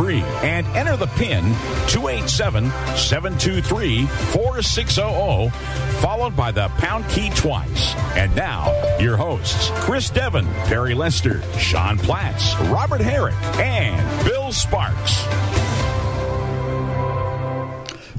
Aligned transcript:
and 0.00 0.66
enter 0.68 0.96
the 0.96 1.06
PIN 1.06 1.44
287 1.88 2.68
723 2.96 4.06
4600, 4.06 5.52
followed 6.00 6.36
by 6.36 6.50
the 6.50 6.68
pound 6.78 7.08
key 7.08 7.30
twice. 7.30 7.94
And 8.16 8.34
now, 8.34 8.72
your 8.98 9.16
hosts 9.16 9.70
Chris 9.74 10.10
Devon, 10.10 10.46
Perry 10.66 10.94
Lester, 10.94 11.42
Sean 11.58 11.96
Platts, 11.98 12.54
Robert 12.62 13.00
Herrick, 13.00 13.34
and 13.58 14.24
Bill 14.24 14.52
Sparks. 14.52 15.24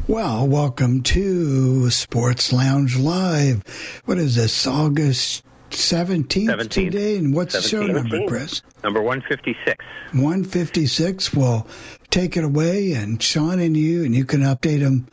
Well, 0.08 0.48
welcome 0.48 1.02
to 1.04 1.90
Sports 1.90 2.54
Lounge 2.54 2.96
Live. 2.96 3.64
What 4.06 4.18
is 4.18 4.36
this, 4.36 4.66
August 4.68 5.45
17th, 5.76 6.48
17th. 6.48 6.70
today? 6.70 7.18
And 7.18 7.34
what's 7.34 7.54
the 7.54 7.62
show 7.62 7.86
number, 7.86 8.26
Chris? 8.28 8.62
Number 8.84 9.02
156. 9.02 9.84
156. 10.14 11.34
Well, 11.34 11.68
take 12.10 12.38
it 12.38 12.44
away, 12.44 12.94
and 12.94 13.22
Sean 13.22 13.60
and 13.60 13.76
you, 13.76 14.04
and 14.04 14.16
you 14.16 14.26
can 14.26 14.42
update 14.42 14.80
them 14.80 15.08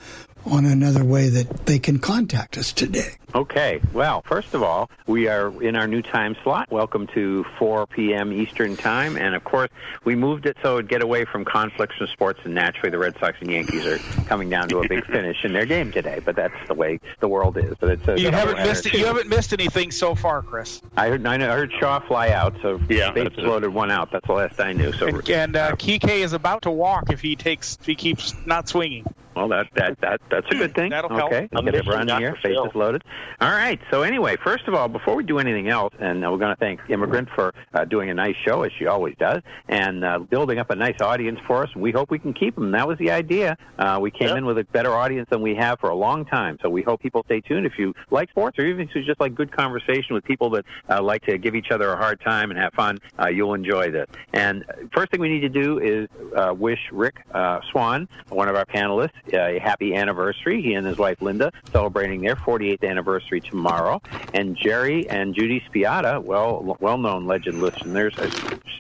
on 0.47 0.65
another 0.67 1.05
way 1.05 1.29
that 1.29 1.67
they 1.67 1.79
can 1.79 1.99
contact 1.99 2.57
us 2.59 2.73
today. 2.73 3.17
Okay. 3.35 3.81
Well, 3.95 4.23
first 4.27 4.53
of 4.53 4.63
all, 4.63 4.91
we 5.07 5.27
are 5.27 5.63
in 5.63 5.75
our 5.75 5.87
new 5.87 6.03
time 6.03 6.37
slot. 6.43 6.71
Welcome 6.71 7.07
to 7.15 7.45
4 7.59 7.87
p.m. 7.87 8.31
Eastern 8.31 8.77
Time. 8.77 9.17
And 9.17 9.35
of 9.35 9.43
course, 9.45 9.71
we 10.05 10.15
moved 10.15 10.45
it 10.45 10.57
so 10.63 10.75
it'd 10.75 10.91
get 10.91 11.03
away 11.03 11.25
from 11.25 11.45
conflicts 11.47 11.95
in 11.99 12.09
sports. 12.09 12.41
And 12.45 12.55
naturally, 12.55 12.91
the 12.91 12.99
Red 12.99 13.17
Sox 13.19 13.39
and 13.41 13.51
Yankees 13.51 13.87
are 13.87 13.97
coming 14.27 14.51
down 14.51 14.69
to 14.69 14.81
a 14.81 14.89
big 14.89 15.07
finish 15.07 15.45
in 15.45 15.55
their 15.55 15.65
game 15.65 15.93
today. 15.93 16.21
But 16.23 16.37
that's 16.37 16.53
the 16.69 16.75
way 16.75 17.01
the 17.21 17.29
world 17.29 17.57
is. 17.57 17.75
But 17.81 17.91
it's 17.91 18.09
a 18.09 18.21
You 18.21 18.31
haven't 18.31 18.59
missed 18.59 18.85
too. 18.85 18.99
you 18.99 19.07
haven't 19.07 19.29
missed 19.31 19.55
anything 19.55 19.91
so 19.91 20.15
far, 20.15 20.43
Chris. 20.43 20.83
I 20.99 21.09
heard, 21.09 21.27
I 21.27 21.39
heard 21.39 21.73
Shaw 21.81 22.01
fly 22.01 22.31
out, 22.31 22.55
so 22.61 22.79
Yeah, 22.91 23.13
bases 23.13 23.31
that's 23.37 23.39
it. 23.39 23.45
loaded 23.49 23.71
one 23.73 23.91
out. 23.91 24.11
That's 24.13 24.27
the 24.27 24.35
last 24.35 24.61
I 24.61 24.75
knew. 24.75 24.93
So 24.93 25.07
And, 25.07 25.31
and 25.31 25.57
uh, 25.57 25.73
Kike 25.77 26.11
is 26.11 26.35
about 26.35 26.61
to 26.63 26.71
walk 26.71 27.11
if 27.11 27.23
he 27.23 27.35
takes 27.35 27.79
if 27.81 27.87
he 27.87 27.95
keeps 27.95 28.35
not 28.45 28.69
swinging. 28.69 29.07
Well, 29.35 29.49
that 29.49 29.67
that 29.75 29.99
that 30.01 30.21
that's 30.31 30.47
a 30.51 30.55
good 30.55 30.75
thing. 30.75 30.91
That'll 30.91 31.15
help. 31.15 31.33
okay, 31.33 31.49
I'm 31.55 31.65
get 31.65 31.75
a 31.75 31.79
missing 31.79 31.93
run 31.93 32.07
Dr. 32.07 32.21
here. 32.21 32.37
Faces 32.43 32.75
loaded. 32.75 33.03
All 33.41 33.51
right. 33.51 33.81
So 33.91 34.03
anyway, 34.03 34.37
first 34.45 34.69
of 34.69 34.75
all, 34.75 34.89
before 34.89 35.15
we 35.17 35.25
do 35.25 35.39
anything 35.39 35.69
else, 35.69 35.95
and 35.99 36.21
we're 36.23 36.39
going 36.39 36.55
to 36.55 36.61
thank 36.61 36.81
Immigrant 36.89 37.29
for 37.35 37.55
uh, 37.75 37.85
doing 37.85 38.11
a 38.11 38.15
nice 38.15 38.37
show 38.45 38.63
as 38.63 38.73
she 38.79 38.87
always 38.87 39.15
does, 39.19 39.43
and 39.69 40.05
uh, 40.05 40.19
building 40.19 40.59
up 40.59 40.71
a 40.71 40.75
nice 40.77 41.01
audience 41.01 41.39
for 41.47 41.63
us. 41.65 41.71
And 41.75 41.83
we 41.83 41.93
hope 41.93 42.11
we 42.11 42.19
can 42.19 42.35
keep 42.35 42.55
them. 42.57 42.71
That 42.73 42.87
was 42.87 42.99
the 42.99 43.11
idea. 43.11 43.57
Uh, 43.79 43.99
we 44.01 44.11
came 44.11 44.29
Yep. 44.29 44.37
in 44.39 44.47
with 44.47 44.59
a 44.59 44.65
better 44.65 44.93
audience 44.95 45.29
than 45.31 45.43
we 45.43 45.55
have 45.57 45.81
for 45.81 45.91
a 45.91 45.95
long 45.95 46.25
time. 46.25 46.59
So 46.63 46.69
we 46.71 46.83
hope 46.83 47.01
people 47.01 47.23
stay 47.25 47.41
tuned. 47.41 47.67
If 47.67 47.79
you 47.79 47.95
like 48.11 48.31
sports, 48.31 48.59
or 48.59 48.67
even 48.67 48.89
if 48.89 48.95
you 48.95 49.03
just 49.03 49.21
like 49.21 49.35
good 49.35 49.51
conversation 49.51 50.15
with 50.15 50.25
people 50.25 50.51
that 50.51 50.65
uh, 50.89 51.03
like 51.03 51.23
to 51.27 51.39
give 51.39 51.55
each 51.55 51.71
other 51.71 51.93
a 51.93 51.97
hard 51.97 52.21
time 52.21 52.51
and 52.51 52.59
have 52.61 52.73
fun, 52.75 52.99
uh, 53.19 53.29
you'll 53.29 53.55
enjoy 53.55 53.91
this. 53.91 54.07
And 54.33 54.65
uh, 54.69 54.75
first 54.95 55.11
thing 55.11 55.21
we 55.21 55.29
need 55.29 55.41
to 55.41 55.49
do 55.49 55.79
is 55.79 56.09
uh, 56.37 56.55
wish 56.55 56.79
Rick 56.93 57.17
uh, 57.33 57.61
Swan, 57.71 58.09
one 58.29 58.49
of 58.49 58.55
our 58.57 58.65
panelists, 58.67 59.11
a 59.33 59.59
happy 59.59 59.95
anniversary. 59.95 60.61
He 60.63 60.75
and 60.75 60.87
his 60.87 60.99
wife 60.99 61.21
Linda 61.23 61.53
celebrating 61.73 62.21
their 62.23 62.37
48th 62.37 62.89
anniversary 62.89 63.41
tomorrow. 63.41 64.01
And 64.35 64.57
Jerry 64.57 65.09
and 65.09 65.35
Judy 65.35 65.63
Spiata, 65.69 66.23
well, 66.23 66.77
well-known 66.81 67.27
legend 67.27 67.61
listeners, 67.63 68.15
are 68.19 68.31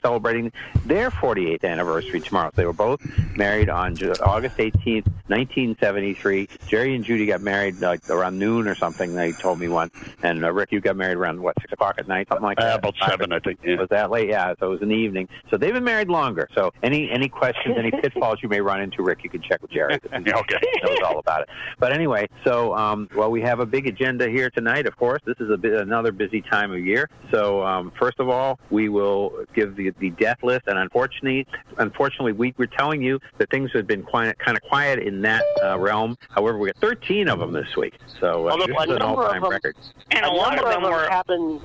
celebrating 0.02 0.52
their 0.86 1.10
48th 1.10 1.64
anniversary 1.64 2.20
tomorrow. 2.20 2.50
They 2.54 2.66
were 2.66 2.72
both 2.72 3.00
married 3.36 3.69
on 3.69 3.92
August 4.22 4.56
18th, 4.56 5.06
1973. 5.28 6.48
Jerry 6.66 6.94
and 6.94 7.04
Judy 7.04 7.26
got 7.26 7.41
married 7.41 7.81
like 7.81 8.08
around 8.10 8.38
noon 8.38 8.66
or 8.69 8.75
something. 8.75 9.14
They 9.14 9.32
told 9.32 9.58
me 9.60 9.69
once. 9.69 9.94
And 10.22 10.44
uh, 10.44 10.52
Rick, 10.52 10.72
you 10.72 10.81
got 10.81 10.97
married 10.97 11.16
around 11.16 11.41
what 11.42 11.54
six 11.60 11.72
o'clock 11.72 11.97
at 11.98 12.08
night, 12.08 12.28
something 12.28 12.44
like 12.44 12.58
Uh, 12.60 12.64
that. 12.64 12.78
about 12.78 12.94
seven, 13.06 13.32
I 13.32 13.38
think. 13.38 13.60
Yeah. 13.64 13.76
Was 13.76 13.88
that 13.91 14.10
late? 14.10 14.28
Yeah. 14.28 14.54
So 14.58 14.66
it 14.66 14.70
was 14.70 14.82
in 14.82 14.88
the 14.88 14.97
evening. 14.97 15.28
So 15.50 15.56
they've 15.56 15.72
been 15.72 15.84
married 15.84 16.08
longer. 16.08 16.48
So 16.54 16.72
any 16.82 17.10
any 17.10 17.28
questions, 17.28 17.76
any 17.78 17.91
pitfalls 18.02 18.38
you 18.42 18.48
may 18.48 18.60
run 18.60 18.81
into, 18.81 19.02
Rick, 19.02 19.25
you 19.25 19.31
can 19.31 19.42
check 19.42 19.62
with 19.62 19.70
Jerry. 19.70 19.98
Yeah, 20.34 20.41
okay. 20.41 20.59
He 20.60 20.81
knows 20.87 20.98
all 21.04 21.19
about 21.19 21.43
it. 21.43 21.48
But 21.78 21.93
anyway, 21.93 22.28
so 22.44 22.75
um, 22.76 23.09
well, 23.15 23.31
we 23.31 23.41
have 23.43 23.60
a 23.60 23.66
big 23.66 23.87
agenda 23.87 24.28
here 24.28 24.50
tonight. 24.50 24.87
Of 24.87 24.97
course, 24.97 25.20
this 25.25 25.37
is 25.41 25.50
a 25.50 25.56
bit 25.56 25.72
another 25.75 26.12
busy 26.12 26.43
time 26.43 26.72
of 26.72 26.78
year. 26.84 27.09
So 27.31 27.62
um, 27.62 27.93
first 27.98 28.19
of 28.20 28.28
all, 28.28 28.59
we 28.70 28.88
will 28.88 29.44
give 29.54 29.76
the 29.76 29.91
the 29.98 30.10
death 30.10 30.43
list, 30.43 30.62
and 30.66 30.78
unfortunately, 30.78 31.47
unfortunately, 31.78 32.32
we 32.32 32.54
were 32.56 32.66
telling 32.66 33.03
you 33.03 33.19
that 33.38 33.50
things 33.50 33.70
have 33.72 33.87
been 33.87 34.03
quiet, 34.03 34.38
kind 34.38 34.56
of 34.56 34.62
quiet 34.65 34.98
in 35.00 35.22
that 35.22 35.43
uh, 35.62 35.78
realm. 35.78 36.16
However, 36.31 36.59
we 36.59 36.69
got 36.72 36.76
13 36.81 37.28
of 37.28 37.38
them 37.38 37.53
this 37.53 37.76
week. 37.76 37.94
So 38.20 38.49
uh, 38.49 38.53
Although 38.53 38.66
this 38.66 38.76
a 38.76 38.82
is 38.82 38.91
an 38.91 38.99
number 38.99 39.22
of 39.22 39.26
all-time 39.26 39.43
them- 39.43 39.50
record. 39.50 39.76
And 40.10 40.25
a, 40.25 40.28
a 40.28 40.31
lot 40.31 40.54
number 40.56 40.70
of 40.70 40.82
them 40.82 40.91
were 40.93 41.09
happened, 41.09 41.60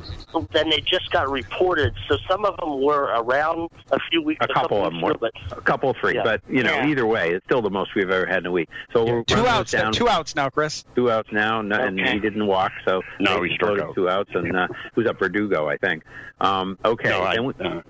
then 0.54 0.70
they 0.70 0.82
just 0.82 1.12
got 1.12 1.30
reported. 1.30 1.94
So 2.08 2.18
some 2.30 2.46
of 2.46 2.58
them 2.58 2.82
were 2.82 3.14
around 3.22 3.70
a 3.92 4.00
few 4.10 4.22
weeks. 4.22 4.44
A 4.44 4.54
couple 4.54 4.84
of 4.86 4.92
them 4.94 5.02
were. 5.02 5.14
weeks 5.22 5.36
ago, 5.50 5.58
A 5.58 5.62
couple, 5.62 5.94
three, 6.00 6.16
Yeah. 6.16 6.24
but 6.24 6.42
you 6.50 6.64
know, 6.64 6.74
Yeah. 6.74 6.88
either 6.88 7.06
way, 7.06 7.32
it's 7.32 7.46
still 7.46 7.62
the 7.62 7.70
most 7.70 7.94
we've 7.96 8.10
ever 8.10 8.26
had 8.26 8.40
in 8.40 8.46
a 8.48 8.52
week. 8.58 8.70
So 8.94 9.06
we're 9.06 9.24
Two 9.24 9.46
outs, 9.48 9.72
this 9.72 9.82
down. 9.82 9.92
two 9.94 10.10
outs 10.10 10.36
now, 10.36 10.50
Chris. 10.50 10.84
two 10.96 11.12
outs 11.12 11.30
now, 11.32 11.60
and 11.60 11.72
Okay. 11.74 12.14
he 12.14 12.20
didn't 12.20 12.46
walk, 12.48 12.72
so 12.86 13.02
No, 13.20 13.42
they 13.42 13.50
he 13.50 13.56
struck 13.56 13.80
out. 13.80 13.96
two 13.96 14.10
outs, 14.10 14.32
and 14.34 14.56
uh, 14.56 14.68
who's 14.96 15.06
up 15.08 15.20
Verdugo, 15.20 15.68
I 15.68 15.78
think. 15.78 16.04
Um, 16.42 16.78
okay, 16.84 17.10
No, 17.10 17.22
I, 17.24 17.36
then 17.36 17.46
we, 17.46 17.54
uh, 17.64 17.82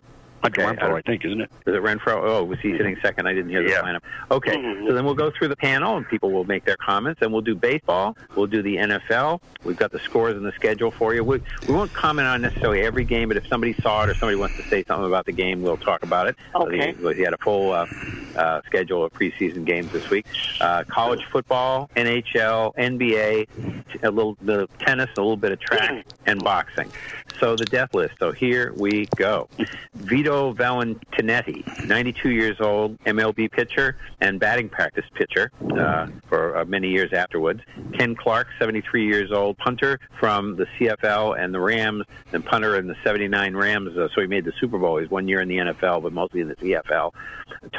Hunter 0.44 0.62
Okay, 0.62 0.76
Renfroe, 0.78 0.94
I- 0.94 0.98
I 0.98 1.02
think, 1.02 1.26
isn't 1.26 1.42
it? 1.42 1.50
is 1.66 1.74
it 1.76 1.82
Renfroe? 1.82 2.22
Oh, 2.24 2.44
was 2.44 2.60
he 2.60 2.72
sitting 2.78 2.96
second? 3.02 3.28
I 3.28 3.34
didn't 3.34 3.50
hear 3.50 3.64
the 3.64 3.70
Yeah. 3.72 3.82
lineup. 3.82 4.02
Okay, 4.30 4.56
Mhm. 4.56 4.88
so 4.88 4.94
then 4.94 5.04
we'll 5.04 5.16
go 5.16 5.32
through 5.32 5.48
the 5.48 5.56
panel, 5.56 5.98
and 5.98 6.08
people 6.08 6.32
will 6.32 6.44
make 6.46 6.64
their 6.64 6.78
comments, 6.78 7.24
and 7.24 7.34
we'll 7.34 7.42
do 7.42 7.56
baseball. 7.56 8.16
We'll 8.36 8.46
do 8.46 8.62
the 8.62 8.78
NFL. 8.78 9.42
We've 9.64 9.76
got 9.76 9.92
the 9.92 9.98
scores 10.00 10.36
and 10.38 10.46
the 10.46 10.52
schedule 10.52 10.92
for 10.92 11.16
you. 11.16 11.24
We, 11.24 11.42
we 11.68 11.74
won't 11.74 11.92
comment 11.94 12.28
on 12.28 12.42
necessarily 12.44 12.82
every 12.82 13.04
game, 13.04 13.30
but 13.30 13.38
if 13.38 13.48
somebody 13.48 13.74
saw 13.82 14.04
it 14.04 14.10
or 14.12 14.14
somebody 14.14 14.36
wants 14.38 14.56
to 14.58 14.64
say 14.70 14.84
something 14.88 15.08
about 15.08 15.26
the 15.26 15.32
game, 15.32 15.64
we'll 15.64 15.76
talk 15.76 16.04
about 16.04 16.28
it. 16.28 16.36
Okay. 16.54 16.94
So 17.02 17.10
he, 17.10 17.16
he 17.16 17.22
had 17.24 17.34
a 17.34 17.38
full 17.40 17.72
uh, 17.72 17.88
uh, 18.38 18.62
schedule 18.66 19.04
of 19.04 19.14
preseason 19.14 19.66
games 19.66 19.92
this 19.92 20.10
week. 20.10 20.26
Uh, 20.62 20.84
college 20.86 21.26
football, 21.32 21.90
NHL, 21.96 22.76
NBA, 22.76 24.04
a 24.04 24.12
little 24.12 24.38
of 24.48 24.78
tennis, 24.80 25.10
a 25.18 25.22
little 25.22 25.38
bit 25.38 25.52
of 25.52 25.60
track, 25.60 26.06
and 26.26 26.44
boxing. 26.44 26.92
So 27.40 27.56
the 27.56 27.66
death 27.66 27.94
list. 27.94 28.16
So 28.20 28.32
here 28.32 28.74
we 28.76 29.06
go. 29.16 29.48
Vito 29.94 30.54
Valentinetti, 30.54 31.64
92 31.86 32.30
years 32.30 32.58
old, 32.60 32.98
MLB 33.04 33.52
pitcher 33.52 33.98
and 34.22 34.40
batting 34.40 34.70
practice 34.70 35.06
pitcher 35.14 35.52
uh, 35.78 36.08
for 36.28 36.58
uh, 36.58 36.66
many 36.66 36.90
years 36.90 37.14
afterwards. 37.14 37.62
Ken 37.94 38.16
Clark, 38.16 38.48
73 38.60 39.06
years 39.06 39.32
old, 39.32 39.58
punter 39.58 40.00
from 40.20 40.56
the 40.56 40.66
CFL 40.66 41.40
and 41.40 41.54
the 41.54 41.60
Rams, 41.60 42.06
and 42.34 42.46
punter 42.46 42.78
in 42.78 42.88
the 42.88 42.96
79 43.04 43.56
Rams. 43.56 43.98
Uh, 43.98 44.08
so 44.14 44.22
he 44.22 44.28
made 44.28 44.46
the 44.46 44.54
Super 44.60 44.78
Bowl. 44.78 44.98
He's 44.98 45.10
one 45.10 45.28
year 45.28 45.42
in 45.42 45.48
the 45.48 45.58
NFL, 45.58 46.04
but 46.04 46.14
mostly 46.14 46.42
in 46.42 46.48
the 46.48 46.56
CFL. 46.56 47.12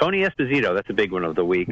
Tony 0.01 0.23
Esposito, 0.23 0.75
that's 0.75 0.91
a 0.91 0.95
big 0.95 1.13
one 1.13 1.25
of 1.25 1.35
the 1.35 1.45
week. 1.45 1.69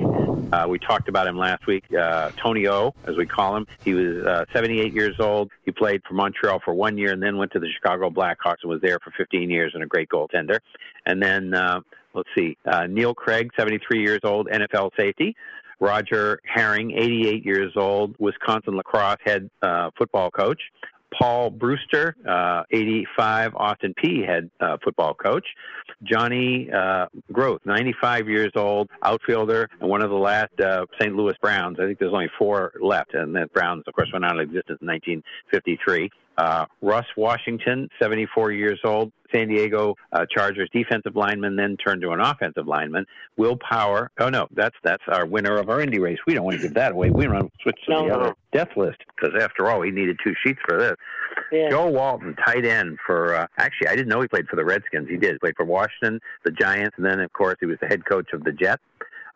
Uh, 0.53 0.67
we 0.69 0.79
talked 0.79 1.09
about 1.09 1.27
him 1.27 1.37
last 1.37 1.67
week. 1.67 1.85
Uh, 1.93 2.31
Tony 2.37 2.69
O, 2.69 2.95
as 3.05 3.17
we 3.17 3.27
call 3.27 3.57
him. 3.57 3.67
He 3.85 3.95
was 3.95 4.25
uh, 4.25 4.45
78 4.53 4.93
years 4.93 5.19
old. 5.19 5.51
He 5.65 5.73
played 5.73 6.03
for 6.07 6.15
Montreal 6.15 6.61
for 6.65 6.75
one 6.75 6.99
year 6.99 7.13
and 7.13 7.23
then 7.23 7.37
went 7.37 7.53
to 7.53 7.59
the 7.59 7.69
Chicago 7.77 8.11
Blackhawks 8.11 8.63
and 8.63 8.71
was 8.71 8.81
there 8.81 8.99
for 9.03 9.13
15 9.17 9.51
years 9.51 9.73
and 9.75 9.83
a 9.83 9.87
great 9.87 10.09
goaltender. 10.09 10.59
And 11.05 11.23
then, 11.23 11.55
uh, 11.55 11.81
let's 12.15 12.29
see, 12.37 12.57
uh, 12.71 12.87
Neil 12.87 13.15
Craig, 13.15 13.51
73 13.59 14.03
years 14.03 14.21
old, 14.25 14.49
NFL 14.49 14.91
safety. 14.99 15.37
Roger 15.79 16.41
Harring, 16.45 16.93
88 16.93 17.45
years 17.45 17.73
old, 17.77 18.17
Wisconsin 18.19 18.77
lacrosse 18.77 19.19
head 19.25 19.51
uh, 19.63 19.91
football 19.99 20.31
coach. 20.31 20.61
Paul 21.19 21.51
Brewster, 21.51 22.17
uh, 22.29 22.65
85, 22.71 23.55
Austin 23.55 23.95
Peay 24.03 24.27
head 24.27 24.51
uh, 24.61 24.77
football 24.83 25.15
coach. 25.15 25.47
Johnny 26.03 26.69
uh, 26.71 27.07
Groth, 27.33 27.61
95 27.65 28.29
years 28.29 28.53
old, 28.57 28.91
outfielder, 29.03 29.69
and 29.81 29.89
one 29.89 30.03
of 30.03 30.11
the 30.11 30.17
last 30.17 30.59
uh, 30.61 30.85
St. 31.01 31.15
Louis 31.15 31.35
Browns. 31.41 31.79
I 31.81 31.87
think 31.87 31.99
there's 31.99 32.13
only 32.13 32.31
four 32.39 32.73
left, 32.81 33.15
and 33.15 33.35
the 33.35 33.49
Browns, 33.53 33.85
of 33.87 33.95
course, 33.95 34.11
went 34.13 34.25
out 34.25 34.39
of 34.39 34.41
existence 34.41 34.79
in 34.83 34.89
1953. 34.89 36.11
Uh, 36.39 36.67
Russ 36.83 37.07
Washington, 37.17 37.89
74 38.01 38.53
years 38.53 38.79
old, 38.85 39.11
San 39.35 39.49
Diego 39.49 39.95
uh, 40.13 40.27
Chargers 40.31 40.69
defensive 40.73 41.17
lineman, 41.17 41.57
then 41.57 41.77
turned 41.77 42.03
to 42.03 42.11
an 42.11 42.21
offensive 42.21 42.67
lineman. 42.67 43.07
Will 43.37 43.57
Power. 43.57 44.11
Oh 44.21 44.29
no, 44.29 44.47
that's 44.55 44.77
that's 44.85 45.03
our 45.09 45.27
winner 45.27 45.57
of 45.59 45.69
our 45.69 45.81
Indy 45.81 45.99
race. 45.99 46.19
We 46.27 46.35
don't 46.35 46.45
want 46.45 46.57
to 46.59 46.63
give 46.63 46.75
that 46.75 46.93
away. 46.93 47.11
We 47.11 47.27
want 47.27 47.47
to 47.47 47.51
switch 47.63 47.79
to 47.87 47.91
No, 47.93 48.03
the 48.03 48.09
no. 48.09 48.15
other 48.15 48.35
death 48.53 48.77
list 48.77 48.99
because 49.15 49.35
after 49.43 49.69
all, 49.69 49.83
he 49.83 49.91
needed 49.91 50.19
two 50.23 50.35
sheets 50.45 50.61
for 50.69 50.79
this. 50.79 50.95
Yeah. 51.53 51.71
Joe 51.71 51.89
Walton, 51.89 52.37
tight 52.45 52.65
end 52.65 52.99
for. 53.05 53.35
Uh, 53.35 53.47
actually, 53.59 53.89
I 53.89 53.97
didn't 53.97 54.09
know 54.09 54.21
he 54.21 54.29
played 54.29 54.47
for 54.49 54.57
the 54.57 54.65
Redskins. 54.65 55.09
He 55.09 55.17
did. 55.17 55.33
He 55.33 55.39
played 55.39 55.57
for 55.57 55.65
Washington, 55.65 56.21
the 56.45 56.51
Giants, 56.53 56.95
and 56.97 57.05
then 57.07 57.21
of 57.21 57.33
course 57.33 57.57
he 57.61 57.67
was 57.67 57.79
the 57.81 57.87
head 57.87 58.05
coach 58.05 58.33
of 58.33 58.45
the 58.45 58.53
Jets 58.53 58.83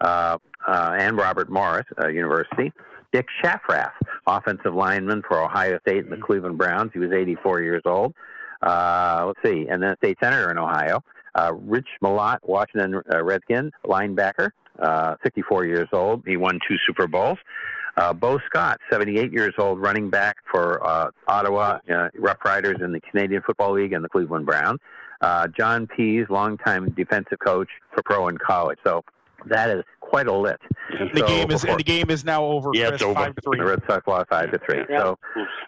uh, 0.00 0.38
uh, 0.67 0.97
and 0.99 1.17
Robert 1.17 1.50
Morris 1.50 1.87
uh, 2.02 2.08
University. 2.08 2.73
Dick 3.12 3.26
Schafrath, 3.42 3.92
offensive 4.26 4.74
lineman 4.74 5.22
for 5.26 5.42
Ohio 5.42 5.78
State 5.80 6.04
and 6.04 6.12
the 6.12 6.16
Cleveland 6.16 6.58
Browns. 6.58 6.90
He 6.92 6.98
was 6.98 7.12
84 7.12 7.60
years 7.60 7.82
old. 7.84 8.14
Uh, 8.62 9.24
let's 9.26 9.40
see, 9.44 9.66
and 9.68 9.82
then 9.82 9.96
state 9.96 10.18
senator 10.22 10.50
in 10.50 10.58
Ohio. 10.58 11.02
Uh, 11.34 11.52
Rich 11.54 11.88
Milot, 12.02 12.38
Washington 12.42 13.00
uh, 13.12 13.22
Redskin, 13.22 13.70
linebacker, 13.84 14.50
uh, 14.78 15.14
64 15.22 15.66
years 15.66 15.88
old. 15.92 16.22
He 16.26 16.36
won 16.36 16.58
two 16.68 16.76
Super 16.86 17.06
Bowls. 17.06 17.38
Uh, 17.96 18.12
Bo 18.12 18.38
Scott, 18.46 18.78
78 18.90 19.32
years 19.32 19.54
old, 19.58 19.80
running 19.80 20.10
back 20.10 20.36
for 20.50 20.84
uh, 20.86 21.10
Ottawa 21.28 21.78
uh, 21.92 22.08
Rough 22.18 22.38
Riders 22.44 22.78
in 22.82 22.92
the 22.92 23.00
Canadian 23.00 23.42
Football 23.42 23.72
League 23.72 23.92
and 23.92 24.04
the 24.04 24.08
Cleveland 24.08 24.46
Browns. 24.46 24.78
Uh, 25.20 25.48
John 25.48 25.86
Pease, 25.86 26.26
longtime 26.30 26.90
defensive 26.90 27.38
coach 27.44 27.68
for 27.92 28.02
pro 28.02 28.28
and 28.28 28.38
college. 28.38 28.78
So 28.86 29.04
that 29.46 29.70
is 29.70 29.82
quite 30.00 30.26
a 30.26 30.32
list. 30.32 30.58
The 30.90 31.20
So 31.20 31.26
game 31.26 31.50
is 31.50 31.60
before- 31.62 31.70
and 31.70 31.78
the 31.78 31.84
game 31.84 32.10
is 32.10 32.25
now 32.25 32.44
over. 32.44 32.70
Yeah, 32.75 32.88
Chris, 32.88 33.00
it's 33.00 33.02
over. 33.04 33.20
5-3. 33.20 33.58
the 33.58 33.64
Red 33.64 33.82
Sox 33.88 34.06
lost 34.06 34.28
five 34.28 34.50
to 34.50 34.58
three. 34.58 34.82
Yeah. 34.90 34.98
So, 34.98 35.19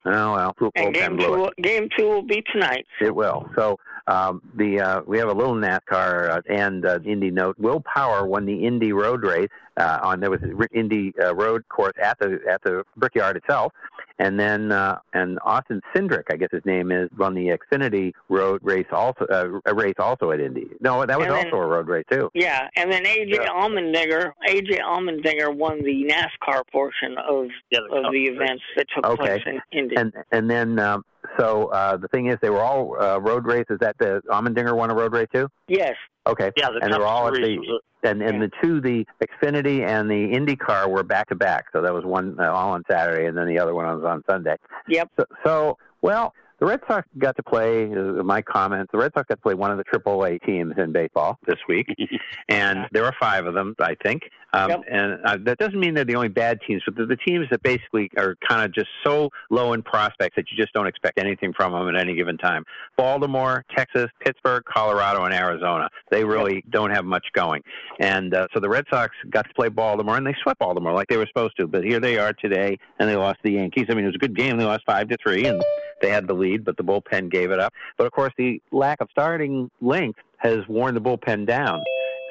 oh 0.07 0.33
well, 0.35 0.55
bullpen 0.61 0.71
And 0.77 0.95
game 0.95 1.17
blew 1.17 1.45
it. 1.47 1.53
two, 1.57 1.63
game 1.63 1.89
two 1.97 2.09
will 2.09 2.23
be 2.23 2.43
tonight. 2.53 2.87
It 3.01 3.15
will. 3.15 3.49
So 3.57 3.79
um, 4.09 4.43
the 4.57 4.81
uh, 4.81 5.01
we 5.07 5.19
have 5.19 5.29
a 5.29 5.33
little 5.33 5.55
NASCAR 5.55 6.31
uh, 6.31 6.41
and 6.49 6.85
uh, 6.85 6.99
Indy 7.05 7.31
note. 7.31 7.57
Will 7.59 7.81
Power 7.81 8.27
won 8.27 8.45
the 8.47 8.67
Indy 8.67 8.93
Road 8.93 9.23
Race 9.23 9.49
uh, 9.77 9.99
on 10.03 10.21
there 10.21 10.31
was 10.31 10.41
a 10.43 10.55
r- 10.57 10.69
Indy 10.73 11.13
uh, 11.23 11.35
Road 11.35 11.67
course 11.69 11.95
at 12.03 12.19
the 12.19 12.39
at 12.51 12.63
the 12.63 12.85
Brickyard 12.97 13.37
itself, 13.37 13.73
and 14.19 14.39
then 14.39 14.71
uh, 14.73 14.99
and 15.15 15.39
Austin 15.45 15.81
Cindric, 15.95 16.25
I 16.31 16.37
guess 16.37 16.49
his 16.53 16.65
name 16.65 16.93
is, 16.93 17.09
won 17.17 17.35
the 17.35 17.57
Xfinity 17.57 18.13
Road 18.29 18.61
Race 18.63 18.87
also 18.93 19.25
uh, 19.27 19.61
a 19.67 19.75
race 19.75 19.95
also 19.99 20.31
at 20.31 20.41
Indy. 20.41 20.67
No, 20.81 21.05
that 21.07 21.19
was 21.19 21.29
then- 21.29 21.47
also 21.47 21.57
a 21.57 21.67
road 21.67 21.89
race 21.89 22.05
too. 22.11 22.31
Yeah, 22.35 22.69
and 22.77 22.93
then 22.93 23.05
AJ 23.05 23.35
Yeah. 23.35 23.49
Allmendinger, 23.49 24.33
AJ 24.49 24.81
Allmendinger 24.81 25.55
won 25.57 25.83
the 25.83 26.05
NASCAR 26.05 26.63
portion 26.71 27.17
of 27.19 27.47
Yeah, 27.71 27.81
the 27.89 27.97
of 27.97 28.03
Cup 28.05 28.13
the 28.13 28.29
race. 28.29 28.37
events 28.41 28.63
that 28.77 28.87
took 28.95 29.07
Okay. 29.07 29.25
place 29.25 29.43
in 29.47 29.61
Indy. 29.79 29.97
And 29.97 30.13
and 30.33 30.51
then 30.51 30.79
um, 30.79 31.05
so 31.39 31.67
uh, 31.69 31.97
the 31.97 32.09
thing 32.09 32.27
is, 32.27 32.37
they 32.43 32.51
were 32.51 32.61
all 32.61 33.01
uh, 33.01 33.19
road 33.19 33.47
races. 33.47 33.79
That 33.81 33.97
the 33.99 34.21
Allmendinger 34.29 34.77
won 34.77 34.91
a 34.91 34.95
road 34.95 35.13
race 35.15 35.29
too. 35.33 35.49
yes, 35.69 35.95
Okay. 36.27 36.51
Yeah, 36.57 36.71
the 36.71 36.81
and 36.83 36.93
they 36.93 36.99
were 36.99 37.07
all 37.07 37.29
at 37.29 37.35
the 37.35 37.81
and 38.05 38.23
and 38.23 38.35
Yeah. 38.35 38.47
the 38.47 38.51
two, 38.63 38.81
the 38.81 39.07
Xfinity 39.23 39.87
and 39.87 40.11
the 40.11 40.33
IndyCar, 40.33 40.89
were 40.89 41.03
back 41.03 41.29
to 41.29 41.35
back. 41.35 41.67
So 41.73 41.83
that 41.83 41.93
was 41.93 42.05
one 42.05 42.37
uh, 42.39 42.51
all 42.51 42.71
on 42.73 42.83
Saturday, 42.91 43.27
and 43.27 43.37
then 43.37 43.47
the 43.47 43.59
other 43.59 43.75
one 43.75 43.85
was 43.87 44.05
on 44.05 44.23
Sunday. 44.29 44.57
yep. 44.89 45.09
So, 45.19 45.25
so 45.45 45.79
well, 46.01 46.35
the 46.63 46.69
Red 46.69 46.81
Sox 46.87 47.09
got 47.19 47.35
to 47.35 47.43
play. 47.43 47.93
Uh, 47.93 48.23
my 48.23 48.41
comments: 48.41 48.93
the 48.93 48.99
Red 48.99 49.11
Sox 49.15 49.27
got 49.27 49.35
to 49.35 49.41
play 49.41 49.55
one 49.55 49.73
of 49.73 49.79
the 49.79 49.85
AAA 49.85 50.41
teams 50.47 50.75
in 50.79 50.93
baseball 50.93 51.37
this 51.45 51.59
week, 51.69 51.89
and 52.49 52.87
there 52.93 53.05
are 53.05 53.15
five 53.19 53.47
of 53.47 53.55
them, 53.55 53.75
I 53.81 53.97
think. 54.03 54.23
Um, 54.55 54.71
Yep. 54.71 54.81
And 54.91 55.19
uh, 55.25 55.39
that 55.45 55.59
doesn't 55.59 55.79
mean 55.79 55.95
they're 55.95 56.05
the 56.05 56.15
only 56.15 56.29
bad 56.29 56.61
teams, 56.67 56.83
but 56.85 56.95
they're 56.95 57.07
the 57.07 57.17
teams 57.17 57.47
that 57.51 57.63
basically 57.63 58.11
are 58.17 58.37
kind 58.47 58.63
of 58.63 58.73
just 58.73 58.89
so 59.05 59.31
low 59.51 59.73
in 59.73 59.83
prospects 59.83 60.37
that 60.37 60.45
you 60.51 60.57
just 60.57 60.73
don't 60.73 60.87
expect 60.87 61.19
anything 61.19 61.53
from 61.53 61.73
them 61.73 61.89
at 61.89 62.01
any 62.01 62.15
given 62.15 62.37
time. 62.37 62.65
Baltimore, 62.97 63.65
Texas, 63.75 64.07
Pittsburgh, 64.21 64.63
Colorado, 64.65 65.25
and 65.25 65.35
Arizona. 65.35 65.89
They 66.11 66.25
really 66.25 66.63
don't 66.71 66.91
have 66.91 67.05
much 67.05 67.27
going. 67.35 67.63
And 67.99 68.35
uh, 68.35 68.47
so 68.55 68.61
the 68.61 68.69
Red 68.69 68.85
Sox 68.91 69.15
got 69.31 69.49
to 69.49 69.55
play 69.55 69.69
Baltimore, 69.69 70.17
and 70.17 70.27
they 70.27 70.37
swept 70.43 70.61
Baltimore 70.61 70.93
like 70.93 71.09
they 71.09 71.17
were 71.17 71.27
supposed 71.27 71.57
to. 71.57 71.67
But 71.67 71.85
here 71.85 71.99
they 71.99 72.19
are 72.19 72.33
today, 72.35 72.79
and 72.99 73.09
they 73.09 73.17
lost 73.17 73.39
to 73.43 73.51
the 73.51 73.57
Yankees. 73.57 73.87
I 73.89 73.95
mean, 73.95 74.05
it 74.05 74.09
was 74.09 74.17
a 74.17 74.19
good 74.19 74.37
game. 74.37 74.59
They 74.59 74.65
lost 74.65 74.85
five 74.87 75.09
to 75.09 75.17
three, 75.23 75.47
and 75.47 75.63
they 76.01 76.11
had 76.11 76.27
the 76.27 76.35
lead, 76.35 76.65
but 76.65 76.77
the 76.77 76.85
bullpen 76.85 77.31
gave 77.31 77.51
it 77.51 77.61
up. 77.61 77.73
But 77.97 78.07
of 78.07 78.13
course, 78.13 78.33
the 78.37 78.61
lack 78.71 79.01
of 79.01 79.09
starting 79.11 79.71
length 79.81 80.21
has 80.39 80.67
worn 80.69 80.95
the 80.95 81.01
bullpen 81.01 81.47
down. 81.47 81.83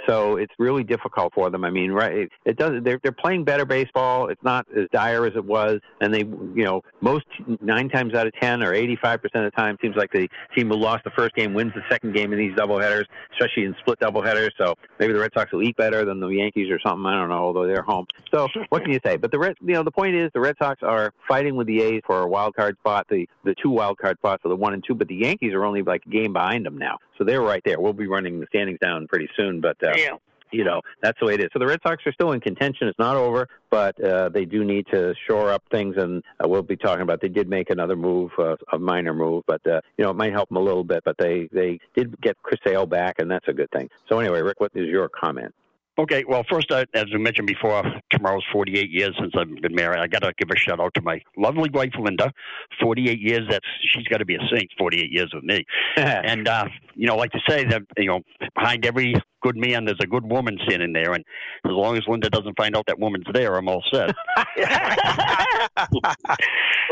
So 0.08 0.38
it's 0.38 0.54
really 0.58 0.84
difficult 0.84 1.34
for 1.34 1.50
them. 1.52 1.64
I 1.64 1.70
mean, 1.70 1.92
right? 1.92 2.12
It, 2.12 2.32
it 2.44 2.58
does. 2.58 2.84
They're 2.84 3.00
they're 3.04 3.12
playing 3.12 3.44
better 3.44 3.66
baseball. 3.66 4.30
It's 4.30 4.42
not 4.44 4.66
as 4.76 4.88
dire 4.92 5.26
as 5.28 5.36
it 5.36 5.46
was, 5.46 5.80
and 6.02 6.12
they, 6.12 6.20
you 6.20 6.64
know, 6.64 6.82
most 7.02 7.26
nine 7.62 7.88
times 7.88 8.16
out 8.16 8.26
of 8.26 8.34
ten 8.42 8.64
or 8.64 8.74
eighty-five 8.74 9.22
percent 9.22 9.46
of 9.46 9.52
the 9.52 9.56
time, 9.56 9.78
seems 9.80 9.96
like 9.96 10.12
the 10.12 10.28
team 10.56 10.70
who 10.70 10.76
lost 10.76 11.04
the 11.04 11.12
first 11.12 11.36
game 11.36 11.54
wins 11.54 11.72
the 11.76 11.84
second 11.90 12.16
game 12.16 12.34
in 12.34 12.40
these 12.40 12.54
doubleheaders, 12.54 13.06
especially 13.34 13.66
in 13.66 13.76
split 13.80 14.00
doubleheaders. 14.00 14.50
So 14.58 14.76
maybe 15.00 15.14
the 15.14 15.20
Red 15.20 15.32
Sox 15.36 15.52
will 15.52 15.62
eat 15.62 15.78
better 15.78 16.04
than 16.04 16.20
the 16.20 16.30
Yankees 16.30 16.72
or 16.72 16.80
something. 16.80 17.06
I 17.06 17.20
don't 17.20 17.30
know. 17.30 17.36
Although 17.36 17.68
they're 17.68 17.84
home, 17.84 18.08
so 18.34 18.48
what 18.70 18.82
can 18.84 18.92
you 18.92 19.00
say? 19.06 19.18
But 19.18 19.32
the 19.32 19.38
Red, 19.40 19.56
you 19.62 19.76
know, 19.76 19.84
the 19.84 19.92
point 19.92 20.16
is 20.16 20.32
the 20.34 20.42
Red 20.42 20.56
Sox 20.60 20.82
are 20.82 21.14
fighting 21.28 21.56
with 21.56 21.68
the 21.68 21.82
A's 21.84 22.02
for 22.08 22.24
a 22.24 22.28
wild 22.28 22.56
card 22.56 22.76
spot, 22.80 23.06
the 23.10 23.30
the 23.44 23.54
two 23.62 23.70
wild 23.70 24.00
card 24.00 24.18
spots 24.18 24.42
for 24.42 24.50
the 24.50 24.56
one 24.56 24.74
and 24.74 24.84
two, 24.84 24.96
but 24.96 25.08
the 25.08 25.16
Yankees 25.16 25.54
are 25.54 25.64
only 25.64 25.84
like 25.84 26.02
a 26.08 26.10
game 26.10 26.34
behind 26.34 26.66
them 26.66 26.78
now, 26.78 26.98
so 27.18 27.24
they're 27.24 27.42
right 27.42 27.62
there. 27.66 27.80
We'll 27.80 27.94
be 27.94 28.08
running 28.08 28.40
the 28.40 28.48
standings 28.48 28.80
down 28.80 29.08
pretty 29.08 29.30
soon, 29.38 29.62
but. 29.62 29.78
Uh, 29.84 29.91
Yeah. 29.98 30.16
you 30.52 30.64
know 30.64 30.82
that's 31.02 31.20
the 31.20 31.26
way 31.26 31.34
it 31.36 31.40
is. 31.42 31.50
So 31.54 31.60
the 31.60 31.68
Red 31.68 31.80
Sox 31.84 32.06
are 32.06 32.14
still 32.14 32.32
in 32.34 32.40
contention. 32.40 32.88
It's 32.88 33.00
not 33.00 33.16
over, 33.16 33.48
but 33.70 34.02
uh, 34.04 34.30
they 34.30 34.46
do 34.46 34.64
need 34.64 34.88
to 34.92 35.16
shore 35.28 35.52
up 35.52 35.64
things, 35.72 35.96
and 35.98 36.24
uh, 36.44 36.48
we'll 36.48 36.62
be 36.62 36.76
talking 36.78 37.02
about. 37.02 37.22
They 37.22 37.30
did 37.30 37.50
make 37.50 37.70
another 37.70 37.96
move, 37.96 38.32
uh, 38.38 38.56
a 38.74 38.80
minor 38.80 39.14
move, 39.14 39.44
but 39.48 39.66
uh, 39.68 39.82
you 39.98 40.04
know 40.04 40.12
it 40.12 40.18
might 40.18 40.34
help 40.34 40.50
them 40.50 40.58
a 40.58 40.62
little 40.62 40.84
bit. 40.84 41.04
But 41.04 41.16
they 41.18 41.48
they 41.52 41.80
did 41.96 42.20
get 42.22 42.38
Chris 42.44 42.60
Sale 42.66 42.86
back, 42.86 43.16
and 43.20 43.30
that's 43.30 43.48
a 43.48 43.54
good 43.54 43.70
thing. 43.72 43.90
So 44.10 44.20
anyway, 44.20 44.42
Rick, 44.42 44.60
what 44.60 44.72
is 44.76 44.88
your 44.88 45.10
comment? 45.10 45.54
Okay, 46.02 46.24
well, 46.28 46.44
first, 46.50 46.72
uh, 46.72 46.84
as 46.96 47.06
we 47.14 47.20
mentioned 47.20 47.46
before, 47.46 47.84
tomorrow's 48.10 48.44
48 48.52 48.90
years 48.90 49.16
since 49.20 49.34
I've 49.38 49.62
been 49.62 49.76
married. 49.76 50.00
I 50.00 50.08
got 50.08 50.24
to 50.24 50.34
give 50.40 50.50
a 50.50 50.58
shout 50.58 50.80
out 50.80 50.96
to 50.96 51.02
my 51.04 51.22
lovely 51.38 51.70
wife, 51.70 51.92
Linda. 52.00 52.34
48 52.82 53.20
years, 53.20 53.42
that's 53.48 53.68
she's 53.94 54.08
got 54.08 54.18
to 54.18 54.26
be 54.26 54.34
a 54.34 54.40
saint, 54.52 54.72
48 54.80 55.12
years 55.12 55.32
with 55.32 55.44
me. 55.44 55.64
and, 55.98 56.48
uh, 56.48 56.66
you 56.96 57.06
know, 57.06 57.16
like 57.16 57.30
to 57.34 57.40
say 57.48 57.66
that, 57.66 57.84
you 57.98 58.08
know, 58.08 58.22
behind 58.56 58.84
every 58.84 59.14
good 59.44 59.58
man, 59.58 59.86
there's 59.86 60.00
a 60.02 60.08
good 60.08 60.26
woman 60.26 60.58
standing 60.68 60.94
there. 60.94 61.14
And 61.14 61.24
as 61.66 61.72
long 61.72 61.98
as 61.98 62.04
Linda 62.08 62.32
doesn't 62.32 62.58
find 62.58 62.76
out 62.76 62.86
that 62.88 62.98
woman's 62.98 63.26
there, 63.34 63.56
I'm 63.56 63.68
all 63.68 63.84
set. 63.94 64.10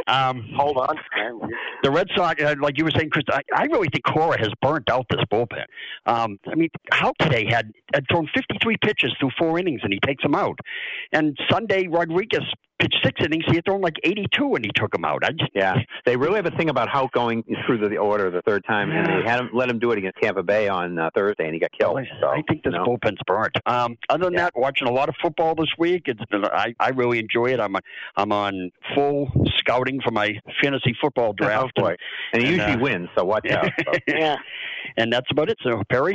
um, 0.08 0.48
Hold 0.56 0.78
on. 0.78 0.98
the 1.84 1.92
Red 1.92 2.08
Sox, 2.16 2.44
uh, 2.44 2.56
like 2.62 2.78
you 2.78 2.84
were 2.84 2.92
saying, 2.92 3.10
Chris, 3.10 3.26
I, 3.32 3.42
I 3.56 3.64
really 3.66 3.88
think 3.92 4.04
Cora 4.06 4.40
has 4.40 4.50
burnt 4.62 4.90
out 4.90 5.06
this 5.10 5.22
bullpen. 5.32 5.66
Um, 6.06 6.40
I 6.48 6.56
mean, 6.56 6.70
how 6.92 7.14
today 7.20 7.46
had, 7.50 7.72
had 7.94 8.06
thrown 8.12 8.28
53 8.36 8.78
pitches 8.84 8.99
through 9.20 9.32
four 9.38 9.58
innings 9.60 9.82
and 9.84 9.94
he 9.94 10.00
takes 10.06 10.24
them 10.24 10.36
out. 10.36 10.58
And 11.12 11.38
Sunday, 11.50 11.88
Rodriguez 11.88 12.44
pitched 12.80 12.98
six 13.04 13.20
innings. 13.26 13.44
He 13.48 13.56
had 13.56 13.66
thrown 13.66 13.82
like 13.82 13.96
82 14.04 14.56
and 14.56 14.64
he 14.66 14.72
took 14.74 14.96
him 14.96 15.04
out. 15.04 15.24
I 15.26 15.32
just, 15.32 15.52
Yeah, 15.54 15.76
they 16.06 16.16
really 16.16 16.36
have 16.36 16.46
a 16.46 16.52
thing 16.52 16.70
about 16.70 16.88
Houck 16.90 17.12
going 17.12 17.44
through 17.66 17.88
the 17.90 17.98
order 17.98 18.30
the 18.32 18.42
third 18.44 18.64
time, 18.66 18.92
and 18.92 19.06
they 19.06 19.30
had 19.30 19.42
him 19.42 19.50
let 19.54 19.70
him 19.70 19.80
do 19.80 19.92
it 19.92 19.98
against 19.98 20.18
Tampa 20.22 20.44
Bay 20.44 20.70
on 20.70 20.98
uh, 20.98 21.10
Thursday, 21.14 21.44
and 21.46 21.54
he 21.54 21.60
got 21.60 21.72
killed. 21.78 22.00
So, 22.22 22.28
I 22.30 22.42
think 22.48 22.64
this 22.64 22.72
you 22.72 22.80
know. 22.80 22.86
bullpen's 22.86 23.20
burnt. 23.28 23.58
Um, 23.66 23.98
other 24.10 24.26
than 24.26 24.34
Yeah. 24.36 24.44
that, 24.44 24.54
watching 24.56 24.88
a 24.88 24.92
lot 24.92 25.10
of 25.10 25.16
football 25.22 25.56
this 25.56 25.68
week. 25.78 26.04
It's 26.06 26.24
been, 26.32 26.46
I, 26.46 26.74
I 26.80 26.90
really 26.90 27.20
enjoy 27.20 27.48
it. 27.48 27.60
I'm 27.60 27.76
I'm 28.16 28.32
on 28.32 28.72
full 28.96 29.28
scouting 29.58 30.00
for 30.02 30.12
my 30.12 30.40
fantasy 30.64 30.96
football 31.02 31.34
draft. 31.34 31.74
Oh 31.78 31.82
boy, 31.82 31.96
and 32.32 32.42
he 32.42 32.48
And, 32.50 32.58
usually 32.58 32.76
uh, 32.76 32.80
wins, 32.80 33.10
so 33.18 33.26
watch 33.26 33.50
out. 33.52 33.70
So. 33.86 33.92
Yeah. 34.08 34.38
and 34.98 35.12
that's 35.12 35.30
about 35.32 35.50
it. 35.50 35.58
So 35.64 35.82
Perry, 35.90 36.14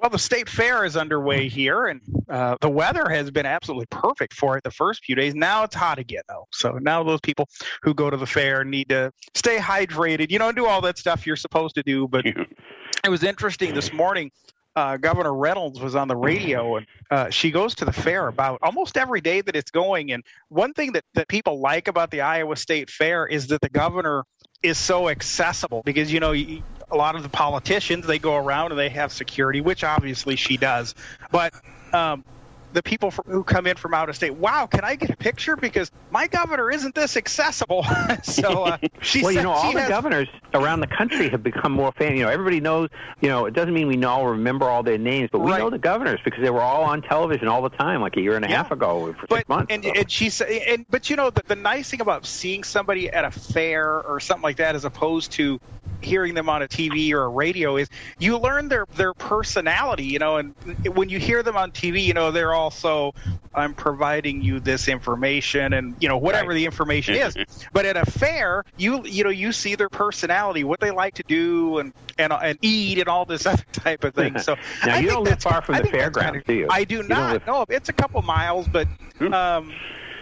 Well, 0.00 0.08
the 0.08 0.18
state 0.18 0.48
fair 0.48 0.86
is 0.86 0.96
underway 0.96 1.48
here, 1.48 1.88
and 1.88 2.00
uh, 2.26 2.56
the 2.62 2.70
weather 2.70 3.06
has 3.10 3.30
been 3.30 3.44
absolutely 3.44 3.84
perfect 3.90 4.32
for 4.32 4.56
it 4.56 4.64
the 4.64 4.70
first 4.70 5.04
few 5.04 5.14
days. 5.14 5.34
Now 5.34 5.62
it's 5.64 5.74
hot 5.74 5.98
again, 5.98 6.22
though. 6.26 6.46
So 6.52 6.78
now 6.80 7.02
those 7.02 7.20
people 7.20 7.46
who 7.82 7.92
go 7.92 8.08
to 8.08 8.16
the 8.16 8.26
fair 8.26 8.64
need 8.64 8.88
to 8.88 9.12
stay 9.34 9.58
hydrated, 9.58 10.30
you 10.30 10.38
know, 10.38 10.48
and 10.48 10.56
do 10.56 10.64
all 10.64 10.80
that 10.82 10.96
stuff 10.96 11.26
you're 11.26 11.36
supposed 11.36 11.74
to 11.74 11.82
do. 11.82 12.08
But 12.08 12.24
it 12.24 13.10
was 13.10 13.22
interesting 13.22 13.74
this 13.74 13.92
morning. 13.92 14.30
Uh, 14.74 14.96
Governor 14.96 15.34
Reynolds 15.34 15.80
was 15.80 15.94
on 15.94 16.08
the 16.08 16.16
radio, 16.16 16.76
and 16.76 16.86
uh, 17.10 17.28
she 17.28 17.50
goes 17.50 17.74
to 17.74 17.84
the 17.84 17.92
fair 17.92 18.28
about 18.28 18.58
almost 18.62 18.96
every 18.96 19.20
day 19.20 19.42
that 19.42 19.54
it's 19.54 19.70
going. 19.70 20.12
And 20.12 20.24
one 20.48 20.72
thing 20.72 20.92
that, 20.92 21.04
that 21.12 21.28
people 21.28 21.60
like 21.60 21.88
about 21.88 22.10
the 22.10 22.22
Iowa 22.22 22.56
State 22.56 22.88
Fair 22.88 23.26
is 23.26 23.48
that 23.48 23.60
the 23.60 23.68
governor 23.68 24.24
is 24.62 24.78
so 24.78 25.08
accessible 25.08 25.82
because 25.84 26.12
you 26.12 26.20
know 26.20 26.32
you, 26.32 26.62
a 26.90 26.96
lot 26.96 27.16
of 27.16 27.22
the 27.22 27.30
politicians 27.30 28.06
they 28.06 28.18
go 28.18 28.36
around 28.36 28.72
and 28.72 28.78
they 28.78 28.88
have 28.88 29.12
security, 29.12 29.60
which 29.60 29.84
obviously 29.84 30.36
she 30.36 30.56
does, 30.56 30.94
but 31.30 31.52
um, 31.92 32.24
the 32.72 32.82
people 32.82 33.10
from, 33.10 33.24
who 33.26 33.42
come 33.42 33.66
in 33.66 33.76
from 33.76 33.94
out 33.94 34.08
of 34.08 34.16
state, 34.16 34.34
"Wow, 34.34 34.66
can 34.66 34.84
I 34.84 34.94
get 34.96 35.10
a 35.10 35.16
picture? 35.16 35.56
Because 35.56 35.90
my 36.10 36.26
governor 36.26 36.70
isn't 36.70 36.94
this 36.94 37.16
accessible." 37.16 37.84
so 38.22 38.64
uh, 38.64 38.78
she 39.02 39.22
well, 39.22 39.32
you 39.32 39.42
know, 39.42 39.50
all 39.52 39.72
the 39.72 39.80
has- 39.80 39.88
governors 39.88 40.28
around 40.54 40.80
the 40.80 40.86
country 40.86 41.28
have 41.30 41.42
become 41.42 41.72
more 41.72 41.92
famous. 41.92 42.18
You 42.18 42.24
know, 42.24 42.30
everybody 42.30 42.60
knows. 42.60 42.88
You 43.20 43.28
know, 43.28 43.46
it 43.46 43.54
doesn't 43.54 43.74
mean 43.74 43.86
we 43.88 44.02
all 44.04 44.26
remember 44.26 44.68
all 44.68 44.82
their 44.82 44.98
names, 44.98 45.28
but 45.32 45.40
we 45.40 45.50
Right. 45.50 45.58
know 45.58 45.70
the 45.70 45.78
governors 45.78 46.20
because 46.24 46.42
they 46.42 46.50
were 46.50 46.62
all 46.62 46.82
on 46.84 47.02
television 47.02 47.48
all 47.48 47.62
the 47.62 47.68
time, 47.70 48.00
like 48.00 48.16
a 48.16 48.20
year 48.20 48.36
and 48.36 48.44
a 48.44 48.48
Yeah. 48.48 48.56
half 48.58 48.70
ago 48.70 49.14
for 49.20 49.26
but 49.28 49.36
six 49.38 49.48
months. 49.48 49.72
and, 49.72 49.84
so. 49.84 49.92
and 49.94 50.10
she 50.10 50.30
said, 50.30 50.48
and 50.50 50.86
but 50.90 51.10
you 51.10 51.16
know 51.16 51.30
the, 51.30 51.42
the 51.46 51.56
nice 51.56 51.90
thing 51.90 52.00
about 52.00 52.26
seeing 52.26 52.64
somebody 52.64 53.10
at 53.10 53.24
a 53.24 53.30
fair 53.30 54.02
or 54.02 54.20
something 54.20 54.42
like 54.42 54.56
that, 54.56 54.74
as 54.74 54.84
opposed 54.84 55.32
to 55.32 55.60
hearing 56.02 56.32
them 56.34 56.48
on 56.48 56.62
a 56.62 56.68
TV 56.68 57.12
or 57.12 57.24
a 57.24 57.28
radio, 57.28 57.76
is 57.76 57.88
you 58.18 58.38
learn 58.38 58.68
their 58.68 58.86
their 58.96 59.12
personality. 59.14 60.04
You 60.04 60.18
know, 60.18 60.36
and 60.38 60.54
when 60.94 61.08
you 61.08 61.18
hear 61.18 61.42
them 61.42 61.56
on 61.56 61.70
TV, 61.72 62.02
you 62.02 62.14
know 62.14 62.30
they're 62.30 62.54
also 62.60 63.12
I'm 63.54 63.74
providing 63.74 64.42
you 64.42 64.60
this 64.60 64.86
information, 64.86 65.72
and 65.72 65.96
you 66.00 66.08
know 66.08 66.18
whatever 66.18 66.48
Right. 66.50 66.54
the 66.56 66.66
information 66.66 67.14
is. 67.16 67.36
But 67.72 67.84
at 67.86 67.96
a 67.96 68.04
fair, 68.10 68.64
you 68.76 69.02
you 69.04 69.24
know 69.24 69.30
you 69.30 69.50
see 69.52 69.74
their 69.74 69.88
personality, 69.88 70.62
what 70.64 70.78
they 70.80 70.90
like 70.90 71.14
to 71.14 71.24
do, 71.26 71.78
and 71.78 71.92
and 72.18 72.32
and 72.32 72.58
eat, 72.62 72.98
and 72.98 73.08
all 73.08 73.24
this 73.24 73.46
other 73.52 73.64
type 73.72 74.04
of 74.04 74.14
thing. 74.14 74.38
So 74.38 74.54
Now, 74.86 74.94
I 74.96 74.98
you 75.00 75.08
don't 75.08 75.24
live 75.24 75.40
far 75.40 75.62
from 75.62 75.74
I 75.76 75.80
the 75.82 75.88
fairgrounds, 75.88 76.44
kinda- 76.44 76.46
do 76.46 76.54
you? 76.54 76.66
I 76.70 76.84
do 76.84 76.96
You 76.98 77.02
not. 77.04 77.32
live- 77.32 77.46
No, 77.46 77.64
it's 77.68 77.88
a 77.88 77.92
couple 77.94 78.20
miles, 78.22 78.68
but. 78.68 78.86
Um, 79.20 79.72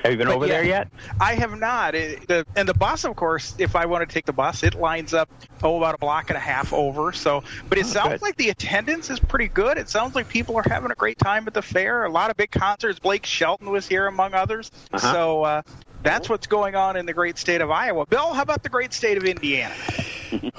have 0.02 0.12
you 0.12 0.18
been 0.18 0.28
but 0.28 0.36
over 0.36 0.46
yeah, 0.46 0.52
there 0.52 0.64
yet? 0.64 0.88
I 1.20 1.34
have 1.34 1.58
not. 1.58 1.94
It, 1.94 2.26
the, 2.28 2.46
and 2.56 2.68
the 2.68 2.74
bus, 2.74 3.04
of 3.04 3.16
course, 3.16 3.54
if 3.58 3.74
I 3.76 3.86
want 3.86 4.08
to 4.08 4.12
take 4.12 4.26
the 4.26 4.32
bus, 4.32 4.62
it 4.62 4.74
lines 4.74 5.14
up 5.14 5.28
oh 5.62 5.76
about 5.78 5.94
a 5.94 5.98
block 5.98 6.30
and 6.30 6.36
a 6.36 6.40
half 6.40 6.72
over. 6.72 7.12
So, 7.12 7.42
but 7.68 7.78
it 7.78 7.84
Oh, 7.84 7.88
sounds 7.88 8.12
good. 8.12 8.22
like 8.22 8.36
the 8.36 8.50
attendance 8.50 9.10
is 9.10 9.18
pretty 9.18 9.48
good. 9.48 9.78
It 9.78 9.88
sounds 9.88 10.14
like 10.14 10.28
people 10.28 10.56
are 10.56 10.64
having 10.68 10.90
a 10.90 10.94
great 10.94 11.18
time 11.18 11.46
at 11.46 11.54
the 11.54 11.62
fair. 11.62 12.04
A 12.04 12.10
lot 12.10 12.30
of 12.30 12.36
big 12.36 12.50
concerts. 12.50 12.98
Blake 12.98 13.26
Shelton 13.26 13.70
was 13.70 13.86
here, 13.88 14.06
among 14.06 14.34
others. 14.34 14.70
Uh-huh. 14.92 15.12
So 15.12 15.42
uh, 15.44 15.62
that's 16.02 16.28
what's 16.28 16.46
going 16.46 16.74
on 16.74 16.96
in 16.96 17.06
the 17.06 17.12
great 17.12 17.38
state 17.38 17.60
of 17.60 17.70
Iowa. 17.70 18.06
Bill, 18.06 18.32
how 18.34 18.42
about 18.42 18.62
the 18.62 18.68
great 18.68 18.92
state 18.92 19.16
of 19.16 19.24
Indiana? 19.24 19.74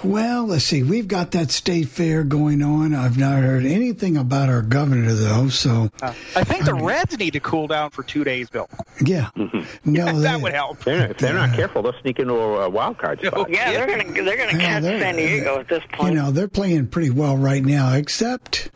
Well, 0.03 0.45
let's 0.47 0.63
see. 0.63 0.81
We've 0.81 1.07
got 1.07 1.29
that 1.31 1.51
state 1.51 1.89
fair 1.89 2.23
going 2.23 2.63
on. 2.63 2.95
I've 2.95 3.19
not 3.19 3.43
heard 3.43 3.65
anything 3.65 4.17
about 4.17 4.49
our 4.49 4.63
governor, 4.63 5.13
though. 5.13 5.49
So, 5.49 5.89
Uh, 6.01 6.13
I 6.35 6.43
think 6.43 6.65
the 6.65 6.73
Reds 6.73 7.19
need 7.19 7.33
to 7.33 7.39
cool 7.39 7.67
down 7.67 7.91
for 7.91 8.01
two 8.01 8.23
days, 8.23 8.49
Bill. 8.49 8.67
yeah. 9.05 9.29
No, 9.85 10.05
that 10.21 10.37
they- 10.37 10.41
would 10.41 10.53
help. 10.53 10.79
They're, 10.85 11.11
if 11.11 11.17
they're 11.19 11.33
not 11.35 11.53
careful, 11.53 11.83
they'll 11.83 11.93
sneak 12.01 12.17
into 12.17 12.33
a, 12.33 12.61
a 12.65 12.69
wild 12.69 12.97
card 12.97 13.19
spot. 13.23 13.47
Yeah, 13.51 13.71
they're 13.71 13.85
gonna 13.87 14.11
they're 14.23 14.37
gonna 14.37 14.53
Yeah, 14.57 14.57
catch 14.57 14.83
they're- 14.83 14.99
San 15.01 15.15
Diego 15.17 15.59
at 15.59 15.67
this 15.67 15.83
point. 15.93 16.13
You 16.13 16.19
know, 16.19 16.31
they're 16.31 16.47
playing 16.47 16.87
pretty 16.87 17.11
well 17.11 17.37
right 17.37 17.63
now, 17.63 17.93
except 17.93 18.71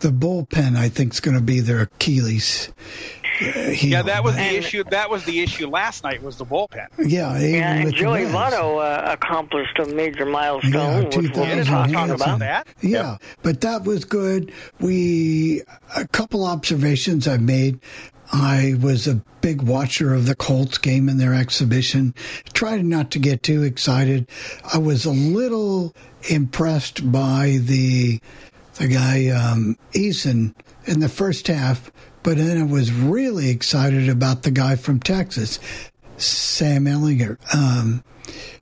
the 0.00 0.10
bullpen, 0.10 0.76
I 0.76 0.88
think, 0.88 1.14
is 1.14 1.20
going 1.20 1.36
to 1.36 1.42
be 1.42 1.58
their 1.58 1.80
Achilles. 1.80 2.70
Uh, 3.40 3.44
heel. 3.70 3.90
Yeah, 3.90 4.02
that 4.02 4.24
was 4.24 4.36
the 4.36 4.56
issue. 4.56 4.84
That 4.84 5.10
was 5.10 5.24
the 5.24 5.40
issue 5.40 5.68
last 5.68 6.04
night. 6.04 6.22
Was 6.22 6.36
the 6.36 6.46
bullpen? 6.46 6.86
Yeah, 6.98 7.36
even 7.38 7.54
yeah, 7.54 7.72
and 7.74 7.94
Joey 7.94 8.22
Reds. 8.24 8.34
Votto 8.34 8.78
uh, 8.82 9.12
accomplished 9.12 9.78
a 9.78 9.86
major 9.86 10.24
Yeah, 10.24 10.30
milestone, 10.32 11.04
which 11.06 11.16
we'll 11.16 11.26
2000 11.28 11.58
be 11.58 11.64
talking 11.92 12.10
about. 12.14 12.38
that. 12.40 12.66
Yeah, 12.80 13.18
but 13.42 13.60
that 13.62 13.84
was 13.84 14.04
good. 14.04 14.52
We 14.80 15.62
a 15.96 16.06
couple 16.08 16.44
observations 16.46 17.26
I 17.28 17.36
made. 17.38 17.80
I 18.30 18.74
was 18.80 19.06
a 19.08 19.14
big 19.40 19.62
watcher 19.62 20.12
of 20.12 20.26
the 20.26 20.34
Colts 20.34 20.76
game 20.76 21.08
in 21.08 21.16
their 21.16 21.32
exhibition. 21.32 22.14
Tried 22.52 22.84
not 22.84 23.10
to 23.12 23.18
get 23.18 23.42
too 23.42 23.62
excited. 23.62 24.28
I 24.72 24.76
was 24.78 25.06
a 25.06 25.10
little 25.10 25.94
impressed 26.28 27.10
by 27.10 27.58
the 27.62 28.20
the 28.74 28.86
guy 28.88 29.28
um, 29.30 29.76
Eason 29.92 30.54
in 30.84 31.00
the 31.00 31.08
first 31.08 31.46
half, 31.46 31.90
but 32.22 32.36
then 32.36 32.58
I 32.58 32.64
was 32.64 32.92
really 32.92 33.50
excited 33.50 34.08
about 34.08 34.42
the 34.42 34.50
guy 34.50 34.76
from 34.76 35.00
Texas, 35.00 35.58
Sam 36.16 36.84
Ehlinger. 36.84 37.38
Um, 37.54 38.02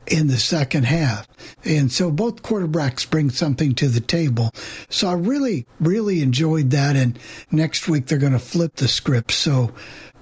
in 0.07 0.29
the 0.29 0.39
second 0.39 0.85
half. 0.85 1.27
And 1.65 1.91
so 1.91 2.11
both 2.11 2.43
quarterbacks 2.43 3.09
bring 3.09 3.31
something 3.31 3.75
to 3.77 3.89
the 3.89 4.01
table. 4.01 4.53
So 4.89 5.09
I 5.09 5.15
really, 5.15 5.67
really 5.81 6.23
enjoyed 6.23 6.71
that. 6.71 6.97
And 6.97 7.19
next 7.51 7.89
week 7.89 8.07
they're 8.07 8.19
going 8.19 8.33
to 8.33 8.39
flip 8.39 8.77
the 8.77 8.89
script. 8.89 9.33
So 9.33 9.73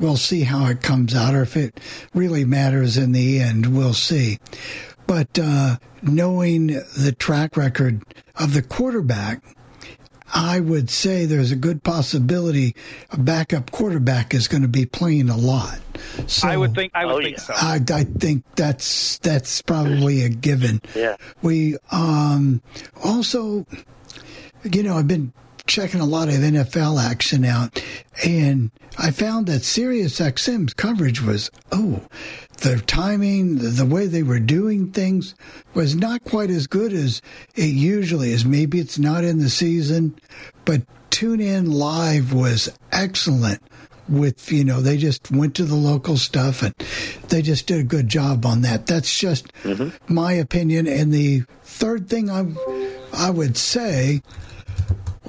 we'll 0.00 0.16
see 0.16 0.42
how 0.42 0.66
it 0.66 0.82
comes 0.82 1.14
out 1.14 1.34
or 1.34 1.42
if 1.42 1.56
it 1.56 1.80
really 2.14 2.44
matters 2.44 2.96
in 2.96 3.12
the 3.12 3.40
end. 3.40 3.76
We'll 3.76 3.94
see. 3.94 4.38
But 5.06 5.38
uh, 5.38 5.76
knowing 6.02 6.68
the 6.68 7.14
track 7.18 7.56
record 7.56 8.02
of 8.36 8.54
the 8.54 8.62
quarterback, 8.62 9.42
I 10.32 10.58
would 10.60 10.88
say 10.88 11.26
there's 11.26 11.50
a 11.52 11.56
good 11.56 11.82
possibility 11.82 12.74
a 13.10 13.18
backup 13.18 13.70
quarterback 13.70 14.32
is 14.34 14.48
going 14.48 14.62
to 14.62 14.68
be 14.68 14.86
playing 14.86 15.28
a 15.28 15.36
lot. 15.36 15.78
So 16.26 16.48
I 16.48 16.56
would 16.56 16.74
think. 16.74 16.92
I 16.94 17.04
would 17.04 17.14
Oh, 17.14 17.22
think 17.22 17.36
yeah. 17.36 17.42
so. 17.42 17.54
I, 17.56 17.80
I 17.92 18.04
think 18.04 18.44
that's 18.56 19.18
that's 19.18 19.60
probably 19.62 20.22
a 20.22 20.28
given. 20.28 20.80
Yeah. 20.94 21.16
We 21.42 21.76
um, 21.90 22.62
also, 23.02 23.66
you 24.64 24.82
know, 24.82 24.96
I've 24.96 25.08
been 25.08 25.32
checking 25.66 26.00
a 26.00 26.04
lot 26.06 26.28
of 26.28 26.34
NFL 26.34 27.02
action 27.02 27.44
out, 27.44 27.82
and 28.24 28.70
I 28.98 29.10
found 29.10 29.46
that 29.46 29.62
Sirius 29.62 30.20
XM's 30.20 30.74
coverage 30.74 31.20
was 31.22 31.50
oh, 31.72 32.00
the 32.64 32.80
timing, 32.80 33.58
the, 33.58 33.84
way 33.84 34.06
they 34.06 34.22
were 34.22 34.40
doing 34.40 34.90
things 34.90 35.34
was 35.74 35.94
not 35.94 36.24
quite 36.24 36.48
as 36.48 36.66
good 36.66 36.94
as 36.94 37.20
it 37.54 37.66
usually 37.66 38.30
is. 38.30 38.46
Maybe 38.46 38.80
it's 38.80 38.98
not 38.98 39.22
in 39.22 39.38
the 39.38 39.50
season, 39.50 40.18
but 40.64 40.82
Tune 41.10 41.40
In 41.40 41.70
Live 41.70 42.32
was 42.32 42.70
excellent. 42.90 43.62
With 44.08 44.52
you 44.52 44.64
know, 44.64 44.82
they 44.82 44.98
just 44.98 45.30
went 45.30 45.54
to 45.56 45.64
the 45.64 45.74
local 45.74 46.18
stuff 46.18 46.62
and 46.62 46.74
they 47.28 47.40
just 47.40 47.66
did 47.66 47.80
a 47.80 47.84
good 47.84 48.08
job 48.08 48.44
on 48.44 48.60
that. 48.62 48.86
That's 48.86 49.18
just 49.18 49.50
mm-hmm. 49.62 50.12
my 50.12 50.32
opinion. 50.32 50.86
And 50.86 51.12
the 51.12 51.44
third 51.62 52.08
thing 52.08 52.28
I 52.30 52.46
I 53.14 53.30
would 53.30 53.56
say 53.56 54.20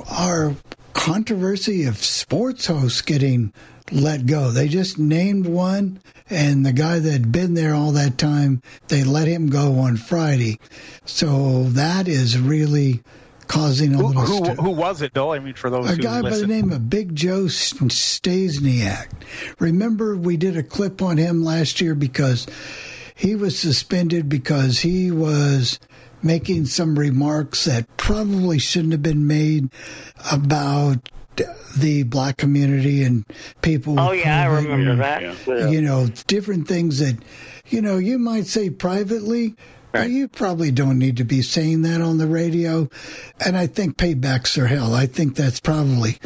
our 0.09 0.55
controversy 0.91 1.85
of 1.85 2.03
sports 2.03 2.67
hosts 2.67 3.01
getting 3.01 3.53
let 3.91 4.25
go. 4.25 4.51
They 4.51 4.67
just 4.67 4.97
named 4.97 5.45
one, 5.47 5.99
and 6.29 6.65
the 6.65 6.73
guy 6.73 6.99
that 6.99 7.11
had 7.11 7.31
been 7.31 7.53
there 7.53 7.73
all 7.73 7.91
that 7.91 8.17
time, 8.17 8.61
they 8.87 9.03
let 9.03 9.27
him 9.27 9.47
go 9.47 9.79
on 9.79 9.97
Friday. 9.97 10.59
So 11.05 11.63
that 11.69 12.07
is 12.07 12.39
really 12.39 13.03
causing 13.47 13.93
a 13.93 13.97
Who, 13.97 14.07
little. 14.07 14.23
who, 14.25 14.53
who 14.63 14.69
was 14.71 15.01
it, 15.01 15.13
Bill? 15.13 15.31
I 15.31 15.39
mean, 15.39 15.53
for 15.53 15.69
those 15.69 15.89
A 15.89 15.95
who 15.95 16.01
guy 16.01 16.21
by 16.21 16.29
the 16.31 16.47
name 16.47 16.71
of 16.71 16.89
Big 16.89 17.15
Joe 17.15 17.43
Stasiak. 17.45 19.11
Remember, 19.59 20.15
we 20.17 20.35
did 20.37 20.57
a 20.57 20.63
clip 20.63 21.01
on 21.01 21.17
him 21.17 21.43
last 21.43 21.79
year 21.79 21.93
because 21.93 22.47
he 23.15 23.35
was 23.35 23.57
suspended 23.57 24.27
because 24.27 24.79
he 24.79 25.11
was 25.11 25.79
making 26.23 26.65
some 26.65 26.97
remarks 26.97 27.65
that 27.65 27.85
probably 27.97 28.57
shouldn't 28.57 28.93
have 28.93 29.03
been 29.03 29.27
made 29.27 29.69
about 30.31 31.09
the 31.75 32.03
black 32.03 32.37
community 32.37 33.03
and 33.03 33.25
people. 33.61 33.99
Oh 33.99 34.11
yeah, 34.11 34.43
I 34.43 34.45
remember 34.45 34.91
and, 34.91 35.01
that. 35.01 35.47
Yeah. 35.47 35.69
You 35.69 35.81
know, 35.81 36.07
different 36.27 36.67
things 36.67 36.99
that, 36.99 37.17
you 37.67 37.81
know, 37.81 37.97
you 37.97 38.17
might 38.17 38.47
say 38.47 38.69
privately, 38.69 39.55
but 39.91 40.09
you 40.09 40.27
probably 40.27 40.71
don't 40.71 40.99
need 40.99 41.17
to 41.17 41.23
be 41.23 41.41
saying 41.41 41.83
that 41.83 42.01
on 42.01 42.17
the 42.17 42.27
radio. 42.27 42.89
And 43.45 43.57
I 43.57 43.67
think 43.67 43.97
paybacks 43.97 44.61
are 44.61 44.67
hell. 44.67 44.93
I 44.93 45.05
think 45.05 45.35
that's 45.35 45.59
probably 45.59 46.19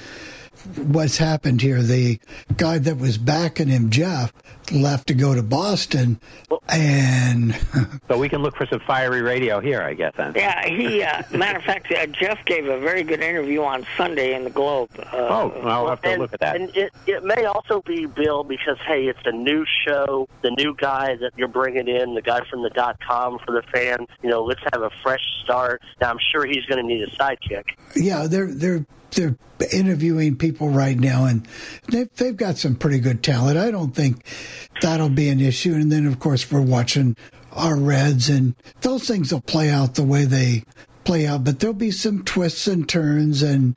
what's 0.77 1.17
happened 1.17 1.61
here. 1.61 1.81
The 1.81 2.19
guy 2.57 2.77
that 2.79 2.97
was 2.97 3.17
backing 3.17 3.67
him, 3.67 3.89
Jeff, 3.89 4.31
left 4.71 5.07
to 5.07 5.13
go 5.13 5.33
to 5.33 5.41
Boston, 5.43 6.19
and 6.67 7.55
So 8.07 8.17
we 8.17 8.29
can 8.29 8.41
look 8.41 8.55
for 8.55 8.65
some 8.67 8.79
fiery 8.81 9.21
radio 9.21 9.59
here, 9.59 9.81
I 9.81 9.93
guess. 9.93 10.13
Then. 10.17 10.33
Yeah, 10.35 10.67
he. 10.67 11.01
Uh, 11.03 11.23
matter 11.31 11.57
of 11.59 11.63
fact, 11.63 11.91
uh, 11.91 12.05
Jeff 12.07 12.43
gave 12.45 12.67
a 12.67 12.79
very 12.79 13.03
good 13.03 13.21
interview 13.21 13.63
on 13.63 13.85
Sunday 13.97 14.33
in 14.35 14.43
the 14.43 14.49
Globe. 14.49 14.89
Uh, 14.97 15.27
Oh, 15.29 15.51
I'll 15.63 15.87
have 15.89 16.01
to 16.01 16.09
and, 16.09 16.21
look 16.21 16.33
at 16.33 16.39
that. 16.39 16.55
And 16.55 16.75
it, 16.75 16.91
it 17.07 17.23
may 17.23 17.45
also 17.45 17.81
be 17.81 18.05
Bill 18.05 18.43
because 18.43 18.77
hey, 18.85 19.07
it's 19.07 19.19
a 19.25 19.31
new 19.31 19.65
show, 19.85 20.27
the 20.41 20.51
new 20.51 20.75
guy 20.75 21.15
that 21.15 21.31
you're 21.37 21.47
bringing 21.47 21.87
in, 21.87 22.15
the 22.15 22.21
guy 22.21 22.41
from 22.49 22.63
the 22.63 22.69
dot 22.71 22.97
com 23.05 23.39
for 23.45 23.53
the 23.53 23.61
fans. 23.71 24.07
You 24.21 24.29
know, 24.29 24.43
let's 24.43 24.61
have 24.73 24.81
a 24.81 24.89
fresh 25.03 25.23
start. 25.43 25.81
Now 26.01 26.09
I'm 26.11 26.19
sure 26.31 26.45
he's 26.45 26.65
going 26.65 26.81
to 26.81 26.87
need 26.87 27.01
a 27.03 27.11
sidekick. 27.11 27.63
yeah, 27.95 28.27
they're 28.27 28.53
they're 28.53 28.85
they're 29.11 29.35
interviewing 29.71 30.37
people 30.37 30.69
right 30.69 30.97
now, 30.97 31.25
and 31.25 31.47
they've 31.89 32.13
they've 32.15 32.37
got 32.37 32.57
some 32.57 32.75
pretty 32.75 32.99
good 32.99 33.23
talent. 33.23 33.57
I 33.57 33.71
don't 33.71 33.95
think 33.95 34.25
that'll 34.81 35.09
be 35.09 35.29
an 35.29 35.39
issue. 35.39 35.73
And 35.73 35.91
then, 35.91 36.05
of 36.05 36.19
course, 36.19 36.51
we're 36.51 36.61
watching 36.61 37.15
our 37.51 37.75
Reds, 37.75 38.29
and 38.29 38.55
those 38.81 39.07
things 39.07 39.31
will 39.33 39.41
play 39.41 39.69
out 39.69 39.95
the 39.95 40.03
way 40.03 40.25
they 40.25 40.63
play 41.09 41.25
out, 41.25 41.43
but 41.43 41.59
there'll 41.59 41.73
be 41.73 41.89
some 41.89 42.23
twists 42.23 42.67
and 42.67 42.87
turns, 42.87 43.41
and 43.41 43.75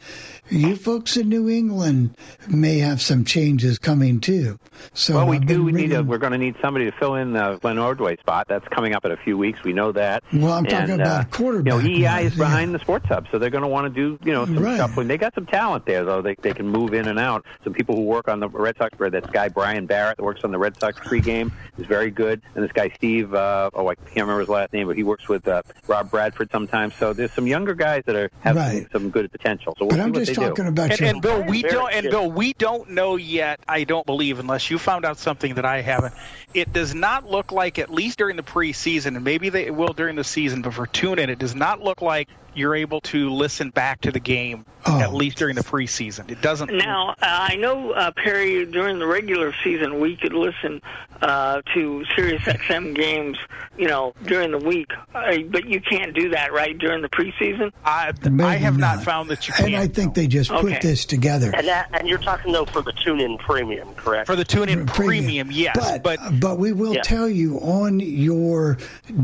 you 0.50 0.76
folks 0.76 1.16
in 1.16 1.30
New 1.30 1.48
England 1.48 2.14
may 2.46 2.76
have 2.80 3.00
some 3.00 3.24
changes 3.24 3.78
coming 3.78 4.20
too. 4.20 4.58
So 4.92 5.14
well, 5.14 5.28
we 5.28 5.38
do. 5.38 5.64
We 5.64 5.72
need 5.72 5.82
reading- 5.84 5.96
a, 5.96 6.02
we're 6.02 6.18
going 6.18 6.32
to 6.32 6.38
need 6.38 6.56
somebody 6.60 6.90
to 6.90 6.92
fill 6.98 7.14
in 7.14 7.32
the 7.32 7.56
Glenn 7.62 7.78
Ordway 7.78 8.16
spot. 8.18 8.48
That's 8.48 8.68
coming 8.68 8.94
up 8.94 9.06
in 9.06 9.12
a 9.12 9.16
few 9.16 9.38
weeks. 9.38 9.62
We 9.64 9.72
know 9.72 9.92
that. 9.92 10.22
Well, 10.30 10.52
I'm 10.52 10.66
talking 10.66 10.90
And, 10.90 11.00
about 11.00 11.20
uh, 11.22 11.24
quarterback. 11.30 11.72
You 11.84 12.00
know, 12.00 12.08
EEI 12.10 12.24
is 12.24 12.32
yeah. 12.32 12.38
behind 12.44 12.74
the 12.74 12.80
Sports 12.80 13.06
Hub, 13.06 13.26
so 13.32 13.38
they're 13.38 13.48
going 13.48 13.62
to 13.62 13.68
want 13.68 13.86
to 13.86 13.90
do 13.98 14.18
you 14.26 14.32
know 14.34 14.44
some 14.44 14.58
Right. 14.58 14.76
shuffling. 14.76 15.08
They 15.08 15.16
got 15.16 15.34
some 15.34 15.46
talent 15.46 15.86
there, 15.86 16.04
though. 16.04 16.20
They 16.20 16.34
they 16.34 16.52
can 16.52 16.68
move 16.68 16.92
in 16.92 17.08
and 17.08 17.18
out. 17.18 17.46
Some 17.64 17.72
people 17.72 17.96
who 17.96 18.02
work 18.02 18.28
on 18.28 18.40
the 18.40 18.48
Red 18.50 18.76
Sox. 18.76 18.98
That 18.98 19.32
guy 19.32 19.48
Brian 19.48 19.86
Barrett 19.86 20.18
that 20.18 20.22
works 20.22 20.42
on 20.44 20.50
the 20.50 20.58
Red 20.58 20.78
Sox 20.78 20.98
pregame 21.00 21.50
is 21.78 21.86
very 21.86 22.10
good, 22.10 22.42
and 22.54 22.62
this 22.62 22.72
guy 22.72 22.90
Steve. 22.94 23.32
Uh, 23.32 23.70
oh, 23.72 23.88
I 23.88 23.94
can't 23.94 24.16
remember 24.16 24.40
his 24.40 24.50
last 24.50 24.74
name, 24.74 24.86
but 24.86 24.96
he 24.96 25.02
works 25.02 25.28
with 25.30 25.48
uh, 25.48 25.62
Rob 25.86 26.10
Bradford 26.10 26.50
sometimes. 26.52 26.94
So 26.96 27.14
there's 27.22 27.32
some 27.32 27.46
younger 27.46 27.74
guys 27.74 28.02
that 28.06 28.16
are 28.16 28.30
have 28.40 28.56
Right. 28.56 28.82
some, 28.92 29.02
some 29.02 29.10
good 29.10 29.30
potential. 29.30 29.74
So 29.78 29.84
we'll 29.86 29.90
But 29.90 29.96
see 29.96 30.00
I'm 30.02 30.12
what 30.12 30.18
just 30.18 30.28
they 30.34 30.46
talking 30.46 30.64
do. 30.64 30.70
about 30.70 30.90
And, 30.90 31.00
your 31.00 31.08
and 31.08 31.22
Bill, 31.22 31.42
we 31.44 31.62
Very 31.62 31.72
don't. 31.74 31.92
And. 31.92 32.10
Bill, 32.10 32.30
we 32.30 32.52
don't 32.54 32.90
know 32.90 33.16
yet. 33.16 33.60
I 33.68 33.84
don't 33.84 34.04
believe, 34.04 34.38
unless 34.38 34.70
you 34.70 34.78
found 34.78 35.04
out 35.04 35.18
something 35.18 35.54
that 35.54 35.64
I 35.64 35.80
haven't. 35.80 36.14
It 36.52 36.72
does 36.72 36.94
not 36.94 37.24
look 37.24 37.52
like, 37.52 37.78
at 37.78 37.90
least 37.90 38.18
during 38.18 38.36
the 38.36 38.42
preseason, 38.42 39.14
and 39.16 39.24
maybe 39.24 39.48
they 39.48 39.70
will 39.70 39.92
during 39.92 40.16
the 40.16 40.24
season, 40.24 40.62
but 40.62 40.74
for 40.74 40.86
tune 40.86 41.18
in, 41.18 41.30
it 41.30 41.38
does 41.38 41.54
not 41.54 41.80
look 41.80 42.02
like 42.02 42.28
you're 42.54 42.74
able 42.74 43.00
to 43.00 43.30
listen 43.30 43.70
back 43.70 44.00
to 44.02 44.10
the 44.12 44.20
game 44.20 44.64
Oh. 44.84 44.98
at 45.00 45.14
least 45.14 45.36
during 45.38 45.54
the 45.54 45.62
preseason. 45.62 46.28
It 46.28 46.40
doesn't. 46.42 46.72
Now, 46.76 47.10
uh, 47.10 47.14
I 47.22 47.54
know, 47.54 47.92
uh, 47.92 48.10
Perry, 48.10 48.66
during 48.66 48.98
the 48.98 49.06
regular 49.06 49.54
season, 49.62 50.00
we 50.00 50.16
could 50.16 50.32
listen 50.32 50.82
uh, 51.20 51.62
to 51.72 52.04
Sirius 52.16 52.42
XM 52.42 52.92
games, 52.96 53.38
you 53.78 53.86
know, 53.86 54.12
during 54.24 54.50
the 54.50 54.58
week. 54.58 54.88
Uh, 55.14 55.38
but 55.50 55.66
you 55.66 55.80
can't 55.80 56.12
do 56.14 56.30
that, 56.30 56.52
right, 56.52 56.76
during 56.76 57.00
the 57.00 57.08
preseason? 57.08 57.70
I, 57.84 58.12
I 58.42 58.56
have 58.56 58.76
not. 58.76 58.96
not. 58.96 59.04
found 59.04 59.30
that 59.30 59.46
you 59.46 59.54
can. 59.54 59.66
and. 59.66 59.76
I 59.76 59.86
think 59.86 60.14
they 60.14 60.26
just 60.26 60.50
Okay. 60.50 60.72
put 60.72 60.82
this 60.82 61.04
together. 61.04 61.52
And 61.54 61.68
that, 61.68 61.88
and 61.92 62.08
you're 62.08 62.18
talking 62.18 62.50
though 62.52 62.64
for 62.66 62.82
the 62.82 62.92
tune-in 63.04 63.38
premium, 63.38 63.94
correct? 63.94 64.26
for 64.26 64.34
the 64.34 64.44
tune 64.44 64.68
in 64.68 64.84
premium, 64.86 65.52
yes, 65.52 65.76
but 65.78 66.02
but 66.02 66.40
but 66.40 66.58
we 66.58 66.72
will 66.72 66.94
Yeah. 66.94 67.02
tell 67.02 67.28
you 67.28 67.58
on 67.60 68.00
your 68.00 68.78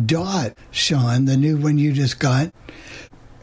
dot, 0.07 0.53
Sean, 0.71 1.25
the 1.25 1.37
new 1.37 1.57
one 1.57 1.79
you 1.79 1.93
just 1.93 2.21
got. 2.21 2.53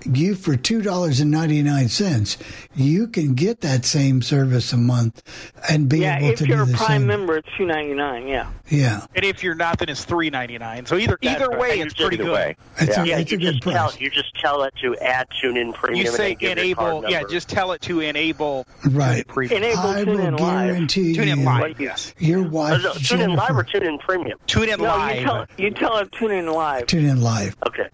You 0.05 0.35
for 0.35 0.55
two 0.55 0.81
dollars 0.81 1.19
and 1.19 1.31
ninety 1.31 1.61
nine 1.63 1.89
cents, 1.89 2.37
you 2.75 3.07
can 3.07 3.33
get 3.33 3.61
that 3.61 3.85
same 3.85 4.21
service 4.21 4.71
a 4.73 4.77
month 4.77 5.23
and 5.69 5.89
be 5.89 5.99
yeah, 5.99 6.17
able 6.19 6.29
if 6.29 6.39
to 6.39 6.47
you're 6.47 6.65
do 6.65 6.73
a 6.73 6.75
Prime 6.77 6.87
same. 7.01 7.07
member, 7.07 7.37
it's 7.37 7.47
two 7.57 7.65
ninety 7.65 7.93
nine. 7.93 8.27
Yeah. 8.27 8.51
Yeah, 8.67 9.05
and 9.15 9.23
if 9.23 9.43
you're 9.43 9.53
not, 9.55 9.77
then 9.77 9.89
it's 9.89 10.05
three 10.05 10.29
ninety 10.31 10.57
nine. 10.57 10.85
So 10.87 10.97
either 10.97 11.17
That's 11.21 11.35
either 11.41 11.49
right. 11.49 11.59
way, 11.59 11.79
it's 11.81 11.93
just- 11.93 12.07
pretty 12.07 12.15
Either 12.15 12.23
good. 12.23 12.33
way, 12.33 12.55
it's 12.79 12.97
yeah. 12.97 13.03
a, 13.03 13.05
yeah, 13.05 13.17
it's 13.19 13.31
you 13.31 13.37
a 13.37 13.41
good 13.41 13.51
just 13.51 13.61
price. 13.63 13.75
tell 13.75 13.93
you 13.99 14.09
just 14.09 14.33
tell 14.35 14.63
it 14.63 14.73
to 14.81 14.95
add 14.97 15.27
tune-in 15.39 15.71
premium. 15.73 16.03
You 16.05 16.11
say 16.11 16.29
they 16.29 16.35
give 16.35 16.49
card 16.57 16.57
enable, 16.97 17.09
yeah, 17.11 17.23
just 17.29 17.47
tell 17.47 17.71
it 17.73 17.81
to 17.83 17.99
enable 17.99 18.65
Right. 18.85 19.25
premium. 19.27 19.61
Enable 19.63 19.79
I 19.81 20.03
tune 20.03 20.17
will 20.17 20.25
in 20.25 20.35
live. 20.37 20.67
guarantee 20.67 21.13
Tune 21.13 21.27
in 21.27 21.39
you, 21.39 21.45
live, 21.45 21.79
yes. 21.79 22.13
your 22.17 22.43
Uh, 22.45 22.49
wife 22.49 22.81
no, 22.83 22.93
tune 22.93 23.21
in 23.21 23.35
live 23.35 23.51
or 23.55 23.61
Jennifer, 23.63 23.79
tune 23.79 23.83
in 23.93 23.97
premium. 23.99 24.39
Tune 24.47 24.69
in 24.69 24.79
No, 24.79 24.85
live. 24.85 25.15
you 25.19 25.23
tell 25.25 25.45
you 25.57 25.69
tell 25.71 25.97
it 25.99 26.11
tune 26.11 26.31
in 26.31 26.47
live. 26.47 26.87
tune 26.87 27.05
in 27.05 27.21
live. 27.21 27.55
Okay. 27.67 27.87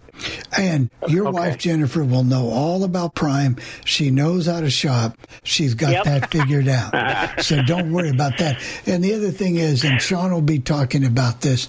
And 0.56 0.90
your 1.08 1.28
Okay. 1.28 1.34
wife 1.38 1.58
Jennifer 1.58 2.01
will 2.04 2.24
know 2.24 2.48
all 2.50 2.84
about 2.84 3.14
Prime. 3.14 3.56
She 3.84 4.10
knows 4.10 4.46
how 4.46 4.60
to 4.60 4.70
shop. 4.70 5.16
She's 5.44 5.74
got 5.74 5.92
Yep. 5.92 6.04
that 6.04 6.30
figured 6.30 6.68
out. 6.68 7.40
so 7.42 7.62
don't 7.62 7.92
worry 7.92 8.10
about 8.10 8.38
that. 8.38 8.60
And 8.86 9.02
the 9.02 9.14
other 9.14 9.30
thing 9.30 9.56
is, 9.56 9.84
and 9.84 10.00
Sean 10.00 10.32
will 10.32 10.42
be 10.42 10.58
talking 10.58 11.04
about 11.04 11.40
this. 11.40 11.68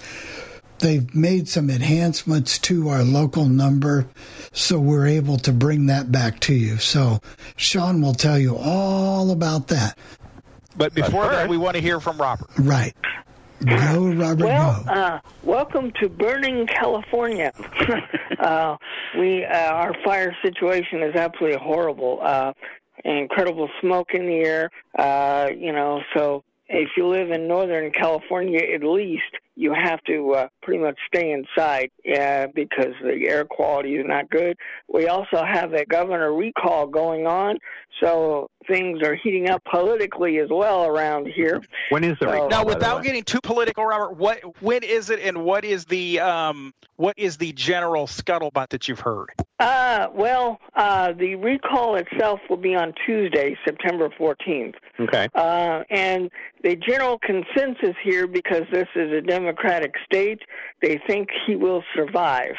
They've 0.79 1.13
made 1.15 1.47
some 1.47 1.69
enhancements 1.69 2.59
to 2.59 2.89
our 2.89 3.03
local 3.03 3.45
number, 3.45 4.05
so 4.51 4.79
we're 4.79 5.07
able 5.07 5.37
to 5.37 5.53
bring 5.53 5.85
that 5.85 6.11
back 6.11 6.41
to 6.41 6.53
you. 6.53 6.77
So 6.77 7.19
Sean 7.55 8.01
will 8.01 8.13
tell 8.15 8.37
you 8.37 8.57
all 8.57 9.31
about 9.31 9.67
that. 9.69 9.97
but 10.75 10.93
before 10.93 11.27
that, 11.29 11.47
we 11.47 11.55
want 11.57 11.75
to 11.75 11.81
hear 11.81 11.99
from 12.01 12.17
Robert. 12.17 12.49
Right. 12.57 12.93
Go, 13.65 14.07
Robert, 14.15 14.45
Well, 14.45 14.83
go. 14.86 14.91
uh, 14.91 15.19
welcome 15.43 15.91
to 16.01 16.10
burning 16.10 16.67
California. 16.67 17.51
uh, 18.39 18.75
we 19.17 19.45
uh, 19.45 19.72
our 19.72 19.93
fire 20.03 20.36
situation 20.43 21.01
is 21.03 21.15
absolutely 21.15 21.60
horrible. 21.60 22.19
Uh, 22.22 22.53
incredible 23.05 23.69
smoke 23.81 24.10
in 24.13 24.25
the 24.25 24.38
air. 24.38 24.69
Uh, 24.98 25.50
you 25.57 25.72
know, 25.72 26.01
so 26.15 26.43
if 26.67 26.89
you 26.98 27.07
live 27.07 27.31
in 27.31 27.48
Northern 27.48 27.91
California, 27.91 28.60
at 28.74 28.83
least 28.83 29.24
you 29.55 29.74
have 29.74 30.01
to 30.05 30.31
uh, 30.31 30.48
pretty 30.63 30.81
much 30.81 30.98
stay 31.13 31.31
inside 31.31 31.91
uh, 32.17 32.48
because 32.55 32.93
the 33.03 33.27
air 33.27 33.45
quality 33.45 33.95
is 33.95 34.05
not 34.07 34.29
good. 34.29 34.57
We 34.91 35.07
also 35.07 35.43
have 35.45 35.74
a 35.74 35.86
governor 35.86 36.33
recall 36.33 36.88
going 36.88 37.27
on, 37.27 37.57
so 38.01 38.48
things 38.67 39.01
are 39.01 39.15
heating 39.15 39.50
up 39.50 39.63
politically 39.65 40.38
as 40.39 40.50
well 40.50 40.86
around 40.86 41.27
here. 41.27 41.62
When 41.89 42.03
is 42.03 42.17
the 42.20 42.27
So- 42.27 42.48
Now, 42.48 42.63
by 42.63 42.72
the 42.72 42.75
without 42.75 43.03
getting 43.03 43.24
too 43.24 43.39
political, 43.41 43.86
Robert, 43.86 44.17
what 44.17 44.39
when 44.62 44.84
is 44.84 45.10
it, 45.10 45.20
and 45.20 45.43
what 45.43 45.65
is 45.65 45.86
the 45.86 46.20
um, 46.20 46.74
what 46.96 47.17
is 47.17 47.38
the 47.38 47.51
general 47.53 48.08
scuttlebutt 48.08 48.70
that 48.70 48.88
you've 48.88 49.00
heard? 49.00 49.29
Uh, 49.60 50.08
well, 50.13 50.60
uh, 50.75 51.13
the 51.13 51.36
recall 51.36 51.96
itself 51.96 52.39
will 52.50 52.58
be 52.58 52.75
on 52.75 52.93
Tuesday, 53.05 53.58
September 53.65 54.10
14th. 54.10 54.75
okay. 55.00 55.27
Uh, 55.34 55.84
and 55.89 56.29
the 56.63 56.75
general 56.75 57.20
consensus 57.20 57.96
here, 58.03 58.27
because 58.27 58.64
this 58.72 58.87
is 58.96 59.11
a 59.11 59.22
Democratic 59.22 59.94
state, 60.05 60.42
they 60.81 61.00
think 61.07 61.29
he 61.46 61.55
will 61.55 61.83
survive. 61.96 62.55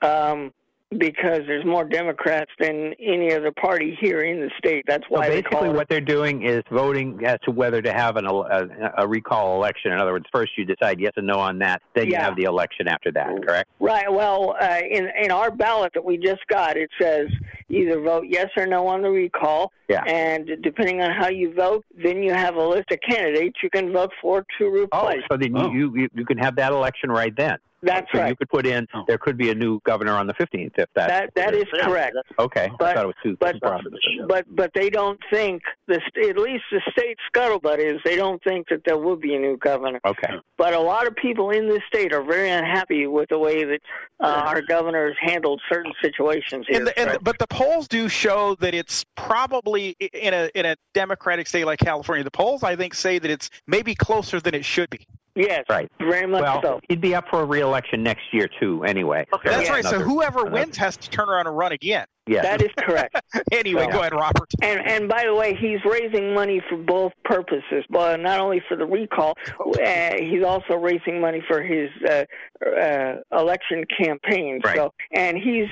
Um, 0.00 0.52
because 0.90 1.40
there's 1.46 1.66
more 1.66 1.84
Democrats 1.84 2.50
than 2.58 2.94
any 2.98 3.32
other 3.34 3.52
party 3.52 3.96
here 4.00 4.22
in 4.22 4.40
the 4.40 4.50
state. 4.56 4.84
That's 4.88 5.04
So 5.04 5.16
why 5.16 5.28
they 5.28 5.42
call 5.42 5.60
basically, 5.60 5.68
it. 5.68 5.76
what 5.76 5.88
they're 5.88 6.00
doing 6.00 6.42
is 6.44 6.62
voting 6.70 7.20
as 7.26 7.36
to 7.44 7.50
whether 7.50 7.82
to 7.82 7.92
have 7.92 8.16
an, 8.16 8.24
a, 8.26 8.92
a 8.98 9.06
recall 9.06 9.56
election. 9.56 9.92
In 9.92 9.98
other 9.98 10.12
words, 10.12 10.24
first 10.32 10.52
you 10.56 10.64
decide 10.64 10.98
yes 10.98 11.12
and 11.16 11.26
no 11.26 11.38
on 11.38 11.58
that, 11.58 11.82
then 11.94 12.06
you 12.08 12.16
have 12.16 12.36
the 12.36 12.44
election 12.44 12.88
after 12.88 13.12
that. 13.12 13.28
Correct? 13.46 13.68
Right. 13.80 14.10
Well, 14.10 14.56
uh, 14.60 14.78
in 14.90 15.08
in 15.22 15.30
our 15.30 15.50
ballot 15.50 15.92
that 15.94 16.04
we 16.04 16.16
just 16.16 16.46
got, 16.48 16.76
it 16.78 16.90
says 17.00 17.26
either 17.68 18.00
vote 18.00 18.24
yes 18.26 18.48
or 18.56 18.66
no 18.66 18.86
on 18.86 19.02
the 19.02 19.10
recall. 19.10 19.72
Yeah. 19.88 20.02
And 20.04 20.50
depending 20.62 21.02
on 21.02 21.10
how 21.10 21.28
you 21.28 21.52
vote, 21.54 21.84
then 22.02 22.22
you 22.22 22.32
have 22.32 22.56
a 22.56 22.66
list 22.66 22.90
of 22.90 22.98
candidates 23.06 23.58
you 23.62 23.68
can 23.70 23.92
vote 23.92 24.12
for 24.22 24.44
to 24.58 24.66
replace. 24.66 24.88
Oh, 24.92 25.08
replace. 25.08 25.22
so 25.30 25.36
then 25.36 25.54
you, 25.54 25.94
you 25.94 26.08
you 26.14 26.24
can 26.24 26.38
have 26.38 26.56
that 26.56 26.72
election 26.72 27.10
right 27.10 27.34
then. 27.36 27.58
That's 27.82 28.06
so 28.12 28.18
right. 28.18 28.28
you 28.30 28.36
could 28.36 28.48
put 28.48 28.66
in 28.66 28.86
there 29.06 29.18
could 29.18 29.36
be 29.36 29.50
a 29.50 29.54
new 29.54 29.80
governor 29.84 30.12
on 30.12 30.26
the 30.26 30.34
15th 30.34 30.72
if 30.78 30.88
that. 30.94 31.08
That 31.08 31.30
that 31.36 31.54
is 31.54 31.64
Yeah, 31.74 31.84
correct. 31.84 32.16
okay. 32.38 32.70
but- 32.78 32.88
I 32.88 32.94
thought 32.94 33.04
it 33.04 33.06
was 33.06 33.16
two. 33.22 33.36
but- 33.38 33.52
two 33.52 33.60
provinces. 33.60 34.00
But 34.26 34.44
but 34.54 34.72
they 34.74 34.90
don't 34.90 35.20
think 35.30 35.62
the 35.86 36.00
at 36.28 36.36
least 36.38 36.64
the 36.70 36.80
state 36.90 37.18
scuttlebutt 37.32 37.78
is 37.78 38.00
they 38.04 38.16
don't 38.16 38.42
think 38.42 38.68
that 38.68 38.82
there 38.84 38.98
will 38.98 39.16
be 39.16 39.34
a 39.34 39.38
new 39.38 39.56
governor. 39.56 40.00
Okay. 40.04 40.34
But 40.56 40.74
a 40.74 40.80
lot 40.80 41.06
of 41.06 41.14
people 41.14 41.50
in 41.50 41.68
this 41.68 41.82
state 41.88 42.12
are 42.12 42.22
very 42.22 42.50
unhappy 42.50 43.06
with 43.06 43.28
the 43.28 43.38
way 43.38 43.64
that 43.64 43.80
uh, 44.20 44.26
our 44.46 44.60
governor 44.62 45.06
has 45.08 45.16
handled 45.20 45.60
certain 45.70 45.92
situations 46.02 46.66
here. 46.68 46.78
And 46.78 46.86
the, 46.86 46.98
and 46.98 47.10
the- 47.12 47.20
but 47.20 47.38
the 47.38 47.46
polls 47.46 47.86
do 47.88 48.08
show 48.08 48.54
that 48.56 48.74
it's 48.74 49.04
probably 49.16 49.96
in 50.12 50.34
a 50.34 50.50
in 50.54 50.66
a 50.66 50.76
Democratic 50.94 51.46
state 51.46 51.64
like 51.64 51.78
California. 51.78 52.24
The 52.24 52.30
polls, 52.30 52.62
I 52.62 52.74
think, 52.76 52.94
say 52.94 53.18
that 53.18 53.30
it's 53.30 53.50
maybe 53.66 53.94
closer 53.94 54.40
than 54.40 54.54
it 54.54 54.64
should 54.64 54.90
be. 54.90 55.06
Yes, 55.38 55.64
Right. 55.70 55.88
very 56.00 56.26
much 56.26 56.42
Well, 56.42 56.60
so. 56.62 56.80
he'd 56.88 57.00
be 57.00 57.14
up 57.14 57.24
for 57.30 57.40
a 57.40 57.44
re-election 57.44 58.02
next 58.02 58.24
year 58.32 58.48
too. 58.60 58.84
Anyway. 58.84 59.26
Okay. 59.32 59.48
That's 59.50 59.68
Yeah. 59.68 59.74
right. 59.74 59.84
So 59.84 59.98
whoever 60.00 60.40
another- 60.40 60.54
wins 60.54 60.76
has 60.76 60.96
to 60.98 61.08
turn 61.10 61.28
around 61.28 61.46
and 61.46 61.56
run 61.56 61.72
again. 61.72 62.06
Yes. 62.28 62.44
That 62.44 62.62
is 62.62 62.70
correct. 62.78 63.16
Anyway, 63.52 63.82
Yeah. 63.86 63.92
go 63.92 64.00
ahead, 64.00 64.12
Robert. 64.12 64.48
And 64.62 64.80
and 64.86 65.08
by 65.08 65.24
the 65.24 65.34
way, 65.34 65.54
he's 65.54 65.80
raising 65.84 66.34
money 66.34 66.60
for 66.68 66.76
both 66.76 67.12
purposes. 67.24 67.84
But 67.90 68.20
not 68.20 68.40
only 68.40 68.62
for 68.68 68.76
the 68.76 68.84
recall, 68.86 69.34
uh, 69.58 70.14
he's 70.18 70.42
also 70.44 70.74
raising 70.74 71.20
money 71.20 71.42
for 71.46 71.62
his 71.62 71.90
uh, 72.08 72.24
uh, 72.64 73.16
election 73.32 73.84
campaign. 73.96 74.60
Right. 74.64 74.76
So 74.76 74.92
and 75.12 75.36
he's 75.38 75.68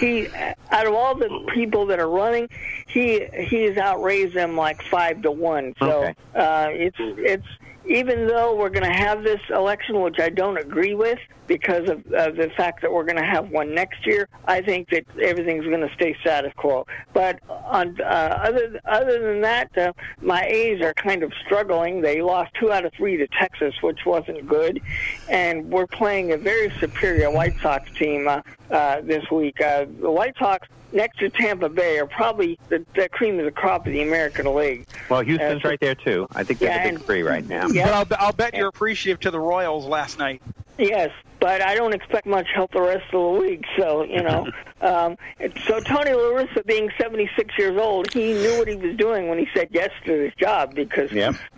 he 0.00 0.28
out 0.70 0.86
of 0.86 0.94
all 0.94 1.14
the 1.14 1.28
people 1.54 1.86
that 1.86 1.98
are 2.00 2.10
running, 2.10 2.48
he 2.86 3.26
he's 3.48 3.76
outraised 3.76 4.34
them 4.34 4.56
like 4.56 4.82
five 4.90 5.22
to 5.22 5.30
one. 5.30 5.74
So 5.78 5.86
Okay. 6.04 6.14
uh, 6.34 6.68
it's 6.70 6.96
it's 7.00 7.46
even 7.88 8.26
though 8.26 8.56
we're 8.56 8.68
going 8.70 8.82
to 8.90 8.98
have 8.98 9.22
this 9.22 9.40
election, 9.50 10.00
which 10.00 10.18
I 10.18 10.28
don't 10.28 10.58
agree 10.58 10.94
with 10.94 11.18
because 11.46 11.88
of 11.88 12.04
uh, 12.12 12.30
the 12.32 12.50
fact 12.56 12.82
that 12.82 12.92
we're 12.92 13.04
going 13.04 13.16
to 13.16 13.22
have 13.24 13.48
one 13.50 13.72
next 13.76 14.04
year, 14.04 14.28
I 14.46 14.60
think 14.60 14.88
that 14.90 15.04
everything's 15.22 15.64
going 15.66 15.82
to 15.82 15.94
stay 15.96 16.16
status 16.20 16.52
quo. 16.56 16.86
But 17.12 17.40
on 17.48 18.00
uh, 18.00 18.04
other 18.04 18.80
other 18.84 19.20
than 19.32 19.40
that, 19.40 19.76
uh, 19.76 19.92
my 20.20 20.44
A's 20.44 20.80
are 20.80 20.94
kind 20.94 21.22
of 21.22 21.32
struggling. 21.44 22.00
They 22.00 22.22
lost 22.22 22.52
two 22.54 22.70
out 22.70 22.84
of 22.84 22.92
three 22.92 23.16
to 23.16 23.26
Texas, 23.26 23.74
which 23.82 24.06
wasn't 24.06 24.46
good, 24.46 24.80
and 25.28 25.68
we're 25.70 25.86
playing 25.86 26.32
a 26.32 26.36
very 26.36 26.70
superior 26.78 27.30
White 27.30 27.54
Sox 27.60 27.90
team 27.94 28.28
uh, 28.28 28.42
uh, 28.70 29.00
this 29.00 29.28
week. 29.30 29.60
Uh, 29.60 29.86
the 30.00 30.10
White 30.10 30.36
Sox. 30.38 30.68
Next 30.92 31.18
to 31.18 31.28
Tampa 31.28 31.68
Bay 31.68 31.98
are 31.98 32.06
probably 32.06 32.56
the, 32.68 32.86
the 32.94 33.08
cream 33.08 33.40
of 33.40 33.44
the 33.44 33.50
crop 33.50 33.88
of 33.88 33.92
the 33.92 34.02
American 34.02 34.54
League. 34.54 34.86
well, 35.10 35.20
Houston's 35.20 35.64
uh, 35.64 35.68
right 35.68 35.80
there 35.80 35.96
too. 35.96 36.28
I 36.34 36.44
think 36.44 36.60
they're 36.60 36.70
yeah, 36.70 36.84
the 36.84 36.90
big 36.90 36.94
and- 36.94 37.04
three 37.04 37.22
right 37.22 37.46
now. 37.46 37.66
Yeah. 37.66 37.86
But 37.86 38.18
I'll, 38.20 38.26
I'll 38.26 38.32
bet 38.32 38.54
you're 38.54 38.68
appreciative 38.68 39.18
to 39.22 39.32
the 39.32 39.40
Royals 39.40 39.84
last 39.84 40.16
night. 40.20 40.40
Yes, 40.78 41.10
but 41.40 41.60
I 41.60 41.74
don't 41.74 41.92
expect 41.92 42.26
much 42.26 42.46
help 42.54 42.72
the 42.72 42.80
rest 42.80 43.04
of 43.12 43.34
the 43.34 43.40
week. 43.40 43.64
So 43.76 44.04
you 44.04 44.22
know, 44.22 44.46
Um, 44.80 45.16
so 45.66 45.80
Tony 45.80 46.12
La 46.12 46.30
Russa, 46.32 46.64
being 46.66 46.90
76 47.00 47.54
years 47.58 47.78
old, 47.80 48.08
he 48.12 48.34
knew 48.34 48.54
what 48.56 48.68
he 48.68 48.76
was 48.76 48.96
doing 48.96 49.28
when 49.28 49.38
he 49.38 49.46
said 49.54 49.68
yes 49.70 49.90
to 50.04 50.12
this 50.12 50.32
job 50.38 50.74
because 50.74 51.10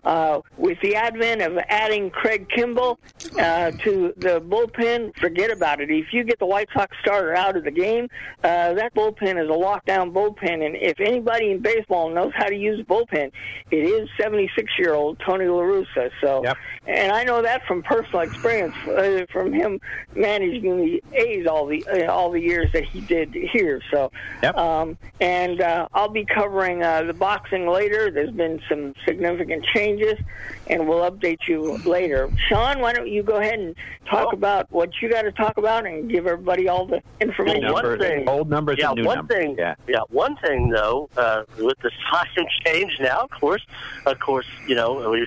uh, 0.04 0.40
with 0.56 0.78
the 0.82 0.94
advent 0.94 1.42
of 1.42 1.58
adding 1.68 2.10
Craig 2.10 2.48
Kimbrel 2.48 2.96
uh, 3.38 3.70
to 3.84 4.12
the 4.16 4.40
bullpen, 4.40 5.12
forget 5.20 5.50
about 5.50 5.80
it. 5.80 5.90
If 5.90 6.06
you 6.12 6.24
get 6.24 6.38
the 6.38 6.46
White 6.46 6.68
Sox 6.74 6.96
starter 7.00 7.34
out 7.36 7.56
of 7.56 7.64
the 7.64 7.70
game, 7.70 8.08
uh, 8.42 8.74
that 8.74 8.94
bullpen 8.94 9.40
is 9.42 9.48
a 9.48 9.52
lockdown 9.52 10.12
bullpen, 10.12 10.64
and 10.64 10.74
if 10.76 10.98
anybody 10.98 11.50
in 11.52 11.60
baseball 11.60 12.08
knows 12.12 12.32
how 12.34 12.46
to 12.46 12.54
use 12.56 12.80
a 12.80 12.84
bullpen, 12.84 13.30
it 13.70 13.76
is 13.76 14.08
76-year-old 14.20 15.20
Tony 15.24 15.46
La 15.46 15.60
Russa. 15.62 16.10
So, 16.20 16.42
Yep. 16.44 16.56
and 16.86 17.12
I 17.12 17.22
know 17.24 17.42
that 17.42 17.62
from 17.66 17.82
personal 17.82 18.20
experience 18.22 18.74
uh, 18.86 19.26
from 19.32 19.52
him 19.52 19.78
managing 20.14 20.76
the 20.78 21.02
A's 21.12 21.46
all 21.46 21.66
the 21.66 21.86
uh, 21.86 22.10
all 22.10 22.30
the 22.32 22.40
years 22.40 22.70
that 22.72 22.84
he 22.84 23.00
did 23.08 23.34
here. 23.34 23.80
So, 23.90 24.12
Yep. 24.42 24.56
um, 24.56 24.96
and 25.20 25.60
uh, 25.60 25.88
I'll 25.92 26.08
be 26.10 26.24
covering 26.24 26.82
uh, 26.82 27.02
the 27.02 27.12
boxing 27.12 27.66
later. 27.66 28.10
There's 28.10 28.30
been 28.30 28.60
some 28.68 28.94
significant 29.04 29.64
changes, 29.74 30.14
and 30.68 30.86
we'll 30.88 31.10
update 31.10 31.48
you 31.48 31.78
later. 31.78 32.30
Sean, 32.48 32.80
why 32.80 32.92
don't 32.92 33.08
you 33.08 33.22
go 33.22 33.36
ahead 33.36 33.58
and 33.58 33.74
talk 34.08 34.32
about 34.32 34.70
what 34.70 34.90
you 35.02 35.10
got 35.10 35.22
to 35.22 35.32
talk 35.32 35.56
about 35.58 35.86
and 35.86 36.08
give 36.10 36.26
everybody 36.26 36.68
all 36.68 36.86
the 36.86 37.02
information. 37.20 37.64
Well, 37.64 37.82
one 37.82 37.98
thing- 37.98 38.28
old 38.28 38.48
numbers 38.48 38.76
yeah, 38.78 38.90
and 38.90 38.98
new 39.00 39.06
one 39.06 39.16
numbers. 39.16 39.36
thing. 39.36 39.56
Yeah. 39.88 40.00
one 40.10 40.36
thing 40.36 40.68
though, 40.68 41.08
uh, 41.16 41.42
with 41.58 41.78
the 41.80 41.90
time 42.12 42.26
change 42.64 42.92
now, 43.00 43.20
of 43.22 43.30
course, 43.30 43.64
of 44.06 44.18
course, 44.20 44.46
you 44.66 44.74
know, 44.74 45.10
we 45.10 45.26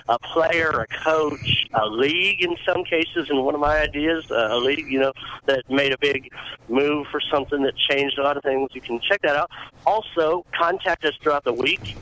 a 0.08 0.18
player, 0.18 0.70
a 0.70 0.86
coach, 0.86 1.66
a 1.74 1.86
league 1.86 2.42
in 2.42 2.56
some 2.64 2.84
cases. 2.84 3.28
And 3.30 3.44
one 3.44 3.54
of 3.54 3.60
my 3.60 3.80
ideas, 3.80 4.30
uh, 4.30 4.48
a 4.50 4.58
league, 4.58 4.86
you 4.86 5.00
know, 5.00 5.12
that 5.46 5.68
made 5.70 5.92
a 5.92 5.98
big 5.98 6.30
move 6.68 7.06
for 7.10 7.20
something 7.20 7.62
that 7.62 7.76
changed 7.76 8.18
a 8.18 8.22
lot 8.22 8.36
of 8.36 8.42
things. 8.42 8.70
You 8.72 8.80
can 8.80 9.00
check 9.00 9.22
that 9.22 9.36
out. 9.36 9.50
Also, 9.84 10.44
contact 10.52 11.04
us 11.04 11.14
throughout 11.22 11.44
the 11.44 11.52
week. 11.52 11.96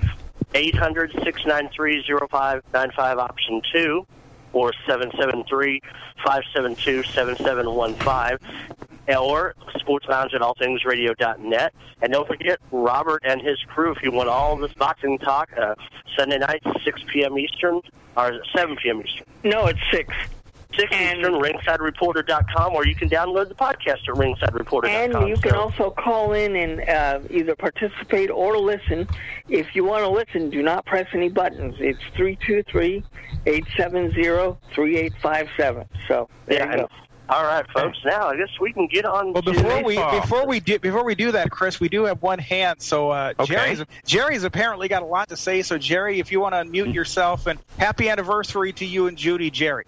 800 0.55 1.11
693 1.25 2.05
0595 2.31 3.19
option 3.19 3.61
2 3.73 4.07
or 4.55 4.73
773 4.87 5.81
572 6.25 7.03
7715 7.15 8.39
or 9.19 9.55
sports 9.79 10.07
lounge 10.09 10.33
at 10.35 10.41
allthingsradio.net. 10.41 11.75
And 12.01 12.13
don't 12.13 12.27
forget 12.27 12.59
Robert 12.71 13.23
and 13.25 13.43
his 13.43 13.59
crew 13.69 13.93
if 13.93 13.99
you 14.03 14.13
want 14.13 14.29
all 14.29 14.57
this 14.57 14.73
boxing 14.75 15.19
talk. 15.19 15.51
Uh, 15.61 15.75
Sunday 16.19 16.39
nights, 16.39 16.65
6 16.85 17.01
p.m. 17.13 17.37
Eastern, 17.39 17.81
or 18.17 18.33
7 18.55 18.77
p.m. 18.83 19.03
Eastern. 19.03 19.27
No, 19.45 19.67
it's 19.67 19.81
six. 19.93 20.15
6 20.77 20.93
Eastern, 20.93 21.35
ringsidereporter.com, 21.35 22.75
or 22.75 22.87
you 22.87 22.95
can 22.95 23.09
download 23.09 23.49
the 23.49 23.55
podcast 23.55 24.09
at 24.09 24.15
ringsidereporter.com. 24.15 24.85
And 25.23 25.29
you 25.29 25.37
can 25.37 25.53
So- 25.53 25.59
also 25.61 25.91
call 25.91 26.33
in 26.33 26.57
and 26.57 26.89
uh, 26.89 27.21
either 27.31 27.55
participate 27.57 28.31
or 28.31 28.59
listen. 28.59 29.09
If 29.49 29.75
you 29.77 29.85
want 29.85 30.05
to 30.05 30.09
listen, 30.11 30.51
do 30.51 30.63
not 30.63 30.85
press 30.87 31.07
any 31.13 31.29
buttons. 31.29 31.77
It's 31.79 32.01
323-870-3857. 34.75 35.87
So 36.09 36.29
there 36.47 36.59
Yeah, 36.59 36.71
you 36.73 36.79
go. 36.79 36.89
All 37.27 37.43
right, 37.45 37.65
folks. 37.75 37.97
Now 38.05 38.29
I 38.29 38.37
guess 38.37 38.51
we 38.61 38.71
can 38.75 38.87
get 38.87 39.07
on. 39.07 39.33
Well, 39.33 39.41
to 39.43 39.53
before 39.53 39.83
we 39.83 39.95
baseball. 39.97 40.21
before 40.21 40.47
we 40.47 40.61
do 40.61 40.79
before 40.79 41.05
we 41.05 41.15
do 41.15 41.33
that, 41.33 41.51
Chris, 41.51 41.81
we 41.81 41.89
do 41.89 42.05
have 42.05 42.21
one 42.23 42.39
hand. 42.39 42.83
So 42.83 43.09
uh, 43.11 43.33
Okay. 43.41 43.55
Jerry's 43.55 43.83
Jerry's 44.05 44.45
apparently 44.45 44.89
got 44.89 45.01
a 45.01 45.07
lot 45.07 45.31
to 45.31 45.37
say. 45.37 45.63
So 45.63 45.79
Jerry, 45.79 46.21
if 46.21 46.31
you 46.31 46.39
want 46.41 46.55
to 46.55 46.59
unmute 46.61 46.93
yourself, 46.93 47.47
and 47.47 47.59
happy 47.79 48.11
anniversary 48.11 48.75
to 48.75 48.85
you 48.85 49.07
and 49.07 49.17
Judy, 49.17 49.51
Jerry. 49.51 49.87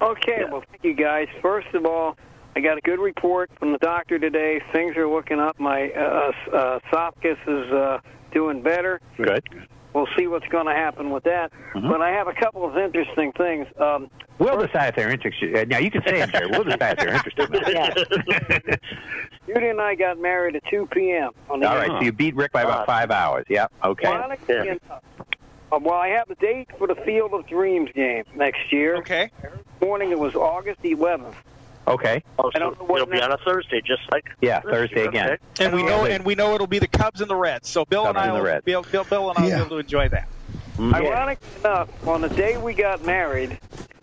Okay, 0.00 0.44
well, 0.50 0.62
thank 0.70 0.84
you 0.84 0.94
guys. 0.94 1.26
First 1.40 1.68
of 1.74 1.86
all, 1.86 2.16
I 2.54 2.60
got 2.60 2.78
a 2.78 2.80
good 2.82 2.98
report 3.00 3.50
from 3.58 3.72
the 3.72 3.78
doctor 3.78 4.18
today. 4.18 4.60
Things 4.72 4.96
are 4.96 5.08
looking 5.08 5.38
up. 5.40 5.58
My 5.58 5.90
uh, 5.90 6.32
uh, 6.52 6.78
esophagus 6.86 7.38
is 7.46 7.72
uh, 7.72 7.98
doing 8.32 8.62
better. 8.62 9.00
Good. 9.16 9.42
We'll 9.94 10.08
see 10.18 10.26
what's 10.26 10.46
going 10.48 10.66
to 10.66 10.74
happen 10.74 11.08
with 11.10 11.24
that. 11.24 11.50
But 11.72 12.02
I 12.02 12.10
have 12.10 12.28
a 12.28 12.34
couple 12.34 12.66
of 12.68 12.76
interesting 12.76 13.32
things. 13.32 13.66
Um, 13.80 14.10
We'll 14.38 14.58
decide 14.58 14.88
if 14.90 14.96
they're 14.96 15.10
interested. 15.10 15.56
Uh, 15.56 15.64
Now 15.64 15.78
you 15.78 15.90
can 15.90 16.02
say 16.06 16.18
them, 16.18 16.30
Jerry. 16.30 16.48
We'll 16.50 16.64
decide 16.64 16.98
if 16.98 16.98
they're 16.98 17.14
interested. 17.14 18.80
Judy 19.46 19.68
and 19.68 19.80
I 19.80 19.94
got 19.94 20.20
married 20.20 20.56
at 20.56 20.62
2 20.70 20.88
p.m. 20.92 21.30
on 21.48 21.60
the 21.60 21.68
All 21.70 21.76
right. 21.76 21.88
So 21.88 22.02
you 22.02 22.12
beat 22.12 22.36
Rick 22.36 22.52
by 22.52 22.62
about 22.62 22.84
five 22.84 23.10
hours. 23.10 23.46
Yep. 23.48 23.72
Okay. 23.84 24.08
Ironically 24.08 24.68
enough, 24.68 25.02
uh, 25.72 25.78
well, 25.80 25.94
I 25.94 26.08
have 26.08 26.28
the 26.28 26.34
date 26.36 26.68
for 26.78 26.86
the 26.86 26.94
Field 26.96 27.32
of 27.32 27.46
Dreams 27.46 27.90
game 27.94 28.24
next 28.34 28.72
year. 28.72 28.96
Okay. 28.96 29.30
Morning, 29.80 30.10
it 30.10 30.18
was 30.18 30.34
August 30.34 30.82
11th. 30.82 31.34
Okay. 31.88 32.22
Oh, 32.38 32.50
I 32.54 32.58
don't 32.58 32.76
so 32.76 32.80
know 32.82 32.86
what 32.88 33.02
it'll 33.02 33.12
be 33.12 33.20
on 33.20 33.30
a 33.30 33.36
Thursday, 33.38 33.80
just 33.80 34.02
like 34.10 34.24
Yeah, 34.40 34.60
Thursday 34.60 35.00
year. 35.02 35.08
again. 35.08 35.30
Okay. 35.30 35.64
And 35.66 35.74
we 35.74 35.84
know 35.84 36.04
and 36.04 36.24
we 36.24 36.34
know 36.34 36.54
it'll 36.54 36.66
be 36.66 36.80
the 36.80 36.88
Cubs 36.88 37.20
and 37.20 37.30
the 37.30 37.36
Reds. 37.36 37.68
So 37.68 37.84
Bill 37.84 38.06
and 38.06 38.18
I 38.18 38.26
and 38.26 38.34
the 38.34 38.40
will 38.40 38.46
Reds. 38.46 38.64
Bill, 38.64 38.82
Bill, 38.90 39.04
Bill 39.04 39.30
and 39.30 39.38
I 39.38 39.42
will 39.42 39.48
be 39.50 39.54
able 39.56 39.68
to 39.68 39.78
enjoy 39.78 40.08
that. 40.08 40.28
Ironically 40.80 41.48
enough, 41.60 42.06
on 42.08 42.20
the 42.22 42.28
day 42.28 42.56
we 42.56 42.74
got 42.74 43.04
married, 43.04 43.58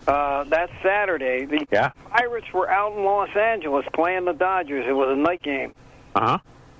uh, 0.07 0.45
that 0.45 0.69
Saturday, 0.81 1.45
the 1.45 1.65
Yeah. 1.71 1.91
Pirates 2.09 2.51
were 2.53 2.69
out 2.69 2.93
in 2.97 3.03
Los 3.03 3.35
Angeles 3.35 3.85
playing 3.93 4.25
the 4.25 4.33
Dodgers. 4.33 4.85
It 4.87 4.93
was 4.93 5.09
a 5.11 5.15
night 5.19 5.41
game. 5.43 5.73
Uh 6.15 6.21
huh. 6.21 6.37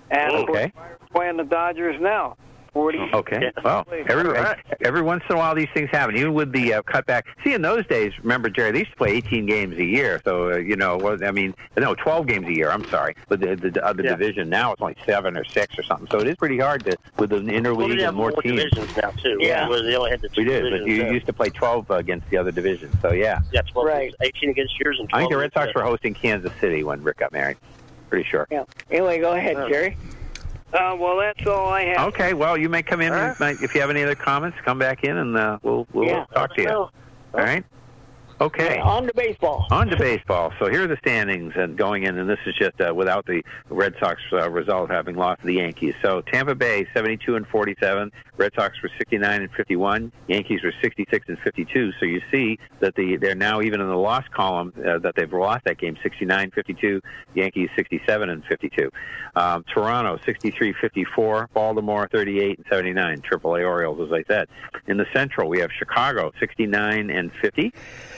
And 0.10 0.32
Okay. 0.50 0.72
Pirates 0.74 1.04
playing 1.14 1.38
the 1.38 1.44
Dodgers 1.44 2.00
now. 2.00 2.38
40. 2.74 2.98
Okay. 3.14 3.40
Yeah. 3.42 3.62
Well, 3.64 3.86
every 4.10 4.26
All 4.36 4.44
right. 4.44 4.58
every 4.82 5.04
once 5.04 5.24
in 5.30 5.36
a 5.36 5.38
while 5.40 5.54
these 5.54 5.68
things 5.76 5.90
happen. 5.92 6.18
Even 6.18 6.34
with 6.34 6.52
the 6.52 6.74
uh, 6.76 6.82
cutback. 6.82 7.24
See, 7.44 7.54
in 7.54 7.62
those 7.62 7.86
days, 7.88 8.12
remember 8.24 8.50
Jerry, 8.50 8.72
they 8.72 8.80
used 8.80 8.92
to 8.92 8.98
play 8.98 9.12
18 9.12 9.46
games 9.46 9.78
a 9.78 9.84
year. 9.84 10.20
So 10.26 10.52
uh, 10.54 10.58
you 10.58 10.76
know, 10.76 10.98
well, 10.98 11.24
I 11.24 11.30
mean, 11.32 11.54
no, 11.78 11.94
12 11.94 12.26
games 12.26 12.48
a 12.48 12.54
year. 12.56 12.72
I'm 12.72 12.84
sorry, 12.90 13.16
but 13.30 13.40
the 13.40 13.56
the, 13.56 13.70
the 13.70 13.86
other 13.86 14.04
Yeah. 14.04 14.12
division 14.16 14.50
now 14.50 14.74
it's 14.74 14.82
only 14.82 14.96
seven 15.06 15.38
or 15.38 15.44
six 15.44 15.78
or 15.78 15.84
something. 15.84 16.08
So 16.12 16.20
it 16.20 16.28
is 16.28 16.36
pretty 16.36 16.58
hard 16.58 16.84
to 16.86 16.98
with 17.20 17.32
an 17.34 17.46
Well, 17.46 17.56
interleague 17.62 17.96
we 17.98 18.04
and 18.04 18.18
more, 18.18 18.32
more 18.32 18.42
teams. 18.42 18.64
divisions 18.64 18.98
now 18.98 19.12
too. 19.12 19.38
Yeah. 19.40 19.70
where 19.70 19.84
they 19.84 19.96
only 19.96 20.10
had 20.10 20.22
the 20.22 20.30
two 20.30 20.42
We 20.42 20.46
did, 20.46 20.64
but 20.72 20.88
you 20.88 20.96
yeah. 20.96 21.12
used 21.12 21.28
to 21.28 21.34
play 21.34 21.50
12 21.50 21.92
against 21.92 22.28
the 22.32 22.38
other 22.38 22.52
division. 22.52 22.90
So 23.04 23.14
yeah, 23.14 23.40
Yeah, 23.52 23.62
12 23.62 23.88
Right. 23.88 24.02
games, 24.06 24.16
18 24.22 24.50
against 24.50 24.80
yours 24.80 24.98
and 25.00 25.08
12 25.10 25.20
I 25.20 25.22
think 25.24 25.32
the 25.32 25.38
Red 25.38 25.54
Sox 25.54 25.64
against 25.66 25.76
were 25.76 25.84
hosting 25.84 26.14
Kansas 26.16 26.52
City 26.60 26.84
when 26.84 27.04
Rick 27.04 27.18
got 27.18 27.32
married. 27.32 27.58
Pretty 28.10 28.28
sure. 28.28 28.48
Yeah. 28.52 28.64
Anyway, 28.90 29.20
go 29.20 29.34
ahead, 29.34 29.58
Oh. 29.58 29.70
Jerry. 29.70 29.96
Uh, 30.74 30.96
well, 31.00 31.18
that's 31.18 31.40
all 31.46 31.70
I 31.72 31.82
have. 31.82 32.08
Okay, 32.08 32.34
well, 32.34 32.58
you 32.58 32.68
may 32.68 32.82
come 32.82 33.02
in. 33.02 33.14
If 33.40 33.76
you 33.76 33.82
have 33.82 33.90
any 33.92 34.04
other 34.04 34.16
comments, 34.16 34.58
come 34.66 34.80
back 34.80 35.04
in 35.04 35.18
and 35.18 35.38
uh, 35.38 35.60
we'll 35.62 35.86
we'll 35.94 36.08
Yeah. 36.08 36.26
talk 36.34 36.56
to 36.56 36.62
you. 36.62 36.68
Well, 36.68 36.92
All 37.36 37.42
right. 37.42 37.64
Okay. 38.44 38.78
On 38.80 39.08
to 39.08 39.14
baseball. 39.14 39.66
On 39.72 39.88
to 39.88 39.96
baseball. 39.96 40.52
So 40.60 40.70
here 40.70 40.84
are 40.84 40.88
the 40.88 40.98
standings 40.98 41.54
and 41.56 41.78
going 41.78 42.04
in, 42.04 42.18
and 42.18 42.30
this 42.30 42.40
is 42.46 42.54
just 42.56 42.82
uh, 42.82 42.94
without 42.94 43.26
the 43.26 43.42
Red 43.70 43.96
Sox 44.02 44.20
uh, 44.34 44.50
result 44.50 44.92
having 44.92 45.16
lost 45.16 45.40
to 45.42 45.48
the 45.48 45.54
Yankees. 45.54 45.96
So 46.02 46.20
Tampa 46.20 46.54
Bay 46.54 46.86
72 46.94 47.38
and 47.38 47.48
47, 47.48 48.12
Red 48.36 48.52
Sox 48.54 48.82
were 48.84 48.90
69 48.98 49.44
and 49.44 49.52
51, 49.54 50.12
Yankees 50.28 50.62
were 50.62 50.74
66 50.82 51.30
and 51.30 51.40
52. 51.40 51.94
So 51.98 52.06
you 52.06 52.22
see 52.32 52.60
that 52.82 52.96
the 52.96 53.16
they're 53.16 53.34
now 53.34 53.62
even 53.62 53.80
in 53.80 53.88
the 53.88 53.96
loss 53.96 54.26
column 54.34 54.74
uh, 54.86 54.98
that 55.00 55.16
they've 55.16 55.32
lost 55.32 55.64
that 55.64 55.78
game 55.78 55.96
69 56.04 56.52
52, 56.52 57.02
Yankees 57.36 57.70
67 57.78 58.30
and 58.30 58.44
52. 58.44 58.92
Um, 59.38 59.64
Toronto 59.74 60.20
63 60.26 60.74
54, 60.82 61.50
Baltimore 61.54 62.10
38 62.12 62.58
and 62.58 62.68
79, 62.70 63.22
AAA 63.22 63.66
Orioles 63.66 64.02
as 64.02 64.12
I 64.12 64.24
said. 64.28 64.50
In 64.88 64.98
the 64.98 65.08
Central 65.14 65.48
we 65.48 65.60
have 65.60 65.72
Chicago 65.72 66.34
69 66.42 67.10
and 67.10 67.32
50. 67.42 67.72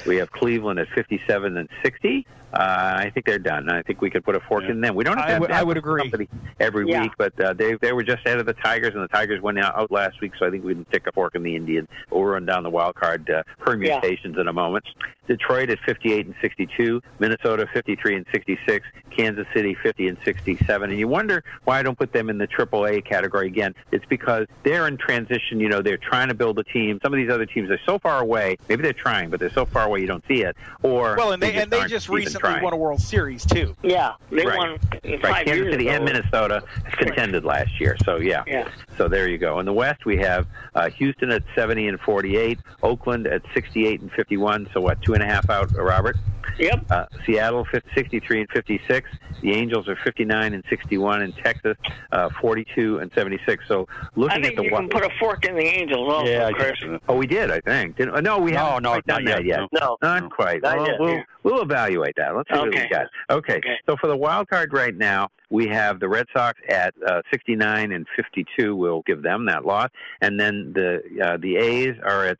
We 0.07 0.14
have 0.15 0.31
Cleveland 0.31 0.79
at 0.79 0.87
57 0.89 1.57
and 1.57 1.69
60. 1.83 2.25
Uh, 2.55 2.95
I 3.05 3.11
think 3.13 3.25
they're 3.25 3.37
done. 3.39 3.69
I 3.69 3.81
think 3.81 4.01
we 4.01 4.09
could 4.09 4.23
put 4.23 4.35
a 4.35 4.39
fork 4.39 4.63
Yeah. 4.63 4.71
in 4.71 4.81
them. 4.81 4.95
We 4.95 5.03
don't 5.03 5.17
have 5.17 5.25
I 5.25 5.27
to 5.27 5.33
have 5.33 5.41
would- 5.41 5.51
I 5.51 5.57
that 5.57 5.67
would 5.67 5.77
agree. 5.77 6.27
every 6.59 6.87
Yeah. 6.89 7.01
week, 7.03 7.11
but 7.17 7.37
uh, 7.39 7.53
they 7.53 7.73
they 7.81 7.91
were 7.91 8.03
just 8.03 8.25
ahead 8.25 8.39
of 8.39 8.45
the 8.45 8.53
Tigers, 8.53 8.93
and 8.93 9.03
the 9.03 9.07
Tigers 9.09 9.41
went 9.41 9.59
out, 9.59 9.75
out 9.77 9.91
last 9.91 10.21
week. 10.21 10.31
So 10.39 10.45
I 10.45 10.49
think 10.51 10.63
we 10.63 10.73
can 10.73 10.85
stick 10.87 11.03
a 11.07 11.11
fork 11.11 11.35
in 11.35 11.43
the 11.43 11.55
Indians. 11.55 11.87
We'll 12.09 12.23
run 12.23 12.45
down 12.45 12.63
the 12.63 12.69
wild 12.69 12.95
card 12.95 13.29
uh, 13.29 13.43
permutations 13.59 14.37
in 14.37 14.47
a 14.47 14.53
moment. 14.53 14.85
Detroit 15.27 15.71
at 15.71 15.79
58 15.79 16.27
and 16.27 16.35
62, 16.39 17.01
Minnesota 17.17 17.67
53 17.73 18.15
and 18.15 18.25
66, 18.31 18.85
Kansas 19.09 19.47
City 19.55 19.75
50 19.81 20.07
and 20.07 20.17
67. 20.23 20.89
And 20.91 20.99
you 20.99 21.07
wonder 21.07 21.43
why 21.63 21.79
I 21.79 21.83
don't 21.83 21.97
put 21.97 22.13
them 22.13 22.29
in 22.29 22.37
the 22.37 22.47
AAA 22.47 23.03
category 23.03 23.47
again. 23.47 23.73
It's 23.91 24.05
because 24.05 24.45
they're 24.63 24.87
in 24.87 24.97
transition. 24.97 25.59
You 25.59 25.67
know, 25.69 25.81
they're 25.81 25.97
trying 25.97 26.27
to 26.27 26.35
build 26.35 26.59
a 26.59 26.63
team. 26.63 26.99
Some 27.03 27.11
of 27.11 27.17
these 27.17 27.31
other 27.31 27.47
teams 27.47 27.71
are 27.71 27.79
so 27.87 27.97
far 27.97 28.21
away. 28.21 28.57
Maybe 28.69 28.83
they're 28.83 28.93
trying, 28.93 29.31
but 29.31 29.39
they're 29.39 29.49
so 29.49 29.65
far 29.65 29.85
away 29.85 29.99
you 30.01 30.07
don't 30.07 30.23
see 30.27 30.43
it. 30.43 30.55
Or 30.83 31.15
Well, 31.17 31.31
and 31.31 31.41
they, 31.41 31.51
just 31.53 31.63
and 31.63 31.71
they 31.71 31.85
just 31.87 32.07
recently 32.07 32.44
trying. 32.45 32.63
won 32.63 32.73
a 32.73 32.77
World 32.77 33.01
Series 33.01 33.45
too. 33.45 33.75
Yeah, 33.83 34.13
they 34.31 34.45
Right. 34.45 34.57
won 34.57 34.69
Right, 35.03 35.21
Kansas 35.45 35.45
years 35.47 35.71
City 35.73 35.87
ago. 35.87 35.95
and 35.95 36.05
Minnesota 36.05 36.63
contended 36.93 37.43
last 37.45 37.79
year. 37.79 37.95
So 38.05 38.17
yeah. 38.17 38.43
Yeah. 38.47 38.67
So 38.97 39.07
there 39.07 39.27
you 39.27 39.37
go. 39.37 39.59
In 39.59 39.65
the 39.65 39.73
West, 39.73 40.05
we 40.05 40.17
have 40.17 40.47
uh, 40.73 40.89
Houston 40.91 41.31
at 41.31 41.43
70 41.55 41.87
and 41.87 41.99
48, 41.99 42.59
Oakland 42.83 43.27
at 43.27 43.41
68 43.53 44.01
and 44.01 44.11
51. 44.11 44.69
So 44.73 44.81
what, 44.81 45.01
two 45.01 45.13
and 45.13 45.23
a 45.23 45.25
half 45.25 45.49
out, 45.49 45.69
uh, 45.77 45.83
Robert? 45.83 46.15
Yep. 46.57 46.85
Uh, 46.89 47.05
Seattle 47.25 47.65
50, 47.65 47.89
63 47.95 48.41
and 48.41 48.49
56. 48.51 49.09
The 49.41 49.51
Angels 49.51 49.89
are 49.89 49.97
59 49.97 50.53
and 50.53 50.63
61, 50.69 51.21
and 51.23 51.35
Texas 51.43 51.75
uh, 52.13 52.29
42 52.39 52.99
and 52.99 53.11
76. 53.13 53.67
So 53.67 53.85
I 53.91 54.07
looking 54.15 54.41
think 54.43 54.53
at 54.53 54.57
the 54.57 54.63
you 54.65 54.71
one, 54.71 54.89
can 54.89 55.01
put 55.01 55.03
a 55.11 55.13
fork 55.19 55.43
in 55.45 55.55
the 55.55 55.63
Angels 55.63 56.07
also, 56.07 56.31
Yeah, 56.31 56.49
Chris. 56.51 56.79
guess. 56.79 56.99
oh, 57.09 57.15
we 57.15 57.27
did, 57.27 57.51
I 57.51 57.59
think. 57.59 57.97
Didn't, 57.97 58.15
uh, 58.15 58.21
no, 58.21 58.37
we 58.39 58.51
No, 58.51 58.57
haven't 58.59 58.83
no, 58.83 58.89
quite 58.91 59.05
done 59.05 59.23
not 59.25 59.31
that 59.35 59.45
yet, 59.45 59.59
yet. 59.73 59.81
No. 59.81 59.97
Not 60.01 60.29
quite. 60.31 60.61
Not 60.61 60.77
well, 60.77 60.87
yet, 60.87 60.99
we'll 60.99 61.23
we'll 61.43 61.61
evaluate 61.61 62.15
that. 62.15 62.24
Let's 62.31 62.49
see 62.49 62.57
what 62.57 62.69
we 62.69 62.77
Okay. 62.77 62.89
got. 62.89 63.07
Okay. 63.29 63.57
Okay. 63.57 63.77
So 63.87 63.95
for 63.97 64.07
the 64.07 64.17
wild 64.17 64.49
card 64.49 64.73
right 64.73 64.95
now, 64.95 65.29
we 65.49 65.67
have 65.67 65.99
the 65.99 66.07
Red 66.07 66.25
Sox 66.35 66.59
at 66.69 66.93
uh, 67.07 67.21
69 67.31 67.91
and 67.91 68.05
52. 68.15 68.75
We'll 68.75 69.03
give 69.03 69.21
them 69.21 69.45
that 69.45 69.65
loss, 69.65 69.89
and 70.21 70.39
then 70.39 70.73
the 70.73 71.01
uh, 71.23 71.37
the 71.37 71.57
A's 71.57 71.95
are 72.03 72.25
at 72.25 72.37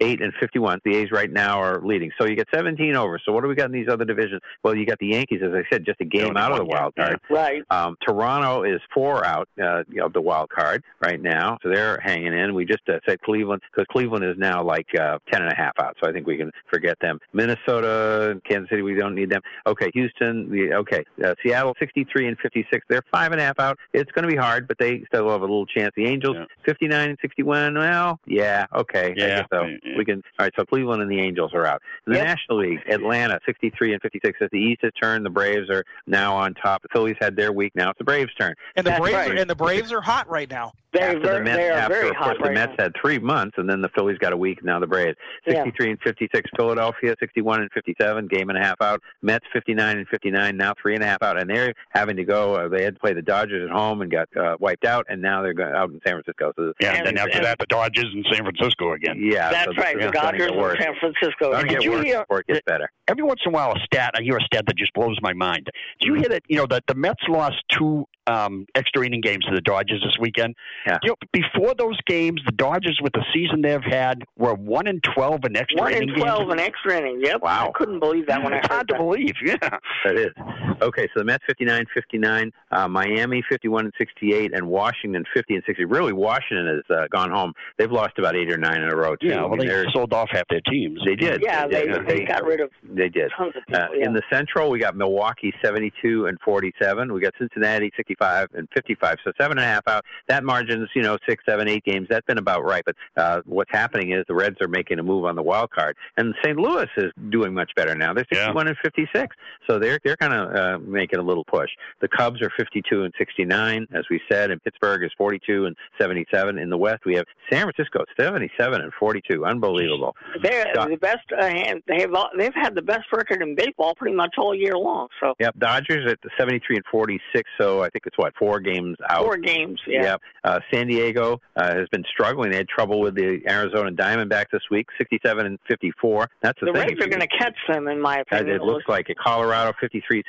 68 0.00 0.22
and 0.22 0.32
51. 0.40 0.80
The 0.84 0.96
A's 0.96 1.10
right 1.12 1.30
now 1.30 1.60
are 1.60 1.80
leading. 1.84 2.10
So 2.18 2.26
you 2.26 2.36
get 2.36 2.48
17 2.54 2.96
over. 2.96 3.20
So 3.24 3.32
what 3.32 3.42
do 3.42 3.48
we 3.48 3.54
got 3.54 3.66
in 3.66 3.72
these 3.72 3.88
other 3.88 4.04
divisions? 4.04 4.40
Well, 4.64 4.74
you 4.74 4.86
got 4.86 4.98
the 4.98 5.08
Yankees, 5.08 5.40
as 5.44 5.52
I 5.52 5.62
said, 5.72 5.84
just 5.84 6.00
a 6.00 6.04
game 6.04 6.36
out 6.36 6.52
of 6.52 6.58
the 6.58 6.64
wild 6.64 6.94
card. 6.96 7.20
Right. 7.28 7.62
Um, 7.70 7.96
Toronto 8.06 8.62
is 8.64 8.80
four 8.92 9.24
out 9.24 9.48
uh, 9.62 9.82
of 10.02 10.12
the 10.12 10.20
wild 10.20 10.50
card 10.50 10.82
right 11.00 11.20
now, 11.20 11.58
so 11.62 11.68
they're 11.68 12.00
hanging 12.02 12.32
in. 12.32 12.54
We 12.54 12.64
just 12.64 12.88
uh, 12.88 12.98
said 13.06 13.20
Cleveland 13.22 13.62
because 13.70 13.86
Cleveland 13.90 14.24
is 14.24 14.36
now 14.38 14.62
like 14.62 14.86
uh, 14.98 15.18
ten 15.30 15.42
and 15.42 15.52
a 15.52 15.54
half 15.54 15.72
out, 15.80 15.96
so 16.02 16.08
I 16.08 16.12
think 16.12 16.26
we 16.26 16.36
can 16.36 16.50
forget 16.72 16.96
them. 17.00 17.18
Minnesota, 17.32 18.40
Kansas 18.48 18.70
City, 18.70 18.82
we 18.82 18.94
don't 18.94 19.14
need 19.14 19.30
them. 19.30 19.40
Okay, 19.66 19.90
Houston, 19.94 20.50
the, 20.50 20.74
okay, 20.74 21.04
uh, 21.24 21.34
Seattle, 21.42 21.74
sixty-three 21.78 22.26
and 22.26 22.38
fifty-six. 22.38 22.84
They're 22.88 23.02
five 23.12 23.32
and 23.32 23.40
a 23.40 23.44
half 23.44 23.58
out. 23.60 23.78
It's 23.92 24.10
going 24.12 24.22
to 24.28 24.28
be 24.30 24.36
hard, 24.36 24.66
but 24.68 24.78
they 24.78 25.02
still 25.08 25.28
have 25.30 25.40
a 25.40 25.44
little 25.44 25.66
chance. 25.66 25.92
The 25.96 26.06
Angels, 26.06 26.36
Yeah. 26.38 26.44
fifty-nine 26.64 27.10
and 27.10 27.18
sixty-one. 27.20 27.74
Well, 27.76 28.18
yeah, 28.26 28.66
okay, 28.74 29.06
I 29.06 29.14
Yeah. 29.16 29.26
guess 29.40 29.46
so. 29.52 29.62
Yeah. 29.64 29.76
We 29.96 30.04
can. 30.04 30.22
All 30.38 30.46
right, 30.46 30.52
so 30.58 30.64
Cleveland 30.64 31.02
and 31.02 31.10
the 31.10 31.20
Angels 31.20 31.52
are 31.54 31.66
out. 31.66 31.80
In 32.06 32.12
the 32.12 32.18
Yep. 32.18 32.26
National 32.26 32.58
League, 32.58 32.80
Atlanta, 32.88 33.38
sixty-three 33.46 33.92
and 33.92 34.02
fifty-six. 34.02 34.38
As 34.40 34.48
the 34.52 34.58
East 34.58 34.80
has 34.82 34.92
turned, 35.00 35.24
the 35.24 35.30
Braves 35.30 35.68
are 35.70 35.84
now 36.06 36.34
on 36.36 36.54
top. 36.54 36.82
The 36.82 36.88
Phillies 36.92 37.16
had 37.20 37.36
their 37.36 37.52
week. 37.52 37.72
Now 37.74 37.90
it's 37.90 37.98
the 37.98 38.04
Braves' 38.04 38.32
turn. 38.38 38.54
And 38.76 38.86
the 38.86 38.90
That's 38.90 39.00
Braves 39.00 39.16
right. 39.16 39.30
are, 39.30 39.36
and 39.36 39.50
the 39.50 39.54
Braves 39.56 39.92
are 39.92 40.00
hot 40.00 40.28
right 40.28 40.48
now. 40.50 40.72
They're 40.92 41.10
after 41.10 41.20
very, 41.20 41.38
the 41.38 41.44
Mets, 41.44 41.56
they 41.56 41.68
are 41.68 41.72
after 41.72 41.94
very 41.94 42.08
of 42.08 42.16
course 42.16 42.36
hot 42.38 42.44
the 42.44 42.50
Mets 42.50 42.72
now. 42.76 42.84
had 42.84 42.92
three 43.00 43.18
months, 43.20 43.54
and 43.58 43.70
then 43.70 43.80
the 43.80 43.88
Phillies 43.90 44.18
got 44.18 44.32
a 44.32 44.36
week. 44.36 44.64
Now 44.64 44.80
the 44.80 44.88
Braves, 44.88 45.16
Yeah. 45.46 45.62
63 45.64 45.90
and 45.90 46.00
56. 46.02 46.50
Philadelphia, 46.56 47.14
61 47.20 47.60
and 47.62 47.70
57, 47.72 48.26
game 48.26 48.48
and 48.50 48.58
a 48.58 48.60
half 48.60 48.80
out. 48.82 49.00
Mets, 49.22 49.44
59 49.52 49.98
and 49.98 50.08
59, 50.08 50.56
now 50.56 50.74
three 50.82 50.94
and 50.94 51.04
a 51.04 51.06
half 51.06 51.22
out, 51.22 51.40
and 51.40 51.48
they're 51.48 51.74
having 51.90 52.16
to 52.16 52.24
go. 52.24 52.54
Uh, 52.54 52.68
they 52.68 52.82
had 52.82 52.94
to 52.94 53.00
play 53.00 53.12
the 53.12 53.22
Dodgers 53.22 53.70
at 53.70 53.74
home 53.74 54.02
and 54.02 54.10
got 54.10 54.28
uh, 54.36 54.56
wiped 54.58 54.84
out, 54.84 55.06
and 55.08 55.22
now 55.22 55.42
they're 55.42 55.54
go- 55.54 55.62
out 55.62 55.90
in 55.90 56.00
San 56.04 56.14
Francisco. 56.14 56.52
So 56.56 56.72
Yeah, 56.80 56.88
and, 56.96 57.06
And- 57.06 57.16
then 57.18 57.18
after 57.28 57.40
that, 57.40 57.58
the 57.60 57.66
Dodgers 57.66 58.06
in 58.12 58.24
San 58.32 58.42
Francisco 58.42 58.92
again. 58.92 59.16
yeah, 59.20 59.50
That's 59.50 59.66
so 59.66 59.72
this 59.74 59.79
right. 59.80 59.98
The 59.98 60.10
Dodgers 60.10 60.50
in. 60.50 60.76
San 60.80 60.94
Francisco. 61.00 61.56
Did 61.58 61.68
get 61.68 61.82
you 61.82 61.92
worse 61.92 62.04
hear? 62.04 62.20
before 62.20 62.40
it 62.40 62.46
gets 62.46 62.60
better. 62.66 62.90
Every 63.08 63.22
once 63.24 63.40
in 63.44 63.52
a 63.52 63.54
while, 63.54 63.72
a 63.72 63.80
stat 63.84 64.12
I 64.16 64.22
hear 64.22 64.36
a 64.36 64.42
stat 64.42 64.64
that 64.66 64.76
just 64.76 64.92
blows 64.94 65.18
my 65.22 65.32
mind. 65.32 65.68
Do 66.00 66.08
you 66.08 66.14
hear 66.14 66.28
that? 66.28 66.42
You 66.48 66.56
know 66.58 66.66
that 66.66 66.84
the 66.86 66.94
Mets 66.94 67.22
lost 67.28 67.56
two 67.72 68.06
um, 68.26 68.66
extra 68.76 69.04
inning 69.04 69.20
games 69.20 69.44
to 69.46 69.54
the 69.54 69.60
Dodgers 69.60 70.00
this 70.04 70.16
weekend. 70.20 70.54
Yeah. 70.86 70.98
You 71.02 71.10
know, 71.10 71.16
before 71.32 71.74
those 71.74 71.98
games, 72.06 72.40
the 72.46 72.52
Dodgers, 72.52 73.00
with 73.02 73.12
the 73.14 73.24
season 73.34 73.62
they've 73.62 73.82
had, 73.82 74.22
were 74.36 74.54
one 74.54 74.86
and 74.86 75.02
twelve 75.14 75.40
in 75.44 75.56
extra 75.56 75.80
inning. 75.80 75.82
One 75.82 75.92
inning 76.02 76.08
in 76.14 76.20
twelve 76.20 76.38
games. 76.48 76.52
in 76.52 76.58
extra 76.60 76.96
innings. 76.98 77.20
Yep. 77.24 77.42
Wow. 77.42 77.68
I 77.68 77.78
couldn't 77.78 77.98
believe 78.00 78.26
that 78.28 78.42
when 78.44 78.52
I 78.54 78.58
It's 78.58 78.68
heard 78.68 78.74
hard 78.74 78.88
to 78.88 78.94
that. 78.94 78.98
believe. 78.98 79.34
Yeah. 79.44 79.78
That 80.04 80.16
is. 80.16 80.69
Okay, 80.82 81.06
so 81.14 81.20
the 81.20 81.24
Mets 81.24 81.44
59 81.46 81.84
59, 81.94 82.52
uh, 82.70 82.88
Miami 82.88 83.42
51 83.48 83.84
and 83.86 83.94
68, 83.98 84.54
and 84.54 84.66
Washington 84.68 85.24
50 85.34 85.54
and 85.56 85.62
60. 85.66 85.84
Really, 85.84 86.12
Washington 86.12 86.66
has 86.88 86.96
uh, 86.96 87.06
gone 87.12 87.30
home. 87.30 87.52
They've 87.78 87.90
lost 87.90 88.18
about 88.18 88.34
eight 88.36 88.50
or 88.50 88.56
nine 88.58 88.80
in 88.82 88.90
a 88.90 88.96
row, 88.96 89.16
too. 89.16 89.28
Yeah. 89.28 89.40
I 89.40 89.46
Well, 89.46 89.56
mean, 89.56 89.68
they 89.68 89.84
sold 89.92 90.12
off 90.12 90.28
half 90.32 90.44
their 90.48 90.60
teams. 90.62 91.00
they 91.04 91.16
did. 91.16 91.42
Yeah, 91.42 91.66
they, 91.66 91.86
did. 91.86 92.06
they 92.06 92.24
got 92.24 92.44
rid 92.44 92.60
of 92.60 92.70
They 92.82 93.08
did. 93.08 93.30
tons 93.36 93.52
of 93.56 93.64
people. 93.66 93.82
Uh, 93.82 93.88
yeah. 93.94 94.06
In 94.06 94.12
the 94.14 94.22
Central, 94.32 94.70
we 94.70 94.78
got 94.78 94.96
Milwaukee 94.96 95.52
72 95.62 96.26
and 96.26 96.38
47. 96.44 97.12
We 97.12 97.20
got 97.20 97.34
Cincinnati 97.38 97.90
65 97.96 98.48
and 98.54 98.68
55. 98.74 99.16
So 99.24 99.32
seven 99.40 99.58
and 99.58 99.64
a 99.66 99.68
half 99.68 99.86
out. 99.86 100.04
That 100.28 100.44
margin's 100.44 100.88
you 100.94 101.02
know 101.02 101.18
six, 101.28 101.44
seven, 101.48 101.68
eight 101.68 101.84
games. 101.84 102.06
That's 102.08 102.26
been 102.26 102.38
about 102.38 102.64
right. 102.64 102.82
But 102.84 102.96
uh, 103.16 103.42
what's 103.44 103.70
happening 103.70 104.12
is 104.12 104.24
the 104.28 104.34
Reds 104.34 104.56
are 104.60 104.68
making 104.68 104.98
a 104.98 105.02
move 105.02 105.24
on 105.24 105.36
the 105.36 105.42
wild 105.42 105.70
card, 105.70 105.96
and 106.16 106.34
St. 106.44 106.56
Louis 106.56 106.86
is 106.96 107.12
doing 107.30 107.52
much 107.54 107.70
better 107.76 107.94
now. 107.94 108.14
They're 108.14 108.24
Yeah. 108.32 108.46
61 108.46 108.68
and 108.68 108.76
56. 108.82 109.36
So 109.68 109.78
they're 109.78 109.98
they're 110.04 110.16
kind 110.16 110.32
of 110.32 110.54
uh, 110.54 110.69
making 110.78 111.18
a 111.18 111.22
little 111.22 111.44
push. 111.44 111.70
The 112.00 112.08
Cubs 112.08 112.40
are 112.42 112.50
52 112.56 113.04
and 113.04 113.12
69, 113.18 113.86
as 113.92 114.04
we 114.10 114.20
said, 114.30 114.50
and 114.50 114.62
Pittsburgh 114.62 115.04
is 115.04 115.10
42 115.16 115.66
and 115.66 115.76
77. 116.00 116.58
In 116.58 116.70
the 116.70 116.76
West, 116.78 117.04
we 117.04 117.14
have 117.14 117.24
San 117.50 117.62
Francisco 117.62 118.04
77 118.18 118.80
and 118.80 118.92
42. 118.98 119.44
Unbelievable. 119.44 120.14
They're 120.42 120.72
the 120.74 120.96
best. 120.96 121.20
Uh, 121.36 121.44
hand- 121.46 121.82
they've 121.86 122.10
they've 122.36 122.54
had 122.54 122.74
the 122.74 122.82
best 122.82 123.06
record 123.12 123.42
in 123.42 123.54
baseball 123.54 123.94
pretty 123.94 124.14
much 124.16 124.34
all 124.38 124.54
year 124.54 124.76
long. 124.76 125.08
So 125.20 125.34
Yep, 125.38 125.56
Dodgers 125.58 126.10
at 126.10 126.18
the 126.22 126.30
73 126.38 126.76
and 126.76 126.84
46. 126.90 127.50
So 127.60 127.82
I 127.82 127.88
think 127.90 128.06
it's 128.06 128.18
what 128.18 128.34
four 128.38 128.60
games 128.60 128.96
out. 129.08 129.24
four 129.24 129.36
games. 129.36 129.80
Yeah. 129.86 130.02
Yep. 130.02 130.20
Uh, 130.44 130.60
San 130.72 130.86
Diego 130.86 131.40
uh, 131.56 131.74
has 131.74 131.88
been 131.90 132.04
struggling. 132.10 132.50
They 132.50 132.58
had 132.58 132.68
trouble 132.68 133.00
with 133.00 133.14
the 133.14 133.40
Arizona 133.48 133.90
Diamondbacks 133.90 134.50
this 134.52 134.62
week, 134.70 134.86
67 134.98 135.46
and 135.46 135.58
54. 135.68 136.28
That's 136.42 136.58
the, 136.60 136.66
The 136.66 136.72
thing. 136.72 136.88
Reds 136.88 137.04
are 137.04 137.08
going 137.08 137.20
to 137.20 137.26
catch 137.38 137.56
them, 137.68 137.88
in 137.88 138.00
my 138.00 138.18
opinion. 138.18 138.56
it 138.56 138.62
looks 138.62 138.84
like 138.88 139.10
it. 139.10 139.18
Colorado 139.18 139.72
53 139.80 140.22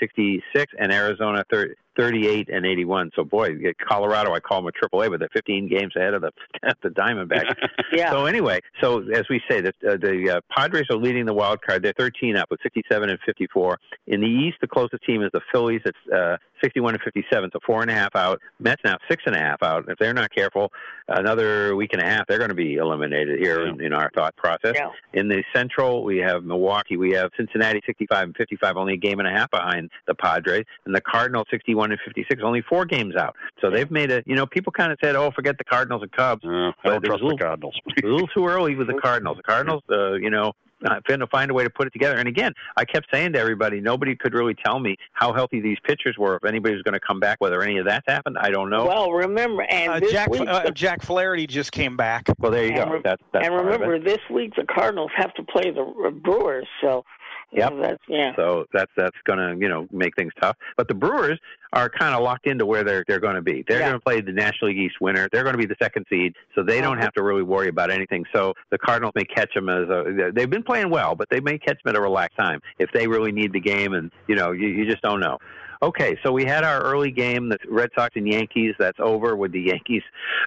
66 0.53 0.73
and 0.79 0.91
Arizona 0.91 1.43
30, 1.49 1.75
38 1.97 2.49
and 2.49 2.65
81. 2.65 3.11
So, 3.15 3.23
boy, 3.23 3.49
yeah, 3.59 3.71
Colorado, 3.87 4.33
I 4.33 4.39
call 4.39 4.59
them 4.59 4.67
a 4.67 4.71
triple 4.71 5.01
A, 5.01 5.09
but 5.09 5.19
they're 5.19 5.29
15 5.33 5.67
games 5.67 5.93
ahead 5.95 6.13
of 6.13 6.21
the, 6.21 6.31
the 6.83 6.89
Diamondbacks. 6.89 7.55
yeah. 7.91 8.11
So, 8.11 8.25
anyway, 8.25 8.59
so 8.81 9.01
as 9.09 9.25
we 9.29 9.41
say, 9.49 9.61
the, 9.61 9.73
uh, 9.87 9.97
the 9.97 10.37
uh, 10.37 10.41
Padres 10.55 10.87
are 10.89 10.97
leading 10.97 11.25
the 11.25 11.33
wild 11.33 11.61
card. 11.61 11.83
They're 11.83 11.93
13 11.97 12.37
up 12.37 12.49
with 12.49 12.59
67 12.63 13.09
and 13.09 13.19
54. 13.25 13.77
In 14.07 14.21
the 14.21 14.27
East, 14.27 14.57
the 14.61 14.67
closest 14.67 15.03
team 15.03 15.21
is 15.21 15.29
the 15.33 15.41
Phillies. 15.51 15.81
It's 15.85 15.97
uh, 16.13 16.37
61 16.63 16.95
and 16.95 17.03
57, 17.03 17.49
so 17.51 17.59
four 17.65 17.81
and 17.81 17.89
a 17.89 17.93
half 17.93 18.15
out. 18.15 18.39
Mets 18.59 18.81
now 18.83 18.97
six 19.09 19.23
and 19.25 19.35
a 19.35 19.39
half 19.39 19.63
out. 19.63 19.85
If 19.87 19.97
they're 19.97 20.13
not 20.13 20.33
careful, 20.33 20.71
another 21.07 21.75
week 21.75 21.91
and 21.93 22.01
a 22.01 22.05
half, 22.05 22.27
they're 22.27 22.37
going 22.37 22.49
to 22.49 22.55
be 22.55 22.75
eliminated 22.75 23.39
here 23.39 23.65
in, 23.65 23.81
in 23.81 23.93
our 23.93 24.11
thought 24.13 24.35
process. 24.35 24.75
Yeah. 24.75 24.89
In 25.13 25.27
the 25.27 25.43
Central, 25.53 26.03
we 26.03 26.17
have 26.17 26.43
Milwaukee. 26.43 26.97
We 26.97 27.11
have 27.13 27.31
Cincinnati 27.35 27.81
65 27.85 28.23
and 28.23 28.35
55, 28.35 28.77
only 28.77 28.93
a 28.93 28.97
game 28.97 29.19
and 29.19 29.27
a 29.27 29.31
half 29.31 29.49
behind 29.49 29.89
the 30.07 30.15
Padres. 30.15 30.65
And 30.85 30.95
the 30.95 31.01
Cardinals 31.01 31.47
61 31.51 31.80
51 31.81 31.91
and 31.91 31.99
56, 32.05 32.41
only 32.43 32.61
four 32.61 32.85
games 32.85 33.15
out. 33.15 33.35
So 33.61 33.69
they've 33.69 33.89
made 33.89 34.11
a, 34.11 34.23
you 34.25 34.35
know, 34.35 34.45
people 34.45 34.71
kind 34.71 34.91
of 34.91 34.97
said, 35.03 35.15
oh, 35.15 35.31
forget 35.31 35.57
the 35.57 35.63
Cardinals 35.63 36.01
and 36.03 36.11
Cubs. 36.11 36.43
Uh, 36.45 36.49
I 36.49 36.73
don't 36.83 37.03
trust 37.03 37.21
a 37.21 37.25
little- 37.25 37.29
the 37.37 37.43
Cardinals. 37.43 37.75
a 38.03 38.07
little 38.07 38.27
too 38.27 38.47
early 38.47 38.75
with 38.75 38.87
the 38.87 38.93
Cardinals. 38.95 39.37
The 39.37 39.43
Cardinals, 39.43 39.83
uh, 39.91 40.13
you 40.13 40.29
know, 40.29 40.53
uh, 40.83 40.99
to 41.01 41.27
find 41.27 41.51
a 41.51 41.53
way 41.53 41.63
to 41.63 41.69
put 41.69 41.85
it 41.85 41.93
together. 41.93 42.17
And 42.17 42.27
again, 42.27 42.53
I 42.75 42.85
kept 42.85 43.05
saying 43.13 43.33
to 43.33 43.39
everybody, 43.39 43.79
nobody 43.79 44.15
could 44.15 44.33
really 44.33 44.55
tell 44.55 44.79
me 44.79 44.97
how 45.13 45.31
healthy 45.31 45.61
these 45.61 45.77
pitchers 45.83 46.15
were. 46.17 46.35
If 46.37 46.43
anybody 46.45 46.73
was 46.73 46.81
going 46.81 46.93
to 46.93 46.99
come 46.99 47.19
back, 47.19 47.37
whether 47.39 47.61
any 47.61 47.77
of 47.77 47.85
that's 47.85 48.05
happened, 48.07 48.37
I 48.39 48.49
don't 48.49 48.69
know. 48.71 48.85
Well, 48.87 49.11
remember, 49.11 49.61
and 49.69 49.91
Uh, 49.93 49.99
this 49.99 50.11
Jack 50.11 50.29
week, 50.29 50.41
uh, 50.47 50.71
Jack 50.71 51.03
Flaherty 51.03 51.45
just 51.45 51.71
came 51.71 51.95
back. 51.95 52.27
well, 52.39 52.51
there 52.51 52.63
you 52.65 52.71
and 52.71 52.85
go. 52.89 52.91
re- 52.95 53.01
That's 53.03 53.21
that's 53.31 53.45
and 53.45 53.53
part 53.55 53.67
of 53.67 53.73
it. 53.81 53.85
remember, 53.85 53.99
this 54.03 54.21
week 54.31 54.55
the 54.55 54.63
Cardinals 54.65 55.11
have 55.15 55.31
to 55.35 55.43
play 55.43 55.69
the 55.69 55.81
uh, 55.83 56.09
Brewers, 56.09 56.67
so 56.81 56.87
you 56.87 57.05
Yep. 57.53 57.73
that's 57.81 58.03
yeah. 58.07 58.35
So 58.35 58.65
that's 58.73 58.91
that's 58.95 59.17
going 59.25 59.39
to 59.39 59.61
you 59.61 59.69
know 59.69 59.87
make 59.91 60.15
things 60.15 60.31
tough. 60.41 60.55
But 60.77 60.87
the 60.87 60.93
Brewers 60.93 61.39
are 61.73 61.89
kind 61.89 62.13
of 62.15 62.21
locked 62.23 62.47
into 62.47 62.65
where 62.65 62.83
they're 62.83 63.03
they're 63.07 63.19
going 63.19 63.35
to 63.35 63.41
be. 63.41 63.63
They're 63.67 63.79
Yeah. 63.79 63.89
going 63.89 63.99
to 63.99 64.03
play 64.03 64.21
the 64.21 64.31
National 64.31 64.69
League 64.69 64.79
East 64.79 64.95
winner. 65.01 65.27
They're 65.31 65.43
going 65.43 65.53
to 65.53 65.59
be 65.59 65.65
the 65.65 65.75
second 65.81 66.05
seed, 66.09 66.35
so 66.55 66.63
they 66.63 66.81
don't 66.81 66.93
Uh-huh. 66.93 67.03
have 67.03 67.13
to 67.13 67.23
really 67.23 67.43
worry 67.43 67.67
about 67.67 67.91
anything. 67.91 68.25
So 68.33 68.53
the 68.69 68.77
Cardinals 68.77 69.13
may 69.15 69.25
catch 69.25 69.53
them 69.53 69.69
as 69.69 69.89
a. 69.89 70.31
They've 70.33 70.49
been 70.49 70.63
playing 70.63 70.89
well, 70.89 71.15
but 71.15 71.29
they 71.29 71.39
may 71.39 71.57
catch 71.57 71.81
them 71.83 71.93
at 71.93 71.97
a 71.97 72.01
relaxed 72.01 72.37
time 72.37 72.61
if 72.79 72.89
they 72.93 73.07
really 73.07 73.31
need 73.31 73.53
the 73.53 73.59
game, 73.61 73.93
and 73.93 74.11
you 74.27 74.35
know 74.35 74.51
you, 74.51 74.67
you 74.67 74.85
just 74.89 75.01
don't 75.01 75.19
know. 75.19 75.37
Okay, 75.83 76.15
so 76.21 76.31
we 76.31 76.45
had 76.45 76.63
our 76.63 76.79
early 76.83 77.09
game, 77.09 77.49
the 77.49 77.57
Red 77.67 77.89
Sox 77.97 78.15
and 78.15 78.27
Yankees. 78.27 78.75
That's 78.77 78.99
over 78.99 79.35
with 79.35 79.51
the 79.51 79.61
Yankees 79.61 80.03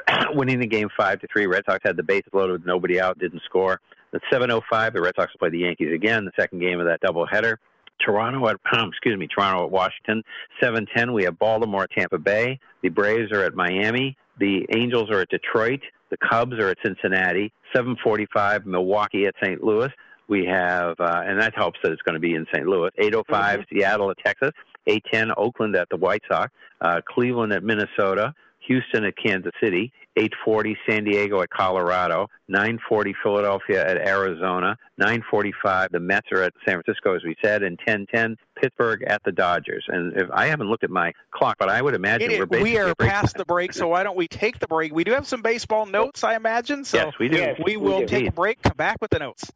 winning 0.30 0.60
the 0.60 0.66
game 0.68 0.88
five 0.96 1.20
to 1.20 1.26
three. 1.26 1.46
Red 1.46 1.64
Sox 1.68 1.80
had 1.84 1.96
the 1.96 2.04
bases 2.04 2.30
loaded 2.32 2.52
with 2.52 2.66
nobody 2.66 3.00
out, 3.00 3.18
didn't 3.18 3.42
score. 3.44 3.80
At 4.14 4.22
7:05, 4.32 4.92
the 4.92 5.00
Red 5.00 5.14
Sox 5.16 5.32
will 5.32 5.38
play 5.38 5.50
the 5.50 5.58
Yankees 5.58 5.92
again, 5.92 6.24
the 6.24 6.32
second 6.38 6.60
game 6.60 6.80
of 6.80 6.86
that 6.86 7.00
doubleheader. 7.02 7.56
Toronto 8.00 8.46
at 8.48 8.56
excuse 8.88 9.18
me, 9.18 9.26
Toronto 9.26 9.64
at 9.64 9.70
Washington. 9.70 10.22
7:10, 10.62 11.12
we 11.12 11.24
have 11.24 11.38
Baltimore 11.38 11.84
at 11.84 11.90
Tampa 11.90 12.18
Bay. 12.18 12.60
The 12.82 12.90
Braves 12.90 13.32
are 13.32 13.42
at 13.42 13.54
Miami. 13.54 14.16
The 14.38 14.66
Angels 14.74 15.10
are 15.10 15.20
at 15.20 15.28
Detroit. 15.28 15.80
The 16.10 16.16
Cubs 16.16 16.54
are 16.54 16.68
at 16.68 16.78
Cincinnati. 16.84 17.52
7:45, 17.74 18.66
Milwaukee 18.66 19.26
at 19.26 19.34
St. 19.42 19.62
Louis. 19.62 19.90
We 20.28 20.46
have, 20.46 20.98
uh, 21.00 21.22
and 21.26 21.38
that 21.40 21.54
helps 21.54 21.78
that 21.82 21.92
it's 21.92 22.02
going 22.02 22.14
to 22.14 22.20
be 22.20 22.34
in 22.34 22.46
St. 22.54 22.66
Louis. 22.66 22.90
8:05, 22.98 23.64
Seattle 23.72 24.10
at 24.10 24.18
Texas. 24.24 24.52
8:10, 24.86 25.32
Oakland 25.36 25.74
at 25.76 25.88
the 25.90 25.96
White 25.96 26.22
Sox. 26.30 26.52
Uh, 26.80 27.00
Cleveland 27.06 27.52
at 27.52 27.64
Minnesota. 27.64 28.34
Houston 28.66 29.04
at 29.04 29.14
Kansas 29.16 29.52
City, 29.62 29.92
8:40 30.16 30.76
San 30.88 31.04
Diego 31.04 31.42
at 31.42 31.50
Colorado, 31.50 32.28
9:40 32.48 33.14
Philadelphia 33.22 33.84
at 33.84 33.96
Arizona, 33.96 34.76
9:45 35.00 35.90
the 35.90 35.98
Mets 36.00 36.28
are 36.32 36.42
at 36.42 36.52
San 36.64 36.80
Francisco 36.80 37.16
as 37.16 37.24
we 37.24 37.34
said, 37.42 37.62
and 37.62 37.78
10:10 37.80 38.36
Pittsburgh 38.56 39.02
at 39.06 39.22
the 39.24 39.32
Dodgers. 39.32 39.84
And 39.88 40.12
if 40.16 40.28
I 40.32 40.46
haven't 40.46 40.68
looked 40.68 40.84
at 40.84 40.90
my 40.90 41.12
clock, 41.32 41.56
but 41.58 41.68
I 41.68 41.82
would 41.82 41.94
imagine 41.94 42.30
It- 42.30 42.38
we're 42.38 42.46
basically 42.46 42.70
we 42.72 42.78
are 42.78 42.88
at 42.90 42.96
break 42.96 43.10
past 43.10 43.34
time. 43.34 43.38
the 43.40 43.44
break, 43.44 43.72
so 43.72 43.88
why 43.88 44.02
don't 44.04 44.16
we 44.16 44.28
take 44.28 44.60
the 44.60 44.68
break? 44.68 44.94
We 44.94 45.02
do 45.04 45.12
have 45.12 45.26
some 45.26 45.42
baseball 45.42 45.86
notes, 45.86 46.22
I 46.22 46.34
imagine. 46.36 46.84
So 46.84 46.98
Yes, 46.98 47.14
we 47.18 47.28
do. 47.28 47.36
Yes, 47.38 47.58
we 47.64 47.76
we 47.76 47.88
will 47.88 48.00
do. 48.00 48.06
take 48.06 48.28
a 48.28 48.32
break, 48.32 48.62
come 48.62 48.76
back 48.76 48.98
with 49.00 49.10
the 49.10 49.18
notes. 49.18 49.50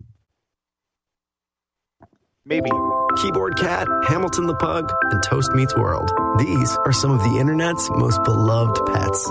Maybe. 2.45 2.71
Keyboard 3.17 3.57
Cat, 3.59 3.87
Hamilton 4.07 4.47
the 4.47 4.55
Pug, 4.55 4.91
and 5.11 5.23
Toast 5.23 5.53
Meets 5.53 5.77
World. 5.77 6.11
These 6.39 6.77
are 6.79 6.93
some 6.93 7.11
of 7.11 7.21
the 7.23 7.39
internet's 7.39 7.91
most 7.91 8.23
beloved 8.25 8.81
pets. 8.87 9.31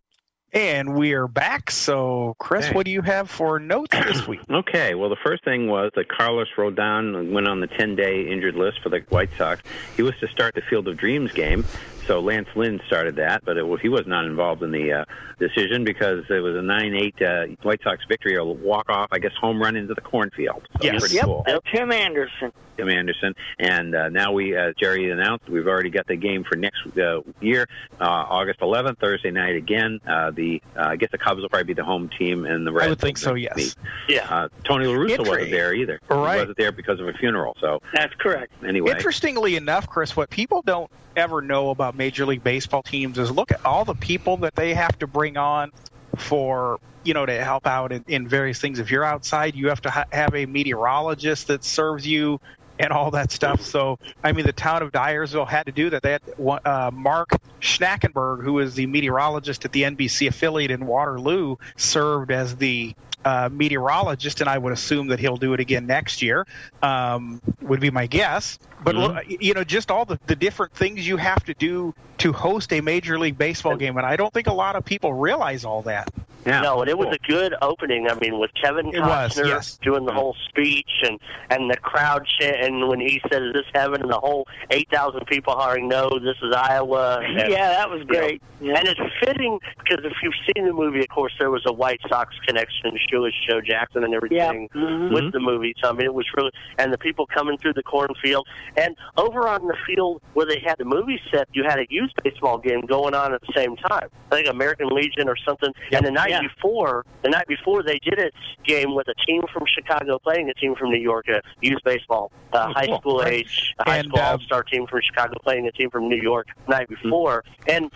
And 0.53 0.95
we 0.95 1.13
are 1.13 1.29
back. 1.29 1.71
So, 1.71 2.35
Chris, 2.37 2.65
Okay. 2.65 2.75
what 2.75 2.85
do 2.85 2.91
you 2.91 3.01
have 3.01 3.29
for 3.29 3.57
notes 3.57 3.95
this 4.05 4.27
week? 4.27 4.41
Okay, 4.49 4.95
well, 4.95 5.09
the 5.09 5.15
first 5.23 5.45
thing 5.45 5.67
was 5.67 5.91
that 5.95 6.09
Carlos 6.09 6.49
Rodon 6.57 7.31
went 7.31 7.47
on 7.47 7.61
the 7.61 7.67
10 7.67 7.95
day 7.95 8.27
injured 8.27 8.55
list 8.55 8.81
for 8.81 8.89
the 8.89 8.99
White 9.09 9.29
Sox. 9.37 9.61
He 9.95 10.03
was 10.03 10.13
to 10.19 10.27
start 10.27 10.53
the 10.55 10.61
Field 10.61 10.89
of 10.89 10.97
Dreams 10.97 11.31
game, 11.31 11.63
so 12.11 12.19
Lance 12.19 12.49
Lynn 12.55 12.81
started 12.87 13.15
that, 13.15 13.45
but 13.45 13.57
it, 13.57 13.79
he 13.81 13.87
was 13.87 14.05
not 14.05 14.25
involved 14.25 14.63
in 14.63 14.71
the 14.71 14.91
uh, 14.91 15.05
decision 15.39 15.85
because 15.85 16.25
it 16.29 16.39
was 16.41 16.55
a 16.57 16.61
9 16.61 16.93
8 16.93 17.21
uh, 17.21 17.45
White 17.63 17.81
Sox 17.83 18.03
victory, 18.07 18.35
a 18.35 18.43
walk 18.43 18.89
off, 18.89 19.07
I 19.11 19.19
guess, 19.19 19.31
home 19.39 19.61
run 19.61 19.75
into 19.77 19.93
the 19.93 20.01
cornfield. 20.01 20.67
So 20.77 20.83
Yes. 20.83 20.99
pretty 20.99 21.15
Yep, 21.15 21.25
cool. 21.25 21.45
uh, 21.47 21.59
Tim 21.73 21.91
Anderson. 21.91 22.51
Tim 22.77 22.89
Anderson. 22.89 23.33
And 23.59 23.93
uh, 23.95 24.09
now 24.09 24.31
we, 24.31 24.55
as 24.55 24.73
Jerry 24.75 25.09
announced, 25.11 25.47
we've 25.49 25.67
already 25.67 25.89
got 25.89 26.07
the 26.07 26.15
game 26.15 26.43
for 26.43 26.55
next 26.57 26.79
uh, 26.97 27.21
year, 27.39 27.67
uh, 27.99 28.03
August 28.05 28.59
11th, 28.61 28.97
Thursday 28.97 29.29
night 29.31 29.55
again. 29.55 29.99
Uh, 30.07 30.31
the 30.31 30.61
uh, 30.75 30.81
I 30.87 30.95
guess 30.95 31.11
the 31.11 31.17
Cubs 31.17 31.41
will 31.41 31.49
probably 31.49 31.65
be 31.65 31.73
the 31.73 31.83
home 31.83 32.09
team, 32.17 32.45
and 32.45 32.65
the 32.65 32.71
Reds. 32.71 32.85
I 32.87 32.89
would 32.89 32.99
think 32.99 33.17
will 33.17 33.21
so, 33.21 33.33
be- 33.35 33.41
yes. 33.41 33.75
Yeah, 34.09 34.25
Uh, 34.29 34.47
Tony 34.63 34.85
La 34.87 34.93
Russa 34.95 35.19
wasn't 35.19 35.51
there 35.51 35.73
either. 35.73 35.99
Right. 36.09 36.33
He 36.35 36.39
wasn't 36.41 36.57
there 36.57 36.71
because 36.71 36.99
of 36.99 37.07
a 37.07 37.13
funeral. 37.13 37.55
So 37.61 37.81
that's 37.93 38.13
correct. 38.15 38.51
anyway, 38.65 38.91
Interestingly 38.91 39.55
enough, 39.57 39.87
Chris, 39.87 40.15
what 40.15 40.29
people 40.29 40.61
don't 40.65 40.89
ever 41.15 41.41
know 41.41 41.69
about 41.69 41.95
Major 41.95 42.25
League 42.25 42.43
Baseball 42.43 42.83
teams 42.83 43.17
is 43.17 43.31
look 43.31 43.51
at 43.51 43.65
all 43.65 43.85
the 43.85 43.95
people 43.95 44.37
that 44.37 44.55
they 44.55 44.73
have 44.73 44.97
to 44.99 45.07
bring 45.07 45.37
on 45.37 45.71
for 46.17 46.79
you 47.03 47.13
know 47.13 47.25
to 47.25 47.43
help 47.43 47.65
out 47.65 47.91
in, 47.91 48.03
in 48.07 48.27
various 48.27 48.59
things. 48.59 48.79
If 48.79 48.91
you're 48.91 49.03
outside, 49.03 49.55
you 49.55 49.69
have 49.69 49.81
to 49.81 49.89
ha- 49.89 50.05
have 50.11 50.35
a 50.35 50.45
meteorologist 50.45 51.47
that 51.47 51.63
serves 51.63 52.05
you 52.05 52.39
and 52.79 52.91
all 52.91 53.11
that 53.11 53.31
stuff. 53.31 53.61
So, 53.61 53.99
I 54.23 54.31
mean, 54.31 54.45
the 54.45 54.53
town 54.53 54.81
of 54.81 54.91
Dyersville 54.91 55.47
had 55.47 55.67
to 55.67 55.71
do 55.71 55.91
that. 55.91 56.01
They 56.01 56.13
had 56.13 56.21
uh, 56.65 56.89
Mark 56.91 57.29
Schnackenberg, 57.61 58.43
who 58.43 58.59
is 58.59 58.73
the 58.73 58.87
meteorologist 58.87 59.65
at 59.65 59.71
the 59.71 59.83
NBC 59.83 60.27
affiliate 60.27 60.71
in 60.71 60.87
Waterloo, 60.87 61.57
served 61.75 62.31
as 62.31 62.55
the 62.55 62.95
uh, 63.25 63.49
meteorologist, 63.51 64.41
and 64.41 64.49
I 64.49 64.57
would 64.57 64.73
assume 64.73 65.07
that 65.07 65.19
he'll 65.19 65.37
do 65.37 65.53
it 65.53 65.59
again 65.59 65.85
next 65.85 66.21
year. 66.21 66.45
Um, 66.81 67.41
would 67.61 67.79
be 67.79 67.91
my 67.91 68.07
guess. 68.07 68.57
But 68.83 68.95
Mhm. 68.95 69.41
you 69.41 69.53
know, 69.53 69.63
just 69.63 69.91
all 69.91 70.05
the, 70.05 70.19
the 70.25 70.35
different 70.35 70.73
things 70.73 71.07
you 71.07 71.17
have 71.17 71.43
to 71.45 71.53
do 71.53 71.93
to 72.17 72.33
host 72.33 72.73
a 72.73 72.81
Major 72.81 73.19
League 73.19 73.37
Baseball 73.37 73.75
game, 73.75 73.97
and 73.97 74.05
I 74.05 74.15
don't 74.15 74.33
think 74.33 74.47
a 74.47 74.53
lot 74.53 74.75
of 74.75 74.85
people 74.85 75.13
realize 75.13 75.65
all 75.65 75.83
that. 75.83 76.09
Yeah. 76.45 76.61
No, 76.61 76.81
and 76.81 76.89
it 76.89 76.97
was 76.97 77.07
a 77.15 77.27
good 77.27 77.53
opening. 77.61 78.07
I 78.09 78.15
mean, 78.15 78.39
with 78.39 78.51
Kevin 78.61 78.87
It 78.93 78.99
was, 78.99 79.33
Costner 79.35 79.47
yes. 79.47 79.77
doing 79.81 80.05
the 80.05 80.13
whole 80.13 80.35
speech 80.49 80.89
and 81.03 81.19
and 81.49 81.69
the 81.69 81.77
crowd 81.77 82.25
chant, 82.39 82.57
and 82.63 82.87
when 82.87 82.99
he 82.99 83.21
said, 83.31 83.43
"Is 83.43 83.53
this 83.53 83.65
heaven?" 83.75 84.01
and 84.01 84.11
the 84.11 84.19
whole 84.19 84.47
eight 84.71 84.87
thousand 84.91 85.25
people 85.27 85.53
hollering, 85.55 85.87
"No, 85.87 86.09
this 86.09 86.37
is 86.41 86.53
Iowa." 86.55 87.19
And, 87.31 87.51
Yeah, 87.51 87.69
that 87.69 87.89
was 87.89 88.03
great. 88.07 88.41
you 88.59 88.69
know, 88.73 88.75
And 88.79 88.87
it's 88.87 88.99
fitting 89.23 89.59
because 89.79 90.03
if 90.03 90.13
you've 90.23 90.33
seen 90.55 90.65
the 90.65 90.73
movie, 90.73 90.99
of 91.01 91.07
course, 91.09 91.33
there 91.39 91.51
was 91.51 91.63
a 91.65 91.73
White 91.73 91.99
Sox 92.09 92.33
connection, 92.47 92.97
Shoeless 93.09 93.33
Joe 93.47 93.61
Jackson, 93.61 94.03
and 94.03 94.13
everything 94.13 94.67
Mhm. 94.75 95.13
with 95.13 95.31
the 95.31 95.39
movie. 95.39 95.75
So 95.83 95.89
I 95.89 95.93
mean, 95.93 96.05
it 96.05 96.13
was 96.13 96.25
really 96.35 96.51
and 96.77 96.91
the 96.91 96.97
people 96.97 97.27
coming 97.27 97.57
through 97.57 97.73
the 97.73 97.83
cornfield, 97.83 98.47
and 98.77 98.95
over 99.17 99.47
on 99.47 99.67
the 99.67 99.75
field 99.85 100.21
where 100.33 100.45
they 100.45 100.59
had 100.65 100.77
the 100.79 100.85
movie 100.85 101.21
set, 101.31 101.47
you 101.53 101.63
had 101.63 101.79
a 101.79 101.85
youth 101.89 102.11
baseball 102.23 102.57
game 102.57 102.81
going 102.81 103.13
on 103.13 103.33
at 103.33 103.41
the 103.41 103.53
same 103.55 103.75
time. 103.77 104.07
I 104.31 104.35
think 104.35 104.47
American 104.47 104.87
Legion 104.89 105.27
or 105.29 105.35
something. 105.45 105.71
And 105.91 106.05
the 106.05 106.11
night 106.11 106.30
Yeah. 106.31 106.41
before, 106.41 107.05
the 107.23 107.29
night 107.29 107.47
before, 107.47 107.83
they 107.83 107.99
did 107.99 108.19
a 108.19 108.31
game 108.63 108.95
with 108.95 109.07
a 109.07 109.13
team 109.25 109.43
from 109.53 109.63
Chicago 109.65 110.19
playing 110.19 110.49
a 110.49 110.53
team 110.53 110.75
from 110.75 110.89
New 110.89 110.99
York, 110.99 111.27
a 111.29 111.41
youth 111.61 111.79
baseball, 111.85 112.31
uh, 112.53 112.65
Oh, 112.69 112.73
high 112.73 112.85
cool. 112.87 112.97
school 112.99 113.19
Right. 113.19 113.33
age, 113.33 113.75
a 113.79 113.89
high 113.89 113.97
And, 113.97 114.07
school 114.07 114.19
uh, 114.19 114.31
all 114.31 114.39
star 114.39 114.63
team 114.63 114.87
from 114.87 115.01
Chicago 115.01 115.33
playing 115.43 115.67
a 115.67 115.71
team 115.71 115.89
from 115.89 116.09
New 116.09 116.21
York 116.21 116.47
the 116.67 116.71
night 116.71 116.89
before, 116.89 117.43
and 117.67 117.91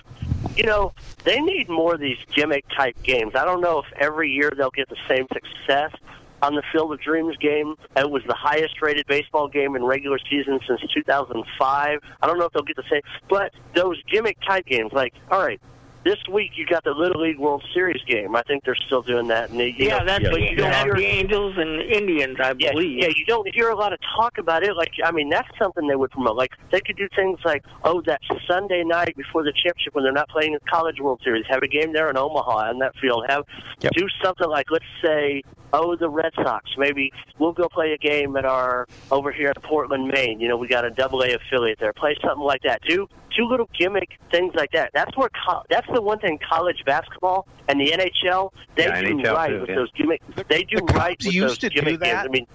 you 0.56 0.64
know, 0.64 0.94
they 1.26 1.42
need 1.42 1.68
more 1.68 1.96
of 1.96 2.00
these 2.00 2.18
gimmick 2.34 2.64
type 2.78 2.96
games. 3.04 3.34
I 3.36 3.44
don't 3.46 3.60
know 3.62 3.80
if 3.80 3.86
every 4.00 4.32
year 4.32 4.52
they'll 4.56 4.70
get 4.72 4.88
the 4.90 4.96
same 5.10 5.28
success 5.34 5.92
on 6.42 6.56
the 6.56 6.62
Field 6.72 6.94
of 6.94 7.02
Dreams 7.02 7.36
game. 7.38 7.76
It 7.98 8.10
was 8.10 8.22
the 8.28 8.36
highest 8.36 8.82
rated 8.82 9.06
baseball 9.08 9.48
game 9.48 9.76
in 9.76 9.84
regular 9.84 10.18
season 10.30 10.60
since 10.68 10.80
2005. 10.94 12.00
I 12.22 12.28
don't 12.28 12.38
know 12.40 12.46
if 12.46 12.54
they'll 12.54 12.64
get 12.64 12.76
the 12.76 12.84
same, 12.90 13.02
but 13.30 13.52
those 13.74 14.02
gimmick 14.12 14.38
type 14.48 14.66
games, 14.66 14.92
like, 14.94 15.14
all 15.32 15.40
right, 15.44 15.60
this 16.06 16.18
week 16.32 16.52
you 16.56 16.66
got 16.68 16.84
the 16.84 16.92
Little 16.92 17.22
League 17.24 17.40
World 17.40 17.64
Series 17.74 18.02
game. 18.08 18.36
I 18.36 18.44
think 18.44 18.64
they're 18.64 18.78
still 18.86 19.02
doing 19.02 19.28
that. 19.28 19.50
And 19.50 19.60
they, 19.60 19.70
you 19.78 19.88
Yeah, 19.88 19.98
know, 19.98 20.06
that's 20.06 20.24
but 20.30 20.40
you 20.40 20.50
you 20.52 20.56
don't 20.56 20.72
have 20.72 20.86
hear- 20.86 20.96
the 20.96 21.06
Angels 21.06 21.56
and 21.58 21.82
Indians, 21.82 22.38
I 22.40 22.54
yeah, 22.60 22.72
believe. 22.72 23.00
yeah, 23.02 23.10
you 23.14 23.26
don't 23.26 23.48
hear 23.54 23.70
a 23.70 23.76
lot 23.76 23.92
of 23.92 24.00
talk 24.16 24.38
about 24.38 24.64
it. 24.64 24.76
Like, 24.78 24.92
I 25.04 25.12
mean, 25.12 25.30
that's 25.30 25.50
something 25.58 25.88
they 25.88 25.96
would 25.96 26.12
promote. 26.12 26.38
Like, 26.38 26.52
they 26.72 26.80
could 26.80 26.96
do 26.96 27.08
things 27.16 27.40
like, 27.44 27.64
oh, 27.84 28.02
that 28.06 28.22
Sunday 28.48 28.84
night 28.86 29.18
before 29.18 29.44
the 29.44 29.52
championship 29.52 29.96
when 29.96 30.04
they're 30.04 30.14
not 30.14 30.30
playing 30.30 30.54
the 30.54 30.60
College 30.72 31.00
World 31.02 31.22
Series, 31.24 31.44
have 31.50 31.64
a 31.64 31.68
game 31.68 31.92
there 31.92 32.10
in 32.10 32.18
Omaha 32.18 32.70
on 32.70 32.80
that 32.80 32.94
field. 33.02 33.26
Have 33.28 33.44
do 33.82 34.08
something 34.24 34.48
like, 34.48 34.70
let's 34.70 34.86
say, 35.04 35.42
oh, 35.74 35.96
the 35.96 36.08
Red 36.10 36.32
Sox. 36.36 36.70
Maybe 36.78 37.12
we'll 37.40 37.52
go 37.52 37.68
play 37.68 37.94
a 37.94 37.98
game 37.98 38.38
at 38.38 38.46
our 38.46 38.88
over 39.12 39.32
here 39.32 39.50
at 39.50 39.62
Portland, 39.64 40.08
Maine. 40.08 40.40
You 40.40 40.48
know, 40.50 40.58
we 40.58 40.68
got 40.68 40.86
a 40.86 40.92
Double 40.92 41.22
A 41.24 41.34
affiliate 41.34 41.80
there. 41.80 41.94
Play 41.94 42.16
something 42.24 42.44
like 42.46 42.62
that. 42.64 42.82
Do 42.88 43.08
do 43.36 43.46
little 43.48 43.70
gimmick 43.78 44.18
things 44.32 44.54
like 44.56 44.72
that. 44.72 44.92
That's 44.94 45.16
where 45.18 45.30
co- 45.48 45.64
that's 45.70 45.88
the 45.94 46.02
one 46.02 46.20
thing 46.20 46.40
college 46.48 46.84
basketball 46.86 47.48
and 47.68 47.80
the 47.80 47.92
NHL 47.92 48.52
they 48.76 48.86
Yeah, 48.86 49.02
do 49.02 49.08
NHL 49.16 49.34
right 49.34 49.50
too, 49.50 49.60
with 49.62 49.70
yeah. 49.70 49.76
those 49.76 49.92
gimmick. 49.92 50.22
They 50.48 50.64
do 50.64 50.78
the 50.78 50.94
right 50.94 51.18
Cubs 51.18 51.26
with 51.26 51.34
used 51.36 51.48
those 51.50 51.58
to 51.60 51.70
do 51.70 51.98
that. 51.98 52.00
games. 52.00 52.20
I 52.24 52.28
mean. 52.30 52.48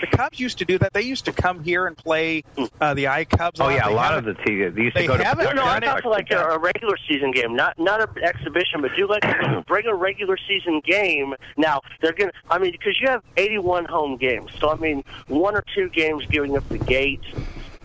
The 0.00 0.06
Cubs 0.16 0.40
used 0.40 0.56
to 0.58 0.64
do 0.64 0.78
that. 0.78 0.94
They 0.94 1.02
used 1.02 1.26
to 1.26 1.32
come 1.32 1.62
here 1.62 1.86
and 1.86 1.94
play 1.96 2.42
uh, 2.80 2.94
the 2.94 3.08
I 3.08 3.24
Cubs. 3.26 3.60
Oh 3.60 3.68
yeah, 3.68 3.86
They 3.86 3.92
a 3.92 3.94
lot 3.94 4.16
of 4.16 4.24
the 4.24 4.32
teams 4.32 4.74
they 4.74 4.82
used 4.82 4.96
they 4.96 5.02
to 5.02 5.06
go 5.06 5.16
to. 5.18 5.24
haven't 5.24 5.44
No, 5.44 5.52
no, 5.52 5.64
I'm 5.64 5.80
done 5.82 5.98
it. 5.98 6.04
like 6.06 6.30
a, 6.30 6.38
a 6.48 6.58
regular 6.58 6.96
season 7.06 7.30
game, 7.30 7.54
not 7.54 7.78
not 7.78 8.00
an 8.00 8.22
exhibition, 8.24 8.80
but 8.80 8.90
do 8.96 9.06
like 9.06 9.22
a, 9.24 9.62
bring 9.68 9.86
a 9.86 9.94
regular 9.94 10.38
season 10.48 10.80
game. 10.84 11.34
Now 11.58 11.82
they're 12.00 12.14
gonna, 12.14 12.32
I 12.50 12.58
mean, 12.58 12.72
because 12.72 12.98
you 13.00 13.08
have 13.08 13.22
81 13.36 13.84
home 13.84 14.16
games, 14.16 14.50
so 14.58 14.70
I 14.70 14.76
mean, 14.76 15.04
one 15.28 15.54
or 15.54 15.64
two 15.74 15.90
games 15.90 16.24
giving 16.30 16.56
up 16.56 16.66
the 16.70 16.78
gate 16.78 17.20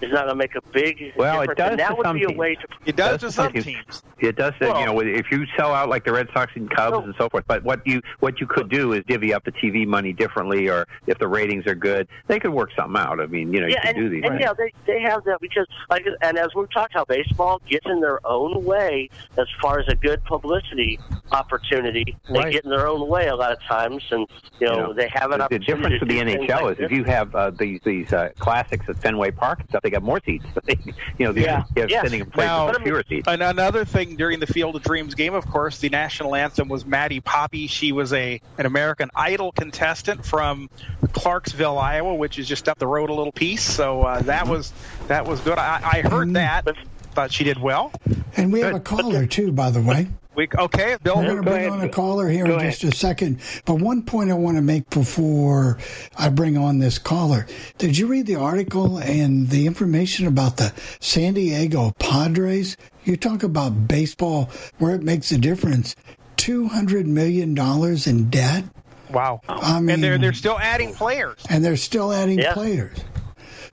is 0.02 0.12
not 0.12 0.26
gonna 0.26 0.36
make 0.36 0.56
a 0.56 0.62
big 0.72 1.14
Well, 1.16 1.42
it 1.42 1.48
difference. 1.48 1.58
does 1.58 1.70
and 1.72 1.80
that 1.80 1.98
would 1.98 2.06
some 2.06 2.18
be 2.18 2.24
a 2.26 2.32
way 2.38 2.56
to. 2.56 2.68
It 2.86 2.96
does 2.96 3.20
Does 3.22 3.32
to 3.36 3.42
some 3.44 3.54
to- 3.54 3.62
teams. 3.62 4.04
It 4.20 4.36
does, 4.36 4.54
say, 4.60 4.68
Well- 4.70 4.80
you 4.80 4.86
know, 4.86 5.00
if 5.02 5.32
you 5.32 5.46
sell 5.58 5.74
out 5.74 5.90
like 5.90 6.04
the 6.06 6.14
Red 6.14 6.28
Sox 6.34 6.52
and 6.56 6.70
Cubs 6.70 7.06
and 7.06 7.16
so 7.18 7.28
forth. 7.30 7.44
But 7.48 7.64
what 7.64 7.86
you 7.88 8.02
what 8.20 8.40
you 8.40 8.46
could 8.48 8.70
do 8.70 8.94
is 8.94 9.04
divvy 9.08 9.34
up 9.34 9.44
the 9.44 9.52
TV 9.52 9.86
money 9.88 10.14
differently, 10.14 10.70
or 10.70 10.88
if 11.08 11.18
the 11.18 11.28
ratings 11.28 11.66
are 11.68 11.76
good, 11.76 12.08
they 12.28 12.40
could 12.40 12.52
work 12.52 12.70
something 12.76 13.00
out. 13.02 13.20
I 13.20 13.26
mean, 13.28 13.52
you 13.54 13.62
know, 13.62 13.68
you 13.68 13.74
yeah, 13.74 13.82
can 13.82 13.96
and, 13.96 13.98
do 13.98 14.10
these. 14.10 14.24
and 14.26 14.40
yeah, 14.40 14.54
they 14.58 14.72
they 14.86 15.02
have 15.02 15.24
that 15.26 15.40
because 15.42 15.66
like, 15.90 16.06
and 16.22 16.38
as 16.38 16.50
we've 16.56 16.72
talked, 16.72 16.94
how 16.94 17.06
baseball 17.06 17.62
gets 17.68 17.86
in 17.88 18.00
their 18.02 18.20
own 18.26 18.64
way 18.64 19.10
as 19.38 19.48
far 19.62 19.80
as 19.80 19.88
a 19.88 19.96
good 19.96 20.24
publicity 20.26 21.00
opportunity. 21.32 22.16
They 22.32 22.40
Right. 22.40 22.52
get 22.54 22.64
in 22.66 22.70
their 22.70 22.88
own 22.88 23.08
way 23.08 23.28
a 23.28 23.36
lot 23.36 23.52
of 23.52 23.62
times, 23.64 24.04
and 24.12 24.28
you 24.60 24.68
know, 24.68 24.74
You 24.76 24.82
know, 24.82 24.94
they 24.94 25.08
have 25.14 25.32
an 25.32 25.40
the, 25.40 25.48
the 25.50 25.60
difference 25.60 26.00
to 26.00 26.06
with 26.06 26.10
the 26.10 26.20
NHL 26.20 26.62
like 26.64 26.80
is 26.80 26.86
if 26.86 26.92
you 26.92 27.04
have 27.06 27.34
uh, 27.36 27.50
these 27.52 27.80
these 27.84 28.14
uh, 28.14 28.30
classics 28.40 28.86
at 28.90 28.98
Fenway 28.98 29.32
Park 29.32 29.60
and 29.62 29.70
stuff, 29.70 29.82
they 29.82 29.90
got 29.92 30.04
more 30.04 30.20
seats. 30.26 30.46
you 30.68 31.26
know, 31.26 31.32
they're 31.34 31.44
Yeah. 31.44 31.64
Yes. 31.76 32.04
sitting 32.04 32.22
in 32.22 32.30
place 32.32 32.48
Now- 32.48 32.72
fewer 32.74 33.04
seats. 33.08 33.28
And 33.28 33.42
another 33.44 33.86
thing 33.86 34.16
during 34.16 34.40
the 34.40 34.48
Field 34.48 34.76
of 34.76 34.84
Dreams 34.84 35.16
game, 35.16 35.34
of 35.34 35.46
course, 35.48 35.80
the 35.80 35.90
national 35.90 36.36
anthem 36.36 36.68
was 36.70 36.86
Maddie 36.86 37.20
Poppe. 37.20 37.68
She 37.68 37.92
was 37.92 38.14
a 38.14 38.42
an 38.58 38.66
American 38.66 39.10
Idol 39.16 39.52
contestant 39.52 40.26
from 40.26 40.70
Clarksville, 41.14 41.78
Iowa, 41.78 42.16
which 42.16 42.40
is 42.40 42.48
just 42.48 42.68
up 42.70 42.78
the 42.80 42.88
road 42.88 43.10
a 43.10 43.14
little 43.14 43.32
piece. 43.34 43.64
So 43.64 44.04
uh, 44.04 44.22
that 44.24 44.48
was 44.48 44.74
that 45.08 45.26
was 45.26 45.40
good. 45.42 45.58
I, 45.58 45.82
I 45.84 46.02
heard 46.08 46.34
that. 46.34 46.66
Thought 47.14 47.32
she 47.34 47.44
did 47.44 47.60
well. 47.60 47.92
And 48.38 48.54
we 48.54 48.62
have 48.62 48.74
a 48.76 48.80
caller 48.80 49.26
too, 49.26 49.52
by 49.52 49.70
the 49.70 49.82
way. 49.82 50.08
We 50.34 50.48
okay, 50.58 50.98
Bill. 51.04 51.18
We're 51.18 51.24
going 51.26 51.38
to 51.38 51.44
bring 51.44 51.70
on 51.70 51.82
a 51.82 51.90
caller 51.90 52.30
here 52.30 52.46
in 52.46 52.58
just 52.60 52.84
a 52.86 52.96
second. 52.96 53.42
But 53.66 53.76
one 53.76 54.02
point 54.04 54.32
I 54.32 54.36
want 54.36 54.56
to 54.58 54.62
make 54.62 54.90
before 54.90 55.78
I 56.18 56.30
bring 56.30 56.58
on 56.58 56.80
this 56.80 56.98
caller. 56.98 57.46
Did 57.78 57.98
you 57.98 58.08
read 58.08 58.28
the 58.28 58.36
article 58.36 58.98
and 58.98 59.50
the 59.50 59.68
information 59.68 60.28
about 60.28 60.56
the 60.56 60.74
San 61.02 61.34
Diego 61.34 61.92
Padres? 62.00 62.78
You 63.04 63.18
talk 63.18 63.44
about 63.44 63.90
baseball 63.90 64.50
where 64.78 64.96
it 64.96 65.04
makes 65.04 65.32
a 65.32 65.38
difference. 65.38 65.96
$200 66.38 67.06
million 67.06 67.58
in 68.06 68.30
debt. 68.30 68.64
Wow. 69.12 69.42
I 69.50 69.82
mean, 69.82 69.90
and 69.96 70.04
they're 70.04 70.18
they're 70.18 70.34
still 70.34 70.58
adding 70.58 70.94
players. 70.94 71.46
and 71.50 71.64
they're 71.64 71.76
still 71.76 72.14
adding 72.14 72.40
Yeah. 72.40 72.54
players. 72.54 72.98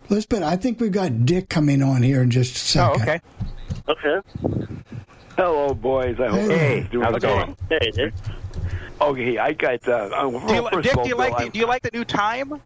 Lisbeth, 0.09 0.43
I 0.43 0.57
think 0.57 0.81
we've 0.81 0.91
got 0.91 1.25
Dick 1.25 1.49
coming 1.49 1.83
on 1.83 2.03
here 2.03 2.21
in 2.23 2.31
just 2.31 2.57
a 2.77 2.83
oh, 2.83 2.97
second. 2.97 3.21
Oh, 3.87 3.93
okay. 3.93 4.21
Okay. 4.21 4.69
Hello, 5.39 5.73
boys. 5.73 6.19
I 6.19 6.27
hope 6.27 6.51
Hey. 6.51 6.89
doing 6.91 7.05
How's 7.05 7.15
it 7.15 7.25
okay. 7.25 7.45
going? 7.45 7.57
Hey, 7.69 7.91
Dick. 7.93 8.13
Okay, 9.01 9.39
I 9.39 9.53
got. 9.53 9.87
Uh, 9.87 9.93
uh, 9.93 10.29
well, 10.29 10.47
Do 10.49 10.55
you, 10.55 10.69
first 10.73 10.83
Dick, 10.83 10.93
of 10.95 10.99
all, 10.99 11.05
do 11.05 11.09
you 11.11 11.17
like 11.17 11.29
Bill, 11.31 11.37
the, 11.39 11.43
I'm- 11.45 11.51
do 11.53 11.59
you 11.61 11.67
like 11.67 11.83
the 11.83 11.91
new 11.95 12.05
time? 12.05 12.61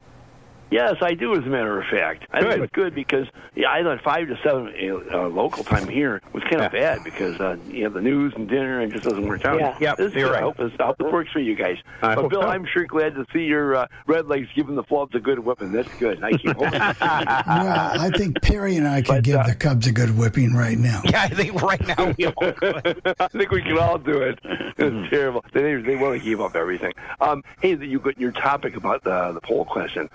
Yes, 0.72 0.96
I 1.02 1.12
do. 1.12 1.34
As 1.34 1.40
a 1.40 1.50
matter 1.50 1.78
of 1.78 1.86
fact, 1.88 2.26
I 2.32 2.40
think 2.40 2.62
it's 2.62 2.72
good 2.72 2.94
because 2.94 3.26
yeah, 3.54 3.70
I 3.70 3.82
thought 3.82 4.00
five 4.02 4.28
to 4.28 4.38
seven 4.42 4.72
uh, 5.12 5.28
local 5.28 5.64
time 5.64 5.86
here 5.86 6.22
was 6.32 6.42
kind 6.44 6.62
of 6.62 6.72
bad 6.72 7.04
because 7.04 7.38
uh, 7.40 7.58
you 7.68 7.84
know 7.84 7.90
the 7.90 8.00
news 8.00 8.32
and 8.34 8.48
dinner 8.48 8.80
and 8.80 8.90
just 8.90 9.04
doesn't 9.04 9.26
work 9.26 9.44
out. 9.44 9.60
Yeah. 9.60 9.76
Yep, 9.78 9.96
this 9.98 10.12
is 10.12 10.14
you're 10.14 10.30
right. 10.30 10.38
I 10.38 10.44
hope, 10.44 10.56
this, 10.56 10.72
I 10.80 10.86
hope 10.86 11.00
it 11.00 11.12
works 11.12 11.30
for 11.30 11.40
you 11.40 11.54
guys. 11.54 11.76
I 12.00 12.14
but 12.14 12.30
Bill, 12.30 12.40
so. 12.40 12.48
I'm 12.48 12.64
sure 12.64 12.86
glad 12.86 13.14
to 13.16 13.26
see 13.34 13.40
your 13.40 13.76
uh, 13.76 13.86
red 14.06 14.28
legs 14.28 14.48
giving 14.54 14.74
the 14.74 14.82
Flubs 14.82 15.14
a 15.14 15.20
good 15.20 15.40
whipping. 15.40 15.72
That's 15.72 15.92
good. 15.98 16.24
I 16.24 16.32
keep 16.32 16.56
hoping. 16.56 16.72
Well, 17.62 18.00
I 18.00 18.10
think 18.16 18.40
Perry 18.40 18.76
and 18.76 18.88
I 18.88 19.02
could 19.02 19.24
give 19.24 19.36
uh, 19.36 19.46
the 19.46 19.54
Cubs 19.54 19.86
a 19.86 19.92
good 19.92 20.16
whipping 20.16 20.54
right 20.54 20.78
now. 20.78 21.02
Yeah, 21.12 21.22
I 21.22 21.28
think 21.28 21.60
right 21.60 21.86
now 21.86 22.14
we 22.16 22.24
all 22.26 22.34
I 23.20 23.28
think 23.28 23.50
we 23.50 23.60
can 23.60 23.76
all 23.76 23.98
do 23.98 24.22
it. 24.22 24.38
It's 24.44 25.10
terrible. 25.10 25.44
They 25.52 25.74
they 25.74 25.96
want 25.96 26.18
to 26.18 26.24
give 26.24 26.40
up 26.40 26.56
everything. 26.56 26.94
Um, 27.20 27.42
hey, 27.60 27.76
you 27.76 27.98
got 27.98 28.18
your 28.18 28.32
topic 28.32 28.76
about 28.76 29.04
the 29.04 29.32
the 29.32 29.40
poll 29.42 29.66
question 29.66 30.08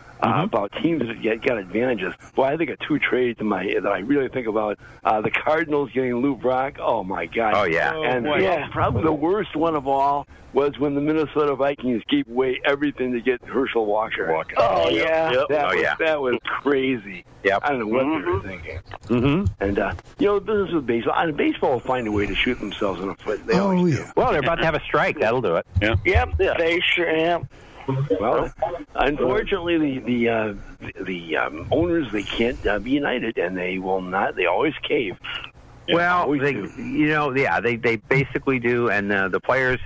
about 0.48 0.72
teams 0.82 1.02
that 1.08 1.22
get, 1.22 1.42
got 1.42 1.58
advantages. 1.58 2.14
Well, 2.36 2.48
I 2.48 2.58
think 2.58 2.70
of 2.70 2.80
two 2.80 3.00
trades 3.00 3.40
in 3.40 3.48
my 3.48 3.64
that 3.82 3.92
I 3.92 4.00
really 4.00 4.30
think 4.30 4.48
about. 4.48 4.80
Uh, 5.04 5.22
the 5.22 5.32
Cardinals 5.32 5.92
getting 5.94 6.16
Lou 6.16 6.36
Brock. 6.36 6.78
Oh 6.80 7.04
my 7.04 7.26
God. 7.26 7.54
Oh, 7.56 7.64
yeah. 7.64 7.94
and 7.96 8.26
boy. 8.26 8.40
yeah, 8.40 8.68
probably 8.72 9.04
the 9.04 9.12
worst 9.12 9.56
one 9.56 9.76
of 9.76 9.88
all 9.88 10.28
was 10.54 10.80
when 10.80 10.96
the 10.96 11.02
Minnesota 11.02 11.56
Vikings 11.56 12.02
gave 12.10 12.28
away 12.28 12.60
everything 12.66 13.14
to 13.14 13.22
get 13.22 13.44
Herschel 13.44 13.86
Walker. 13.86 14.34
Oh, 14.58 14.90
yeah. 14.90 15.32
Yep. 15.32 15.48
That 15.50 15.66
Oh, 15.66 15.68
was, 15.76 15.82
yeah. 15.82 15.96
that 16.00 16.22
was 16.22 16.36
crazy. 16.44 17.26
Yep. 17.44 17.60
I 17.64 17.70
don't 17.70 17.80
know 17.80 17.88
what 17.88 18.04
they 18.04 18.32
were 18.32 18.42
thinking. 18.42 18.80
Mm-hmm. 19.06 19.46
And 19.64 19.80
uh, 19.80 19.94
you 20.18 20.26
know, 20.28 20.40
business 20.40 20.74
with 20.74 20.86
baseball. 20.88 21.14
And 21.16 21.38
baseball 21.38 21.72
will 21.74 21.80
find 21.80 22.08
a 22.08 22.12
way 22.12 22.26
to 22.26 22.36
shoot 22.36 22.60
themselves 22.60 23.02
in 23.02 23.08
the 23.10 23.16
foot. 23.16 23.46
They 23.46 23.54
Oh, 23.60 23.70
always 23.76 24.00
yeah. 24.00 24.12
Well, 24.16 24.32
they're 24.32 24.40
about 24.40 24.56
to 24.56 24.66
have 24.66 24.76
a 24.76 24.82
strike. 24.82 25.20
That'll 25.20 25.42
do 25.42 25.56
it. 25.58 25.66
Yeah. 25.82 25.96
Yep, 26.06 26.38
they 26.58 26.80
sure 26.80 27.08
am. 27.08 27.48
Well, 28.20 28.52
unfortunately, 28.96 29.78
the 29.78 30.00
the 30.00 30.30
uh, 30.30 30.54
the, 30.80 31.04
the 31.06 31.38
um, 31.38 31.68
owners 31.72 32.08
they 32.12 32.24
can't 32.24 32.66
uh, 32.68 32.80
be 32.80 32.92
united, 32.92 33.38
and 33.38 33.58
they 33.58 33.78
will 33.78 34.02
not. 34.02 34.36
They 34.36 34.46
always 34.46 34.74
cave. 34.88 35.18
Well, 35.90 36.30
they, 36.30 36.52
you 36.52 37.08
know, 37.08 37.34
yeah, 37.34 37.62
they 37.62 37.78
they 37.78 37.96
basically 37.96 38.60
do, 38.60 38.90
and 38.90 39.12
uh, 39.12 39.30
the 39.30 39.40
players. 39.40 39.80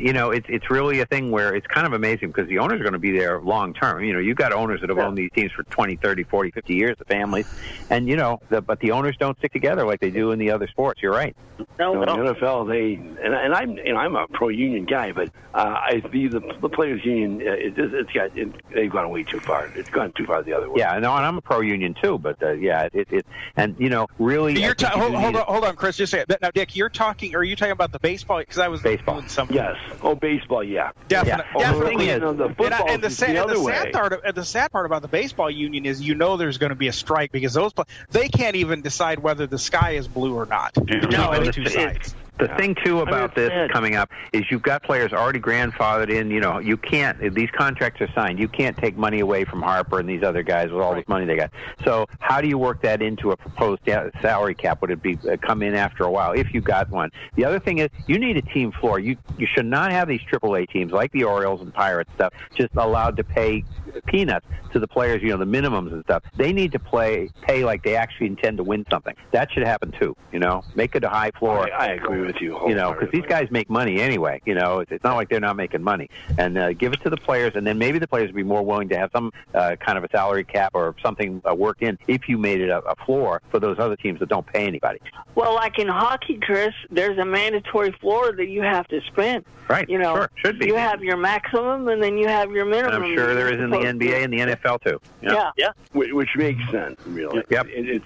You 0.00 0.12
know, 0.12 0.30
it's 0.30 0.46
it's 0.48 0.70
really 0.70 1.00
a 1.00 1.06
thing 1.06 1.30
where 1.30 1.54
it's 1.54 1.66
kind 1.66 1.86
of 1.86 1.92
amazing 1.92 2.28
because 2.28 2.48
the 2.48 2.58
owners 2.58 2.80
are 2.80 2.84
going 2.84 2.92
to 2.92 2.98
be 2.98 3.16
there 3.16 3.40
long 3.40 3.74
term. 3.74 4.02
You 4.04 4.12
know, 4.12 4.18
you've 4.18 4.36
got 4.36 4.52
owners 4.52 4.80
that 4.80 4.90
have 4.90 4.98
owned 4.98 5.16
these 5.16 5.30
teams 5.34 5.52
for 5.52 5.62
20, 5.64 5.96
30, 5.96 6.24
40, 6.24 6.50
50 6.50 6.74
years, 6.74 6.96
the 6.98 7.04
families, 7.04 7.46
and 7.90 8.08
you 8.08 8.16
know, 8.16 8.40
the, 8.50 8.60
but 8.60 8.80
the 8.80 8.92
owners 8.92 9.16
don't 9.16 9.36
stick 9.38 9.52
together 9.52 9.84
like 9.84 10.00
they 10.00 10.10
do 10.10 10.32
in 10.32 10.38
the 10.38 10.50
other 10.50 10.66
sports. 10.68 11.02
You're 11.02 11.12
right. 11.12 11.36
No, 11.78 11.94
no. 11.94 12.04
the 12.04 12.34
NFL, 12.34 12.68
they 12.68 12.94
and, 12.94 13.34
and 13.34 13.54
I'm 13.54 13.76
you 13.76 13.92
know 13.92 13.98
I'm 13.98 14.16
a 14.16 14.26
pro 14.28 14.48
union 14.48 14.84
guy, 14.84 15.12
but 15.12 15.30
uh, 15.54 15.58
I 15.58 16.02
the, 16.10 16.28
the 16.28 16.40
the 16.60 16.68
players 16.68 17.04
union 17.04 17.46
uh, 17.46 17.52
it, 17.52 17.74
it's 17.76 18.12
got 18.12 18.36
it, 18.36 18.48
they've 18.74 18.90
gone 18.90 19.10
way 19.10 19.22
too 19.22 19.40
far. 19.40 19.66
It's 19.76 19.90
gone 19.90 20.12
too 20.12 20.26
far 20.26 20.42
the 20.42 20.54
other 20.54 20.70
way. 20.70 20.76
Yeah, 20.78 20.98
no, 20.98 21.14
and 21.14 21.24
I'm 21.24 21.38
a 21.38 21.40
pro 21.40 21.60
union 21.60 21.94
too, 21.94 22.18
but 22.18 22.42
uh, 22.42 22.52
yeah, 22.52 22.88
it, 22.92 23.12
it 23.12 23.26
and 23.56 23.76
you 23.78 23.90
know, 23.90 24.06
really, 24.18 24.60
You're 24.60 24.70
I 24.70 24.74
ta- 24.74 24.98
hold, 24.98 25.14
hold 25.14 25.36
on, 25.36 25.46
hold 25.46 25.64
on, 25.64 25.76
Chris. 25.76 25.96
Just 25.96 26.12
say 26.12 26.20
it. 26.20 26.40
Now, 26.40 26.50
Dick, 26.50 26.74
you're 26.76 26.88
talking. 26.88 27.34
Are 27.34 27.44
you 27.44 27.56
talking 27.56 27.72
about 27.72 27.92
the 27.92 27.98
baseball? 27.98 28.38
Because 28.38 28.58
I 28.58 28.68
was 28.68 28.82
baseball. 28.82 29.16
doing 29.16 29.28
something. 29.28 29.56
Yes. 29.56 29.76
Oh, 30.02 30.14
baseball. 30.14 30.64
Yeah. 30.64 30.90
Definitely. 31.08 31.44
Yeah. 31.60 31.72
The 31.72 31.84
thing 31.86 32.00
is, 32.00 32.08
and, 32.22 32.42
I- 32.42 32.48
football 32.54 32.90
and 32.90 33.02
the, 33.02 33.06
is 33.06 33.16
sad, 33.18 33.28
the 33.28 33.30
and 33.32 33.38
other 33.38 33.54
the 33.54 33.62
way. 33.62 33.90
part, 33.92 34.12
of, 34.12 34.34
the 34.34 34.44
sad 34.44 34.70
part 34.72 34.86
about 34.86 35.02
the 35.02 35.08
baseball 35.08 35.50
union 35.50 35.86
is 35.86 36.00
you 36.02 36.14
know 36.14 36.36
there's 36.36 36.58
going 36.58 36.70
to 36.70 36.76
be 36.76 36.88
a 36.88 36.92
strike 36.92 37.32
because 37.32 37.54
those 37.54 37.72
they 38.10 38.28
can't 38.28 38.56
even 38.56 38.82
decide 38.82 39.18
whether 39.20 39.46
the 39.46 39.58
sky 39.58 39.92
is 39.92 40.08
blue 40.08 40.34
or 40.34 40.46
not. 40.46 40.72
No, 40.76 40.84
Between 40.84 41.10
it's- 41.10 41.54
two 41.54 41.62
it's- 41.62 41.74
sides. 41.74 42.14
The 42.38 42.48
thing 42.56 42.74
too 42.84 43.00
about 43.00 43.34
this 43.34 43.50
coming 43.70 43.94
up 43.94 44.10
is 44.32 44.44
you've 44.50 44.62
got 44.62 44.82
players 44.82 45.12
already 45.12 45.38
grandfathered 45.38 46.10
in. 46.10 46.30
You 46.30 46.40
know, 46.40 46.58
you 46.58 46.76
can't. 46.76 47.34
These 47.34 47.50
contracts 47.50 48.00
are 48.00 48.08
signed. 48.14 48.38
You 48.38 48.48
can't 48.48 48.76
take 48.76 48.96
money 48.96 49.20
away 49.20 49.44
from 49.44 49.62
Harper 49.62 50.00
and 50.00 50.08
these 50.08 50.22
other 50.22 50.42
guys 50.42 50.70
with 50.70 50.82
all 50.82 50.94
this 50.94 51.06
money 51.06 51.26
they 51.26 51.36
got. 51.36 51.50
So 51.84 52.06
how 52.20 52.40
do 52.40 52.48
you 52.48 52.58
work 52.58 52.82
that 52.82 53.02
into 53.02 53.30
a 53.30 53.36
proposed 53.36 53.82
salary 54.20 54.54
cap? 54.54 54.80
Would 54.80 54.90
it 54.90 55.02
be 55.02 55.18
uh, 55.30 55.36
come 55.36 55.62
in 55.62 55.74
after 55.74 56.04
a 56.04 56.10
while 56.10 56.32
if 56.32 56.52
you 56.52 56.60
got 56.60 56.90
one? 56.90 57.10
The 57.36 57.44
other 57.44 57.60
thing 57.60 57.78
is 57.78 57.88
you 58.06 58.18
need 58.18 58.36
a 58.36 58.42
team 58.42 58.72
floor. 58.72 58.98
You 58.98 59.16
you 59.38 59.46
should 59.46 59.66
not 59.66 59.92
have 59.92 60.08
these 60.08 60.22
AAA 60.22 60.70
teams 60.70 60.92
like 60.92 61.12
the 61.12 61.24
Orioles 61.24 61.60
and 61.60 61.72
Pirates 61.72 62.10
stuff 62.14 62.32
just 62.56 62.74
allowed 62.76 63.16
to 63.18 63.24
pay 63.24 63.64
peanuts 64.06 64.46
to 64.72 64.78
the 64.78 64.88
players. 64.88 65.22
You 65.22 65.30
know, 65.30 65.36
the 65.36 65.44
minimums 65.44 65.92
and 65.92 66.02
stuff. 66.04 66.22
They 66.36 66.52
need 66.52 66.72
to 66.72 66.78
play 66.78 67.28
pay 67.42 67.64
like 67.64 67.82
they 67.82 67.96
actually 67.96 68.28
intend 68.28 68.56
to 68.58 68.64
win 68.64 68.84
something. 68.90 69.14
That 69.32 69.50
should 69.52 69.64
happen 69.64 69.92
too. 69.92 70.16
You 70.32 70.38
know, 70.38 70.62
make 70.74 70.94
it 70.94 71.04
a 71.04 71.08
high 71.08 71.30
floor. 71.38 71.70
I, 71.72 71.86
I 71.88 71.92
agree 71.92 72.20
with 72.20 72.36
you. 72.40 72.58
You 72.68 72.74
know, 72.74 72.92
because 72.92 73.10
these 73.12 73.26
guys 73.26 73.48
make 73.50 73.68
money 73.68 74.00
anyway. 74.00 74.40
You 74.44 74.54
know, 74.54 74.80
it's, 74.80 74.90
it's 74.92 75.04
not 75.04 75.16
like 75.16 75.28
they're 75.28 75.40
not 75.40 75.56
making 75.56 75.82
money. 75.82 76.08
And 76.38 76.56
uh, 76.56 76.72
give 76.72 76.92
it 76.92 77.02
to 77.02 77.10
the 77.10 77.16
players, 77.16 77.52
and 77.54 77.66
then 77.66 77.78
maybe 77.78 77.98
the 77.98 78.08
players 78.08 78.28
would 78.28 78.36
be 78.36 78.42
more 78.42 78.62
willing 78.64 78.88
to 78.90 78.98
have 78.98 79.10
some 79.14 79.32
uh, 79.54 79.76
kind 79.76 79.98
of 79.98 80.04
a 80.04 80.08
salary 80.10 80.44
cap 80.44 80.72
or 80.74 80.94
something 81.02 81.42
uh, 81.48 81.54
worked 81.54 81.82
in 81.82 81.98
if 82.08 82.28
you 82.28 82.38
made 82.38 82.60
it 82.60 82.70
a, 82.70 82.78
a 82.78 82.96
floor 83.04 83.42
for 83.50 83.60
those 83.60 83.78
other 83.78 83.96
teams 83.96 84.20
that 84.20 84.28
don't 84.28 84.46
pay 84.46 84.66
anybody. 84.66 84.98
Well, 85.34 85.54
like 85.54 85.78
in 85.78 85.88
hockey, 85.88 86.38
Chris, 86.40 86.72
there's 86.90 87.18
a 87.18 87.24
mandatory 87.24 87.92
floor 88.00 88.32
that 88.32 88.48
you 88.48 88.62
have 88.62 88.86
to 88.88 89.00
spend. 89.08 89.44
Right. 89.68 89.88
You 89.88 89.98
know, 89.98 90.14
Sure. 90.16 90.30
Should 90.36 90.58
be. 90.58 90.66
You 90.66 90.74
have 90.74 91.02
your 91.02 91.16
maximum, 91.16 91.88
and 91.88 92.02
then 92.02 92.18
you 92.18 92.28
have 92.28 92.50
your 92.50 92.62
And 92.62 92.70
minimum. 92.70 93.04
I'm 93.04 93.14
sure 93.14 93.34
there 93.34 93.52
is 93.52 93.60
in 93.60 93.70
the 93.82 94.06
NBA 94.06 94.24
and 94.24 94.32
the 94.32 94.38
NFL 94.38 94.82
too. 94.82 95.00
Yeah. 95.22 95.50
Yeah. 95.56 95.70
Which, 95.92 96.12
which 96.12 96.30
makes 96.36 96.60
sense, 96.70 97.00
really. 97.06 97.42
Yep. 97.50 97.66
It, 97.68 97.88
it's 97.88 98.04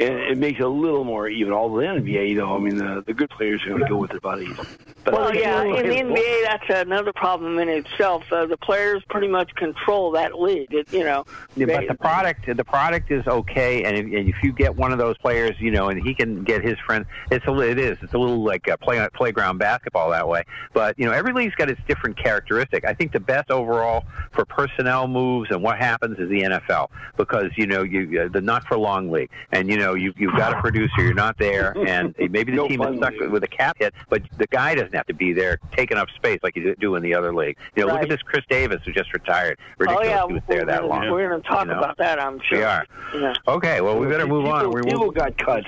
and 0.00 0.14
it 0.18 0.38
makes 0.38 0.58
it 0.58 0.64
a 0.64 0.68
little 0.68 1.04
more 1.04 1.28
even. 1.28 1.52
Although 1.52 1.80
the 1.80 1.86
NBA, 2.00 2.30
you 2.30 2.36
know, 2.36 2.54
I 2.54 2.58
mean, 2.58 2.76
the, 2.76 3.02
the 3.06 3.14
good 3.14 3.30
players 3.30 3.62
are 3.64 3.70
going 3.70 3.82
to 3.82 3.88
go 3.88 3.96
with 3.96 4.10
their 4.10 4.20
buddies. 4.20 4.56
But 5.04 5.12
well, 5.14 5.34
yeah, 5.34 5.62
you 5.62 5.76
in 5.76 5.88
the 5.88 5.94
hey, 5.94 6.02
NBA, 6.02 6.44
that's 6.44 6.86
another 6.86 7.12
problem 7.12 7.58
in 7.58 7.68
itself. 7.68 8.24
Uh, 8.32 8.46
the 8.46 8.56
players 8.56 9.02
pretty 9.10 9.28
much 9.28 9.54
control 9.54 10.10
that 10.12 10.40
league. 10.40 10.72
It, 10.72 10.90
you 10.92 11.04
know, 11.04 11.24
Yeah, 11.56 11.66
they- 11.66 11.74
but 11.74 11.88
the 11.88 11.94
product, 11.94 12.46
the 12.56 12.64
product 12.64 13.10
is 13.10 13.26
okay, 13.26 13.84
and 13.84 13.96
if, 13.96 14.04
and 14.06 14.28
if 14.28 14.36
you 14.42 14.52
get 14.52 14.74
one 14.74 14.92
of 14.92 14.98
those 14.98 15.18
players, 15.18 15.56
you 15.58 15.70
know, 15.70 15.88
and 15.90 16.02
he 16.02 16.14
can 16.14 16.42
get 16.42 16.62
his 16.64 16.78
friend, 16.78 17.04
it's 17.30 17.46
a, 17.46 17.58
it 17.60 17.78
is, 17.78 17.98
it's 18.00 18.14
a 18.14 18.18
little 18.18 18.42
like 18.42 18.66
uh 18.68 18.76
play 18.78 19.06
playground 19.14 19.58
basketball 19.58 20.10
that 20.10 20.26
way. 20.26 20.44
But 20.72 20.98
you 20.98 21.04
know, 21.04 21.12
every 21.12 21.32
league's 21.32 21.54
got 21.54 21.68
its 21.68 21.80
different 21.86 22.16
characteristic. 22.16 22.84
I 22.84 22.94
think 22.94 23.12
the 23.12 23.20
best 23.20 23.50
overall 23.50 24.04
for 24.32 24.44
personnel 24.44 25.06
moves 25.14 25.50
and 25.50 25.62
what 25.62 25.78
happens 25.78 26.18
is 26.18 26.28
the 26.28 26.42
NFL 26.42 26.88
because 27.16 27.50
you 27.56 27.66
know 27.66 27.82
you 27.82 28.20
uh, 28.22 28.28
the 28.28 28.40
not 28.40 28.64
for 28.66 28.76
long 28.76 29.10
league, 29.10 29.30
and 29.52 29.70
you 29.70 29.78
know 29.78 29.94
you 29.94 30.12
you've 30.16 30.36
got 30.36 30.52
a 30.52 30.60
producer, 30.60 30.92
you're 31.00 31.14
not 31.14 31.38
there, 31.38 31.74
and 31.86 32.14
maybe 32.18 32.50
the 32.52 32.56
No 32.56 32.68
team 32.68 32.82
is 32.82 32.96
stuck 32.98 33.12
league. 33.14 33.30
with 33.30 33.44
a 33.44 33.48
cap 33.48 33.76
hit, 33.78 33.94
but 34.10 34.22
the 34.36 34.46
guy 34.48 34.74
doesn't 34.74 34.92
have 34.94 35.06
to 35.06 35.14
be 35.14 35.32
there 35.32 35.58
taking 35.72 35.96
up 35.96 36.08
space 36.10 36.40
like 36.42 36.56
you 36.56 36.74
do 36.78 36.96
in 36.96 37.02
the 37.02 37.14
other 37.14 37.34
league. 37.34 37.56
You 37.76 37.86
know, 37.86 37.92
look 37.94 38.02
at 38.02 38.08
this 38.08 38.22
Chris 38.22 38.44
Davis 38.50 38.82
who 38.84 38.92
just 38.92 39.12
retired. 39.14 39.58
oh 39.60 39.74
Ridiculous 39.78 40.08
yeah, 40.08 40.26
he 40.26 40.32
was 40.34 40.42
we're 40.48 40.56
there 40.56 40.66
that 40.66 40.80
gonna, 40.80 40.86
long. 40.88 41.10
We're 41.10 41.28
going 41.30 41.42
to 41.42 41.48
talk 41.48 41.66
you 41.66 41.72
know? 41.72 41.78
about 41.78 41.96
that, 41.98 42.18
I'm 42.20 42.40
sure. 42.48 42.58
We 42.58 42.64
are. 42.64 42.86
Yeah. 43.14 43.34
Okay, 43.48 43.80
well, 43.80 43.98
we 43.98 44.06
better 44.08 44.26
move 44.26 44.46
on. 44.46 44.60
People, 44.60 44.74
We 44.74 44.82
people 44.82 45.00
will. 45.06 45.10
got 45.12 45.38
cut. 45.38 45.64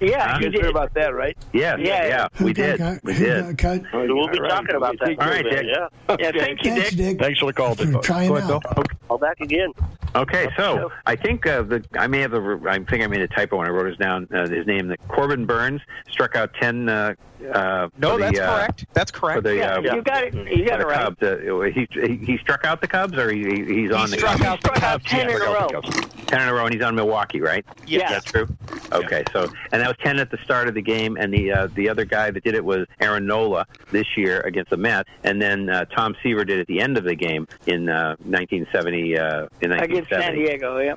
Yeah, 0.00 0.28
Huh? 0.32 0.38
You 0.40 0.50
guys 0.50 0.60
heard 0.62 0.70
about 0.70 0.94
that, 0.94 1.14
right? 1.14 1.36
Yes, 1.52 1.78
Yeah. 1.80 2.06
yeah, 2.06 2.28
Who 2.34 2.46
we 2.46 2.52
got 2.54 2.62
did. 2.64 2.78
cut? 2.78 3.00
We 3.04 3.14
Who 3.14 3.24
did. 3.26 3.44
got 3.44 3.58
cut? 3.58 3.82
We'll 3.92 4.06
be 4.28 4.38
All 4.38 4.42
right. 4.44 4.48
talking 4.50 4.74
about 4.76 4.98
that. 4.98 5.06
Take 5.06 5.20
All 5.22 5.28
right, 5.28 5.44
later, 5.44 5.62
Dick. 5.62 5.66
Yeah. 6.08 6.16
Yeah, 6.18 6.32
thank 6.32 6.64
you, 6.64 6.70
Thanks, 6.72 6.90
Dick. 6.90 6.96
Dick, 6.96 7.18
Thanks 7.20 7.38
for 7.40 7.46
the 7.46 7.52
call, 7.52 7.74
Dick. 7.74 7.90
for 7.92 8.00
trying 8.00 8.28
Go 8.28 8.36
ahead, 8.36 8.50
out. 8.50 8.62
Bill. 8.74 8.84
Call 9.08 9.18
back 9.18 9.40
again. 9.40 9.72
Okay, 10.16 10.48
so 10.56 10.90
I 11.06 11.14
think 11.14 11.46
uh, 11.46 11.62
the 11.62 11.84
I 11.96 12.08
may 12.08 12.18
have 12.20 12.32
the 12.32 12.60
I 12.68 12.78
think 12.78 13.04
I 13.04 13.06
made 13.06 13.20
a 13.20 13.28
typo 13.28 13.58
when 13.58 13.68
I 13.68 13.70
wrote 13.70 13.86
his 13.86 13.96
down 13.96 14.26
uh, 14.34 14.48
his 14.48 14.66
name. 14.66 14.88
That 14.88 14.98
Corbin 15.06 15.46
Burnes 15.46 15.80
struck 16.10 16.34
out 16.34 16.52
ten. 16.54 16.88
Uh, 16.88 17.14
uh, 17.54 17.88
No, 17.96 18.12
for 18.12 18.18
the, 18.18 18.24
that's 18.24 18.38
uh, 18.40 18.56
correct. 18.56 18.86
That's 18.92 19.10
correct. 19.12 19.42
The, 19.44 19.56
Yeah, 19.56 19.74
uh, 19.76 19.80
you 19.94 20.02
got 20.02 20.24
it. 20.24 20.34
You 20.34 20.64
got 20.66 20.80
it 20.80 20.86
right. 20.88 20.96
Cubs. 21.16 21.22
Uh, 21.22 21.60
he, 21.72 21.86
he 21.92 22.16
he 22.16 22.38
struck 22.38 22.64
out 22.64 22.80
the 22.80 22.88
Cubs, 22.88 23.16
or 23.18 23.30
he, 23.30 23.44
he- 23.44 23.82
he's 23.82 23.92
on 23.92 24.10
the 24.10 24.16
struck 24.16 24.38
Cubs? 24.38 24.44
out 24.44 24.60
the 24.62 24.68
Struck 24.70 24.82
out 24.82 25.00
Cubs. 25.00 25.04
ten 25.04 25.28
yes. 25.28 25.40
in 25.40 25.46
a 25.46 25.52
row. 25.52 25.80
Ten 26.30 26.40
in 26.42 26.48
a 26.48 26.54
row, 26.54 26.64
and 26.64 26.72
he's 26.74 26.82
on 26.82 26.94
Milwaukee, 26.94 27.40
right? 27.40 27.64
Yes. 27.86 28.10
That's 28.10 28.24
true. 28.24 28.48
Okay, 28.92 29.24
so 29.32 29.44
and 29.72 29.82
that 29.82 29.88
was 29.88 29.96
ten 30.02 30.18
at 30.18 30.30
the 30.30 30.38
start 30.38 30.68
of 30.68 30.74
the 30.74 30.82
game, 30.82 31.16
and 31.18 31.32
the 31.32 31.52
uh, 31.52 31.68
the 31.74 31.88
other 31.88 32.04
guy 32.04 32.30
that 32.30 32.42
did 32.44 32.54
it 32.54 32.64
was 32.64 32.86
Aaron 33.00 33.26
Nola 33.26 33.66
this 33.90 34.06
year 34.16 34.40
against 34.40 34.70
the 34.70 34.76
Mets, 34.76 35.08
and 35.24 35.40
then 35.42 35.68
uh, 35.68 35.84
Tom 35.86 36.14
Seaver 36.22 36.44
did 36.44 36.58
it 36.58 36.62
at 36.62 36.66
the 36.66 36.80
end 36.80 36.96
of 36.96 37.04
the 37.04 37.14
game 37.14 37.46
in 37.66 37.88
uh, 37.88 38.16
1970. 38.24 39.18
Uh, 39.18 39.46
in 39.60 39.72
Against 39.72 40.10
San 40.10 40.34
Diego, 40.34 40.78
yeah. 40.78 40.94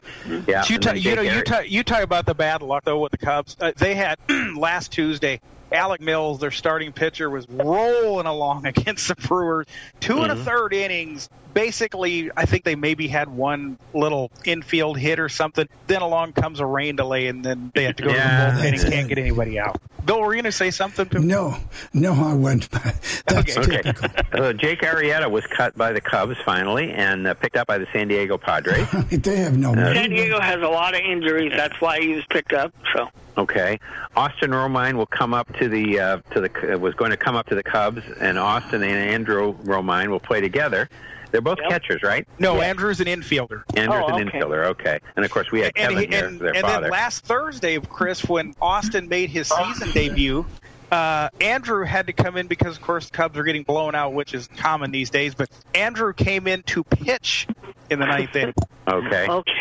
Yeah, 0.48 0.64
You, 0.68 0.76
and 0.76 0.84
ta- 0.84 0.92
you 0.94 1.02
Jake 1.02 1.16
know, 1.16 1.22
you, 1.22 1.30
Arrieta- 1.32 1.46
ta- 1.46 1.60
you 1.66 1.84
talk 1.84 2.04
about 2.04 2.26
the 2.26 2.36
bad 2.36 2.62
luck 2.62 2.84
though 2.86 3.00
with 3.00 3.12
the 3.12 3.18
Cubs. 3.18 3.58
Uh, 3.60 3.72
they 3.78 3.96
had 3.96 4.18
last 4.56 4.92
Tuesday. 4.92 5.40
Alec 5.72 6.02
Mills, 6.02 6.40
their 6.40 6.52
starting 6.52 6.92
pitcher, 6.92 7.32
was 7.32 7.50
rolling 7.50 8.28
along 8.28 8.66
against 8.68 9.08
the 9.08 9.16
Brewers. 9.16 9.66
2 10.02 10.22
and 10.22 10.32
a 10.32 10.36
Mm-hmm. 10.36 10.44
third 10.44 10.74
innings. 10.74 11.30
Basically, 11.54 12.32
I 12.36 12.46
think 12.46 12.64
they 12.64 12.76
maybe 12.76 13.08
had 13.08 13.30
one 13.30 13.78
little 13.94 14.32
infield 14.46 14.98
hit 14.98 15.20
or 15.20 15.30
something. 15.30 15.68
Then 15.88 16.02
along 16.02 16.34
comes 16.34 16.60
a 16.60 16.66
rain 16.66 16.96
delay, 16.96 17.28
and 17.28 17.44
then 17.44 17.72
they 17.76 17.84
have 17.84 17.96
to 17.98 18.04
go 18.04 18.10
Yeah, 18.14 18.52
to 18.52 18.54
the 18.54 18.62
bullpen 18.70 18.84
and 18.84 18.92
can't 18.92 19.08
get 19.08 19.18
anybody 19.18 19.60
out. 19.60 19.80
Bill, 20.06 20.20
were 20.20 20.34
you 20.36 20.42
going 20.42 20.52
to 20.52 20.58
say 20.58 20.70
something? 20.72 21.08
To 21.10 21.20
No, 21.20 21.56
no, 21.94 22.14
I 22.14 22.34
wouldn't. 22.34 22.70
That's 23.28 23.58
Okay. 23.58 23.82
typical. 23.84 24.10
Uh, 24.34 24.52
Jake 24.54 24.82
Arrieta 24.82 25.30
was 25.32 25.46
cut 25.48 25.78
by 25.78 25.94
the 25.94 26.02
Cubs 26.02 26.36
finally 26.44 26.92
and 26.92 27.26
uh, 27.28 27.34
picked 27.36 27.56
up 27.56 27.68
by 27.68 27.78
the 27.78 27.88
San 27.94 28.10
Diego 28.10 28.38
Padres. 28.38 28.86
they 29.12 29.38
have 29.38 29.58
no 29.58 29.74
money. 29.74 29.96
San 29.96 30.10
Diego 30.10 30.42
has 30.42 30.62
a 30.62 30.68
lot 30.68 30.94
of 30.94 31.00
injuries. 31.02 31.54
That's 31.56 31.80
why 31.80 32.02
he 32.02 32.10
was 32.16 32.26
picked 32.30 32.52
up. 32.54 32.74
So 32.94 33.08
Okay, 33.38 33.80
Austin 34.16 34.52
Romine 34.52 34.94
will 34.94 35.08
come 35.08 35.34
up 35.34 35.52
to 35.58 35.68
the 35.68 36.00
uh, 36.00 36.18
to 36.34 36.42
the 36.42 36.74
uh, 36.76 36.78
was 36.78 36.94
going 36.94 37.10
to 37.12 37.18
come 37.18 37.36
up 37.36 37.48
to 37.48 37.56
the 37.56 37.64
Cubs, 37.64 38.04
and 38.20 38.38
Austin 38.38 38.84
and 38.84 38.92
Andrew 38.94 39.54
Romine 39.64 40.10
will 40.10 40.20
play 40.20 40.40
together. 40.40 40.88
They're 41.34 41.42
both 41.42 41.58
catchers, 41.68 42.04
right? 42.04 42.26
no, 42.40 42.62
Andrew's 42.62 43.00
an 43.02 43.08
infielder. 43.08 43.64
Andrew's 43.76 44.04
Oh, 44.08 44.16
an 44.16 44.28
okay. 44.28 44.40
infielder. 44.40 44.66
Okay, 44.68 45.00
and 45.18 45.26
of 45.26 45.32
course 45.32 45.48
we 45.52 45.62
had 45.62 45.72
and, 45.76 45.90
Kevin 45.90 45.98
he- 46.12 46.16
here, 46.16 46.28
and, 46.28 46.40
their 46.40 46.50
and 46.56 46.62
father. 46.62 46.82
then 46.84 46.92
last 46.92 47.26
Thursday, 47.26 47.80
Chris, 47.90 48.24
when 48.30 48.54
Austin 48.62 49.08
made 49.10 49.32
his 49.32 49.48
season 49.50 49.92
debut, 49.92 50.46
uh, 50.94 51.30
Andrew 51.42 51.84
had 51.86 52.08
to 52.08 52.14
come 52.14 52.38
in 52.38 52.48
because, 52.48 52.78
of 52.78 52.82
course, 52.82 53.06
the 53.10 53.12
Cubs 53.12 53.38
are 53.38 53.44
getting 53.44 53.64
blown 53.64 53.96
out, 53.96 54.14
which 54.14 54.34
is 54.34 54.48
common 54.58 54.92
these 54.92 55.10
days. 55.10 55.36
But 55.36 55.50
Andrew 55.74 56.14
came 56.14 56.48
in 56.48 56.64
to 56.64 56.84
pitch 56.84 57.48
in 57.90 58.00
the 58.00 58.06
ninth 58.06 58.36
inning, 58.36 58.54
okay. 58.88 59.28
okay. 59.28 59.52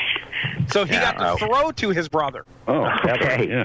so 0.69 0.85
he 0.85 0.93
Yeah, 0.95 1.13
got 1.13 1.19
to 1.39 1.45
oh. 1.45 1.47
throw 1.49 1.71
to 1.73 1.89
his 1.91 2.09
brother. 2.09 2.45
Oh, 2.69 2.89
Okay. 3.09 3.49
yeah. 3.49 3.65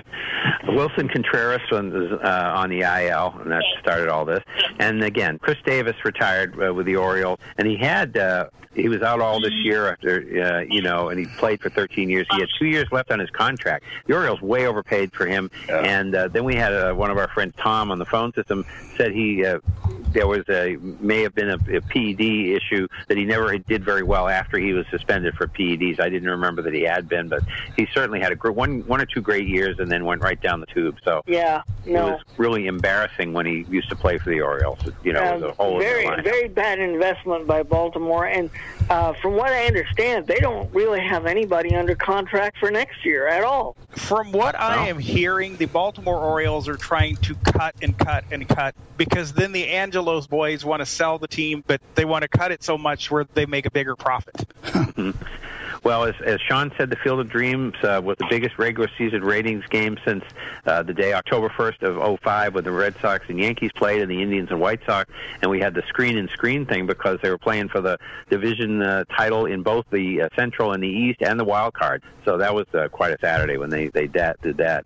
Willson 0.63 1.09
Contreras 1.11 1.61
was 1.71 2.19
uh, 2.23 2.51
on 2.55 2.69
the 2.69 2.81
IL, 2.81 3.35
and 3.41 3.51
that 3.51 3.63
started 3.79 4.09
all 4.09 4.25
this. 4.25 4.43
And 4.79 5.03
again, 5.03 5.39
Chris 5.39 5.57
Davis 5.65 5.95
retired 6.03 6.55
uh, 6.61 6.73
with 6.73 6.85
the 6.85 6.95
Orioles, 6.95 7.39
and 7.57 7.67
he 7.67 7.77
had 7.77 8.17
uh, 8.17 8.49
he 8.75 8.89
was 8.89 9.01
out 9.01 9.21
all 9.21 9.39
this 9.39 9.53
year 9.53 9.89
after 9.91 10.19
uh, 10.43 10.59
you 10.61 10.81
know, 10.81 11.09
and 11.09 11.19
he 11.19 11.25
played 11.37 11.61
for 11.61 11.69
13 11.69 12.09
years. 12.09 12.27
He 12.31 12.39
had 12.39 12.49
two 12.59 12.65
years 12.65 12.87
left 12.91 13.11
on 13.11 13.19
his 13.19 13.29
contract. 13.29 13.85
The 14.07 14.15
Orioles 14.15 14.41
way 14.41 14.67
overpaid 14.67 15.13
for 15.13 15.25
him, 15.25 15.49
and 15.69 16.13
uh, 16.13 16.27
then 16.27 16.43
we 16.43 16.55
had 16.55 16.73
uh, 16.73 16.93
one 16.93 17.11
of 17.11 17.17
our 17.17 17.27
friends, 17.29 17.53
Tom, 17.57 17.91
on 17.91 17.99
the 17.99 18.05
phone 18.05 18.33
system, 18.33 18.65
said 18.97 19.11
he. 19.11 19.45
Uh, 19.45 19.59
there 20.13 20.27
was 20.27 20.43
a 20.49 20.77
may 20.99 21.21
have 21.21 21.35
been 21.35 21.49
a, 21.49 21.77
a 21.77 21.81
PED 21.81 22.21
issue 22.21 22.87
that 23.07 23.17
he 23.17 23.25
never 23.25 23.57
did 23.57 23.83
very 23.83 24.03
well 24.03 24.27
after 24.27 24.57
he 24.57 24.73
was 24.73 24.85
suspended 24.89 25.35
for 25.35 25.47
PEDs. 25.47 25.99
I 25.99 26.09
didn't 26.09 26.29
remember 26.29 26.61
that 26.63 26.73
he 26.73 26.83
had 26.83 27.07
been, 27.07 27.27
but 27.27 27.43
he 27.75 27.87
certainly 27.93 28.19
had 28.19 28.31
a 28.31 28.35
gr- 28.35 28.51
one 28.51 28.85
one 28.87 29.01
or 29.01 29.05
two 29.05 29.21
great 29.21 29.47
years 29.47 29.79
and 29.79 29.91
then 29.91 30.05
went 30.05 30.21
right 30.21 30.39
down 30.41 30.59
the 30.59 30.65
tube. 30.67 30.97
So 31.03 31.21
Yeah, 31.27 31.61
no. 31.85 32.07
it 32.07 32.11
was 32.11 32.21
really 32.37 32.67
embarrassing 32.67 33.33
when 33.33 33.45
he 33.45 33.65
used 33.69 33.89
to 33.89 33.95
play 33.95 34.17
for 34.17 34.29
the 34.29 34.41
Orioles. 34.41 34.79
You 35.03 35.13
know, 35.13 35.23
it 35.23 35.41
was 35.41 35.43
a 35.43 35.53
hole 35.53 35.79
very, 35.79 36.05
very 36.21 36.47
bad 36.47 36.79
investment 36.79 37.47
by 37.47 37.63
Baltimore. 37.63 38.25
And 38.25 38.49
uh, 38.89 39.13
from 39.13 39.35
what 39.35 39.51
I 39.51 39.65
understand, 39.65 40.27
they 40.27 40.39
don't 40.39 40.73
really 40.73 41.01
have 41.01 41.25
anybody 41.25 41.75
under 41.75 41.95
contract 41.95 42.57
for 42.59 42.71
next 42.71 43.05
year 43.05 43.27
at 43.27 43.43
all. 43.43 43.75
From 43.91 44.31
what 44.31 44.59
I 44.59 44.87
am 44.87 44.99
hearing, 44.99 45.55
the 45.57 45.65
Baltimore 45.65 46.19
Orioles 46.19 46.67
are 46.67 46.77
trying 46.77 47.17
to 47.17 47.35
cut 47.35 47.75
and 47.81 47.97
cut 47.97 48.23
and 48.31 48.47
cut 48.47 48.75
because 48.95 49.33
then 49.33 49.51
the 49.51 49.67
Angeles 49.67 49.96
Angelos' 49.97 50.27
boys 50.27 50.63
want 50.63 50.81
to 50.81 50.85
sell 50.85 51.17
the 51.17 51.27
team, 51.27 51.63
but 51.65 51.81
they 51.95 52.05
want 52.05 52.21
to 52.21 52.27
cut 52.27 52.51
it 52.51 52.63
so 52.63 52.77
much 52.77 53.09
where 53.09 53.25
they 53.33 53.47
make 53.47 53.65
a 53.65 53.71
bigger 53.71 53.95
profit. 53.95 54.35
Well, 55.83 56.03
as, 56.05 56.15
as 56.25 56.41
Sean 56.41 56.71
said, 56.77 56.89
the 56.89 56.97
Field 56.97 57.19
of 57.19 57.29
Dreams 57.29 57.73
uh, 57.83 58.01
was 58.03 58.17
the 58.17 58.25
biggest 58.29 58.57
regular 58.57 58.89
season 58.97 59.23
ratings 59.23 59.65
game 59.67 59.97
since 60.03 60.23
uh, 60.65 60.83
the 60.83 60.93
day 60.93 61.13
October 61.13 61.49
1st 61.49 61.83
of 61.83 62.19
05 62.19 62.55
when 62.55 62.63
the 62.63 62.71
Red 62.71 62.95
Sox 62.99 63.25
and 63.29 63.39
Yankees 63.39 63.71
played 63.73 64.01
and 64.01 64.11
the 64.11 64.21
Indians 64.21 64.49
and 64.49 64.59
White 64.59 64.81
Sox. 64.85 65.09
And 65.41 65.49
we 65.49 65.59
had 65.59 65.75
the 65.75 65.83
screen 65.87 66.17
and 66.17 66.29
screen 66.31 66.65
thing 66.65 66.87
because 66.87 67.19
they 67.21 67.29
were 67.29 67.37
playing 67.37 67.69
for 67.69 67.79
the 67.79 67.97
division 68.29 68.81
uh, 68.81 69.05
title 69.15 69.45
in 69.45 69.63
both 69.63 69.85
the 69.91 70.23
uh, 70.23 70.29
Central 70.35 70.73
and 70.73 70.83
the 70.83 70.89
East 70.89 71.21
and 71.21 71.39
the 71.39 71.45
wild 71.45 71.73
card. 71.73 72.03
So 72.25 72.37
that 72.37 72.53
was 72.53 72.65
uh, 72.73 72.89
quite 72.89 73.13
a 73.13 73.17
Saturday 73.21 73.57
when 73.57 73.69
they, 73.69 73.87
they 73.87 74.07
da- 74.07 74.33
did 74.41 74.57
that. 74.57 74.83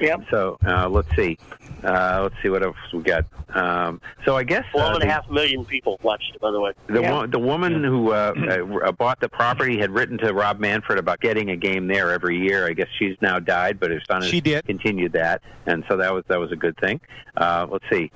Yep. 0.00 0.24
So 0.30 0.58
uh, 0.66 0.88
let's 0.88 1.14
see. 1.16 1.38
Uh, 1.84 2.20
let's 2.22 2.34
see 2.42 2.48
what 2.48 2.62
else 2.62 2.76
we 2.92 3.02
got. 3.02 3.26
Um, 3.54 4.00
so 4.24 4.36
I 4.36 4.42
guess 4.42 4.64
uh, 4.74 4.78
Twelve 4.78 4.94
and 4.94 5.04
a 5.04 5.12
half 5.12 5.28
million 5.30 5.64
people 5.64 6.00
watched 6.02 6.32
it, 6.34 6.40
by 6.40 6.50
the 6.50 6.60
way. 6.60 6.72
the 6.88 7.02
wo- 7.02 7.26
the 7.26 7.38
woman 7.38 7.84
who 7.84 8.10
uh, 8.10 8.32
uh, 8.86 8.92
bought 8.92 9.20
the 9.20 9.28
property 9.28 9.78
had 9.78 9.90
written 9.90 10.16
to 10.18 10.32
Rob 10.32 10.58
Manfred 10.58 10.98
about 10.98 11.20
getting 11.20 11.50
a 11.50 11.56
game 11.56 11.86
there 11.86 12.10
every 12.10 12.38
year. 12.38 12.66
I 12.66 12.72
guess 12.72 12.88
she's 12.98 13.16
now 13.20 13.38
died, 13.38 13.78
but 13.78 13.90
her 13.90 14.00
son 14.10 14.22
has 14.22 14.30
She 14.30 14.40
did. 14.40 14.64
continued 14.64 15.12
that, 15.12 15.42
and 15.66 15.84
so 15.88 15.96
that 15.98 16.12
was 16.12 16.24
that 16.28 16.40
was 16.40 16.50
a 16.52 16.56
good 16.56 16.76
thing. 16.78 17.00
Uh, 17.36 17.66
let's 17.70 17.84
see. 17.92 18.10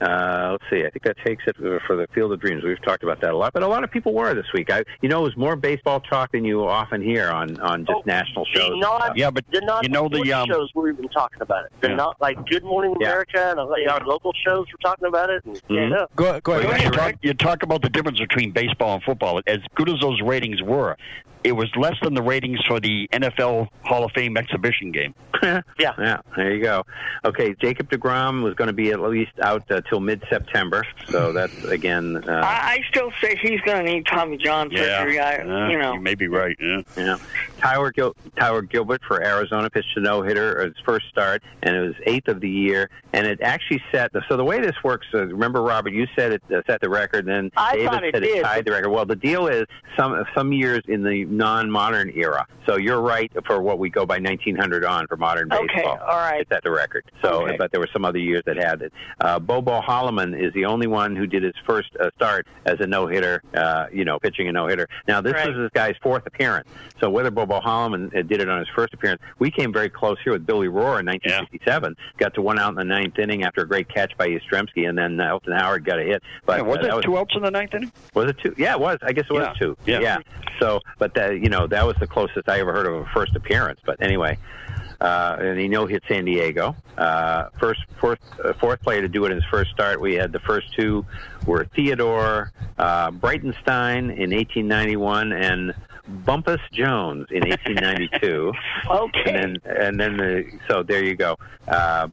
Uh, 0.00 0.52
let's 0.52 0.64
see. 0.70 0.84
I 0.86 0.90
think 0.90 1.02
that 1.04 1.16
takes 1.24 1.44
it 1.46 1.56
for 1.56 1.78
for 1.86 1.96
the 1.96 2.06
Field 2.14 2.32
of 2.32 2.40
Dreams. 2.40 2.64
We've 2.64 2.82
talked 2.82 3.02
about 3.02 3.20
that 3.20 3.32
a 3.32 3.36
lot, 3.36 3.52
but 3.52 3.62
a 3.62 3.66
lot 3.66 3.84
of 3.84 3.90
people 3.90 4.14
were 4.14 4.32
this 4.34 4.46
week. 4.54 4.70
I, 4.72 4.82
you 5.02 5.08
know, 5.08 5.20
it 5.20 5.24
was 5.24 5.36
more 5.36 5.56
baseball 5.56 6.00
talk 6.00 6.32
than 6.32 6.44
you 6.44 6.66
often 6.66 7.02
hear 7.02 7.28
on 7.30 7.60
on 7.60 7.84
just 7.84 8.06
national 8.06 8.46
shows. 8.46 8.70
The 8.70 8.76
non, 8.76 9.12
Yeah, 9.16 9.30
but 9.30 9.44
the 9.52 9.60
non 9.60 9.82
you 9.82 9.90
know 9.90 10.08
the, 10.08 10.32
um, 10.32 10.48
shows 10.48 10.70
were 10.74 10.88
even 10.90 11.08
talking 11.08 11.42
about 11.42 11.66
it. 11.66 11.72
They're 11.80 11.90
Yeah. 11.90 11.96
not 11.96 12.16
like 12.20 12.38
Good 12.48 12.64
Morning 12.64 12.94
Yeah. 12.98 13.08
America 13.08 13.38
and 13.50 13.58
uh, 13.60 13.92
our 13.92 14.00
local 14.06 14.32
shows 14.46 14.66
were 14.72 14.78
talking 14.82 15.06
about 15.06 15.28
it. 15.30 15.44
And, 15.44 15.56
Mhm. 15.68 15.90
yeah. 15.90 16.04
Go, 16.16 16.40
go 16.40 16.52
Well, 16.52 16.70
ahead. 16.70 16.82
you, 16.84 16.90
talk, 16.90 17.14
you 17.22 17.34
talk 17.34 17.62
about 17.62 17.82
the 17.82 17.90
difference 17.90 18.18
between 18.20 18.52
baseball 18.52 18.94
and 18.94 19.02
football. 19.02 19.40
As 19.46 19.58
good 19.74 19.88
as 19.90 19.96
those 20.00 20.20
ratings 20.22 20.62
were, 20.62 20.96
it 21.44 21.52
was 21.52 21.68
less 21.76 21.94
than 22.02 22.14
the 22.14 22.22
ratings 22.22 22.60
for 22.66 22.80
the 22.80 23.08
NFL 23.12 23.68
Hall 23.84 24.04
of 24.04 24.12
Fame 24.12 24.36
exhibition 24.36 24.92
game. 24.92 25.14
Yeah. 25.78 25.94
Yeah, 25.98 26.18
there 26.36 26.52
you 26.54 26.62
go. 26.62 26.84
Okay, 27.24 27.54
Jacob 27.62 27.88
DeGrom 27.90 28.42
was 28.42 28.52
going 28.52 28.66
to 28.68 28.74
be 28.74 28.90
at 28.90 29.00
least 29.00 29.32
out 29.42 29.62
uh, 29.70 29.80
till 29.88 29.98
mid-September, 30.00 30.84
so 31.08 31.32
that's 31.36 31.64
again. 31.64 32.22
Uh, 32.28 32.32
I, 32.44 32.72
I 32.74 32.78
still 32.90 33.10
say 33.22 33.36
he's 33.36 33.60
going 33.62 33.82
to 33.82 33.90
need 33.90 34.04
Tommy 34.04 34.36
John 34.36 34.68
surgery. 34.70 35.18
I, 35.18 35.36
Yeah, 35.42 35.68
you 35.70 35.78
know, 35.78 35.94
you 35.94 36.00
may 36.00 36.14
be 36.14 36.28
right. 36.28 36.54
Yeah. 36.60 36.82
Yeah. 36.94 37.16
Tyler 37.58 37.90
Gil- 37.90 38.14
Tyler 38.38 38.60
Gilbert 38.60 39.00
for 39.08 39.24
Arizona 39.24 39.70
pitched 39.70 39.96
a 39.96 40.00
no 40.00 40.20
hitter 40.20 40.62
his 40.66 40.74
first 40.84 41.08
start, 41.08 41.42
and 41.62 41.74
it 41.74 41.80
was 41.80 41.94
eighth 42.04 42.28
of 42.28 42.40
the 42.42 42.50
year. 42.50 42.90
And 43.14 43.26
it 43.26 43.40
actually 43.40 43.82
set 43.90 44.12
the 44.12 44.22
so 44.28 44.36
the 44.36 44.44
way 44.44 44.60
this 44.60 44.76
works. 44.84 45.06
Uh, 45.14 45.24
remember, 45.26 45.62
Robert, 45.62 45.92
you 45.94 46.06
said 46.14 46.32
it 46.32 46.42
uh, 46.54 46.60
set 46.66 46.82
the 46.82 46.90
record. 46.90 47.26
and 47.26 47.46
Then 47.46 47.50
I 47.56 47.76
David 47.76 47.90
thought 47.90 48.04
it 48.04 48.14
said 48.14 48.22
did. 48.24 48.36
it 48.38 48.42
tied 48.42 48.64
the 48.66 48.72
record. 48.72 48.90
Well, 48.90 49.06
the 49.06 49.16
deal 49.16 49.46
is 49.46 49.64
some 49.98 50.22
some 50.34 50.52
years 50.52 50.82
in 50.86 51.02
the 51.02 51.24
non-modern 51.30 52.10
era. 52.14 52.46
So 52.66 52.76
you're 52.76 53.00
right 53.00 53.30
for 53.46 53.60
what 53.62 53.78
we 53.78 53.88
go 53.90 54.04
by 54.06 54.18
1900 54.18 54.84
on 54.84 55.06
for 55.06 55.16
modern 55.16 55.48
baseball. 55.48 55.64
Okay, 55.64 55.74
baseball. 55.76 55.98
all 56.02 56.16
right. 56.18 56.40
It 56.42 56.48
set 56.50 56.62
the 56.62 56.70
record. 56.70 57.04
So, 57.22 57.42
Okay. 57.46 57.56
but 57.58 57.70
there 57.72 57.80
were 57.80 57.88
some 57.92 58.04
other 58.04 58.18
years 58.18 58.42
that 58.46 58.56
had 58.56 58.82
it. 58.82 58.92
Uh, 59.20 59.38
Bobo 59.38 59.80
Holloman 59.80 60.38
is 60.40 60.52
the 60.54 60.64
only 60.66 60.86
one 60.86 61.16
who 61.16 61.26
did 61.26 61.42
his 61.42 61.54
first 61.66 61.90
uh, 61.98 62.10
start 62.16 62.46
as 62.66 62.78
a 62.80 62.86
no 62.86 63.06
hitter. 63.06 63.42
Uh, 63.54 63.86
you 63.92 64.04
know, 64.04 64.18
pitching 64.18 64.48
a 64.48 64.52
no 64.52 64.66
hitter. 64.66 64.86
Now 65.08 65.20
this 65.20 65.32
Right. 65.32 65.48
was 65.48 65.56
this 65.56 65.70
guy's 65.72 65.94
fourth 66.02 66.26
appearance. 66.26 66.68
So 67.00 67.08
whether 67.10 67.30
Bobo 67.30 67.60
Holloman 67.60 68.14
uh, 68.16 68.22
did 68.22 68.40
it 68.40 68.48
on 68.48 68.58
his 68.58 68.68
first 68.74 68.92
appearance, 68.92 69.22
we 69.38 69.50
came 69.50 69.72
very 69.72 69.88
close 69.88 70.18
here 70.22 70.32
with 70.32 70.46
Billy 70.46 70.68
Rohr 70.68 71.00
in 71.00 71.06
1957. 71.06 71.96
Got 72.18 72.34
to 72.34 72.42
one 72.42 72.58
out 72.58 72.68
in 72.70 72.74
the 72.74 72.84
ninth 72.84 73.18
inning 73.18 73.44
after 73.44 73.62
a 73.62 73.66
great 73.66 73.88
catch 73.88 74.16
by 74.18 74.28
Yastrzemski, 74.28 74.88
and 74.88 74.96
then 74.98 75.18
uh, 75.20 75.28
Elston 75.30 75.52
Howard 75.54 75.84
got 75.84 75.98
a 75.98 76.02
hit. 76.04 76.22
But 76.46 76.58
Yeah, 76.58 76.62
was 76.62 76.78
uh, 76.78 76.82
that 76.82 76.98
it 76.98 77.02
two 77.02 77.16
outs 77.18 77.34
in 77.34 77.42
the 77.42 77.50
ninth 77.50 77.74
inning? 77.74 77.92
was 78.14 78.30
it 78.30 78.36
two? 78.38 78.54
Yeah, 78.58 78.74
it 78.74 78.80
was. 78.80 78.98
I 79.02 79.12
guess 79.12 79.24
it 79.30 79.32
was 79.32 79.42
Yeah. 79.46 79.52
two. 79.54 79.76
Yeah. 79.86 80.18
So, 80.60 80.80
but 80.98 81.14
that 81.20 81.40
you 81.40 81.48
know 81.48 81.66
that 81.66 81.86
was 81.86 81.96
the 82.00 82.06
closest 82.06 82.48
I 82.48 82.60
ever 82.60 82.72
heard 82.72 82.86
of 82.86 82.94
a 82.94 83.06
first 83.06 83.36
appearance. 83.36 83.80
But 83.84 84.02
anyway, 84.02 84.38
uh, 85.00 85.36
and 85.40 85.58
he 85.58 85.68
no 85.68 85.86
hit 85.86 86.02
San 86.08 86.24
Diego. 86.24 86.76
Uh, 86.96 87.48
first, 87.58 87.80
fourth, 88.00 88.18
uh, 88.44 88.52
fourth 88.54 88.82
player 88.82 89.00
to 89.00 89.08
do 89.08 89.24
it 89.24 89.30
in 89.30 89.36
his 89.36 89.44
first 89.50 89.70
start. 89.70 90.00
We 90.00 90.14
had 90.14 90.32
the 90.32 90.40
first 90.40 90.72
two 90.74 91.04
were 91.46 91.64
Theodore 91.76 92.52
uh, 92.78 93.10
Breitenstein 93.10 94.16
in 94.16 94.30
1891 94.30 95.32
and 95.32 95.74
Bumpus 96.24 96.60
Jones 96.72 97.26
in 97.30 97.42
1892. 97.48 98.52
okay. 98.90 99.20
And 99.30 99.60
then, 99.64 99.76
and 99.80 100.00
then 100.00 100.16
the, 100.16 100.44
so 100.68 100.82
there 100.82 101.04
you 101.04 101.14
go. 101.14 101.36
Uh, 101.68 102.08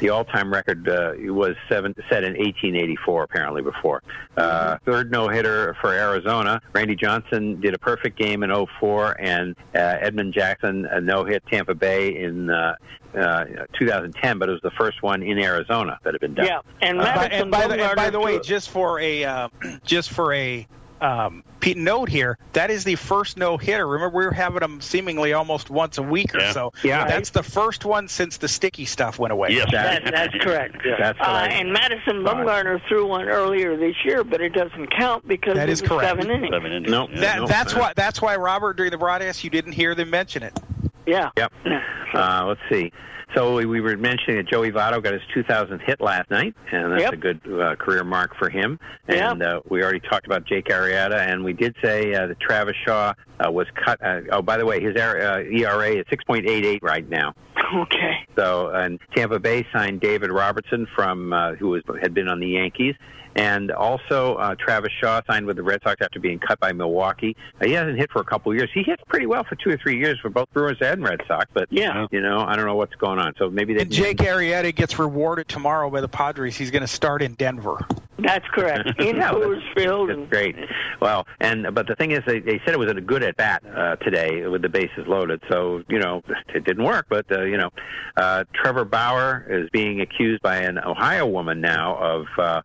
the 0.00 0.10
all-time 0.10 0.52
record 0.52 0.88
uh, 0.88 1.12
was 1.32 1.54
seven, 1.68 1.94
set 2.08 2.24
in 2.24 2.32
1884, 2.32 3.22
apparently 3.24 3.62
before. 3.62 4.02
Uh, 4.36 4.78
third 4.84 5.10
no-hitter 5.10 5.76
for 5.80 5.92
Arizona. 5.92 6.60
Randy 6.72 6.94
Johnson 6.96 7.60
did 7.60 7.74
a 7.74 7.78
perfect 7.78 8.18
game 8.18 8.42
in 8.42 8.50
04, 8.80 9.20
and 9.20 9.54
uh, 9.74 9.78
Edwin 9.78 10.32
Jackson 10.32 10.86
a 10.86 11.00
no-hit 11.00 11.44
Tampa 11.46 11.74
Bay 11.74 12.16
in 12.16 12.50
uh, 12.50 12.74
uh, 13.16 13.44
2010, 13.78 14.38
but 14.38 14.48
it 14.48 14.52
was 14.52 14.60
the 14.62 14.70
first 14.72 15.02
one 15.02 15.22
in 15.22 15.38
Arizona 15.38 15.98
that 16.04 16.14
had 16.14 16.20
been 16.20 16.34
done. 16.34 16.46
yeah. 16.46 16.60
And 16.80 17.00
Uh, 17.00 17.04
By- 17.14 17.26
and 17.28 17.50
by 17.50 17.66
the, 17.66 17.82
and 17.82 17.96
by 17.96 18.10
the 18.10 18.20
way, 18.20 18.38
just 18.40 18.70
for 18.70 18.98
a 19.00 19.24
uh, 19.24 19.48
just 19.84 20.10
for 20.10 20.32
a 20.34 20.66
um, 21.00 21.42
Pete 21.60 21.76
note 21.76 22.08
here, 22.08 22.38
that 22.52 22.70
is 22.70 22.84
the 22.84 22.94
first 22.94 23.36
no 23.36 23.56
hitter. 23.56 23.86
Remember, 23.86 24.16
we 24.16 24.24
were 24.24 24.32
having 24.32 24.60
them 24.60 24.80
seemingly 24.80 25.32
almost 25.32 25.70
once 25.70 25.98
a 25.98 26.02
week 26.02 26.34
or 26.34 26.40
Yeah. 26.40 26.52
so. 26.52 26.72
Yeah. 26.84 27.06
that's 27.06 27.30
the 27.30 27.42
first 27.42 27.84
one 27.84 28.08
since 28.08 28.36
the 28.36 28.48
sticky 28.48 28.84
stuff 28.84 29.18
went 29.18 29.32
away. 29.32 29.50
Yes. 29.50 29.70
That, 29.72 30.04
that's 30.04 30.34
correct. 30.40 30.76
That's 30.98 31.18
what 31.18 31.28
Uh, 31.28 31.32
and 31.50 31.72
Madison 31.72 32.22
Bumgarner 32.24 32.80
threw 32.88 33.06
one 33.06 33.28
earlier 33.28 33.76
this 33.76 33.96
year, 34.04 34.22
but 34.24 34.40
it 34.40 34.50
doesn't 34.52 34.88
count 34.96 35.26
because 35.26 35.54
That 35.54 35.68
it 35.68 35.72
is 35.72 35.82
was 35.82 35.88
correct. 35.90 36.08
seven 36.08 36.30
innings. 36.30 36.52
Seven 36.54 36.72
innings. 36.72 36.90
Nope. 36.90 37.10
Yeah. 37.12 37.20
That, 37.20 37.38
no, 37.40 37.46
that's 37.46 37.74
no. 37.74 37.80
why. 37.80 37.92
That's 37.96 38.22
why 38.22 38.36
Robert 38.36 38.76
during 38.76 38.90
the 38.92 38.98
broadcast 38.98 39.42
you 39.44 39.50
didn't 39.50 39.72
hear 39.72 39.94
them 39.94 40.10
mention 40.10 40.42
it. 40.42 40.58
Yeah. 41.06 41.30
Yep. 41.36 41.52
Uh, 42.14 42.42
let's 42.46 42.60
see. 42.70 42.90
So 43.34 43.54
we, 43.56 43.66
we 43.66 43.80
were 43.80 43.96
mentioning 43.96 44.36
that 44.38 44.48
Joey 44.48 44.72
Votto 44.72 45.02
got 45.02 45.12
his 45.12 45.22
2,000th 45.34 45.82
hit 45.84 46.00
last 46.00 46.30
night, 46.30 46.54
and 46.72 46.92
that's 46.92 47.02
Yep. 47.02 47.12
a 47.12 47.16
good 47.16 47.40
uh, 47.60 47.76
career 47.76 48.02
mark 48.02 48.34
for 48.38 48.48
him. 48.48 48.78
And 49.06 49.42
uh, 49.42 49.60
we 49.68 49.82
already 49.82 50.00
talked 50.00 50.26
about 50.26 50.46
Jake 50.46 50.66
Arrieta, 50.66 51.18
and 51.28 51.44
we 51.44 51.52
did 51.52 51.74
say 51.82 52.14
uh, 52.14 52.26
that 52.28 52.40
Travis 52.40 52.74
Shaw 52.86 53.12
uh, 53.44 53.50
was 53.50 53.66
cut. 53.84 54.02
Uh, 54.04 54.20
oh, 54.32 54.42
by 54.42 54.56
the 54.56 54.66
way, 54.66 54.80
his 54.80 54.96
uh, 54.96 55.42
ERA 55.50 55.90
is 55.96 56.04
6.88 56.06 56.78
right 56.82 57.08
now. 57.08 57.34
Okay. 57.74 58.26
So, 58.36 58.70
and 58.70 58.98
Tampa 59.14 59.38
Bay 59.38 59.66
signed 59.72 60.00
David 60.00 60.30
Robertson 60.30 60.86
from 60.94 61.32
uh, 61.32 61.52
who 61.54 61.68
was 61.70 61.82
had 62.00 62.14
been 62.14 62.28
on 62.28 62.40
the 62.40 62.46
Yankees, 62.48 62.94
and 63.36 63.70
also 63.70 64.36
uh, 64.36 64.54
Travis 64.54 64.90
Shaw 65.00 65.20
signed 65.28 65.44
with 65.46 65.56
the 65.56 65.62
Red 65.62 65.80
Sox 65.84 65.96
after 66.00 66.18
being 66.18 66.38
cut 66.38 66.58
by 66.60 66.72
Milwaukee. 66.72 67.36
Uh, 67.60 67.66
he 67.66 67.72
hasn't 67.72 67.98
hit 67.98 68.10
for 68.10 68.20
a 68.20 68.24
couple 68.24 68.50
of 68.52 68.56
years. 68.58 68.70
He 68.72 68.82
hits 68.82 69.02
pretty 69.08 69.26
well 69.26 69.44
for 69.44 69.54
two 69.56 69.70
or 69.70 69.76
three 69.76 69.98
years 69.98 70.18
for 70.20 70.30
both 70.30 70.50
Brewers 70.52 70.78
and 70.80 71.02
Red 71.02 71.20
Sox, 71.28 71.46
but 71.52 71.68
Yeah. 71.70 72.06
you 72.10 72.20
know, 72.20 72.40
I 72.40 72.56
don't 72.56 72.64
know 72.66 72.76
what's 72.76 72.94
going 72.94 73.18
on. 73.18 73.34
So 73.38 73.50
maybe 73.50 73.74
they 73.74 73.82
And 73.82 73.92
Jake 73.92 74.18
Arrieta 74.18 74.74
gets 74.74 74.98
rewarded 74.98 75.48
tomorrow 75.48 75.90
by 75.90 76.00
the 76.00 76.08
Padres. 76.08 76.56
He's 76.56 76.70
going 76.70 76.82
to 76.82 76.88
start 76.88 77.20
in 77.22 77.34
Denver. 77.34 77.78
That's 78.20 78.48
correct. 78.48 78.88
In 79.00 79.14
Yeah, 79.16 79.30
Coors 79.30 79.62
Field. 79.76 80.10
That's 80.10 80.28
great. 80.28 80.56
Well, 81.00 81.24
and 81.38 81.72
but 81.72 81.86
the 81.86 81.94
thing 81.94 82.10
is, 82.10 82.20
they, 82.26 82.40
they 82.40 82.60
said 82.64 82.74
it 82.74 82.78
was 82.78 82.90
a 82.90 83.00
good 83.00 83.22
at 83.28 83.36
bat 83.36 83.62
uh, 83.64 83.96
today 83.96 84.46
with 84.46 84.62
the 84.62 84.68
bases 84.68 85.06
loaded. 85.06 85.40
So 85.48 85.82
you 85.88 85.98
know, 85.98 86.22
it 86.54 86.64
didn't 86.64 86.84
work. 86.84 87.06
But 87.08 87.30
uh, 87.30 87.44
you 87.44 87.56
know, 87.56 87.70
uh, 88.16 88.44
Trevor 88.54 88.84
Bauer 88.84 89.46
is 89.48 89.68
being 89.70 90.00
accused 90.00 90.42
by 90.42 90.58
an 90.58 90.78
Ohio 90.78 91.26
woman 91.26 91.60
now 91.60 91.96
of, 91.96 92.26
uh, 92.38 92.62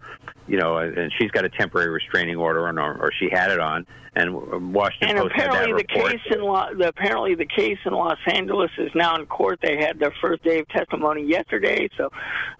you 0.47 0.57
know, 0.57 0.77
and 0.77 1.11
she's 1.19 1.31
got 1.31 1.45
a 1.45 1.49
temporary 1.49 1.89
restraining 1.89 2.35
order 2.37 2.67
on, 2.67 2.77
or, 2.77 2.95
or 2.97 3.11
she 3.19 3.29
had 3.31 3.51
it 3.51 3.59
on. 3.59 3.85
And 4.15 4.73
Washington 4.75 5.17
and 5.17 5.19
Post 5.21 5.33
had 5.35 5.49
that 5.51 5.55
apparently 5.55 5.83
the 5.83 5.93
report. 5.95 6.11
case 6.11 6.21
in 6.35 6.41
Lo- 6.43 6.69
the, 6.77 6.87
apparently 6.89 7.33
the 7.33 7.47
case 7.47 7.79
in 7.83 7.93
Los 7.93 8.19
Angeles 8.27 8.69
is 8.77 8.91
now 8.93 9.15
in 9.15 9.25
court. 9.25 9.57
They 9.63 9.77
had 9.77 9.97
their 9.97 10.13
first 10.21 10.43
day 10.43 10.59
of 10.59 10.67
testimony 10.69 11.23
yesterday, 11.25 11.89
so 11.97 12.09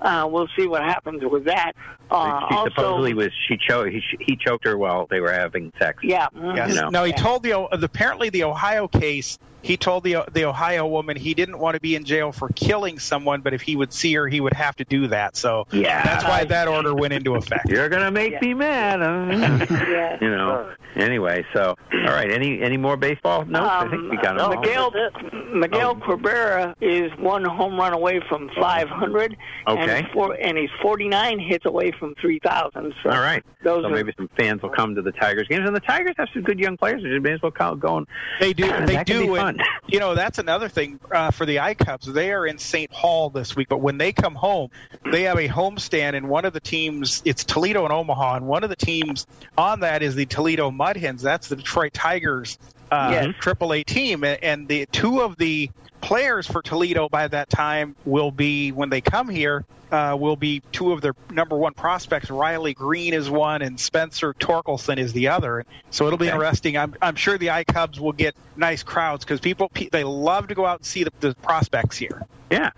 uh, 0.02 0.28
we'll 0.32 0.48
see 0.58 0.66
what 0.66 0.82
happens 0.82 1.22
with 1.24 1.46
that. 1.46 1.74
Uh, 2.10 2.40
she 2.50 2.56
also, 2.56 2.70
supposedly 2.70 3.14
was 3.14 3.30
she 3.48 3.56
cho- 3.68 3.86
he, 3.86 4.02
he 4.20 4.36
choked 4.36 4.66
her 4.66 4.78
while 4.80 5.06
they 5.12 5.20
were 5.20 5.32
having 5.32 5.72
sex. 5.78 6.00
yeah, 6.04 6.28
mhm. 6.36 6.56
Yes. 6.56 6.74
You 6.74 6.82
know. 6.82 6.90
Now 6.90 7.04
he 7.04 7.12
Yeah. 7.12 7.18
told 7.18 7.44
the 7.44 7.52
apparently 7.84 8.30
the 8.30 8.46
Ohio 8.46 8.88
case. 8.88 9.38
He 9.64 9.78
told 9.78 10.04
the 10.04 10.18
the 10.34 10.46
Ohio 10.46 10.86
woman 10.86 11.16
he 11.18 11.34
didn't 11.34 11.58
want 11.58 11.74
to 11.76 11.80
be 11.80 11.96
in 11.96 12.04
jail 12.04 12.32
for 12.32 12.50
killing 12.50 13.00
someone, 13.00 13.42
but 13.42 13.54
if 13.54 13.62
he 13.62 13.76
would 13.76 13.92
see 13.94 14.14
her, 14.14 14.28
he 14.28 14.42
would 14.42 14.54
have 14.54 14.76
to 14.76 14.84
do 14.86 15.08
that. 15.08 15.36
So 15.36 15.66
Yeah. 15.72 16.04
that's 16.04 16.24
why 16.26 16.44
that 16.44 16.68
order 16.68 16.94
went 16.94 17.14
into 17.14 17.36
effect. 17.36 17.70
You're 17.70 17.90
gonna 17.90 18.12
make 18.12 18.34
Yeah. 18.34 18.40
me 18.42 18.54
mad. 18.54 19.00
Huh? 19.00 19.66
yeah. 19.90 20.18
you 20.22 20.30
know. 20.30 20.70
Anyway, 20.96 21.44
so 21.54 21.76
all 21.92 22.00
right. 22.14 22.30
Any 22.30 22.62
any 22.62 22.78
more 22.78 22.98
baseball? 22.98 23.46
No, 23.46 23.64
I 23.68 23.88
think 23.90 24.12
we 24.12 24.18
got 24.18 24.38
them 24.38 24.42
all. 24.42 24.54
Um, 24.54 24.60
Miguel 24.62 24.92
Miguel 25.54 25.98
Oh. 26.02 26.06
Cabrera 26.06 26.76
is 26.82 27.12
one 27.18 27.44
home 27.46 27.78
run 27.80 27.94
away 27.94 28.20
from 28.30 28.50
500, 28.60 29.36
Okay. 29.68 30.00
and, 30.00 30.08
four, 30.12 30.36
and 30.40 30.58
he's 30.58 30.70
49 30.82 31.40
hits 31.40 31.66
away 31.66 31.92
from 32.00 32.14
3,000. 32.22 32.94
So 33.04 33.10
All 33.10 33.20
right. 33.22 33.44
Those 33.64 33.84
so 33.84 33.88
are- 33.90 33.92
maybe 33.94 34.14
some 34.18 34.30
fans 34.38 34.62
will 34.62 34.70
come 34.70 34.94
to 34.96 35.02
the 35.02 35.12
Tigers 35.14 35.48
games, 35.48 35.66
and 35.66 35.76
the 35.76 35.80
Tigers 35.80 36.16
have 36.18 36.28
some 36.34 36.44
good 36.44 36.60
young 36.60 36.76
players. 36.78 37.02
They 37.04 37.18
may 37.20 37.34
as 37.34 37.42
well 37.42 37.52
call- 37.52 37.76
go 37.76 37.98
and 37.98 38.08
They 38.40 38.54
do. 38.54 38.68
that 38.68 38.88
They 38.88 38.96
can 38.96 39.06
do. 39.06 39.36
You 39.88 40.00
know, 40.00 40.16
that's 40.16 40.40
another 40.40 40.70
thing 40.70 41.00
uh, 41.12 41.32
for 41.32 41.46
the 41.46 41.58
iCubs. 41.58 42.06
They 42.12 42.32
are 42.32 42.46
in 42.48 42.58
St. 42.58 42.90
Paul 42.90 43.30
this 43.30 43.56
week, 43.56 43.68
but 43.70 43.78
when 43.80 43.98
they 43.98 44.12
come 44.12 44.36
home, 44.36 44.70
they 45.12 45.24
have 45.24 45.38
a 45.38 45.48
homestand, 45.48 46.16
and 46.16 46.30
one 46.30 46.46
of 46.46 46.54
the 46.54 46.60
teams, 46.60 47.22
it's 47.26 47.44
Toledo 47.44 47.84
and 47.84 47.94
Omaha, 47.94 48.38
and 48.38 48.48
one 48.48 48.64
of 48.64 48.70
the 48.70 48.76
teams 48.76 49.28
on 49.58 49.82
that 49.82 50.02
is 50.02 50.16
the 50.16 50.26
Toledo 50.26 50.72
Mud 50.72 50.98
Hens. 50.98 51.22
That's 51.22 51.48
the 51.50 51.56
Detroit 51.56 51.94
Tigers 51.94 52.58
uh, 52.92 53.10
Yes. 53.12 53.36
Triple 53.40 53.74
A 53.74 53.84
team, 53.84 54.24
and- 54.24 54.44
and 54.44 54.68
the 54.68 54.86
two 54.88 55.22
of 55.22 55.38
the 55.38 55.70
players 56.04 56.46
for 56.46 56.62
Toledo 56.62 57.08
by 57.10 57.28
that 57.30 57.50
time 57.50 57.96
will 58.06 58.30
be 58.32 58.72
when 58.74 58.90
they 58.90 59.02
come 59.02 59.30
here. 59.30 59.64
Uh, 59.92 60.18
will 60.20 60.36
be 60.36 60.60
two 60.72 60.92
of 60.92 61.02
their 61.02 61.14
number 61.30 61.56
one 61.56 61.72
prospects. 61.74 62.32
Riley 62.32 62.74
Greene 62.74 63.14
is 63.14 63.30
one, 63.30 63.62
and 63.62 63.80
Spencer 63.80 64.34
Torkelson 64.34 64.98
is 64.98 65.14
the 65.14 65.28
other. 65.28 65.66
So 65.92 66.08
it'll 66.08 66.18
be 66.18 66.26
Okay. 66.26 66.34
interesting. 66.34 66.76
I'm, 66.78 66.96
I'm 67.00 67.16
sure 67.16 67.38
the 67.38 67.48
iCubs 67.48 68.00
will 68.00 68.12
get 68.12 68.36
nice 68.56 68.82
crowds 68.82 69.24
because 69.24 69.40
people 69.40 69.70
pe- 69.70 69.90
they 69.90 70.04
love 70.04 70.48
to 70.48 70.56
go 70.56 70.66
out 70.66 70.80
and 70.80 70.86
see 70.86 71.04
the, 71.04 71.12
the 71.20 71.36
prospects 71.44 71.96
here. 71.96 72.24
Yeah. 72.50 72.72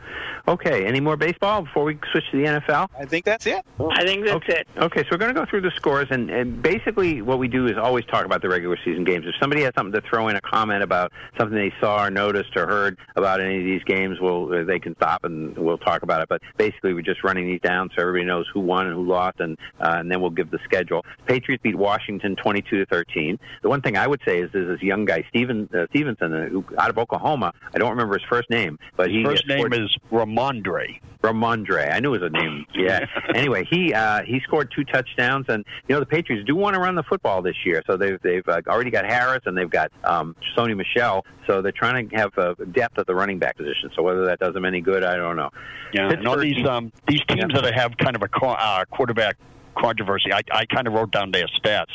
Okay. 0.47 0.85
Any 0.85 0.99
more 0.99 1.15
baseball 1.17 1.61
before 1.63 1.85
we 1.85 1.97
switch 2.11 2.25
to 2.31 2.37
the 2.37 2.43
NFL? 2.47 2.89
I 2.99 3.05
think 3.05 3.23
that's 3.23 3.45
it. 3.47 3.65
I 3.91 4.03
think 4.05 4.25
that's 4.25 4.47
it. 4.47 4.67
Okay, 4.77 5.01
so 5.03 5.07
we're 5.11 5.17
going 5.17 5.33
to 5.33 5.39
go 5.39 5.45
through 5.45 5.61
the 5.61 5.71
scores, 5.71 6.07
and, 6.11 6.29
and 6.29 6.61
basically 6.61 7.21
what 7.21 7.39
we 7.39 7.47
do 7.47 7.65
is 7.67 7.77
always 7.77 8.05
talk 8.05 8.25
about 8.25 8.41
the 8.41 8.49
regular 8.49 8.77
season 8.85 9.03
games. 9.05 9.25
If 9.25 9.35
somebody 9.39 9.63
has 9.63 9.73
something 9.75 9.99
to 9.99 10.07
throw 10.07 10.27
in 10.27 10.35
a 10.35 10.41
comment 10.41 10.83
about 10.83 11.11
something 11.37 11.57
they 11.57 11.73
saw 11.81 12.03
or 12.05 12.09
noticed 12.11 12.55
or 12.55 12.67
heard 12.67 12.97
about 13.15 13.41
any 13.41 13.57
of 13.59 13.63
these 13.63 13.83
games, 13.83 14.19
well, 14.21 14.53
uh, 14.53 14.63
they 14.63 14.79
can 14.79 14.95
stop 14.95 15.23
and 15.23 15.57
we'll 15.57 15.77
talk 15.77 16.03
about 16.03 16.21
it. 16.21 16.29
But 16.29 16.41
basically, 16.57 16.93
we're 16.93 17.01
just 17.01 17.23
running 17.23 17.47
these 17.47 17.61
down 17.61 17.89
so 17.95 18.01
everybody 18.01 18.25
knows 18.25 18.45
who 18.53 18.59
won 18.59 18.87
and 18.87 18.95
who 18.95 19.05
lost, 19.05 19.39
and 19.39 19.57
uh, 19.79 19.95
and 19.97 20.11
then 20.11 20.21
we'll 20.21 20.29
give 20.31 20.51
the 20.51 20.59
schedule. 20.63 21.05
Patriots 21.25 21.61
beat 21.63 21.75
Washington 21.75 22.35
twenty-two 22.35 22.79
to 22.79 22.85
thirteen. 22.85 23.39
The 23.61 23.69
one 23.69 23.81
thing 23.81 23.97
I 23.97 24.07
would 24.07 24.21
say 24.25 24.39
is 24.39 24.49
there's 24.51 24.67
this 24.67 24.81
young 24.81 25.05
guy, 25.05 25.23
Steven 25.29 25.69
uh, 25.73 25.85
Stevenson, 25.89 26.33
uh, 26.33 26.45
who 26.47 26.65
out 26.77 26.89
of 26.89 26.97
Oklahoma. 26.97 27.53
I 27.73 27.77
don't 27.77 27.91
remember 27.91 28.15
his 28.17 28.27
first 28.29 28.49
name, 28.49 28.77
but 28.95 29.09
he 29.09 29.23
First 29.23 29.47
name 29.47 29.59
scored- 29.59 29.73
is 29.75 29.97
Rhamondre. 30.11 30.99
Rhamondre. 31.23 31.91
I 31.91 31.99
knew 31.99 32.13
it 32.13 32.21
was 32.21 32.29
a 32.29 32.29
name. 32.29 32.65
Yeah. 32.75 33.05
anyway, 33.35 33.65
he 33.69 33.93
uh, 33.93 34.21
he 34.23 34.39
scored 34.41 34.71
two 34.75 34.83
touchdowns, 34.83 35.45
and 35.49 35.65
you 35.87 35.95
know 35.95 35.99
the 35.99 36.05
Patriots 36.05 36.45
do 36.45 36.55
want 36.55 36.75
to 36.75 36.79
run 36.79 36.93
the 36.95 37.03
football 37.03 37.41
this 37.41 37.55
year. 37.65 37.81
So 37.87 37.97
they've 37.97 38.21
they've 38.21 38.47
uh, 38.47 38.61
already 38.67 38.91
got 38.91 39.05
Harris 39.05 39.41
and 39.45 39.57
they've 39.57 39.69
got 39.69 39.91
um, 40.03 40.35
Sony 40.55 40.75
Michel. 40.77 41.25
So 41.47 41.61
they're 41.61 41.71
trying 41.71 42.09
to 42.09 42.15
have 42.15 42.37
uh, 42.37 42.53
depth 42.71 42.97
the 43.05 43.15
running 43.15 43.39
back 43.39 43.57
position. 43.57 43.91
So 43.95 44.03
whether 44.03 44.25
that 44.25 44.39
does 44.39 44.53
them 44.53 44.65
any 44.65 44.81
good, 44.81 45.03
I 45.03 45.15
don't 45.15 45.35
know. 45.35 45.49
Yeah, 45.93 46.11
and 46.11 46.27
all 46.27 46.37
these 46.37 46.65
um, 46.67 46.91
these 47.07 47.21
teams 47.27 47.53
that 47.53 47.73
have 47.73 47.97
kind 47.97 48.15
of 48.15 48.23
a 48.23 48.45
uh, 48.45 48.85
quarterback 48.85 49.37
controversy, 49.77 50.31
I, 50.33 50.41
I 50.51 50.65
kind 50.65 50.87
of 50.87 50.93
wrote 50.93 51.11
down 51.11 51.31
their 51.31 51.47
stats. 51.47 51.91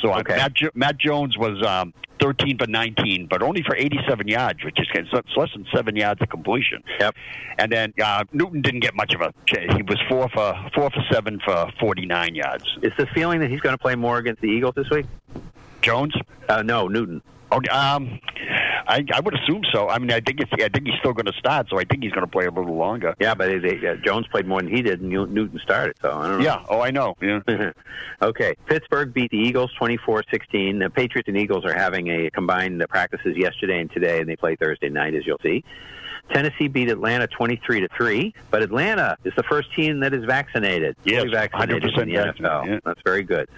So 0.00 0.12
uh, 0.12 0.22
Matt, 0.26 0.54
jo- 0.54 0.70
Matt 0.74 0.98
Jones 0.98 1.36
was 1.36 1.62
um, 1.66 1.92
13 2.20 2.58
for 2.58 2.66
19, 2.66 3.26
but 3.28 3.42
only 3.42 3.62
for 3.62 3.74
87 3.76 4.28
yards, 4.28 4.64
which 4.64 4.78
is 4.78 4.86
it's 4.92 5.36
less 5.36 5.48
than 5.52 5.66
seven 5.74 5.96
yards 5.96 6.20
of 6.20 6.28
completion. 6.28 6.82
Yep. 6.98 7.14
And 7.58 7.72
then 7.72 7.94
uh, 8.02 8.24
Newton 8.32 8.62
didn't 8.62 8.80
get 8.80 8.94
much 8.94 9.14
of 9.14 9.20
a. 9.20 9.32
He 9.46 9.82
was 9.82 9.98
four 10.08 10.28
for 10.28 10.54
four 10.74 10.90
for 10.90 11.02
seven 11.10 11.40
for 11.44 11.70
49 11.80 12.34
yards. 12.34 12.64
Is 12.82 12.92
the 12.98 13.06
feeling 13.14 13.40
that 13.40 13.50
he's 13.50 13.60
going 13.60 13.74
to 13.74 13.78
play 13.78 13.94
more 13.94 14.18
against 14.18 14.40
the 14.42 14.48
Eagles 14.48 14.74
this 14.76 14.90
week? 14.90 15.06
Jones? 15.82 16.14
Uh, 16.48 16.62
no, 16.62 16.88
Newton. 16.88 17.22
Oh, 17.52 17.60
um, 17.70 18.20
I, 18.86 19.04
I 19.12 19.20
would 19.20 19.34
assume 19.34 19.62
so. 19.72 19.88
I 19.88 19.98
mean, 19.98 20.10
I 20.12 20.20
think 20.20 20.40
it's, 20.40 20.50
I 20.52 20.68
think 20.68 20.86
he's 20.86 20.98
still 20.98 21.12
going 21.12 21.26
to 21.26 21.38
start, 21.38 21.68
so 21.70 21.78
I 21.78 21.84
think 21.84 22.02
he's 22.02 22.12
going 22.12 22.26
to 22.26 22.30
play 22.30 22.46
a 22.46 22.50
little 22.50 22.76
longer. 22.76 23.14
Yeah, 23.20 23.34
but 23.34 23.62
they, 23.62 23.86
uh, 23.86 23.96
Jones 23.96 24.26
played 24.28 24.46
more 24.46 24.60
than 24.60 24.74
he 24.74 24.82
did, 24.82 25.00
and 25.00 25.10
Newton 25.10 25.58
started. 25.62 25.96
So 26.00 26.10
I 26.10 26.28
don't 26.28 26.38
know. 26.38 26.44
Yeah. 26.44 26.64
Oh, 26.68 26.80
I 26.80 26.90
know. 26.90 27.14
Yeah. 27.20 27.72
okay. 28.22 28.54
Pittsburgh 28.66 29.12
beat 29.12 29.30
the 29.30 29.38
Eagles 29.38 29.72
24-16. 29.80 30.80
The 30.80 30.90
Patriots 30.90 31.28
and 31.28 31.36
Eagles 31.36 31.64
are 31.64 31.74
having 31.74 32.08
a 32.08 32.30
combined 32.30 32.82
uh, 32.82 32.86
practices 32.86 33.36
yesterday 33.36 33.80
and 33.80 33.90
today, 33.90 34.20
and 34.20 34.28
they 34.28 34.36
play 34.36 34.56
Thursday 34.56 34.88
night, 34.88 35.14
as 35.14 35.26
you'll 35.26 35.38
see. 35.42 35.64
Tennessee 36.32 36.68
beat 36.68 36.88
Atlanta 36.88 37.26
23 37.26 37.80
to 37.80 37.88
3, 37.96 38.34
but 38.50 38.62
Atlanta 38.62 39.16
is 39.24 39.32
the 39.36 39.42
first 39.42 39.72
team 39.74 40.00
that 40.00 40.14
is 40.14 40.24
vaccinated. 40.24 40.96
Yes, 41.04 41.24
vaccinated 41.30 41.82
100% 41.82 41.94
the 42.06 42.14
NFL. 42.42 42.66
yeah. 42.66 42.78
That's 42.84 43.00
very 43.04 43.22
good. 43.22 43.48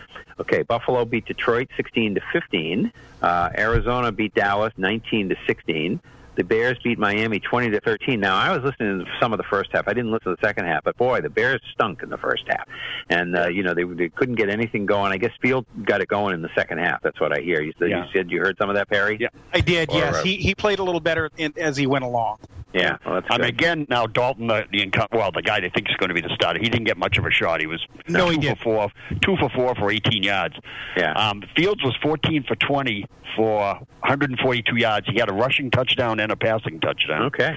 Okay, 0.40 0.62
Buffalo 0.62 1.04
beat 1.04 1.26
Detroit 1.26 1.68
16 1.76 2.14
to 2.16 2.20
15. 2.32 2.92
Uh, 3.20 3.50
Arizona 3.56 4.10
beat 4.10 4.34
Dallas 4.34 4.72
19 4.76 5.28
to 5.28 5.36
16. 5.46 6.00
The 6.34 6.44
Bears 6.44 6.78
beat 6.82 6.98
Miami 6.98 7.40
20 7.40 7.68
to 7.72 7.80
13. 7.80 8.18
Now, 8.18 8.34
I 8.34 8.56
was 8.56 8.64
listening 8.64 9.00
to 9.04 9.10
some 9.20 9.34
of 9.34 9.36
the 9.36 9.42
first 9.44 9.68
half. 9.72 9.86
I 9.86 9.92
didn't 9.92 10.10
listen 10.12 10.32
to 10.32 10.36
the 10.40 10.46
second 10.46 10.64
half, 10.64 10.82
but 10.82 10.96
boy, 10.96 11.20
the 11.20 11.28
Bears 11.28 11.60
stunk 11.74 12.02
in 12.02 12.08
the 12.08 12.16
first 12.16 12.44
half. 12.48 12.66
And, 13.10 13.36
uh, 13.36 13.48
you 13.48 13.62
know, 13.62 13.74
they, 13.74 13.84
they 13.84 14.08
couldn't 14.08 14.36
get 14.36 14.48
anything 14.48 14.86
going. 14.86 15.12
I 15.12 15.18
guess 15.18 15.32
Field 15.42 15.66
got 15.84 16.00
it 16.00 16.08
going 16.08 16.32
in 16.32 16.40
the 16.40 16.48
second 16.54 16.78
half. 16.78 17.02
That's 17.02 17.20
what 17.20 17.36
I 17.36 17.42
hear. 17.42 17.60
You 17.60 17.74
said, 17.78 17.90
Yeah. 17.90 18.06
you, 18.06 18.12
said 18.14 18.30
you 18.30 18.40
heard 18.40 18.56
some 18.56 18.70
of 18.70 18.76
that, 18.76 18.88
Perry? 18.88 19.18
Yeah. 19.20 19.28
I 19.52 19.60
did, 19.60 19.90
Or, 19.90 19.96
yes. 19.98 20.14
uh, 20.16 20.22
He 20.22 20.36
he 20.38 20.54
played 20.54 20.78
a 20.78 20.82
little 20.82 21.00
better 21.02 21.28
in, 21.36 21.52
as 21.58 21.76
he 21.76 21.86
went 21.86 22.04
along. 22.04 22.38
Yeah, 22.74 22.96
well, 23.04 23.20
that's 23.20 23.46
again, 23.46 23.86
now 23.90 24.06
Dalton, 24.06 24.46
the, 24.46 24.64
the 24.72 24.82
income, 24.82 25.08
well, 25.12 25.30
the 25.30 25.42
guy 25.42 25.60
they 25.60 25.68
think 25.68 25.90
is 25.90 25.96
going 25.96 26.08
to 26.08 26.14
be 26.14 26.20
the 26.20 26.34
starter, 26.34 26.58
he 26.58 26.68
didn't 26.68 26.86
get 26.86 26.96
much 26.96 27.18
of 27.18 27.24
a 27.24 27.30
shot. 27.30 27.60
He 27.60 27.66
was 27.66 27.86
No, 28.08 28.32
two 28.32 28.40
he 28.40 28.48
for 28.48 28.56
four, 28.56 28.92
two 29.20 29.36
for 29.38 29.50
four 29.50 29.74
for 29.74 29.90
18 29.90 30.22
yards. 30.22 30.56
Yeah. 30.96 31.12
Um, 31.12 31.42
Fields 31.56 31.82
was 31.82 31.96
14 32.02 32.44
for 32.48 32.56
20 32.56 33.04
for 33.36 33.58
142 34.00 34.76
yards. 34.76 35.06
He 35.10 35.18
had 35.18 35.28
a 35.28 35.34
rushing 35.34 35.70
touchdown 35.70 36.20
and 36.20 36.32
a 36.32 36.36
passing 36.36 36.80
touchdown. 36.80 37.22
Okay. 37.24 37.56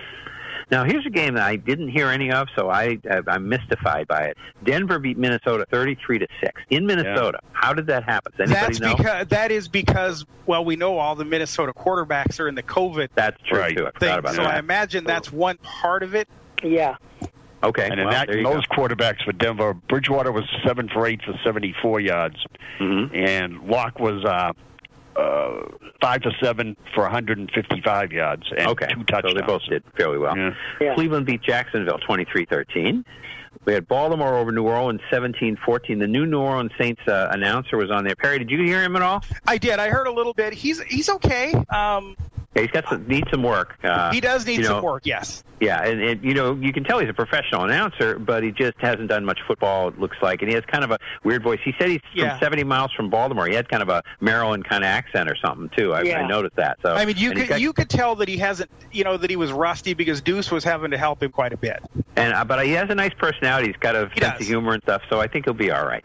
Now 0.72 0.84
here's 0.84 1.05
a 1.05 1.09
game 1.09 1.36
that 1.36 1.43
I 1.43 1.55
didn't 1.55 1.89
hear 1.89 2.09
any 2.09 2.32
of, 2.32 2.47
so 2.57 2.70
I 2.70 2.97
uh, 3.09 3.22
I'm 3.28 3.47
mystified 3.49 4.07
by 4.07 4.26
it. 4.26 4.38
Denver 4.63 4.99
beat 4.99 5.18
Minnesota 5.18 5.66
33 5.72 6.20
to 6.20 6.28
six 6.41 6.61
in 6.70 6.86
Minnesota. 6.86 7.39
How 7.53 7.74
did 7.74 7.88
that 7.88 8.03
happen? 8.03 8.34
Does 8.38 8.49
anybody 8.51 8.66
That's 8.66 8.80
know? 8.80 8.95
because 8.95 9.28
that 9.28 9.51
is 9.51 9.68
because 9.68 10.26
well, 10.45 10.63
we 10.66 10.76
know 10.76 10.97
all 10.97 11.16
the 11.16 11.26
Minnesota 11.26 11.74
quarterbacks 11.74 12.39
are 12.39 12.47
in 12.47 12.55
the 12.55 12.63
COVID 12.63 13.09
That's 13.16 13.41
true 13.43 13.59
Right. 13.59 13.76
too. 13.78 13.88
I 13.88 13.99
thing, 13.99 14.18
about 14.18 14.36
so 14.36 14.43
that. 14.43 14.55
I 14.55 14.59
imagine 14.59 15.03
that's 15.03 15.32
one 15.32 15.57
part 15.57 16.03
of 16.03 16.16
it. 16.16 16.28
Yeah. 16.63 16.95
Okay. 17.63 17.86
And 17.89 17.99
in 17.99 18.05
well, 18.05 18.11
that, 18.11 18.28
there 18.28 18.43
those 18.43 18.66
go. 18.68 18.76
quarterbacks 18.76 19.24
for 19.24 19.32
Denver, 19.34 19.74
Bridgewater 19.74 20.32
was 20.32 20.43
seven 20.66 20.88
for 20.89 21.05
eight 21.07 21.22
for 21.24 21.34
74 21.43 21.99
yards, 21.99 22.36
Mhm. 22.80 23.16
and 23.16 23.61
Lock 23.68 23.99
was 23.99 24.24
uh, 24.24 24.51
uh, 25.16 25.61
five 26.01 26.22
for 26.22 26.32
seven 26.41 26.76
for 26.93 27.03
155 27.03 28.11
yards 28.11 28.43
and 28.57 28.68
Okay. 28.68 28.88
two 28.93 29.03
touchdowns. 29.05 29.34
So 29.34 29.39
they 29.39 29.45
both 29.45 29.61
did 29.70 29.84
fairly 29.97 30.18
well. 30.18 30.38
Yeah. 30.38 30.53
Yeah. 30.82 30.95
Cleveland 30.95 31.26
beat 31.26 31.41
Jacksonville 31.41 31.99
23-13. 31.99 33.03
We 33.66 33.74
had 33.74 33.88
Baltimore 33.88 34.36
over 34.38 34.51
New 34.51 34.68
Orleans 34.68 35.01
17-14. 35.11 35.99
The 35.99 36.07
new 36.07 36.26
New 36.26 36.39
Orleans 36.39 36.72
Saints 36.80 37.01
uh, 37.07 37.30
announcer 37.32 37.78
was 37.78 37.89
on 37.89 38.03
there. 38.03 38.16
Perry, 38.16 38.38
did 38.38 38.51
you 38.51 38.61
hear 38.63 38.84
him 38.84 38.95
at 38.95 39.01
all? 39.01 39.24
I 39.47 39.57
did. 39.57 39.80
I 39.80 39.89
heard 39.89 40.07
a 40.07 40.11
little 40.11 40.34
bit. 40.34 40.53
He's 40.53 40.82
he's 40.84 41.09
okay. 41.09 41.53
Um, 41.70 42.16
Yeah, 42.56 42.62
he's 42.62 42.72
got 42.72 42.88
some 42.89 43.06
need 43.08 43.26
some 43.30 43.43
work. 43.43 43.76
Uh, 43.84 44.12
he 44.12 44.22
does 44.22 44.45
need 44.45 44.60
you 44.60 44.66
some 44.66 44.82
work. 44.84 45.06
Yes. 45.06 45.43
Yeah, 45.62 45.84
and, 45.86 46.01
and 46.01 46.24
you 46.24 46.34
know 46.34 46.53
you 46.56 46.74
can 46.74 46.84
tell 46.84 46.99
he's 46.99 47.10
a 47.10 47.14
professional 47.14 47.64
announcer, 47.64 48.20
but 48.20 48.43
he 48.43 48.51
just 48.51 48.76
hasn't 48.80 49.08
done 49.08 49.24
much 49.26 49.39
football. 49.47 49.88
It 49.89 49.99
looks 49.99 50.18
like, 50.22 50.41
and 50.41 50.49
he 50.49 50.56
has 50.56 50.66
kind 50.66 50.84
of 50.84 50.91
a 50.91 50.99
weird 51.24 51.43
voice. 51.43 51.60
He 51.64 51.74
said 51.80 51.89
he's 51.89 52.01
Yeah. 52.14 52.32
from 52.32 52.39
70 52.41 52.64
miles 52.66 52.91
from 52.93 53.10
Baltimore. 53.10 53.45
He 53.47 53.56
had 53.56 53.68
kind 53.70 53.82
of 53.82 53.88
a 53.89 54.03
Maryland 54.20 54.66
kind 54.66 54.84
of 54.84 54.88
accent 54.89 55.30
or 55.30 55.36
something 55.38 55.70
too. 55.78 55.93
I, 55.93 56.01
Yeah. 56.03 56.20
I 56.22 56.28
noticed 56.28 56.56
that. 56.58 56.78
So 56.82 56.93
I 56.93 57.06
mean, 57.06 57.16
you 57.18 57.32
could 57.32 57.47
got- 57.47 57.62
you 57.62 57.72
could 57.74 57.89
tell 57.89 58.16
that 58.16 58.28
he 58.28 58.38
hasn't, 58.38 58.70
you 58.91 59.03
know, 59.06 59.16
that 59.18 59.30
he 59.30 59.36
was 59.38 59.51
rusty 59.53 59.93
because 59.93 60.22
Deuce 60.22 60.51
was 60.51 60.64
having 60.64 60.91
to 60.91 60.97
help 60.97 61.24
him 61.24 61.32
quite 61.32 61.53
a 61.53 61.58
bit. 61.58 61.82
And 62.18 62.34
uh, 62.34 62.43
but 62.45 62.66
he 62.66 62.72
has 62.74 62.89
a 62.89 62.95
nice 62.95 63.14
personality. 63.14 63.68
He's 63.68 63.78
got 63.78 63.95
a 63.95 64.10
He 64.14 64.20
sense 64.22 64.34
does. 64.34 64.41
of 64.41 64.47
humor 64.47 64.74
and 64.74 64.84
stuff. 64.84 65.01
So 65.10 65.20
I 65.22 65.28
think 65.28 65.45
he'll 65.45 65.53
be 65.53 65.72
all 65.72 65.86
right. 65.86 66.03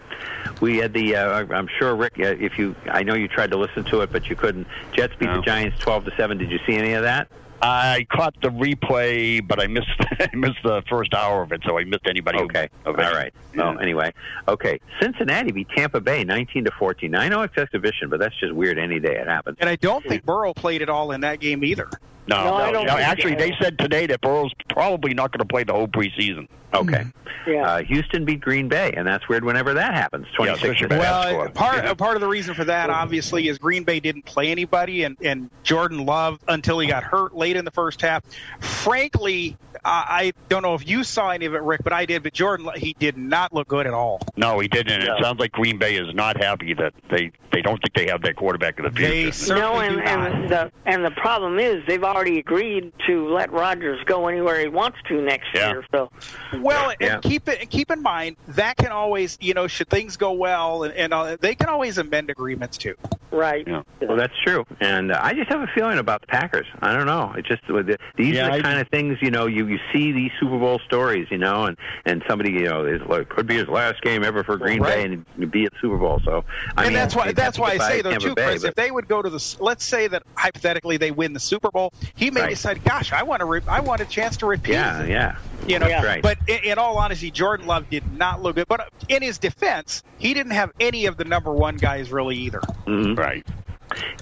We 0.61 0.79
had 0.79 0.93
the. 0.93 1.17
Uh, 1.17 1.47
I'm 1.53 1.69
sure 1.79 1.95
Rick. 1.97 2.15
Uh, 2.19 2.35
if 2.41 2.59
you, 2.59 2.75
I 2.91 3.03
know 3.03 3.15
you 3.15 3.29
tried 3.29 3.51
to 3.53 3.57
listen 3.57 3.85
to 3.85 4.01
it, 4.03 4.11
but 4.13 4.29
you 4.29 4.37
couldn't. 4.37 4.67
Jets 4.93 5.15
beat 5.19 5.27
the 5.33 5.41
Giants 5.43 5.79
12 5.81 6.05
to 6.07 6.13
seven. 6.17 6.40
Did 6.41 6.51
you 6.53 6.59
see 6.67 6.75
any 6.75 6.95
of 6.95 7.03
that? 7.03 7.29
I 7.63 8.07
caught 8.11 8.35
the 8.41 8.49
replay, 8.49 9.47
but 9.47 9.61
I 9.61 9.67
missed 9.67 9.89
I 10.21 10.29
missed 10.35 10.63
the 10.65 10.83
first 10.89 11.15
hour 11.15 11.43
of 11.43 11.53
it, 11.53 11.63
so 11.65 11.79
I 11.79 11.85
missed 11.85 12.07
anybody. 12.07 12.39
who- 12.39 12.45
Okay. 12.45 12.69
all 12.87 12.93
right. 12.95 13.07
All 13.07 13.15
Yeah. 13.55 13.71
Well, 13.71 13.79
anyway. 13.81 14.13
Okay. 14.49 14.81
Cincinnati 15.01 15.53
beat 15.53 15.69
Tampa 15.77 16.01
Bay 16.01 16.25
19 16.25 16.65
to 16.65 16.71
14. 16.79 17.15
I 17.15 17.29
know 17.29 17.43
it's 17.43 17.57
exhibition, 17.59 18.09
but 18.09 18.19
that's 18.21 18.37
just 18.39 18.53
weird. 18.55 18.79
Any 18.79 18.99
day 18.99 19.17
it 19.17 19.27
happens. 19.27 19.59
And 19.61 19.69
I 19.69 19.77
don't 19.77 20.05
think 20.05 20.25
Burrow 20.25 20.55
played 20.55 20.83
at 20.83 20.89
all 20.89 21.13
in 21.13 21.21
that 21.21 21.41
game 21.41 21.63
either. 21.65 21.89
No, 22.27 22.45
No, 22.45 22.55
I 22.55 22.71
don't 22.73 22.87
no, 22.87 22.97
actually, 22.97 23.35
they 23.35 23.53
said 23.61 23.79
today 23.79 24.07
that 24.07 24.21
Burrow's 24.21 24.53
probably 24.69 25.15
not 25.15 25.33
going 25.33 25.41
to 25.41 25.45
play 25.47 25.65
the 25.65 25.73
whole 25.73 25.89
preseason. 25.89 26.47
Okay. 26.73 27.03
Yeah. 27.49 27.65
Uh, 27.67 27.83
Houston 27.83 28.25
beat 28.25 28.41
Green 28.41 28.69
Bay, 28.69 28.93
and 28.97 29.05
that's 29.07 29.29
weird 29.29 29.45
whenever 29.45 29.75
that 29.75 29.95
happens. 29.95 30.27
26 30.37 30.63
especially 30.63 30.83
to 30.83 30.89
Bad 30.89 31.37
Well, 31.37 31.49
part 31.49 31.85
uh, 31.85 31.95
part 31.97 32.15
of 32.15 32.21
the 32.21 32.29
reason 32.29 32.55
for 32.55 32.65
that, 32.67 32.91
obviously, 32.91 33.49
is 33.49 33.59
Green 33.59 33.83
Bay 33.83 33.99
didn't 33.99 34.25
play 34.27 34.51
anybody, 34.53 35.03
and 35.03 35.17
and 35.25 35.51
Jordan 35.65 36.05
Love 36.07 36.39
until 36.47 36.79
he 36.79 36.87
got 36.87 37.03
hurt 37.03 37.35
late 37.35 37.50
in 37.57 37.65
the 37.65 37.71
first 37.71 38.01
half. 38.01 38.23
Frankly, 38.61 39.57
I, 39.85 40.05
I 40.09 40.33
don't 40.49 40.63
know 40.63 40.75
if 40.75 40.87
you 40.89 41.05
saw 41.05 41.31
any 41.31 41.47
of 41.47 41.55
it, 41.55 41.63
Rick, 41.63 41.83
but 41.85 41.93
I 41.93 42.05
did. 42.07 42.23
But 42.23 42.33
Jordan, 42.33 42.71
he 42.77 42.95
did 42.99 43.17
not 43.17 43.53
look 43.53 43.69
good 43.69 43.87
at 43.87 43.95
all. 43.95 44.21
No, 44.37 44.59
he 44.59 44.69
didn't. 44.69 45.05
No. 45.05 45.17
It 45.17 45.23
sounds 45.23 45.39
like 45.39 45.53
Green 45.53 45.79
Bay 45.79 45.97
is 45.97 46.15
not 46.15 46.37
happy 46.43 46.75
that 46.75 46.93
they 47.11 47.31
they 47.53 47.63
don't 47.63 47.81
think 47.83 47.95
they 47.95 48.07
have 48.11 48.23
that 48.23 48.37
quarterback 48.37 48.79
of 48.79 48.85
the 48.85 48.91
They 49.01 49.23
future. 49.25 49.33
certainly 49.33 49.71
No, 49.71 49.81
and, 49.81 50.01
and 50.03 50.49
the 50.51 50.73
and 50.87 51.05
the 51.05 51.11
problem 51.11 51.59
is 51.59 51.83
they've 51.89 52.05
already 52.05 52.39
agreed 52.39 52.93
to 53.09 53.29
let 53.29 53.51
Rodgers 53.53 53.99
go 54.07 54.29
anywhere 54.29 54.61
he 54.61 54.69
wants 54.69 54.99
to 55.09 55.21
next 55.21 55.49
Yeah. 55.53 55.71
year. 55.71 55.85
So 55.93 56.11
Well, 56.59 56.93
Yeah. 57.01 57.15
and 57.15 57.23
keep 57.23 57.49
it 57.49 57.61
and 57.61 57.69
keep 57.69 57.91
in 57.91 58.03
mind 58.03 58.37
that 58.49 58.77
can 58.77 58.93
always, 58.93 59.37
you 59.41 59.53
know, 59.55 59.67
should 59.67 59.89
things 59.89 60.17
go 60.17 60.33
well, 60.33 60.85
and, 60.85 60.95
and 60.95 61.13
uh, 61.13 61.37
they 61.41 61.55
can 61.55 61.69
always 61.69 61.99
amend 61.99 62.31
agreements 62.31 62.79
too. 62.79 62.95
Right. 63.33 63.67
Well, 63.69 64.17
that's 64.17 64.33
true, 64.45 64.65
and 64.81 65.13
uh, 65.13 65.21
I 65.23 65.35
just 65.35 65.49
have 65.51 65.61
a 65.61 65.69
feeling 65.69 65.99
about 65.99 66.21
the 66.21 66.27
Packers. 66.27 66.67
I 66.83 66.93
don't 66.93 67.07
know. 67.07 67.33
It 67.41 67.47
just 67.47 67.67
the- 67.67 67.99
these 68.17 68.35
Yeah, 68.37 68.47
are 68.49 68.51
the 68.53 68.59
I- 68.59 68.61
kind 68.61 68.81
of 68.81 68.89
things 68.89 69.19
you 69.21 69.31
know. 69.31 69.47
You 69.47 69.67
you 69.67 69.79
see 69.93 70.13
these 70.13 70.31
Super 70.39 70.59
Bowl 70.59 70.79
stories, 70.87 71.27
you 71.31 71.39
know, 71.39 71.65
and 71.65 71.77
and 72.05 72.23
somebody 72.29 72.53
you 72.53 72.65
know 72.67 72.85
is 72.85 73.01
like 73.09 73.29
could 73.31 73.47
be 73.47 73.57
his 73.57 73.67
last 73.69 74.03
game 74.03 74.23
ever 74.25 74.45
for 74.45 74.57
Green 74.59 74.81
Right. 74.81 74.97
Bay 74.97 75.05
and 75.05 75.25
he'd 75.39 75.51
be 75.51 75.65
at 75.65 75.73
Super 75.81 75.97
Bowl. 75.97 76.21
So 76.25 76.45
I 76.77 76.85
and 76.85 76.89
mean, 76.91 76.93
that's 76.95 77.17
why 77.17 77.33
that's 77.33 77.59
why 77.59 77.71
I 77.73 77.79
say 77.79 77.97
get 77.97 78.03
by 78.03 78.03
though 78.03 78.11
Tampa 78.11 78.29
too, 78.29 78.35
Bay, 78.35 78.45
Chris. 78.45 78.63
but- 78.63 78.69
If 78.69 78.75
they 78.75 78.91
would 78.91 79.09
go 79.09 79.23
to 79.23 79.31
the, 79.31 79.57
let's 79.61 79.85
say 79.85 80.07
that 80.09 80.23
hypothetically 80.37 80.97
they 80.99 81.11
win 81.11 81.33
the 81.33 81.41
Super 81.41 81.71
Bowl, 81.71 81.93
he 82.15 82.31
may 82.31 82.43
Right. 82.43 82.51
decide, 82.51 82.85
"Gosh, 82.85 83.13
I 83.13 83.23
want 83.23 83.41
to, 83.41 83.47
re- 83.47 83.61
I 83.67 83.81
want 83.81 84.01
a 84.03 84.05
chance 84.07 84.37
to 84.39 84.47
repeat." 84.47 84.73
yeah, 84.75 85.05
yeah, 85.05 85.37
You 85.67 85.79
know, 85.79 85.89
That's 85.89 86.05
right. 86.07 86.23
but 86.23 86.39
in, 86.47 86.59
in 86.73 86.79
all 86.79 86.99
honesty, 86.99 87.31
Jordan 87.31 87.67
Love 87.67 87.89
did 87.91 88.03
not 88.19 88.43
look 88.43 88.57
good. 88.57 88.69
But 88.69 88.89
in 89.09 89.23
his 89.23 89.39
defense, 89.39 90.03
he 90.19 90.35
didn't 90.35 90.53
have 90.53 90.71
any 90.81 91.07
of 91.07 91.17
the 91.17 91.25
number 91.25 91.53
one 91.53 91.77
guys 91.77 92.11
really 92.13 92.37
either. 92.37 92.61
Mhm. 92.87 93.17
Right. 93.19 93.47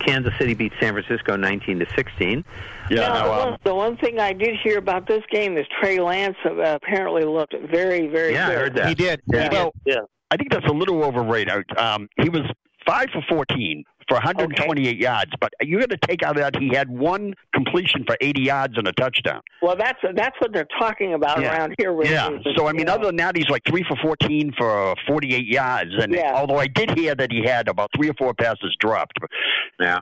Kansas 0.00 0.32
City 0.38 0.54
beat 0.54 0.72
San 0.80 0.92
Francisco 0.94 1.36
19 1.36 1.80
to 1.80 1.86
16. 1.96 2.44
Yeah. 2.90 3.00
Now, 3.00 3.08
no, 3.08 3.14
the, 3.14 3.20
um, 3.20 3.50
one, 3.50 3.58
the 3.64 3.74
one 3.74 3.96
thing 3.98 4.18
I 4.18 4.32
did 4.32 4.56
hear 4.62 4.78
about 4.78 5.06
this 5.06 5.22
game 5.30 5.56
is 5.58 5.66
Trey 5.80 6.00
Lance 6.00 6.36
uh, 6.44 6.52
apparently 6.74 7.24
looked 7.24 7.54
very, 7.70 8.06
very 8.08 8.32
Yeah, 8.32 8.46
I 8.46 8.50
good. 8.50 8.58
heard 8.58 8.74
that. 8.76 8.88
He 8.88 8.94
did. 8.94 9.20
Yeah. 9.32 9.42
He 9.42 9.48
did. 9.48 9.52
Well, 9.52 9.72
Yeah. 9.84 9.96
I 10.30 10.36
think 10.36 10.50
that's 10.50 10.66
a 10.66 10.72
little 10.72 11.02
overrated. 11.04 11.64
Um, 11.78 12.08
he 12.20 12.28
was 12.28 12.42
five 12.86 13.08
for 13.12 13.22
14 13.28 13.84
for 14.08 14.14
128 14.14 14.96
yards, 14.96 15.30
but 15.40 15.52
you 15.60 15.78
got 15.78 15.90
to 15.90 15.96
take 15.98 16.22
out 16.22 16.36
that 16.36 16.56
he 16.56 16.74
had 16.74 16.88
one 16.88 17.34
completion 17.54 18.04
for 18.06 18.16
80 18.20 18.40
yards 18.42 18.78
and 18.78 18.88
a 18.88 18.92
touchdown. 18.92 19.42
Well, 19.62 19.76
that's 19.76 19.98
that's 20.14 20.36
what 20.40 20.52
they're 20.52 20.66
talking 20.78 21.14
about 21.14 21.40
Yeah. 21.40 21.54
around 21.56 21.74
here. 21.78 21.92
With 21.92 22.10
Yeah. 22.10 22.28
with- 22.28 22.42
So 22.56 22.66
I 22.66 22.72
mean, 22.72 22.80
you 22.80 22.84
know. 22.86 22.94
other 22.94 23.06
than 23.06 23.16
that, 23.16 23.36
he's 23.36 23.48
like 23.50 23.62
three 23.68 23.84
for 23.84 23.96
14 24.02 24.52
for 24.56 24.94
48 25.06 25.46
yards. 25.46 25.90
And 26.00 26.14
Yeah. 26.14 26.32
although 26.34 26.58
I 26.58 26.66
did 26.66 26.96
hear 26.98 27.14
that 27.14 27.30
he 27.30 27.44
had 27.44 27.68
about 27.68 27.90
three 27.96 28.08
or 28.08 28.14
four 28.14 28.32
passes 28.34 28.74
dropped, 28.80 29.18
Yeah. 29.78 29.98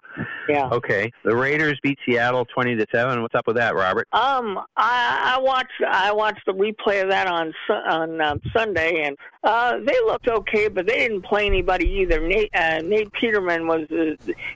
yeah. 0.49 0.69
Okay. 0.71 1.11
The 1.25 1.35
Raiders 1.35 1.79
beat 1.83 1.99
Seattle 2.07 2.45
20 2.47 2.77
to 2.77 2.87
7. 2.93 3.23
What's 3.23 3.35
up 3.35 3.47
with 3.47 3.57
that, 3.57 3.75
Robert? 3.75 4.07
Um, 4.13 4.61
I, 4.77 5.35
I 5.37 5.41
watched 5.41 5.73
I 5.87 6.13
watched 6.13 6.47
the 6.47 6.53
replay 6.53 7.03
of 7.03 7.11
that 7.11 7.27
on 7.27 7.53
on 7.89 8.21
um, 8.21 8.41
Sunday, 8.57 9.03
and 9.05 9.17
uh, 9.45 9.79
they 9.85 9.99
looked 10.07 10.29
okay, 10.29 10.69
but 10.69 10.87
they 10.87 10.99
didn't 10.99 11.23
play 11.23 11.47
anybody 11.47 11.89
either. 12.01 12.21
Nate 12.21 12.51
uh, 12.55 12.81
Nate 12.85 13.13
Peterman 13.13 13.67
was 13.67 13.87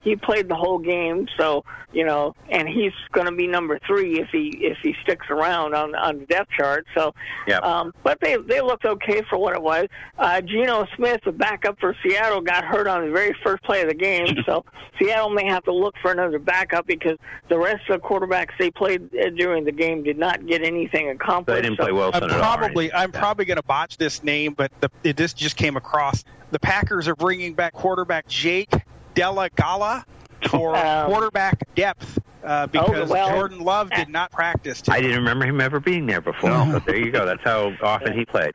he 0.02 0.16
played 0.16 0.48
the 0.48 0.54
whole 0.54 0.78
game, 0.78 1.26
so 1.36 1.64
you 1.92 2.04
know, 2.04 2.36
and 2.50 2.68
he's 2.68 2.92
going 3.12 3.26
to 3.26 3.32
be 3.32 3.48
number 3.48 3.78
three 3.86 4.20
if 4.20 4.28
he 4.30 4.48
if 4.60 4.78
he 4.82 4.94
sticks 5.02 5.26
around 5.28 5.74
on 5.74 5.94
on 5.96 6.20
the 6.20 6.26
depth 6.26 6.50
chart. 6.56 6.86
So, 6.94 7.12
Yep. 7.48 7.62
um, 7.64 7.94
but 8.04 8.18
they 8.20 8.36
they 8.36 8.60
looked 8.60 8.84
okay 8.84 9.22
for 9.28 9.38
what 9.38 9.54
it 9.54 9.62
was. 9.62 9.86
Uh, 10.18 10.40
Geno 10.40 10.86
Smith, 10.96 11.20
the 11.24 11.32
backup 11.32 11.78
for 11.80 11.96
Seattle, 12.02 12.40
got 12.42 12.64
hurt 12.64 12.86
on 12.86 13.06
the 13.06 13.12
very 13.12 13.34
first 13.42 13.62
play 13.64 13.82
of 13.82 13.88
the 13.88 13.94
game, 13.94 14.28
so 14.46 14.64
Seattle 14.98 15.30
may 15.30 15.46
have 15.46 15.64
to 15.64 15.72
look 15.72 15.94
for 16.00 16.12
another 16.12 16.38
backup 16.38 16.86
because 16.86 17.16
the 17.48 17.58
rest 17.58 17.88
of 17.88 18.00
the 18.00 18.06
quarterbacks 18.06 18.50
they 18.58 18.70
played 18.70 19.10
during 19.36 19.64
the 19.64 19.72
game 19.72 20.02
did 20.04 20.16
not 20.18 20.46
get 20.46 20.62
anything 20.62 21.08
accomplished. 21.10 21.56
they 21.56 21.62
didn't 21.62 21.78
So- 21.78 21.84
play 21.84 21.92
Wilson 21.92 22.22
I'm 22.24 22.30
probably 22.30 22.90
right? 22.90 23.00
I'm 23.02 23.12
probably 23.12 23.44
going 23.46 23.56
to 23.56 23.62
botch 23.64 23.96
this 23.96 24.22
name, 24.22 24.54
but 24.54 24.70
the, 24.80 24.90
it 25.02 25.16
this 25.16 25.32
just 25.32 25.56
came 25.56 25.76
across. 25.76 26.24
The 26.52 26.58
Packers 26.58 27.06
are 27.08 27.14
bringing 27.16 27.54
back 27.54 27.72
quarterback 27.72 28.26
Jake 28.28 28.72
Dolegala 29.20 30.04
for 30.48 30.74
Um, 30.76 31.06
quarterback 31.10 31.62
depth 31.74 32.18
uh, 32.44 32.66
because 32.68 33.08
well- 33.08 33.30
Jordan 33.30 33.60
Love 33.60 33.90
did 33.90 34.08
not 34.08 34.30
practice. 34.32 34.80
Today. 34.80 34.96
I 34.96 35.00
didn't 35.00 35.18
remember 35.18 35.44
him 35.46 35.60
ever 35.60 35.78
being 35.80 36.06
there 36.06 36.20
before. 36.22 36.50
But 36.72 36.86
there 36.86 36.96
you 36.96 37.10
go. 37.10 37.26
That's 37.26 37.42
how 37.44 37.72
often 37.82 38.16
he 38.18 38.24
played. 38.24 38.52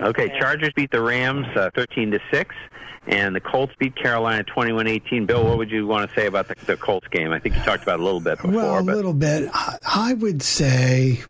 Okay, 0.00 0.28
Chargers 0.38 0.70
beat 0.76 0.90
the 0.90 1.02
Rams 1.02 1.46
uh, 1.56 1.70
13 1.74 2.12
to 2.12 2.20
6 2.30 2.54
and 3.08 3.34
the 3.34 3.40
Colts 3.40 3.72
beat 3.78 3.96
Carolina 3.96 4.44
21-18. 4.44 5.26
Bill, 5.26 5.42
what 5.44 5.56
would 5.58 5.70
you 5.70 5.86
want 5.86 6.08
to 6.08 6.14
say 6.14 6.26
about 6.26 6.46
the, 6.48 6.54
the 6.66 6.76
Colts 6.76 7.08
game? 7.08 7.32
I 7.32 7.38
think 7.38 7.56
you 7.56 7.62
talked 7.62 7.82
about 7.82 7.98
it 7.98 8.02
a 8.02 8.04
little 8.04 8.20
bit 8.20 8.36
before, 8.36 8.50
Well, 8.52 8.78
a 8.78 8.82
but 8.84 8.94
little 8.94 9.14
bit. 9.14 9.48
I, 9.52 9.76
I 9.86 10.14
would 10.14 10.42
say, 10.42 11.22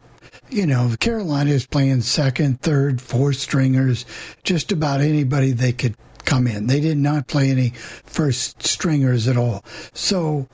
you 0.51 0.67
know, 0.67 0.93
Carolina 0.99 1.51
is 1.51 1.67
playing 1.67 2.01
second, 2.01 2.61
third, 2.63 3.01
fourth 3.01 3.37
stringers, 3.37 4.07
just 4.43 4.73
about 4.73 5.01
anybody 5.01 5.53
they 5.53 5.73
could 5.73 5.95
come 6.29 6.47
in. 6.47 6.67
They 6.67 6.81
did 6.81 6.99
not 6.99 7.27
play 7.27 7.51
any 7.51 7.71
first 8.05 8.63
stringers 8.63 9.27
at 9.27 9.37
all. 9.39 9.65
So, 9.95 10.47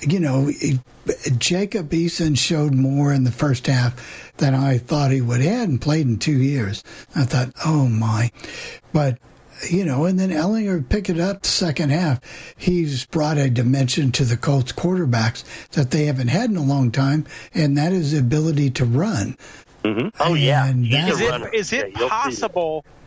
you 0.00 0.18
know, 0.20 0.50
it- 0.50 0.80
Jacob 1.38 1.90
Eason 1.90 2.36
showed 2.36 2.74
more 2.74 3.12
in 3.12 3.24
the 3.24 3.30
first 3.30 3.66
half 3.66 4.32
than 4.38 4.54
I 4.54 4.78
thought 4.78 5.10
he 5.12 5.20
would. 5.20 5.40
He 5.42 5.46
hadn't 5.46 5.78
played 5.80 6.06
in 6.06 6.18
two 6.18 6.32
years. 6.42 6.82
I 7.14 7.24
thought, 7.24 7.52
oh 7.64 7.86
my. 7.86 8.30
But 8.92 9.18
you 9.70 9.84
know, 9.84 10.04
and 10.04 10.18
then 10.18 10.30
Ehlinger 10.30 10.86
pick 10.88 11.08
it 11.08 11.20
up 11.20 11.42
the 11.42 11.48
second 11.48 11.90
half. 11.90 12.20
He's 12.56 13.04
brought 13.06 13.38
a 13.38 13.48
dimension 13.48 14.10
to 14.12 14.24
the 14.24 14.36
Colts 14.36 14.72
quarterbacks 14.72 15.44
that 15.72 15.90
they 15.92 16.06
haven't 16.06 16.28
had 16.28 16.50
in 16.50 16.56
a 16.56 16.62
long 16.62 16.90
time, 16.90 17.24
and 17.54 17.76
that 17.78 17.92
is 17.92 18.12
the 18.12 18.18
ability 18.18 18.70
to 18.70 18.84
run. 18.84 19.36
Mm-hmm. 19.84 20.08
Oh 20.20 20.34
yeah, 20.34 20.66
And 20.66 20.86
he's 20.86 21.14
Is 21.14 21.20
a 21.20 21.24
it 21.24 21.30
runner. 21.30 21.48
is 21.52 21.72
it 21.72 21.92
you'll 21.98 22.08
see 22.08 22.14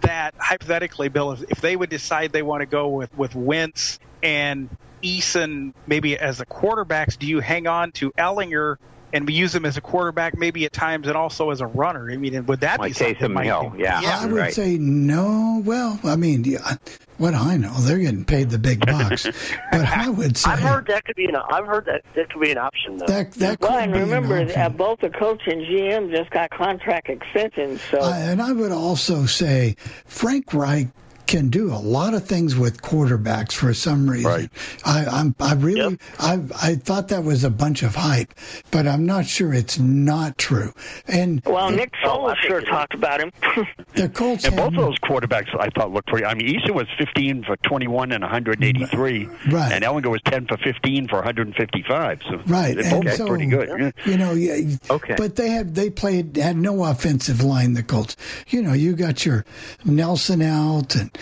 that. 0.08 0.34
hypothetically, 0.38 1.10
Bill, 1.10 1.34
if, 1.34 1.44
if 1.50 1.62
they 1.62 1.76
would 1.76 1.90
decide 1.90 2.32
they 2.32 2.42
want 2.42 2.62
to 2.62 2.66
go 2.66 2.88
with 2.90 3.16
with 3.18 3.36
Wentz 3.36 4.00
and 4.24 4.70
Eason 5.04 5.74
maybe 5.86 6.18
as 6.18 6.40
the 6.40 6.46
quarterbacks, 6.46 7.18
do 7.18 7.28
you 7.28 7.40
hang 7.40 7.68
on 7.68 7.92
to 7.94 8.12
Ehlinger 8.12 8.78
and 9.14 9.26
we 9.26 9.34
use 9.34 9.54
him 9.56 9.66
as 9.66 9.78
a 9.78 9.82
quarterback 9.82 10.38
maybe 10.38 10.66
at 10.66 10.74
times 10.74 11.08
and 11.08 11.16
also 11.16 11.50
as 11.50 11.62
a 11.62 11.68
runner? 11.68 12.12
I 12.12 12.18
mean, 12.18 12.46
would 12.46 12.60
that 12.62 12.80
like 12.80 12.90
be 12.92 12.94
something? 12.94 13.16
Taysom 13.16 13.34
might 13.34 13.46
Hill, 13.46 13.70
be- 13.70 13.84
yeah, 13.84 14.02
I 14.04 14.26
would 14.26 14.36
right. 14.36 14.54
say 14.54 14.78
no. 14.78 15.62
Well, 15.66 16.00
I 16.04 16.16
mean, 16.16 16.44
yeah, 16.44 16.76
what 17.18 17.34
I 17.34 17.58
know, 17.58 17.74
they're 17.80 17.98
getting 18.00 18.26
paid 18.26 18.50
the 18.50 18.60
big 18.60 18.86
bucks. 18.86 19.24
but 19.72 19.86
I 19.86 20.10
would 20.10 20.38
say 20.38 20.52
I've 20.52 20.60
heard 20.60 20.88
that 20.88 21.06
could 21.06 21.16
be 21.16 21.26
an. 21.26 21.36
I've 21.36 21.66
heard 21.66 21.86
that 21.86 22.04
that 22.16 22.30
could 22.32 22.42
be 22.42 22.52
an 22.52 22.58
option 22.58 22.98
though. 22.98 23.06
that 23.08 23.32
that 23.34 23.60
Well, 23.62 23.72
could 23.72 23.80
and 23.84 23.94
be 23.94 24.00
an 24.00 24.06
remember, 24.06 24.40
option. 24.42 24.62
uh, 24.62 24.70
both 24.70 25.00
the 25.00 25.10
coach 25.10 25.42
and 25.48 25.62
GM 25.62 26.12
just 26.12 26.30
got 26.32 26.50
contract 26.52 27.10
extensions. 27.10 27.82
So 27.90 28.00
Uh, 28.02 28.14
and 28.14 28.42
I 28.42 28.52
would 28.52 28.72
also 28.72 29.26
say 29.26 29.76
Frank 30.06 30.54
Reich 30.54 30.88
can 31.28 31.50
do 31.50 31.72
a 31.74 31.76
lot 31.78 32.14
of 32.14 32.26
things 32.26 32.56
with 32.56 32.82
quarterbacks 32.82 33.52
for 33.54 33.74
some 33.74 34.10
reason. 34.10 34.32
Right. 34.32 34.50
I, 34.86 35.06
I'm 35.06 35.36
I 35.40 35.54
really 35.54 35.98
I 36.20 36.40
I 36.62 36.76
thought 36.76 37.10
that 37.10 37.24
was 37.24 37.44
a 37.44 37.50
bunch 37.50 37.84
of 37.84 37.96
hype, 37.96 38.34
but 38.72 38.88
I'm 38.88 39.06
not 39.06 39.26
sure 39.26 39.54
it's 39.54 39.78
not 39.78 40.38
true. 40.38 40.74
And 41.08 41.42
well, 41.46 41.70
the, 41.70 41.78
Nick 41.78 41.92
Foles 42.04 42.36
sure 42.38 42.62
talked 42.62 42.94
about 42.94 43.20
him. 43.20 43.32
the 43.96 44.10
Colts 44.10 44.46
And 44.46 44.56
both 44.56 44.68
of 44.70 44.76
those 44.76 44.98
quarterbacks 45.00 45.50
I 45.60 45.70
thought 45.70 45.92
looked 45.92 46.08
pretty. 46.08 46.26
I 46.26 46.34
mean, 46.34 46.48
Eason 46.48 46.74
was 46.74 46.88
15 46.98 47.44
for 47.44 47.58
21 47.58 48.12
and 48.12 48.22
183, 48.24 49.26
Right. 49.52 49.72
and 49.72 49.84
Ehlinger 49.84 50.10
was 50.10 50.22
10 50.26 50.48
for 50.48 50.58
15 50.58 51.08
for 51.08 51.16
155. 51.16 52.22
So 52.30 52.42
Right, 52.48 52.76
they 52.76 52.84
both 52.84 52.92
and 52.94 53.04
looked 53.06 53.18
so 53.18 53.28
pretty 53.28 53.46
good. 53.48 53.70
Yeah. 53.70 53.92
you 54.06 54.18
know, 54.18 54.32
yeah. 54.34 54.76
Okay. 54.90 55.16
But 55.18 55.36
they 55.36 55.50
had 55.50 55.76
they 55.76 55.90
played 55.90 56.38
had 56.38 56.58
no 56.58 56.84
offensive 56.86 57.44
line. 57.44 57.74
The 57.74 57.84
Colts, 57.84 58.16
you 58.48 58.62
know, 58.62 58.74
you 58.74 58.96
got 58.96 59.26
your 59.26 59.46
Nelson 59.86 60.42
out 60.42 60.96
and 60.96 61.17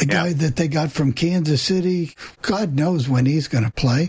the 0.00 0.06
guy 0.06 0.32
that 0.32 0.56
they 0.56 0.68
got 0.68 0.90
from 0.92 1.12
Kansas 1.12 1.62
City. 1.62 2.14
God 2.42 2.74
knows 2.74 3.08
when 3.08 3.26
he's 3.26 3.48
going 3.48 3.64
to 3.64 3.72
play. 3.72 4.08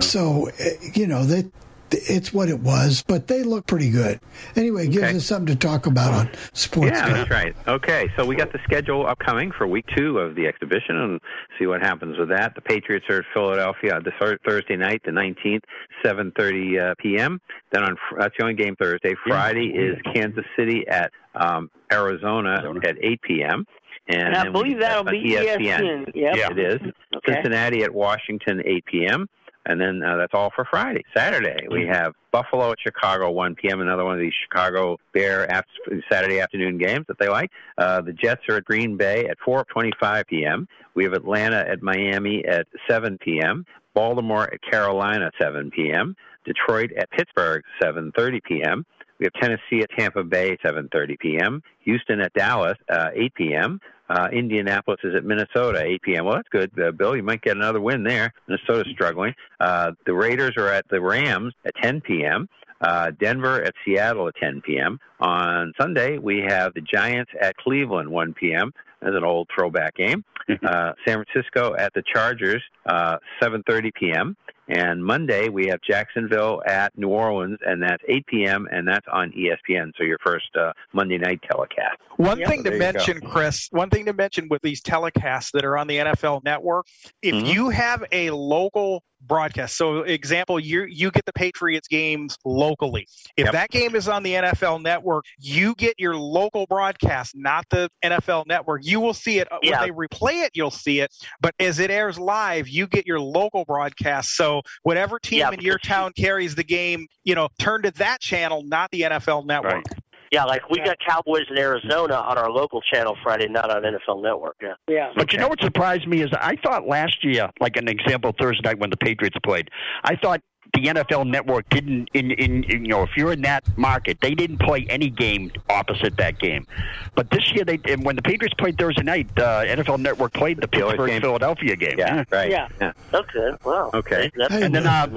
So 0.00 0.50
eh, 0.58 0.70
you 0.94 1.06
know 1.06 1.24
that. 1.24 1.50
It's 1.90 2.34
what 2.34 2.50
it 2.50 2.60
was, 2.60 3.02
but 3.08 3.28
they 3.28 3.42
look 3.42 3.66
pretty 3.66 3.88
good. 3.88 4.20
Anyway, 4.56 4.84
it 4.88 4.90
gives 4.90 5.04
Okay. 5.04 5.16
us 5.16 5.24
something 5.24 5.46
to 5.46 5.56
talk 5.56 5.86
about 5.86 6.12
on 6.12 6.30
sports. 6.52 6.90
Yeah, 6.92 7.08
that's 7.14 7.30
right. 7.30 7.56
Okay, 7.66 8.10
so 8.14 8.26
we 8.26 8.36
got 8.36 8.52
the 8.52 8.58
schedule 8.64 9.06
upcoming 9.06 9.52
for 9.56 9.66
week 9.66 9.86
two 9.96 10.18
of 10.18 10.34
the 10.34 10.46
exhibition, 10.46 10.96
and 10.98 11.18
see 11.58 11.66
what 11.66 11.80
happens 11.80 12.18
with 12.18 12.28
that. 12.28 12.54
The 12.54 12.60
Patriots 12.60 13.06
are 13.08 13.20
at 13.20 13.24
Philadelphia 13.32 14.00
this 14.04 14.12
Thur- 14.20 14.36
Thursday 14.46 14.76
night, 14.76 15.00
the 15.06 15.12
nineteenth, 15.12 15.64
seven 16.04 16.30
thirty 16.38 16.78
uh, 16.78 16.92
p.m. 16.98 17.40
Then 17.72 17.84
on 17.84 17.96
that's 18.18 18.34
the 18.38 18.44
only 18.44 18.54
game 18.54 18.76
Thursday. 18.76 19.14
Friday 19.26 19.68
is 19.68 19.96
Kansas 20.14 20.44
City 20.58 20.86
at 20.88 21.10
um, 21.34 21.70
Arizona 21.90 22.70
at 22.84 22.96
eight 23.02 23.22
p.m. 23.22 23.64
And, 24.08 24.28
And 24.28 24.36
I 24.36 24.48
believe 24.48 24.80
that'll 24.80 25.04
be 25.04 25.18
E 25.18 25.36
ESPN. 25.36 26.14
Yep. 26.14 26.36
Yeah, 26.36 26.50
it 26.50 26.58
is. 26.58 26.80
Okay. 27.16 27.34
Cincinnati 27.34 27.82
at 27.82 27.92
Washington, 27.92 28.62
8 28.64 28.84
p.m. 28.86 29.28
And 29.66 29.78
then 29.78 30.02
uh, 30.02 30.16
that's 30.16 30.32
all 30.32 30.50
for 30.54 30.64
Friday. 30.64 31.04
Saturday, 31.14 31.66
we 31.70 31.86
have 31.86 32.14
Buffalo 32.32 32.72
at 32.72 32.78
Chicago, 32.80 33.30
1 33.30 33.54
p.m. 33.56 33.82
Another 33.82 34.04
one 34.04 34.14
of 34.14 34.20
these 34.20 34.32
Chicago 34.42 34.96
Bear 35.12 35.50
after, 35.52 35.70
Saturday 36.10 36.40
afternoon 36.40 36.78
games 36.78 37.04
that 37.08 37.18
they 37.18 37.28
like. 37.28 37.50
Uh, 37.76 38.00
the 38.00 38.14
Jets 38.14 38.40
are 38.48 38.56
at 38.56 38.64
Green 38.64 38.96
Bay 38.96 39.26
at 39.26 39.36
4:25 39.46 40.26
p.m. 40.26 40.66
We 40.94 41.04
have 41.04 41.12
Atlanta 41.12 41.58
at 41.68 41.82
Miami 41.82 42.44
at 42.46 42.66
7 42.88 43.18
p.m. 43.18 43.66
Baltimore 43.92 44.50
at 44.52 44.62
Carolina, 44.62 45.30
7 45.38 45.70
p.m. 45.70 46.16
Detroit 46.46 46.90
at 46.96 47.10
Pittsburgh, 47.10 47.62
7:30 47.82 48.42
p.m. 48.42 48.86
We 49.18 49.26
have 49.26 49.32
Tennessee 49.34 49.82
at 49.82 49.90
Tampa 49.98 50.24
Bay, 50.24 50.56
7:30 50.64 51.18
p.m. 51.18 51.62
Houston 51.80 52.20
at 52.20 52.32
Dallas, 52.32 52.78
uh, 52.88 53.10
8 53.14 53.34
p.m. 53.34 53.80
Uh, 54.08 54.28
Indianapolis 54.32 55.00
is 55.04 55.14
at 55.14 55.24
Minnesota, 55.24 55.82
8 55.84 56.02
p.m. 56.02 56.24
Well, 56.24 56.36
that's 56.36 56.48
good, 56.48 56.70
uh, 56.80 56.92
Bill. 56.92 57.16
You 57.16 57.22
might 57.22 57.42
get 57.42 57.56
another 57.56 57.80
win 57.80 58.04
there. 58.04 58.32
Minnesota's 58.46 58.92
struggling. 58.92 59.34
Uh, 59.60 59.92
the 60.06 60.14
Raiders 60.14 60.54
are 60.56 60.68
at 60.68 60.88
the 60.88 61.00
Rams 61.00 61.52
at 61.64 61.74
10 61.82 62.00
p.m. 62.00 62.48
Uh, 62.80 63.10
Denver 63.20 63.62
at 63.62 63.74
Seattle 63.84 64.28
at 64.28 64.36
10 64.36 64.62
p.m. 64.64 64.98
On 65.20 65.72
Sunday, 65.80 66.18
we 66.18 66.44
have 66.46 66.74
the 66.74 66.80
Giants 66.80 67.30
at 67.40 67.56
Cleveland 67.56 68.08
1 68.08 68.34
p.m. 68.34 68.72
That's 69.00 69.16
an 69.16 69.24
old 69.24 69.48
throwback 69.54 69.96
game. 69.96 70.24
Uh, 70.48 70.92
San 71.06 71.22
Francisco 71.22 71.74
at 71.76 71.92
the 71.94 72.02
Chargers, 72.14 72.62
uh, 72.86 73.18
7:30 73.42 73.92
p.m. 73.94 74.36
And 74.68 75.02
Monday 75.04 75.48
we 75.48 75.66
have 75.68 75.80
Jacksonville 75.80 76.62
at 76.66 76.96
New 76.96 77.08
Orleans, 77.08 77.58
and 77.64 77.82
that's 77.82 78.02
8 78.08 78.26
p.m. 78.26 78.68
and 78.70 78.86
that's 78.86 79.06
on 79.10 79.32
ESPN. 79.32 79.92
So 79.96 80.04
your 80.04 80.18
first 80.24 80.48
uh, 80.58 80.72
Monday 80.92 81.18
night 81.18 81.40
telecast. 81.50 81.98
One 82.16 82.38
Yep. 82.38 82.48
thing 82.48 82.62
There 82.64 82.72
to 82.72 82.78
you 82.78 82.78
go. 82.78 82.92
mention, 82.92 83.20
Chris, 83.22 83.68
one 83.70 83.90
thing 83.90 84.04
to 84.06 84.12
mention 84.12 84.48
with 84.50 84.60
these 84.62 84.80
telecasts 84.82 85.52
that 85.52 85.64
are 85.64 85.78
on 85.78 85.86
the 85.86 85.96
NFL 85.98 86.44
network, 86.44 86.86
if 87.22 87.34
Mm-hmm. 87.34 87.46
you 87.46 87.70
have 87.70 88.04
a 88.12 88.30
local 88.30 89.02
broadcast, 89.20 89.76
so 89.76 89.98
example, 90.02 90.58
you 90.60 90.84
you 90.84 91.10
get 91.10 91.24
the 91.26 91.32
Patriots 91.32 91.88
games 91.88 92.36
locally. 92.44 93.06
If 93.36 93.46
Yep. 93.46 93.52
that 93.52 93.70
game 93.70 93.94
is 93.94 94.08
on 94.08 94.22
the 94.22 94.34
NFL 94.34 94.82
network, 94.82 95.24
you 95.38 95.74
get 95.74 95.94
your 95.98 96.16
local 96.16 96.66
broadcast, 96.66 97.32
not 97.34 97.64
the 97.70 97.90
NFL 98.04 98.46
network. 98.46 98.84
You 98.84 99.00
will 99.00 99.14
see 99.14 99.38
it 99.38 99.50
uh, 99.52 99.58
when 99.62 99.80
they 99.80 99.90
replay 99.90 100.44
it, 100.44 100.52
you'll 100.54 100.70
see 100.70 101.00
it, 101.00 101.12
but 101.40 101.54
as 101.58 101.78
it 101.78 101.90
airs 101.90 102.18
live, 102.18 102.68
you 102.68 102.86
get 102.86 103.06
your 103.06 103.20
local 103.20 103.64
broadcast. 103.64 104.36
So 104.36 104.62
whatever 104.82 105.18
team 105.18 105.40
Yeah, 105.40 105.50
in 105.52 105.60
your 105.60 105.78
town 105.78 106.12
carries 106.16 106.54
the 106.54 106.64
game, 106.64 107.06
you 107.24 107.34
know, 107.34 107.48
turn 107.58 107.82
to 107.82 107.90
that 107.92 108.20
channel, 108.20 108.62
not 108.64 108.90
the 108.90 109.02
NFL 109.02 109.46
network. 109.46 109.84
Yeah, 110.32 110.44
like 110.44 110.68
we 110.68 110.78
got 110.78 110.96
Cowboys 111.06 111.44
in 111.50 111.58
Arizona 111.58 112.14
on 112.14 112.38
our 112.38 112.50
local 112.50 112.80
channel 112.82 113.16
Friday, 113.22 113.48
not 113.48 113.70
on 113.70 113.82
NFL 113.82 114.22
Network. 114.22 114.56
Yeah. 114.62 114.74
Yeah. 114.88 115.12
But 115.14 115.32
you 115.32 115.38
know 115.38 115.48
what 115.48 115.60
surprised 115.60 116.06
me 116.06 116.22
is 116.22 116.30
I 116.32 116.56
thought 116.56 116.86
last 116.86 117.24
year, 117.24 117.50
like 117.60 117.76
an 117.76 117.88
example 117.88 118.34
Thursday 118.38 118.62
night 118.62 118.78
when 118.78 118.90
the 118.90 118.96
Patriots 118.96 119.36
played, 119.42 119.70
I 120.04 120.16
thought 120.16 120.42
the 120.74 120.80
NFL 120.80 121.26
Network 121.26 121.68
didn't 121.70 122.08
in, 122.14 122.30
in, 122.32 122.64
in 122.64 122.84
you 122.84 122.88
know 122.88 123.02
if 123.02 123.10
you're 123.16 123.32
in 123.32 123.42
that 123.42 123.64
market, 123.78 124.20
they 124.20 124.34
didn't 124.34 124.58
play 124.58 124.86
any 124.88 125.08
game 125.08 125.50
opposite 125.70 126.16
that 126.18 126.38
game. 126.38 126.66
But 127.14 127.30
this 127.30 127.52
year 127.52 127.64
they 127.64 127.80
and 127.86 128.04
when 128.04 128.16
the 128.16 128.22
Patriots 128.22 128.54
played 128.58 128.78
Thursday 128.78 129.02
night, 129.02 129.28
uh, 129.38 129.64
NFL 129.64 130.00
Network 130.00 130.34
played 130.34 130.60
the 130.60 130.68
Steelers 130.68 130.90
Pittsburgh 130.90 131.10
game. 131.10 131.20
Philadelphia 131.20 131.76
game. 131.76 131.94
Yeah, 131.98 132.24
right. 132.30 132.50
Yeah. 132.50 132.68
yeah. 132.80 132.92
Okay. 133.14 133.50
Wow. 133.64 133.90
Okay. 133.94 134.30
That's 134.36 134.54
And 134.54 134.74
then 134.74 134.86
uh, 134.86 135.08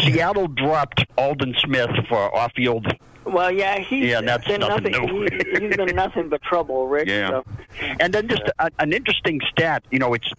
Seattle 0.00 0.48
dropped 0.48 1.04
Aldon 1.16 1.54
Smith 1.58 1.90
for 2.08 2.34
off-field. 2.34 2.86
Well, 3.30 3.50
yeah, 3.52 3.78
he's 3.78 4.06
Yeah, 4.06 4.20
that's 4.20 4.46
been 4.46 4.60
nothing 4.60 4.92
nothing. 4.92 5.06
new. 5.06 5.28
he, 5.30 5.66
he's 5.66 5.76
been 5.76 5.94
nothing 5.94 6.28
but 6.28 6.42
trouble, 6.42 6.88
Rick. 6.88 7.08
Yeah. 7.08 7.28
So. 7.30 7.44
And 8.00 8.12
then 8.12 8.28
just 8.28 8.42
a, 8.58 8.70
an 8.78 8.92
interesting 8.92 9.40
stat. 9.50 9.84
You 9.90 10.00
know, 10.00 10.14
it's 10.14 10.30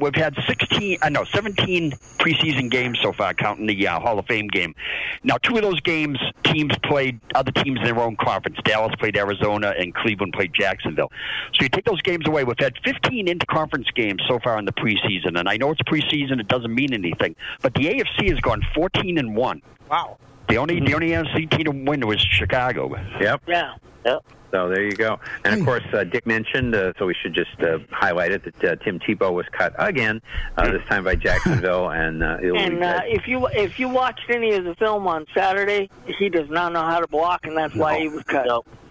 we've 0.00 0.14
had 0.14 0.34
16, 0.46 0.98
I 1.02 1.06
uh, 1.06 1.10
no, 1.10 1.24
17 1.24 1.92
preseason 2.18 2.70
games 2.70 2.98
so 3.02 3.12
far, 3.12 3.34
counting 3.34 3.66
the 3.66 3.86
uh, 3.86 4.00
Hall 4.00 4.18
of 4.18 4.26
Fame 4.26 4.48
game. 4.48 4.74
Now, 5.22 5.36
two 5.36 5.56
of 5.56 5.62
those 5.62 5.80
games, 5.80 6.18
teams 6.44 6.72
played 6.84 7.20
other 7.34 7.52
teams 7.52 7.78
in 7.78 7.84
their 7.84 7.98
own 7.98 8.16
conference. 8.16 8.58
Dallas 8.64 8.94
played 8.98 9.16
Arizona, 9.16 9.74
and 9.78 9.94
Cleveland 9.94 10.32
played 10.32 10.52
Jacksonville. 10.54 11.12
So 11.54 11.62
you 11.62 11.68
take 11.68 11.84
those 11.84 12.02
games 12.02 12.26
away. 12.26 12.44
We've 12.44 12.58
had 12.58 12.74
15 12.84 13.26
interconference 13.26 13.92
games 13.94 14.22
so 14.26 14.38
far 14.38 14.58
in 14.58 14.64
the 14.64 14.72
preseason, 14.72 15.38
and 15.38 15.48
I 15.48 15.56
know 15.56 15.70
it's 15.72 15.82
preseason; 15.82 16.40
it 16.40 16.48
doesn't 16.48 16.74
mean 16.74 16.94
anything. 16.94 17.36
But 17.60 17.74
the 17.74 17.84
AFC 17.84 18.30
has 18.30 18.40
gone 18.40 18.62
14 18.74 19.18
and 19.18 19.36
one. 19.36 19.62
Wow. 19.90 20.18
The 20.50 20.56
only 20.56 20.80
the 20.80 20.94
only 20.94 21.10
NFC 21.10 21.50
team 21.50 21.64
to 21.64 21.70
win 21.70 22.06
was 22.06 22.20
Chicago. 22.20 22.94
Yep. 23.20 23.42
Yeah. 23.46 23.74
Yep. 24.04 24.24
So 24.50 24.68
there 24.68 24.82
you 24.82 24.92
go. 24.96 25.20
And 25.44 25.60
of 25.60 25.64
course, 25.64 25.84
uh, 25.92 26.02
Dick 26.02 26.26
mentioned, 26.26 26.74
uh, 26.74 26.92
so 26.98 27.06
we 27.06 27.14
should 27.22 27.34
just 27.34 27.60
uh, 27.60 27.78
highlight 27.92 28.32
it 28.32 28.42
that 28.44 28.64
uh, 28.64 28.84
Tim 28.84 28.98
Tebow 28.98 29.32
was 29.32 29.46
cut 29.52 29.72
again, 29.78 30.20
uh, 30.56 30.68
this 30.72 30.82
time 30.90 31.04
by 31.04 31.14
Jacksonville, 31.14 31.88
and 31.90 32.22
uh, 32.24 32.38
it'll 32.42 32.58
And 32.58 32.80
be, 32.80 32.84
uh, 32.84 33.00
if 33.04 33.28
you 33.28 33.46
if 33.48 33.78
you 33.78 33.88
watched 33.88 34.28
any 34.28 34.54
of 34.54 34.64
the 34.64 34.74
film 34.74 35.06
on 35.06 35.24
Saturday, 35.36 35.88
he 36.18 36.28
does 36.28 36.50
not 36.50 36.72
know 36.72 36.82
how 36.82 36.98
to 36.98 37.06
block, 37.06 37.46
and 37.46 37.56
that's 37.56 37.76
why 37.76 38.00
he 38.00 38.08
was 38.08 38.24
cut. 38.24 38.48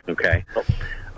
okay. 0.08 0.46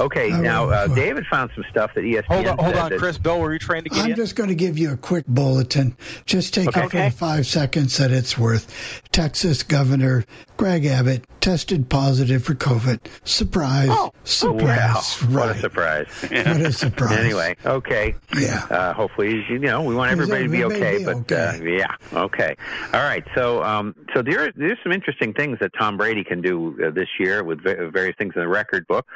Okay, 0.01 0.29
now 0.29 0.69
uh, 0.69 0.87
David 0.87 1.25
found 1.27 1.51
some 1.55 1.63
stuff 1.69 1.91
that 1.95 2.01
E 2.01 2.13
ESPN 2.15 2.25
Hold 2.25 2.47
on, 2.47 2.57
hold 2.57 2.73
said 2.75 2.83
on, 2.83 2.89
that- 2.91 2.99
Chris. 2.99 3.17
Bill, 3.17 3.39
were 3.39 3.53
you 3.53 3.59
trying 3.59 3.83
to 3.83 3.89
get 3.89 4.03
I'm 4.03 4.09
in? 4.11 4.15
just 4.15 4.35
going 4.35 4.49
to 4.49 4.55
give 4.55 4.77
you 4.77 4.91
a 4.91 4.97
quick 4.97 5.25
bulletin. 5.27 5.95
Just 6.25 6.53
take 6.53 6.67
it 6.69 6.73
for 6.73 6.97
the 6.97 7.11
five 7.11 7.45
seconds 7.45 7.97
that 7.97 8.11
it's 8.11 8.37
worth. 8.37 9.01
Texas 9.11 9.63
Governor 9.63 10.25
Greg 10.57 10.85
Abbott 10.85 11.25
tested 11.41 11.89
positive 11.89 12.43
for 12.43 12.53
COVID. 12.55 12.99
Surprise. 13.23 13.89
surprise. 14.23 15.21
Wow, 15.23 15.29
what 15.29 15.45
a 15.49 15.51
Right. 15.51 15.59
surprise! 15.59 16.07
What 16.21 16.31
a 16.61 16.71
surprise. 16.73 17.17
anyway, 17.17 17.55
okay. 17.65 18.15
Yeah. 18.39 18.65
Uh, 18.69 18.93
hopefully, 18.93 19.43
you 19.49 19.57
know, 19.59 19.81
we 19.81 19.95
want 19.95 20.11
everybody 20.11 20.43
to 20.43 20.49
be 20.49 20.63
okay, 20.65 20.99
be 20.99 21.05
but 21.05 21.31
Uh, 21.31 21.53
yeah, 21.63 21.95
okay. 22.13 22.55
All 22.93 23.01
right. 23.01 23.23
So, 23.35 23.63
um, 23.63 23.95
so 24.13 24.21
there, 24.21 24.51
there's 24.55 24.77
some 24.83 24.91
interesting 24.91 25.33
things 25.33 25.57
that 25.61 25.71
Tom 25.77 25.97
Brady 25.97 26.23
can 26.23 26.41
do 26.41 26.77
uh, 26.85 26.91
this 26.91 27.07
year 27.19 27.43
with 27.43 27.61
va- 27.63 27.89
various 27.89 28.15
things 28.17 28.33
in 28.35 28.41
the 28.41 28.47
record 28.47 28.85
book. 28.87 29.07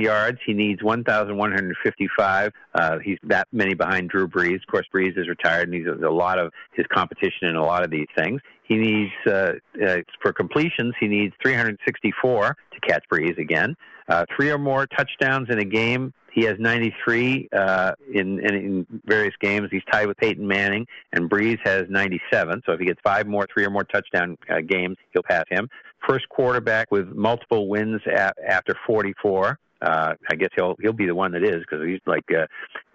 Yards, 0.00 0.38
he 0.46 0.52
needs 0.52 0.82
1,155. 0.82 2.52
Uh, 2.74 2.98
he's 2.98 3.18
that 3.24 3.48
many 3.52 3.74
behind 3.74 4.10
Drew 4.10 4.28
Brees. 4.28 4.56
Of 4.56 4.66
course, 4.70 4.86
Brees 4.94 5.18
is 5.18 5.28
retired, 5.28 5.68
and 5.68 5.74
he's 5.74 5.86
a 5.86 6.10
lot 6.10 6.38
of 6.38 6.52
his 6.72 6.86
competition 6.92 7.48
in 7.48 7.56
a 7.56 7.64
lot 7.64 7.84
of 7.84 7.90
these 7.90 8.06
things. 8.16 8.40
He 8.64 8.76
needs 8.76 9.12
uh, 9.26 9.52
uh, 9.84 9.96
for 10.20 10.32
completions. 10.32 10.94
He 11.00 11.08
needs 11.08 11.34
364 11.42 12.56
to 12.72 12.80
catch 12.80 13.04
Brees 13.10 13.38
again. 13.38 13.76
Uh, 14.08 14.24
three 14.34 14.50
or 14.50 14.58
more 14.58 14.86
touchdowns 14.86 15.48
in 15.50 15.58
a 15.58 15.64
game. 15.64 16.12
He 16.32 16.44
has 16.44 16.56
93 16.58 17.48
uh, 17.52 17.92
in, 18.14 18.38
in 18.38 18.54
in 18.54 18.86
various 19.06 19.34
games. 19.40 19.68
He's 19.70 19.82
tied 19.90 20.06
with 20.06 20.16
Peyton 20.18 20.46
Manning, 20.46 20.86
and 21.12 21.28
Brees 21.28 21.58
has 21.64 21.86
97. 21.88 22.62
So 22.64 22.72
if 22.72 22.80
he 22.80 22.86
gets 22.86 23.00
five 23.02 23.26
more, 23.26 23.46
three 23.52 23.64
or 23.64 23.70
more 23.70 23.84
touchdown 23.84 24.36
uh, 24.48 24.60
games, 24.60 24.96
he'll 25.12 25.22
pass 25.22 25.44
him. 25.50 25.68
First 26.06 26.28
quarterback 26.28 26.90
with 26.90 27.08
multiple 27.08 27.68
wins 27.68 28.00
a- 28.06 28.34
after 28.46 28.74
44. 28.86 29.58
Uh, 29.80 30.14
I 30.30 30.34
guess 30.34 30.50
he'll 30.56 30.76
he'll 30.80 30.92
be 30.92 31.06
the 31.06 31.14
one 31.14 31.32
that 31.32 31.44
is 31.44 31.60
because 31.60 31.86
he's 31.86 32.00
like, 32.06 32.24
uh, 32.32 32.46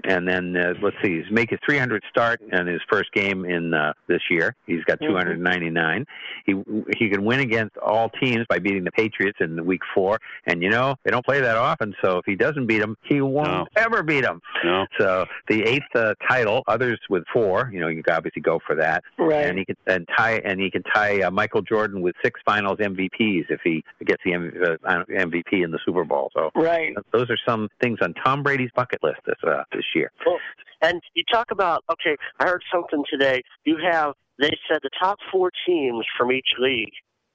and 0.05 0.27
then 0.27 0.55
uh, 0.55 0.73
let's 0.81 0.95
see, 1.03 1.21
he's 1.21 1.31
make 1.31 1.49
his 1.49 1.59
300 1.65 2.03
start 2.09 2.41
in 2.41 2.67
his 2.67 2.81
first 2.91 3.11
game 3.13 3.45
in 3.45 3.73
uh, 3.73 3.93
this 4.07 4.21
year. 4.29 4.55
He's 4.67 4.83
got 4.85 4.99
299. 4.99 6.05
He 6.45 6.53
he 6.97 7.09
can 7.09 7.23
win 7.25 7.39
against 7.39 7.77
all 7.77 8.09
teams 8.09 8.45
by 8.49 8.59
beating 8.59 8.83
the 8.83 8.91
Patriots 8.91 9.37
in 9.41 9.55
the 9.55 9.63
week 9.63 9.81
four. 9.93 10.19
And 10.45 10.61
you 10.61 10.69
know 10.69 10.95
they 11.03 11.11
don't 11.11 11.25
play 11.25 11.39
that 11.41 11.57
often, 11.57 11.93
so 12.03 12.17
if 12.17 12.25
he 12.25 12.35
doesn't 12.35 12.67
beat 12.67 12.79
them, 12.79 12.97
he 13.03 13.21
won't 13.21 13.69
ever 13.75 14.03
beat 14.03 14.21
them. 14.21 14.41
No. 14.63 14.85
So 14.99 15.25
the 15.47 15.63
eighth 15.63 15.95
uh, 15.95 16.13
title, 16.27 16.63
others 16.67 16.99
with 17.09 17.23
four, 17.31 17.69
you 17.73 17.79
know, 17.79 17.87
you 17.87 18.03
can 18.03 18.13
obviously 18.13 18.41
go 18.41 18.59
for 18.65 18.75
that. 18.75 19.03
Right. 19.17 19.45
And 19.45 19.57
he 19.59 19.65
can 19.65 19.75
and 19.87 20.07
tie 20.17 20.41
and 20.45 20.59
he 20.59 20.69
can 20.69 20.83
tie 20.83 21.21
uh, 21.21 21.31
Michael 21.31 21.61
Jordan 21.61 22.01
with 22.01 22.15
six 22.23 22.39
Finals 22.45 22.77
MVPs 22.79 23.45
if 23.49 23.59
he 23.63 23.83
gets 24.05 24.21
the 24.25 24.33
M- 24.33 24.53
uh, 24.85 25.03
MVP 25.09 25.63
in 25.63 25.71
the 25.71 25.79
Super 25.85 26.03
Bowl. 26.03 26.29
So 26.33 26.51
Right. 26.55 26.93
those 27.11 27.29
are 27.29 27.37
some 27.47 27.69
things 27.81 27.99
on 28.01 28.13
Tom 28.25 28.43
Brady's 28.43 28.71
bucket 28.75 29.01
list 29.03 29.19
this 29.25 29.35
uh, 29.47 29.63
this 29.71 29.83
year. 29.95 30.11
Cool. 30.23 30.39
And 30.81 31.01
you 31.13 31.23
talk 31.31 31.47
about 31.51 31.83
okay, 31.91 32.15
I 32.39 32.47
heard 32.47 32.63
something 32.71 33.03
today. 33.09 33.41
You 33.65 33.77
have 33.89 34.13
they 34.39 34.51
said 34.69 34.79
the 34.83 34.89
top 34.99 35.17
four 35.31 35.51
teams 35.65 36.05
from 36.17 36.31
each 36.31 36.49
league 36.59 36.93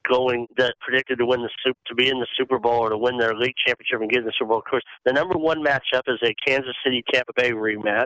going 0.09 0.47
that 0.57 0.73
predicted 0.81 1.19
to 1.19 1.25
win 1.25 1.41
the 1.41 1.49
super 1.63 1.79
to 1.87 1.95
be 1.95 2.09
in 2.09 2.19
the 2.19 2.27
Super 2.37 2.57
Bowl 2.57 2.85
or 2.85 2.89
to 2.89 2.97
win 2.97 3.17
their 3.17 3.35
league 3.35 3.55
championship 3.65 4.01
and 4.01 4.09
get 4.09 4.19
in 4.19 4.25
the 4.25 4.33
Super 4.37 4.49
Bowl. 4.49 4.59
Of 4.59 4.65
course, 4.65 4.83
the 5.05 5.13
number 5.13 5.37
one 5.37 5.63
matchup 5.63 6.03
is 6.07 6.19
a 6.23 6.33
Kansas 6.45 6.75
City 6.83 7.03
Tampa 7.13 7.33
Bay 7.35 7.51
rematch. 7.51 8.05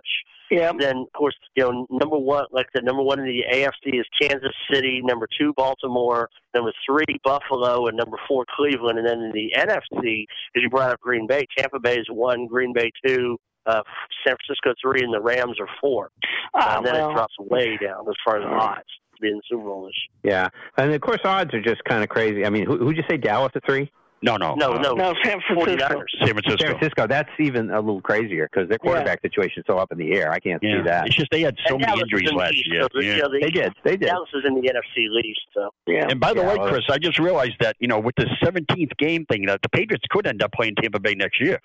Yeah. 0.51 0.71
Then 0.77 0.97
of 0.97 1.13
course, 1.13 1.35
you 1.55 1.63
know, 1.63 1.87
number 1.89 2.17
one 2.17 2.45
like 2.51 2.67
the 2.73 2.81
number 2.81 3.01
one 3.01 3.19
in 3.19 3.25
the 3.25 3.43
AFC 3.51 3.99
is 3.99 4.05
Kansas 4.21 4.53
City, 4.71 5.01
number 5.03 5.27
two 5.39 5.53
Baltimore, 5.55 6.29
number 6.53 6.71
three 6.85 7.19
Buffalo, 7.23 7.87
and 7.87 7.97
number 7.97 8.17
four 8.27 8.45
Cleveland. 8.55 8.99
And 8.99 9.07
then 9.07 9.19
in 9.19 9.31
the 9.31 9.51
NFC, 9.57 10.25
as 10.55 10.61
you 10.61 10.69
brought 10.69 10.91
up 10.91 10.99
Green 10.99 11.27
Bay, 11.27 11.45
Tampa 11.57 11.79
Bay 11.79 11.95
is 11.95 12.07
one, 12.09 12.45
Green 12.47 12.73
Bay 12.73 12.91
two, 13.05 13.37
uh, 13.65 13.81
San 14.25 14.35
Francisco 14.45 14.73
three, 14.81 15.03
and 15.03 15.13
the 15.13 15.21
Rams 15.21 15.59
are 15.59 15.67
four. 15.81 16.09
Ah, 16.53 16.77
and 16.77 16.85
then 16.85 16.93
well. 16.95 17.09
it 17.11 17.13
drops 17.13 17.33
way 17.39 17.77
down 17.77 18.05
as 18.07 18.15
far 18.25 18.37
as 18.37 18.43
odds 18.45 18.81
to 19.15 19.21
be 19.21 19.29
in 19.29 19.35
the 19.37 19.41
Super 19.49 19.63
Bowl 19.63 19.85
this 19.85 19.93
year. 20.23 20.33
Yeah, 20.33 20.49
and 20.77 20.93
of 20.93 21.01
course 21.01 21.19
odds 21.23 21.53
are 21.53 21.61
just 21.61 21.83
kind 21.85 22.03
of 22.03 22.09
crazy. 22.09 22.45
I 22.45 22.49
mean, 22.49 22.65
who, 22.65 22.77
who'd 22.77 22.97
you 22.97 23.03
say 23.09 23.17
Dallas 23.17 23.51
at 23.55 23.65
three? 23.65 23.91
No, 24.25 24.37
no, 24.37 24.55
No, 24.55 24.77
no, 24.77 24.93
No, 24.93 25.13
San 25.21 25.41
Francisco. 25.45 25.75
San 25.75 26.29
Francisco. 26.29 26.55
San 26.57 26.67
Francisco. 26.77 27.07
That's 27.07 27.29
even 27.41 27.69
a 27.71 27.81
little 27.81 27.99
crazier 27.99 28.47
because 28.49 28.69
their 28.69 28.77
quarterback 28.77 29.19
situation 29.21 29.59
is 29.59 29.65
so 29.67 29.77
up 29.77 29.91
in 29.91 29.97
the 29.97 30.13
air. 30.13 30.31
I 30.31 30.39
can't 30.39 30.63
Yeah. 30.63 30.77
see 30.77 30.83
that. 30.83 31.07
It's 31.07 31.15
just 31.17 31.29
they 31.29 31.41
had 31.41 31.57
so 31.67 31.73
And 31.75 31.81
many 31.81 31.91
Dallas 31.91 32.03
injuries 32.03 32.29
in 32.29 32.35
the 32.37 32.39
last 32.39 32.53
East, 32.53 32.67
year. 32.71 32.83
so 32.83 33.01
Yeah. 33.01 33.15
you 33.15 33.21
know, 33.21 33.29
the- 33.33 33.39
They 33.41 33.49
did. 33.51 33.73
They 33.83 33.97
did. 33.97 34.05
Dallas 34.07 34.29
is 34.33 34.45
in 34.45 34.55
the 34.55 34.61
NFC 34.69 35.09
least, 35.09 35.41
so 35.53 35.71
Yeah. 35.87 36.07
And 36.09 36.21
by 36.21 36.33
the 36.33 36.39
Yeah, 36.41 36.55
way, 36.57 36.69
Chris, 36.69 36.85
I 36.89 36.99
just 36.99 37.19
realized 37.19 37.57
that 37.59 37.75
you 37.81 37.89
know 37.89 37.99
with 37.99 38.15
the 38.15 38.27
17th 38.41 38.95
game 38.97 39.25
thing 39.25 39.45
that 39.47 39.61
the 39.61 39.67
Patriots 39.67 40.05
could 40.09 40.25
end 40.25 40.41
up 40.41 40.53
playing 40.53 40.75
Tampa 40.75 41.01
Bay 41.01 41.15
next 41.15 41.41
year. 41.41 41.59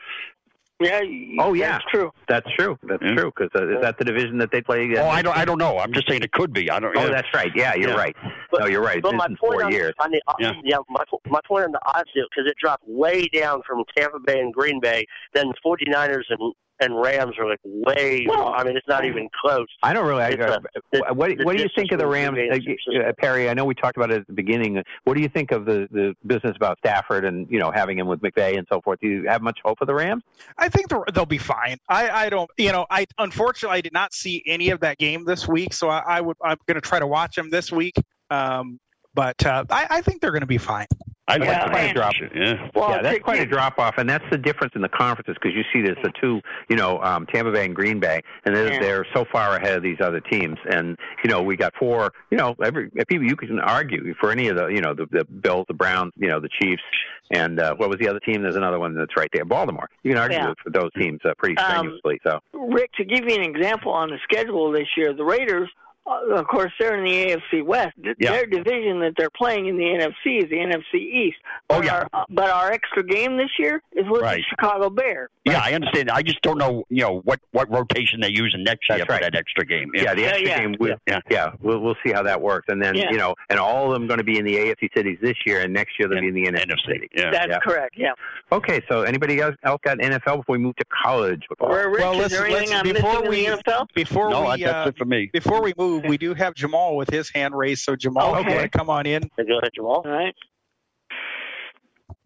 Yeah. 0.80 1.00
Oh 1.40 1.54
yeah, 1.54 1.72
That's 1.72 1.84
true. 1.90 2.10
That's 2.28 2.46
true. 2.56 2.78
That's 2.84 3.02
Yeah. 3.02 3.14
true. 3.14 3.32
Because 3.36 3.50
uh, 3.54 3.76
is 3.76 3.82
that 3.82 3.98
the 3.98 4.04
division 4.04 4.38
that 4.38 4.50
they 4.52 4.60
play? 4.62 4.94
uh, 4.96 5.02
Oh, 5.02 5.08
I 5.08 5.22
don't, 5.22 5.36
I 5.36 5.44
don't 5.44 5.58
know. 5.58 5.78
I'm 5.78 5.92
just 5.92 6.08
saying 6.08 6.22
it 6.22 6.30
could 6.32 6.52
be. 6.52 6.70
I 6.70 6.78
don't. 6.78 6.96
Oh, 6.96 7.06
yeah. 7.06 7.10
that's 7.10 7.26
right. 7.34 7.50
Yeah, 7.54 7.74
you're 7.74 7.90
Yeah. 7.90 7.96
right. 7.96 8.16
But- 8.50 8.60
no, 8.60 8.66
you're 8.66 8.82
right. 8.82 9.02
But 9.02 9.14
It's 9.14 9.18
my 9.18 9.26
in 9.26 9.36
point 9.36 9.52
four 9.54 9.64
on, 9.64 9.72
years. 9.72 9.94
on 9.98 10.10
the 10.12 10.20
Yeah. 10.38 10.52
yeah. 10.62 10.76
my 10.88 11.02
my 11.28 11.40
point 11.48 11.64
on 11.64 11.72
the 11.72 11.80
odds 11.84 12.08
deal 12.14 12.26
because 12.30 12.48
it 12.48 12.56
dropped 12.62 12.84
way 12.86 13.26
down 13.28 13.62
from 13.66 13.82
Tampa 13.96 14.18
Bay 14.20 14.38
and 14.38 14.54
Green 14.54 14.78
Bay. 14.80 15.04
Then 15.34 15.48
the 15.48 15.54
49ers 15.64 16.24
and 16.30 16.54
and 16.80 17.00
Rams 17.00 17.34
are 17.38 17.48
like 17.48 17.60
way. 17.64 18.26
Well- 18.28 18.54
I 18.54 18.64
mean, 18.64 18.76
it's 18.76 18.88
not 18.88 19.04
even 19.04 19.28
close. 19.40 19.66
I 19.82 19.92
don't 19.92 20.06
really. 20.06 20.22
I, 20.22 20.28
It's 20.28 20.42
uh, 20.42 21.14
what 21.14 21.36
the 21.36 21.44
what 21.44 21.56
do 21.56 21.62
you 21.62 21.68
think 21.74 21.92
of 21.92 21.98
the 21.98 22.06
Rams, 22.06 22.38
uh, 22.50 23.12
Perry? 23.18 23.48
I 23.48 23.54
know 23.54 23.64
we 23.64 23.74
talked 23.74 23.96
about 23.96 24.10
it 24.10 24.20
at 24.20 24.26
the 24.26 24.32
beginning. 24.32 24.82
What 25.04 25.14
do 25.14 25.20
you 25.20 25.28
think 25.28 25.52
of 25.52 25.64
the 25.64 25.88
the 25.90 26.14
business 26.26 26.56
about 26.56 26.78
Stafford 26.78 27.24
and 27.24 27.46
you 27.50 27.58
know 27.58 27.70
having 27.70 27.98
him 27.98 28.06
with 28.06 28.20
McVay 28.20 28.58
and 28.58 28.66
so 28.70 28.80
forth? 28.80 29.00
Do 29.00 29.08
you 29.08 29.28
have 29.28 29.42
much 29.42 29.58
hope 29.64 29.78
for 29.78 29.84
the 29.86 29.94
Rams? 29.94 30.22
I 30.58 30.68
think 30.68 30.88
they're- 30.88 31.04
they'll 31.14 31.26
be 31.26 31.38
fine. 31.38 31.78
I, 31.88 32.10
I 32.10 32.28
don't, 32.30 32.50
you 32.56 32.72
know, 32.72 32.86
I 32.90 33.06
unfortunately 33.18 33.78
I 33.78 33.80
did 33.80 33.92
not 33.92 34.12
see 34.12 34.42
any 34.46 34.70
of 34.70 34.80
that 34.80 34.98
game 34.98 35.24
this 35.24 35.46
week, 35.48 35.72
so 35.72 35.88
I, 35.88 36.02
I 36.06 36.20
would 36.20 36.36
I'm 36.42 36.56
going 36.66 36.74
to 36.76 36.80
try 36.80 36.98
to 36.98 37.06
watch 37.06 37.36
them 37.36 37.50
this 37.50 37.70
week. 37.72 37.94
Um, 38.30 38.78
but 39.14 39.44
uh, 39.46 39.64
I, 39.70 39.86
I 39.90 40.00
think 40.02 40.20
they're 40.20 40.30
going 40.32 40.40
to 40.42 40.46
be 40.46 40.58
fine. 40.58 40.86
I 41.28 41.36
Yeah, 41.36 41.62
like 41.64 41.72
the 41.72 41.78
and- 41.78 41.94
drop. 41.94 42.14
Yeah. 42.34 42.68
Well, 42.74 42.90
yeah, 42.90 43.02
that's 43.02 43.14
take- 43.16 43.22
quite 43.22 43.40
a 43.40 43.46
drop 43.46 43.78
off, 43.78 43.98
and 43.98 44.08
that's 44.08 44.24
the 44.30 44.38
difference 44.38 44.72
in 44.74 44.80
the 44.82 44.88
conferences 44.88 45.36
because 45.40 45.54
you 45.54 45.62
see 45.72 45.82
there's 45.82 46.02
the 46.02 46.10
two, 46.20 46.40
you 46.70 46.76
know, 46.76 47.00
um, 47.02 47.26
Tampa 47.26 47.52
Bay 47.52 47.66
and 47.66 47.76
Green 47.76 48.00
Bay, 48.00 48.20
and 48.46 48.56
they're, 48.56 48.72
Yeah. 48.72 48.80
they're 48.80 49.06
so 49.14 49.26
far 49.30 49.56
ahead 49.56 49.76
of 49.76 49.82
these 49.82 49.98
other 50.00 50.20
teams. 50.20 50.56
And 50.70 50.96
you 51.22 51.30
know, 51.30 51.42
we 51.42 51.56
got 51.56 51.74
four. 51.78 52.12
You 52.30 52.38
know, 52.38 52.56
every 52.64 52.90
people 53.08 53.26
you 53.26 53.36
can 53.36 53.60
argue 53.60 54.14
for 54.18 54.30
any 54.30 54.48
of 54.48 54.56
the, 54.56 54.66
you 54.68 54.80
know, 54.80 54.94
the, 54.94 55.06
the 55.10 55.24
Bills, 55.24 55.66
the 55.68 55.74
Browns, 55.74 56.12
you 56.16 56.28
know, 56.28 56.40
the 56.40 56.48
Chiefs, 56.60 56.82
and 57.30 57.60
uh, 57.60 57.74
what 57.76 57.90
was 57.90 57.98
the 57.98 58.08
other 58.08 58.20
team? 58.20 58.42
There's 58.42 58.56
another 58.56 58.78
one 58.78 58.94
that's 58.94 59.14
right 59.16 59.28
there, 59.34 59.44
Baltimore. 59.44 59.88
You 60.02 60.12
can 60.12 60.18
argue 60.18 60.38
Yeah. 60.38 60.54
for 60.62 60.70
those 60.70 60.90
teams 60.98 61.20
uh, 61.26 61.34
pretty 61.36 61.58
Um, 61.58 61.70
strenuously. 62.00 62.20
So 62.26 62.40
Rick, 62.54 62.92
to 62.94 63.04
give 63.04 63.24
you 63.28 63.34
an 63.36 63.42
example 63.42 63.92
on 63.92 64.08
the 64.08 64.18
schedule 64.24 64.72
this 64.72 64.88
year, 64.96 65.12
the 65.12 65.24
Raiders, 65.24 65.68
of 66.08 66.46
course, 66.48 66.72
they're 66.80 66.96
in 66.96 67.04
the 67.04 67.36
AFC 67.52 67.64
West. 67.64 67.94
Yeah. 68.18 68.32
Their 68.32 68.46
division 68.46 69.00
that 69.00 69.14
they're 69.16 69.30
playing 69.30 69.66
in 69.66 69.76
the 69.76 69.84
NFC 69.84 70.42
is 70.44 70.50
the 70.50 70.56
NFC 70.56 70.94
East. 71.00 71.36
Oh, 71.70 71.78
But 71.78 71.84
yeah. 71.84 71.94
Our, 71.94 72.08
uh, 72.12 72.24
but 72.30 72.50
our 72.50 72.72
extra 72.72 73.02
game 73.04 73.36
this 73.36 73.50
year 73.58 73.82
is 73.92 74.04
with 74.08 74.22
Right. 74.22 74.36
the 74.38 74.42
Chicago 74.50 74.90
Bears. 74.90 75.28
Yeah, 75.44 75.60
I 75.64 75.72
understand. 75.72 76.10
I 76.10 76.22
just 76.22 76.40
don't 76.42 76.58
know, 76.58 76.84
you 76.90 77.02
know, 77.02 77.20
what 77.24 77.40
what 77.52 77.70
rotation 77.70 78.20
they 78.20 78.28
use 78.28 78.38
using 78.38 78.62
next 78.64 78.88
year 78.88 78.98
That's 78.98 79.06
for 79.06 79.12
right. 79.14 79.22
that 79.22 79.34
extra 79.34 79.64
game. 79.66 79.90
yeah, 79.94 80.14
the 80.14 80.24
extra 80.26 80.46
yeah. 80.46 80.58
game. 80.60 80.76
We, 80.78 80.94
Yeah. 81.08 81.20
yeah, 81.30 81.50
we'll 81.60 81.80
we'll 81.80 81.96
see 82.06 82.12
how 82.12 82.22
that 82.22 82.40
works. 82.40 82.66
And 82.68 82.80
then 82.82 82.94
Yeah. 82.94 83.10
you 83.10 83.16
know, 83.18 83.34
and 83.50 83.58
all 83.58 83.86
of 83.86 83.92
them 83.98 84.06
going 84.06 84.18
to 84.18 84.24
be 84.24 84.38
in 84.38 84.44
the 84.44 84.56
AFC 84.56 84.88
cities 84.96 85.18
this 85.20 85.34
year, 85.46 85.60
and 85.62 85.72
next 85.72 85.98
year 85.98 86.08
they'll 86.08 86.20
be 86.20 86.28
in 86.28 86.34
the 86.34 86.46
NFC. 86.46 86.68
NFC. 86.68 87.08
Yeah. 87.16 87.30
That's 87.30 87.48
Yeah. 87.50 87.58
correct. 87.58 87.94
Yeah. 87.98 88.12
Okay, 88.52 88.80
so 88.90 89.02
anybody 89.02 89.40
else, 89.40 89.56
else 89.64 89.80
got 89.84 89.98
NFL 89.98 90.38
before 90.38 90.54
we 90.54 90.58
move 90.58 90.76
to 90.76 90.84
college 91.04 91.42
football? 91.48 91.70
Where, 91.70 91.88
Rich, 91.90 92.00
Well, 92.00 92.20
is 92.20 92.30
there 92.30 92.48
listen, 92.48 92.76
let's- 92.76 92.92
before 92.92 93.22
we- 93.28 93.46
in 93.46 93.52
the 93.52 93.58
NFL? 93.58 93.88
Before 93.94 94.30
no, 94.30 94.52
we 94.54 94.62
that's 94.62 94.86
uh, 94.86 94.88
it 94.90 94.96
for 94.98 95.04
me. 95.04 95.30
before 95.32 95.62
we 95.62 95.72
move, 95.76 95.97
we 95.98 96.18
do 96.18 96.34
have 96.34 96.54
Jamal 96.54 96.96
with 96.96 97.10
his 97.10 97.30
hand 97.30 97.54
raised. 97.56 97.82
So 97.82 97.96
Jamal, 97.96 98.34
if 98.34 98.40
you 98.40 98.46
Okay. 98.46 98.56
want 98.58 98.72
to 98.72 98.78
come 98.78 98.90
on 98.90 99.06
in. 99.06 99.22
Go 99.36 99.58
ahead, 99.58 99.70
Jamal. 99.74 100.02
All 100.04 100.10
right. 100.10 100.34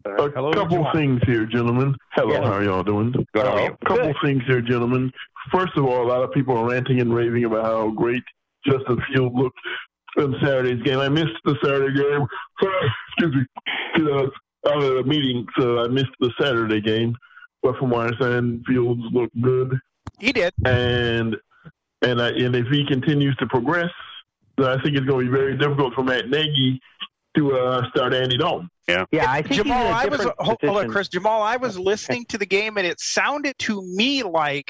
A 0.05 0.09
Hello, 0.31 0.51
couple 0.51 0.77
Jamal. 0.77 0.91
things 0.93 1.21
here, 1.25 1.45
gentlemen. 1.45 1.95
Hello, 2.13 2.33
Yeah. 2.33 2.41
how 2.43 2.53
are 2.53 2.63
y'all 2.63 2.83
doing? 2.83 3.11
Good. 3.11 3.25
How? 3.45 3.53
Uh, 3.55 3.69
a 3.81 3.85
couple 3.85 4.13
things 4.23 4.43
here, 4.45 4.59
gentlemen. 4.61 5.11
First 5.51 5.77
of 5.77 5.85
all, 5.85 6.03
a 6.03 6.07
lot 6.07 6.21
of 6.23 6.31
people 6.33 6.57
are 6.57 6.67
ranting 6.69 6.99
and 6.99 7.13
raving 7.13 7.45
about 7.45 7.63
how 7.65 7.89
great 7.91 8.23
Justin 8.67 9.01
Field 9.13 9.33
looked 9.33 9.57
in 10.17 10.35
Saturday's 10.41 10.81
game. 10.83 10.99
I 10.99 11.07
missed 11.09 11.37
the 11.45 11.55
Saturday 11.63 11.95
game. 11.97 12.27
Excuse 13.17 13.35
me. 13.35 13.45
'cause 13.95 14.07
I 14.07 14.15
was 14.23 14.31
out 14.67 14.83
at 14.83 14.97
a 14.97 15.03
meeting, 15.03 15.45
so 15.57 15.83
I 15.83 15.87
missed 15.87 16.11
the 16.19 16.31
Saturday 16.39 16.81
game. 16.81 17.15
But 17.61 17.77
from 17.77 17.91
what 17.91 18.01
I 18.01 18.03
understand, 18.07 18.65
Fields 18.67 19.01
looked 19.11 19.39
good, 19.41 19.79
He 20.19 20.31
did. 20.33 20.51
and 20.65 21.37
and 22.03 22.21
I, 22.21 22.29
and 22.29 22.55
if 22.55 22.67
he 22.67 22.85
continues 22.85 23.35
to 23.37 23.47
progress, 23.47 23.91
then 24.57 24.67
I 24.67 24.81
think 24.81 24.95
it's 24.95 25.05
going 25.05 25.25
to 25.25 25.31
be 25.31 25.37
very 25.37 25.57
difficult 25.57 25.93
for 25.93 26.03
Matt 26.03 26.29
Nagy 26.29 26.79
to 27.35 27.57
uh, 27.57 27.89
start 27.89 28.13
Andy 28.13 28.37
Dalton. 28.37 28.69
Yeah, 28.87 29.05
yeah. 29.11 29.31
I 29.31 29.41
think 29.41 29.55
Jamal, 29.55 29.77
he's 29.77 29.87
in 29.87 29.93
a 29.93 29.95
I 29.95 30.05
was 30.05 30.33
hold, 30.39 30.57
hold 30.61 30.77
on. 30.77 30.89
Chris. 30.91 31.07
Jamal, 31.07 31.41
I 31.41 31.55
was 31.55 31.79
listening 31.79 32.25
to 32.25 32.37
the 32.37 32.45
game, 32.45 32.77
and 32.77 32.85
it 32.85 32.99
sounded 32.99 33.57
to 33.59 33.81
me 33.81 34.23
like 34.23 34.65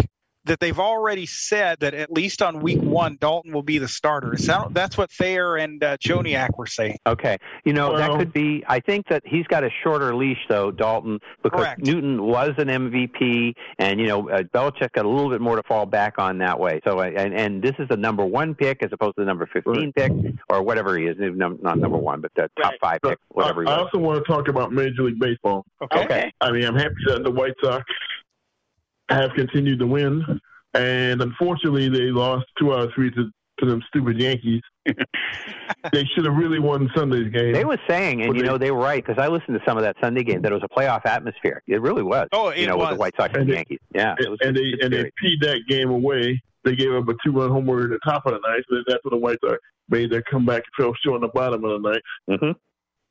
that 0.46 0.60
they've 0.60 0.80
already 0.80 1.26
said 1.26 1.80
that 1.80 1.94
at 1.94 2.12
least 2.12 2.42
on 2.42 2.60
week 2.62 2.82
one, 2.82 3.18
Dalton 3.20 3.54
will 3.54 3.64
be 3.64 3.78
the 3.78 3.88
starter. 3.88 4.34
It 4.34 4.40
sound, 4.42 4.76
that's 4.76 4.98
what 4.98 5.12
Thayer 5.12 5.56
and 5.56 5.84
uh, 5.84 5.98
Joniak 5.98 6.58
were 6.58 6.66
saying. 6.66 6.98
Okay, 7.08 7.38
you 7.64 7.74
know 7.74 7.98
that 7.98 8.12
could 8.18 8.34
be. 8.34 8.64
I 8.68 8.80
think 8.80 9.08
that 9.08 9.24
he's 9.26 9.48
got 9.48 9.64
a 9.64 9.70
shorter 9.84 10.16
leash 10.16 10.40
though, 10.50 10.72
Dalton, 10.72 11.20
because 11.42 11.60
Correct. 11.60 11.82
Newton 11.82 12.24
was 12.24 12.52
an 12.58 12.68
MVP, 12.68 13.54
and 13.80 14.00
you 14.00 14.08
know 14.08 14.30
uh, 14.30 14.44
Belichick 14.44 14.92
got 14.94 15.06
a 15.06 15.10
little 15.10 15.30
bit 15.30 15.42
more 15.42 15.56
to 15.56 15.64
fall 15.64 15.86
back 15.86 16.16
on 16.18 16.38
that 16.40 16.60
way. 16.60 16.82
So, 16.86 17.00
uh, 17.00 17.04
and 17.04 17.34
and 17.34 17.62
this 17.62 17.74
is 17.80 17.88
the 17.88 17.98
number 17.98 18.26
one 18.26 18.56
pick 18.56 18.84
as 18.84 18.90
opposed 18.92 19.16
to 19.16 19.22
the 19.22 19.26
number 19.26 19.48
fifteen 19.52 19.94
pick 19.94 20.12
or 20.50 20.62
whatever 20.62 20.98
he 20.98 21.06
is. 21.06 21.16
Not 21.20 21.62
number 21.80 21.98
one, 21.98 22.22
but 22.22 22.32
the 22.36 22.50
top 22.62 22.74
Right. 22.74 22.80
five 22.82 23.02
pick, 23.02 23.20
whatever 23.30 23.62
I, 23.68 23.72
he 23.72 23.76
I 23.76 23.80
also 23.80 23.98
want 23.98 24.24
to 24.24 24.32
talk 24.32 24.48
about 24.48 24.72
Major 24.72 25.04
League 25.04 25.20
Baseball. 25.20 25.66
Okay. 25.82 26.32
I 26.42 26.52
mean, 26.52 26.64
I'm 26.66 26.76
happy 26.76 26.96
that 27.08 27.24
the 27.24 27.32
White 27.32 27.54
Sox 27.62 27.84
have 29.10 29.32
continued 29.36 29.80
to 29.80 29.88
win, 29.88 30.24
and 30.74 31.22
unfortunately, 31.22 31.90
they 31.90 32.12
lost 32.12 32.46
two 32.58 32.74
out 32.74 32.82
of 32.82 32.92
three 32.96 33.12
to, 33.12 33.30
to 33.60 33.66
them 33.66 33.82
stupid 33.88 34.20
Yankees. 34.20 34.62
they 34.86 36.06
should 36.14 36.26
have 36.26 36.36
really 36.36 36.60
won 36.60 36.90
Sunday's 36.96 37.32
game. 37.32 37.54
They 37.54 37.66
were 37.66 37.78
saying, 37.88 38.22
and 38.22 38.30
But 38.30 38.38
you 38.38 38.44
they- 38.44 38.48
know 38.50 38.58
they 38.58 38.72
were 38.72 38.80
right 38.82 39.06
because 39.06 39.22
I 39.22 39.28
listened 39.28 39.58
to 39.60 39.64
some 39.66 39.78
of 39.78 39.84
that 39.84 39.96
Sunday 40.02 40.24
game 40.24 40.42
that 40.42 40.52
it 40.52 40.56
was 40.56 40.64
a 40.64 40.68
playoff 40.80 41.06
atmosphere. 41.06 41.62
It 41.68 41.82
really 41.82 42.04
was. 42.04 42.28
Oh, 42.32 42.52
you 42.52 42.64
it 42.64 42.68
know, 42.68 42.78
with 42.78 42.88
was. 42.90 42.96
the 42.96 43.00
White 43.00 43.14
Sox 43.18 43.30
and, 43.34 43.42
And 43.44 43.50
they- 43.50 43.56
Yankees. 43.56 43.80
Yeah, 43.94 44.16
it 44.20 44.30
was 44.30 44.40
and 44.42 44.56
they 44.56 44.74
and 44.82 44.94
they 44.94 45.04
peed 45.24 45.40
that 45.42 45.62
game 45.68 45.90
away. 45.90 46.42
They 46.64 46.76
gave 46.76 46.94
up 46.94 47.08
a 47.10 47.14
two-run 47.26 47.50
homer 47.52 47.84
at 47.84 47.90
the 47.90 48.00
top 48.06 48.26
of 48.26 48.34
the 48.34 48.40
ninth. 48.48 48.64
and 48.70 48.86
That's 48.88 49.04
when 49.04 49.12
the 49.12 49.18
White 49.24 49.38
Sox 49.44 49.58
made 49.90 50.10
their 50.12 50.22
comeback 50.24 50.64
and 50.78 50.86
fell 50.86 50.94
short 51.04 51.16
on 51.16 51.22
the 51.22 51.28
bottom 51.28 51.64
of 51.66 51.82
the 51.82 51.90
ninth. 51.90 52.42
Mhm. 52.42 52.56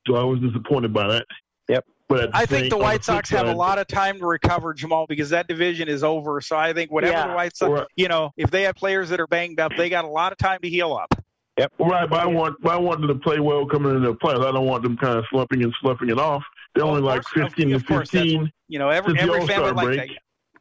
So 0.07 0.15
I 0.15 0.23
was 0.23 0.39
disappointed 0.39 0.91
by 0.91 1.07
that. 1.07 1.25
Yep. 1.69 1.85
But 2.09 2.29
I 2.33 2.45
think 2.45 2.69
the 2.69 2.77
White 2.77 3.03
flip 3.03 3.25
Sox 3.25 3.29
have 3.31 3.47
a 3.47 3.53
lot 3.53 3.79
of 3.79 3.87
time 3.87 4.19
to 4.19 4.25
recover, 4.25 4.73
Jamal, 4.73 5.05
because 5.07 5.29
that 5.31 5.47
division 5.47 5.87
is 5.87 6.03
over. 6.03 6.41
So 6.41 6.55
I 6.57 6.73
think 6.73 6.91
whatever 6.91 7.13
Yeah. 7.13 7.27
the 7.27 7.33
White 7.33 7.55
Sox, 7.55 7.71
Right. 7.71 7.87
you 7.95 8.07
know, 8.07 8.31
if 8.37 8.51
they 8.51 8.63
have 8.63 8.75
players 8.75 9.09
that 9.09 9.19
are 9.19 9.27
banged 9.27 9.59
up, 9.59 9.71
they 9.77 9.89
got 9.89 10.05
a 10.05 10.09
lot 10.09 10.31
of 10.31 10.37
time 10.37 10.59
to 10.61 10.69
heal 10.69 10.93
up. 10.93 11.13
Yep. 11.57 11.71
Right, 11.79 12.09
but 12.09 12.19
I 12.19 12.25
want 12.25 12.55
but 12.61 12.73
I 12.73 12.77
want 12.77 12.99
them 13.01 13.07
to 13.09 13.15
play 13.15 13.39
well 13.39 13.65
coming 13.65 13.95
into 13.95 14.07
the 14.09 14.15
playoffs. 14.15 14.45
I 14.45 14.51
don't 14.51 14.65
want 14.65 14.83
them 14.83 14.97
kind 14.97 15.17
of 15.19 15.25
slumping 15.29 15.63
and 15.63 15.73
sloughing 15.81 16.09
it 16.09 16.19
off. 16.19 16.43
They're 16.75 16.83
only 16.83 17.01
like 17.01 17.23
course, 17.23 17.45
fifteen 17.49 17.69
to 17.69 17.75
of 17.75 17.85
course, 17.85 18.09
fifteen. 18.09 18.51
You 18.67 18.79
know, 18.79 18.89
every 18.89 19.17
every 19.19 19.39
family 19.45 19.69
All-Star 19.69 19.71
like 19.73 19.85
break. 19.85 19.99
that. 19.99 20.09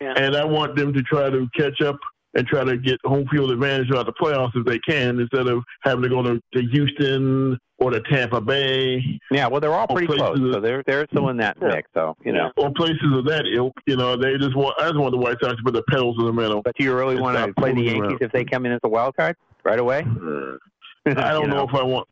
Yeah. 0.01 0.15
and 0.17 0.37
I 0.37 0.45
want 0.45 0.75
them 0.77 0.93
to 0.93 1.03
try 1.03 1.31
to 1.31 1.49
catch 1.57 1.81
up 1.81 1.97
and 2.35 2.47
try 2.47 2.65
to 2.65 2.77
get 2.79 2.99
home 3.05 3.27
field 3.31 3.51
advantage 3.51 3.89
throughout 3.89 4.07
the 4.07 4.13
playoffs 4.13 4.51
if 4.55 4.65
they 4.65 4.79
can, 4.79 5.21
instead 5.21 5.47
of 5.49 5.63
having 5.83 6.03
to 6.03 6.09
go 6.09 6.23
to, 6.23 6.41
to 6.55 6.63
Houston 6.73 7.59
or 7.79 7.91
to 7.91 8.01
Tampa 8.03 8.41
Bay 8.41 9.03
Yeah, 9.31 9.49
well, 9.49 9.61
they're 9.61 9.75
all 9.75 9.87
pretty 9.87 10.07
close, 10.07 10.39
that- 10.39 10.53
so 10.55 10.61
they're 10.61 10.83
they're 10.87 11.07
still 11.13 11.29
in 11.29 11.37
that 11.39 11.61
mix. 11.61 11.89
So 11.95 12.17
you 12.25 12.33
know. 12.33 12.51
or 12.57 12.73
places 12.75 12.99
of 13.13 13.25
that 13.27 13.45
ilk. 13.53 13.75
You 13.87 13.97
know, 13.97 14.17
they 14.17 14.39
just 14.39 14.57
want 14.57 14.75
I 14.81 14.85
just 14.85 14.97
want 14.99 15.13
the 15.13 15.19
White 15.19 15.37
Sox 15.43 15.57
to 15.57 15.63
put 15.65 15.75
the 15.75 15.83
pedals 15.91 16.17
to 16.19 16.25
the 16.27 16.33
metal. 16.33 16.63
But 16.65 16.75
do 16.79 16.85
you 16.85 16.95
really 16.97 17.21
want 17.21 17.37
to 17.37 17.53
play 17.55 17.73
the 17.75 17.83
Yankees 17.83 18.03
around. 18.03 18.23
if 18.23 18.33
they 18.33 18.45
come 18.45 18.67
in 18.67 18.73
as 18.73 18.81
a 18.85 18.89
wild 18.89 19.17
card 19.17 19.37
right 19.65 19.79
away? 19.79 20.07
Uh, 20.07 20.57
I 21.07 21.33
don't 21.33 21.51
know. 21.51 21.65
if 21.69 21.75
I 21.75 21.83
want. 21.83 22.07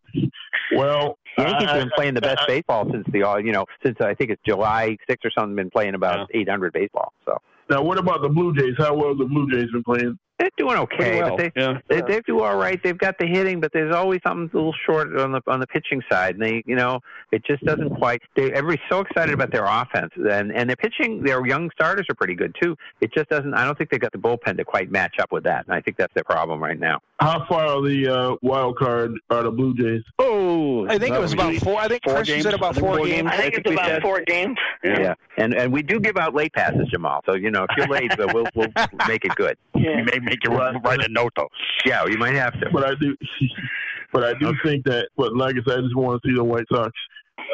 Well, 0.77 1.19
Yankees 1.39 1.69
have 1.69 1.79
been 1.81 1.91
playing 1.95 2.15
the 2.15 2.21
best 2.21 2.41
I- 2.43 2.47
baseball 2.47 2.89
since 2.91 3.07
the 3.13 3.23
all 3.23 3.41
you 3.41 3.53
know 3.53 3.65
since 3.85 3.97
I 4.01 4.15
think 4.15 4.31
it's 4.31 4.43
July 4.47 4.97
sixth 5.09 5.25
or 5.25 5.31
something. 5.31 5.55
Been 5.57 5.71
playing 5.71 5.95
about 5.95 6.29
eight 6.35 6.49
hundred 6.49 6.73
baseball. 6.73 7.13
So 7.25 7.39
Now, 7.71 7.83
what 7.83 7.99
about 7.99 8.23
the 8.23 8.29
Blue 8.29 8.55
Jays? 8.55 8.75
How 8.77 8.95
well 8.95 9.09
have 9.09 9.19
the 9.19 9.25
Blue 9.25 9.51
Jays 9.51 9.71
been 9.71 9.85
playing? 9.85 10.19
they're 10.41 10.51
doing 10.57 10.77
okay. 10.79 10.97
Pretty 10.97 11.19
well, 11.19 11.37
But 11.37 11.55
they, 11.55 11.61
yeah. 11.61 11.79
they 11.89 12.01
they 12.01 12.21
do 12.27 12.43
all 12.43 12.57
right. 12.57 12.83
They've 12.83 12.97
got 12.97 13.19
the 13.19 13.27
hitting, 13.27 13.61
but 13.61 13.73
there's 13.73 13.95
always 13.95 14.21
something 14.27 14.51
a 14.53 14.57
little 14.57 14.75
short 14.87 15.17
on 15.19 15.33
the 15.33 15.43
on 15.47 15.61
the 15.61 15.67
pitching 15.67 16.03
side. 16.11 16.37
And 16.37 16.43
they 16.43 16.63
you 16.67 16.77
know 16.77 17.01
it 17.31 17.45
just 17.45 17.63
doesn't 17.65 17.91
quite. 17.97 18.23
They 18.37 18.51
everybody's 18.53 18.85
so 18.91 19.01
excited 19.01 19.35
about 19.35 19.53
their 19.53 19.67
offense 19.67 20.13
and 20.17 20.51
and 20.53 20.69
their 20.69 20.77
pitching. 20.77 21.23
Their 21.23 21.47
young 21.47 21.71
starters 21.73 22.07
are 22.09 22.15
pretty 22.15 22.35
good 22.35 22.57
too. 22.61 22.75
It 23.01 23.13
just 23.13 23.29
doesn't. 23.29 23.53
I 23.55 23.65
don't 23.65 23.77
think 23.77 23.91
they 23.91 23.99
got 23.99 24.13
the 24.13 24.19
bullpen 24.19 24.57
to 24.57 24.65
quite 24.65 24.91
match 24.91 25.17
up 25.21 25.31
with 25.31 25.45
that. 25.45 25.67
And 25.67 25.75
I 25.75 25.81
think 25.81 25.99
that's 25.99 26.15
their 26.15 26.25
problem 26.25 26.63
right 26.63 26.79
now. 26.79 27.01
How 27.21 27.45
far 27.47 27.67
are 27.67 27.83
the 27.83 28.09
uh, 28.09 28.37
wild 28.41 28.79
card 28.79 29.13
are 29.29 29.43
the 29.43 29.51
Blue 29.51 29.75
Jays? 29.75 30.03
Oh, 30.19 30.87
I 30.89 30.99
think 30.99 31.15
it 31.15 31.21
was 31.21 31.35
about 31.35 31.55
four. 31.57 31.79
I 31.79 31.87
think 31.87 32.03
Four 32.05 32.15
Christian 32.15 32.37
games? 32.37 32.45
said 32.45 32.55
about 32.55 32.71
I 32.71 32.73
think 32.73 32.87
four 32.87 32.97
four 32.97 33.07
games. 33.07 33.29
I 33.31 33.37
think 33.37 33.55
it's 33.59 33.71
about 33.71 33.87
said- 33.87 34.03
four 34.03 34.23
games. 34.23 34.57
Yeah. 34.83 35.15
and 35.37 35.55
and 35.55 35.71
we 35.71 35.83
do 35.83 36.01
give 36.01 36.17
out 36.17 36.35
late 36.35 36.53
passes, 36.55 36.89
Jamal. 36.91 37.21
So 37.27 37.35
you 37.35 37.51
know, 37.51 37.65
if 37.69 37.77
you're 37.77 37.89
late, 37.89 38.11
but 38.17 38.33
we'll 38.33 38.47
we'll 38.55 38.69
make 39.07 39.25
it 39.25 39.35
good. 39.37 39.57
Yeah. 39.77 39.99
You 39.99 40.05
may 40.05 40.19
make 40.19 40.45
your 40.45 40.53
you 40.73 40.79
write 40.81 41.01
a 41.03 41.09
note 41.11 41.33
though. 41.37 41.49
Yeah, 41.87 42.05
you 42.07 42.19
might 42.19 42.35
have 42.35 42.53
to. 42.61 42.69
But 42.71 42.85
I 42.85 42.95
do, 43.01 43.17
but 44.13 44.25
I 44.25 44.35
do 44.35 44.53
think 44.65 44.85
that. 44.85 45.09
But 45.17 45.35
like 45.37 45.55
I 45.57 45.61
said, 45.67 45.79
I 45.79 45.83
just 45.83 45.97
want 45.97 46.21
to 46.23 46.29
see 46.29 46.35
the 46.35 46.45
White 46.45 46.67
Sox 46.71 46.91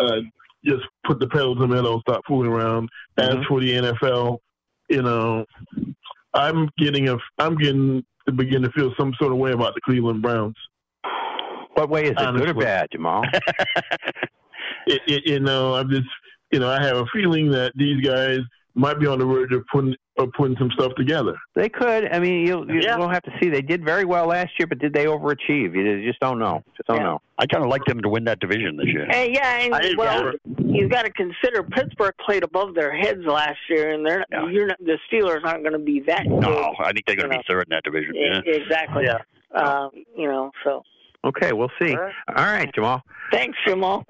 uh, 0.01 0.21
just 0.65 0.83
put 1.05 1.21
the 1.21 1.29
pedal 1.29 1.55
to 1.55 1.61
the 1.61 1.69
metal, 1.69 2.01
stop 2.01 2.23
fooling 2.27 2.51
around. 2.51 2.89
As 3.19 3.29
Mm-hmm. 3.29 3.43
for 3.49 3.61
the 3.61 3.71
NFL, 3.71 4.39
you 4.89 5.03
know, 5.03 5.45
I'm 6.35 6.69
getting 6.79 7.09
a, 7.11 7.17
I'm 7.39 7.57
getting 7.57 8.05
to 8.27 8.33
begin 8.33 8.63
to 8.63 8.71
feel 8.73 8.93
some 8.99 9.13
sort 9.19 9.33
of 9.33 9.39
way 9.39 9.53
about 9.53 9.75
the 9.75 9.81
Cleveland 9.83 10.23
Browns. 10.23 10.57
What 11.75 11.91
way 11.91 12.05
is 12.05 12.11
it, 12.19 12.37
good 12.37 12.49
or 12.49 12.55
bad, 12.55 12.89
Jamal? 12.93 13.25
It, 14.87 15.03
it, 15.09 15.27
you 15.27 15.41
know, 15.41 15.75
I'm 15.75 15.91
just, 15.91 16.07
you 16.53 16.61
know, 16.61 16.71
I 16.71 16.81
have 16.81 16.97
a 16.97 17.07
feeling 17.13 17.51
that 17.51 17.73
these 17.75 18.01
guys 18.05 18.39
might 18.75 19.01
be 19.01 19.07
on 19.07 19.19
the 19.19 19.25
verge 19.25 19.53
of 19.53 19.65
putting 19.73 19.97
of 20.19 20.31
putting 20.37 20.57
some 20.59 20.71
stuff 20.71 20.93
together. 20.97 21.35
They 21.55 21.69
could. 21.69 22.11
I 22.13 22.19
mean, 22.19 22.47
you'll, 22.47 22.67
you 22.71 22.81
Yeah. 22.81 22.97
will 22.97 23.09
have 23.09 23.23
to 23.25 23.31
see. 23.41 23.51
They 23.51 23.61
did 23.63 23.85
very 23.85 24.05
well 24.05 24.27
last 24.27 24.51
year, 24.59 24.67
but 24.67 24.79
did 24.79 24.93
they 24.95 25.05
overachieve? 25.05 25.75
You 25.75 26.07
just 26.07 26.21
don't 26.21 26.39
know. 26.39 26.63
Just 26.77 26.89
don't 26.89 26.97
Yeah. 26.99 27.03
know. 27.05 27.23
I 27.39 27.47
kind 27.47 27.63
of 27.63 27.69
like 27.71 27.85
them 27.85 28.01
to 28.01 28.09
win 28.09 28.25
that 28.25 28.41
division 28.41 28.77
this 28.79 28.87
year. 28.87 29.07
Hey, 29.11 29.31
yeah, 29.33 29.59
and, 29.61 29.75
I- 29.75 29.93
well, 29.99 30.33
you've 30.59 30.91
got 30.91 31.05
to 31.05 31.11
consider 31.13 31.63
Pittsburgh 31.63 32.15
played 32.25 32.45
above 32.45 32.75
their 32.75 32.97
heads 32.97 33.25
last 33.27 33.59
year, 33.69 33.93
and 33.93 34.07
they're 34.07 34.25
Yeah. 34.33 34.47
you're 34.49 34.67
not, 34.69 34.79
the 34.79 34.99
Steelers 35.13 35.45
aren't 35.45 35.63
going 35.63 35.73
to 35.75 35.79
be 35.79 36.01
that 36.07 36.25
No, 36.27 36.41
good. 36.41 36.75
I 36.81 36.93
think 36.93 37.05
they're 37.07 37.17
going 37.17 37.31
to 37.31 37.37
be 37.37 37.45
third 37.47 37.67
in 37.69 37.71
that 37.71 37.85
division. 37.85 38.15
Yeah. 38.15 38.41
Exactly. 38.47 39.05
Yeah. 39.05 39.19
Um, 39.55 39.91
you 40.17 40.29
know. 40.29 40.51
So 40.65 40.83
Okay, 41.25 41.53
we'll 41.53 41.71
see. 41.83 41.93
All 41.93 42.01
right. 42.03 42.13
All 42.37 42.45
right, 42.45 42.73
Jamal. 42.75 43.03
thanks, 43.33 43.59
Jamal. 43.67 44.07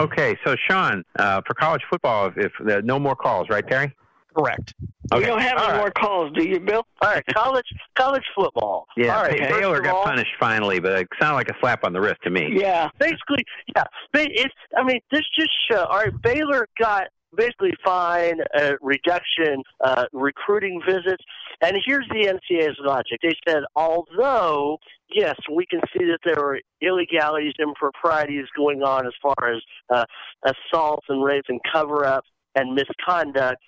Okay, 0.00 0.34
so 0.46 0.56
Sean, 0.68 1.04
uh, 1.18 1.42
for 1.46 1.52
college 1.54 1.82
football, 1.90 2.28
if, 2.28 2.36
if 2.38 2.52
uh, 2.68 2.80
no 2.82 2.98
more 2.98 3.14
calls, 3.14 3.48
right, 3.50 3.66
Terry? 3.68 3.94
Correct. 4.36 4.74
We 5.12 5.20
don't 5.20 5.40
have 5.40 5.52
any 5.58 5.60
All 5.60 5.70
right. 5.72 5.78
more 5.78 5.90
calls, 5.90 6.32
do 6.34 6.42
you, 6.44 6.58
Bill? 6.58 6.86
All 7.02 7.10
right, 7.10 7.22
college 7.32 7.66
college 7.94 8.24
football. 8.34 8.86
Yeah, 8.96 9.16
All 9.16 9.22
right, 9.22 9.38
Ba- 9.38 9.48
Baylor 9.60 9.80
got 9.80 9.94
all, 9.96 10.04
punished 10.04 10.32
finally, 10.40 10.80
but 10.80 10.92
it 10.92 11.08
sounded 11.20 11.36
like 11.36 11.48
a 11.48 11.54
slap 11.60 11.84
on 11.84 11.92
the 11.92 12.00
wrist 12.00 12.20
to 12.24 12.30
me. 12.30 12.48
Yeah. 12.58 12.88
basically, 12.98 13.44
yeah. 13.76 13.84
Ba- 14.12 14.26
It's, 14.30 14.54
I 14.76 14.82
mean, 14.82 15.00
this 15.12 15.22
just 15.38 15.50
show. 15.70 15.84
All 15.84 15.98
right, 15.98 16.22
Baylor 16.22 16.66
got 16.80 17.04
basically 17.36 17.74
fine 17.84 18.40
uh, 18.56 18.72
reduction 18.80 19.62
uh, 19.84 20.06
recruiting 20.12 20.80
visits, 20.86 21.22
and 21.60 21.76
here's 21.84 22.08
the 22.08 22.26
NCAA's 22.26 22.78
logic. 22.80 23.20
They 23.22 23.34
said, 23.46 23.62
although 23.76 24.78
yes, 25.14 25.36
we 25.54 25.66
can 25.66 25.80
see 25.92 26.04
that 26.06 26.18
there 26.24 26.38
are 26.38 26.58
illegalities, 26.82 27.52
improprieties 27.60 28.46
going 28.56 28.82
on 28.82 29.06
as 29.06 29.12
far 29.22 29.34
as 29.44 29.62
uh, 29.90 30.04
assaults 30.44 31.06
and 31.08 31.22
rapes 31.22 31.46
and 31.48 31.60
cover-up 31.72 32.24
and 32.56 32.74
misconduct. 32.74 33.60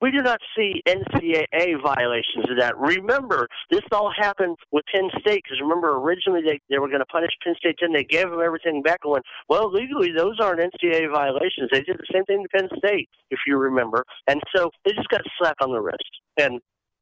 We 0.00 0.10
do 0.10 0.22
not 0.22 0.40
see 0.56 0.82
NCAA 0.86 1.82
violations 1.82 2.48
of 2.48 2.58
that. 2.58 2.76
Remember, 2.78 3.46
this 3.70 3.82
all 3.92 4.10
happened 4.10 4.56
with 4.72 4.84
Penn 4.92 5.10
State 5.20 5.42
because 5.44 5.60
remember 5.60 5.96
originally 5.96 6.40
they, 6.42 6.60
they 6.70 6.78
were 6.78 6.88
going 6.88 7.00
to 7.00 7.06
punish 7.06 7.30
Penn 7.44 7.54
State, 7.58 7.76
then 7.80 7.92
they 7.92 8.04
gave 8.04 8.30
them 8.30 8.40
everything 8.42 8.82
back. 8.82 9.02
Going 9.02 9.22
well, 9.48 9.70
legally 9.70 10.12
those 10.16 10.40
aren't 10.40 10.60
NCAA 10.60 11.12
violations. 11.12 11.68
They 11.70 11.82
did 11.82 11.98
the 11.98 12.06
same 12.12 12.24
thing 12.24 12.42
to 12.42 12.48
Penn 12.48 12.68
State, 12.78 13.08
if 13.30 13.40
you 13.46 13.58
remember, 13.58 14.04
and 14.26 14.40
so 14.54 14.70
they 14.84 14.92
just 14.92 15.08
got 15.08 15.20
slapped 15.38 15.62
on 15.62 15.72
the 15.72 15.80
wrist. 15.80 15.98
And 16.38 16.60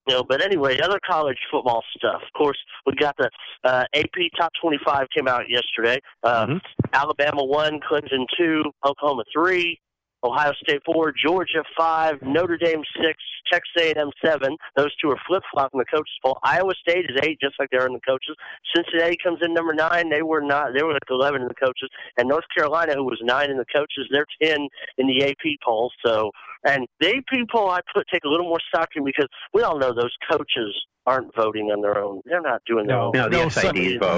you 0.09 0.15
know, 0.15 0.25
but 0.25 0.43
anyway, 0.43 0.79
other 0.81 0.99
college 1.07 1.39
football 1.53 1.85
stuff. 1.97 2.23
Of 2.23 2.33
course, 2.37 2.57
we 2.87 2.95
got 2.95 3.15
the 3.19 3.29
uh, 3.65 3.85
AP 3.95 4.15
Top 4.39 4.51
25 4.61 5.07
came 5.15 5.29
out 5.29 5.43
yesterday. 5.49 6.01
Uh, 6.23 6.59
Alabama 6.95 7.45
one, 7.45 7.79
Clemson 7.81 8.25
two, 8.37 8.65
Oklahoma 8.85 9.25
three. 9.33 9.79
Ohio 10.25 10.53
State 10.63 10.83
four, 10.85 11.13
Georgia 11.13 11.63
five, 11.77 12.21
Notre 12.23 12.57
Dame 12.59 12.83
six, 13.01 13.17
Texas 13.53 13.71
A&M 13.97 14.11
seven. 14.25 14.57
Those 14.77 14.95
two 14.97 15.11
are 15.11 15.19
flip 15.27 15.43
flopping 15.53 15.79
the 15.79 15.85
coaches 15.85 16.13
poll. 16.25 16.39
Iowa 16.43 16.73
State 16.81 17.07
is 17.09 17.17
eight, 17.23 17.39
just 17.41 17.55
like 17.59 17.69
they're 17.71 17.87
in 17.87 17.93
the 17.93 18.01
coaches. 18.07 18.35
Cincinnati 18.75 19.17
comes 19.23 19.39
in 19.43 19.55
number 19.55 19.75
nine. 19.75 20.11
They 20.11 20.23
were 20.23 20.41
not. 20.41 20.73
They 20.77 20.83
were 20.83 20.93
like 20.93 21.03
eleven 21.11 21.43
in 21.43 21.49
the 21.49 21.55
coaches. 21.55 21.89
And 22.17 22.29
North 22.29 22.45
Carolina, 22.57 22.95
who 22.95 23.05
was 23.05 23.19
nine 23.23 23.51
in 23.51 23.57
the 23.59 23.65
coaches, 23.75 24.09
they're 24.11 24.27
ten 24.43 24.69
in 24.99 25.07
the 25.07 25.25
AP 25.25 25.59
poll. 25.65 25.91
So, 26.05 26.31
and 26.67 26.87
the 27.01 27.09
AP 27.17 27.49
poll, 27.51 27.71
I 27.71 27.81
put 27.95 28.07
take 28.13 28.25
a 28.25 28.29
little 28.29 28.47
more 28.49 28.61
stock 28.69 28.89
in 28.97 29.05
because 29.05 29.29
we 29.55 29.63
all 29.63 29.79
know 29.79 29.95
those 29.95 30.15
coaches 30.31 30.75
aren't 31.07 31.35
voting 31.35 31.71
on 31.71 31.81
their 31.81 31.97
own. 31.97 32.21
They're 32.27 32.43
not 32.43 32.61
doing 32.67 32.87
their 32.87 32.97
own. 32.99 33.13
so- 33.49 33.69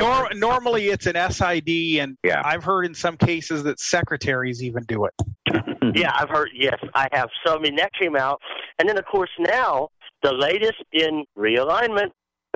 nor- 0.00 0.28
normally 0.34 0.88
it's 0.88 1.06
an 1.06 1.14
SID, 1.30 2.00
and 2.00 2.16
I've 2.44 2.64
heard 2.64 2.84
in 2.84 2.94
some 2.94 3.16
cases 3.16 3.62
that 3.64 3.78
secretaries 3.78 4.60
even 4.62 4.82
do 4.84 5.04
it. 5.04 5.14
yeah, 5.94 6.12
I've 6.18 6.28
heard. 6.28 6.50
Yes, 6.54 6.78
I 6.94 7.08
have. 7.12 7.28
So 7.46 7.56
I 7.56 7.58
mean, 7.60 7.76
that 7.76 7.92
came 7.98 8.16
out, 8.16 8.40
and 8.78 8.88
then 8.88 8.98
of 8.98 9.04
course 9.06 9.30
now 9.38 9.88
the 10.22 10.32
latest 10.32 10.82
in 10.92 11.24
realignment. 11.36 12.10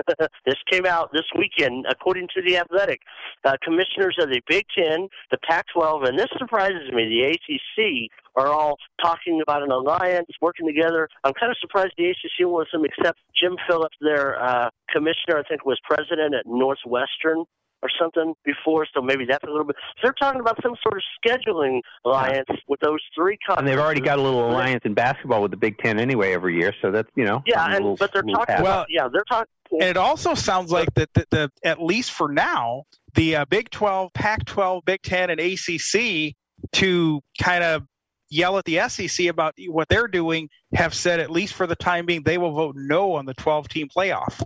this 0.45 0.55
came 0.69 0.85
out 0.85 1.09
this 1.13 1.23
weekend, 1.37 1.85
according 1.89 2.27
to 2.35 2.41
the 2.41 2.57
Athletic. 2.57 2.99
Uh, 3.45 3.55
commissioners 3.63 4.17
of 4.19 4.27
the 4.27 4.41
Big 4.45 4.65
Ten, 4.77 5.07
the 5.31 5.37
Pac-12, 5.47 6.09
and 6.09 6.19
this 6.19 6.27
surprises 6.37 6.91
me. 6.91 7.07
The 7.07 7.31
ACC 7.31 8.11
are 8.35 8.47
all 8.47 8.75
talking 9.01 9.41
about 9.41 9.63
an 9.63 9.71
alliance, 9.71 10.27
working 10.41 10.67
together. 10.67 11.07
I'm 11.23 11.31
kind 11.39 11.49
of 11.49 11.57
surprised 11.61 11.93
the 11.97 12.09
ACC 12.09 12.45
them, 12.73 12.83
except 12.83 13.19
Jim 13.41 13.55
Phillips, 13.69 13.95
their 14.01 14.37
uh, 14.43 14.69
commissioner, 14.91 15.37
I 15.37 15.43
think 15.47 15.65
was 15.65 15.79
president 15.89 16.35
at 16.35 16.45
Northwestern 16.45 17.45
or 17.85 17.89
something 17.99 18.33
before, 18.43 18.87
so 18.93 19.01
maybe 19.01 19.25
that's 19.25 19.43
a 19.43 19.47
little 19.47 19.63
bit. 19.63 19.75
So 19.97 19.99
they're 20.03 20.15
talking 20.19 20.41
about 20.41 20.57
some 20.63 20.75
sort 20.81 20.97
of 20.97 21.03
scheduling 21.23 21.81
alliance 22.03 22.49
with 22.67 22.79
those 22.79 22.99
three 23.13 23.37
And 23.55 23.67
they've 23.67 23.79
already 23.79 24.01
got 24.01 24.17
a 24.17 24.21
little 24.21 24.49
alliance 24.49 24.81
in 24.85 24.93
basketball 24.93 25.41
with 25.41 25.51
the 25.51 25.57
Big 25.57 25.77
Ten 25.77 25.99
anyway 25.99 26.33
every 26.33 26.57
year, 26.57 26.73
so 26.81 26.91
that's 26.91 27.09
you 27.15 27.25
know. 27.25 27.43
Yeah, 27.45 27.65
and 27.65 27.73
little- 27.73 27.95
but 27.97 28.11
they're 28.11 28.23
talking. 28.23 28.45
pass. 28.45 28.59
About, 28.59 28.87
yeah, 28.89 29.07
they're 29.11 29.23
talking. 29.29 29.47
And 29.71 29.83
it 29.83 29.97
also 29.97 30.33
sounds 30.33 30.71
like 30.71 30.93
that 30.95 31.13
the, 31.13 31.25
the 31.31 31.51
at 31.63 31.81
least 31.81 32.11
for 32.11 32.31
now, 32.31 32.83
the 33.15 33.37
uh, 33.37 33.45
Big 33.45 33.69
12, 33.69 34.13
Pac 34.13 34.45
12, 34.45 34.85
Big 34.85 35.01
10, 35.01 35.29
and 35.31 35.39
ACC 35.39 36.35
to 36.73 37.21
kind 37.39 37.63
of 37.63 37.83
yell 38.29 38.57
at 38.57 38.65
the 38.65 38.79
SEC 38.89 39.27
about 39.27 39.53
what 39.67 39.87
they're 39.89 40.07
doing 40.07 40.49
have 40.73 40.93
said, 40.93 41.19
at 41.19 41.29
least 41.31 41.53
for 41.53 41.67
the 41.67 41.75
time 41.75 42.05
being, 42.05 42.23
they 42.23 42.37
will 42.37 42.53
vote 42.53 42.75
no 42.77 43.13
on 43.13 43.25
the 43.25 43.33
12 43.35 43.67
team 43.69 43.87
playoff. 43.95 44.41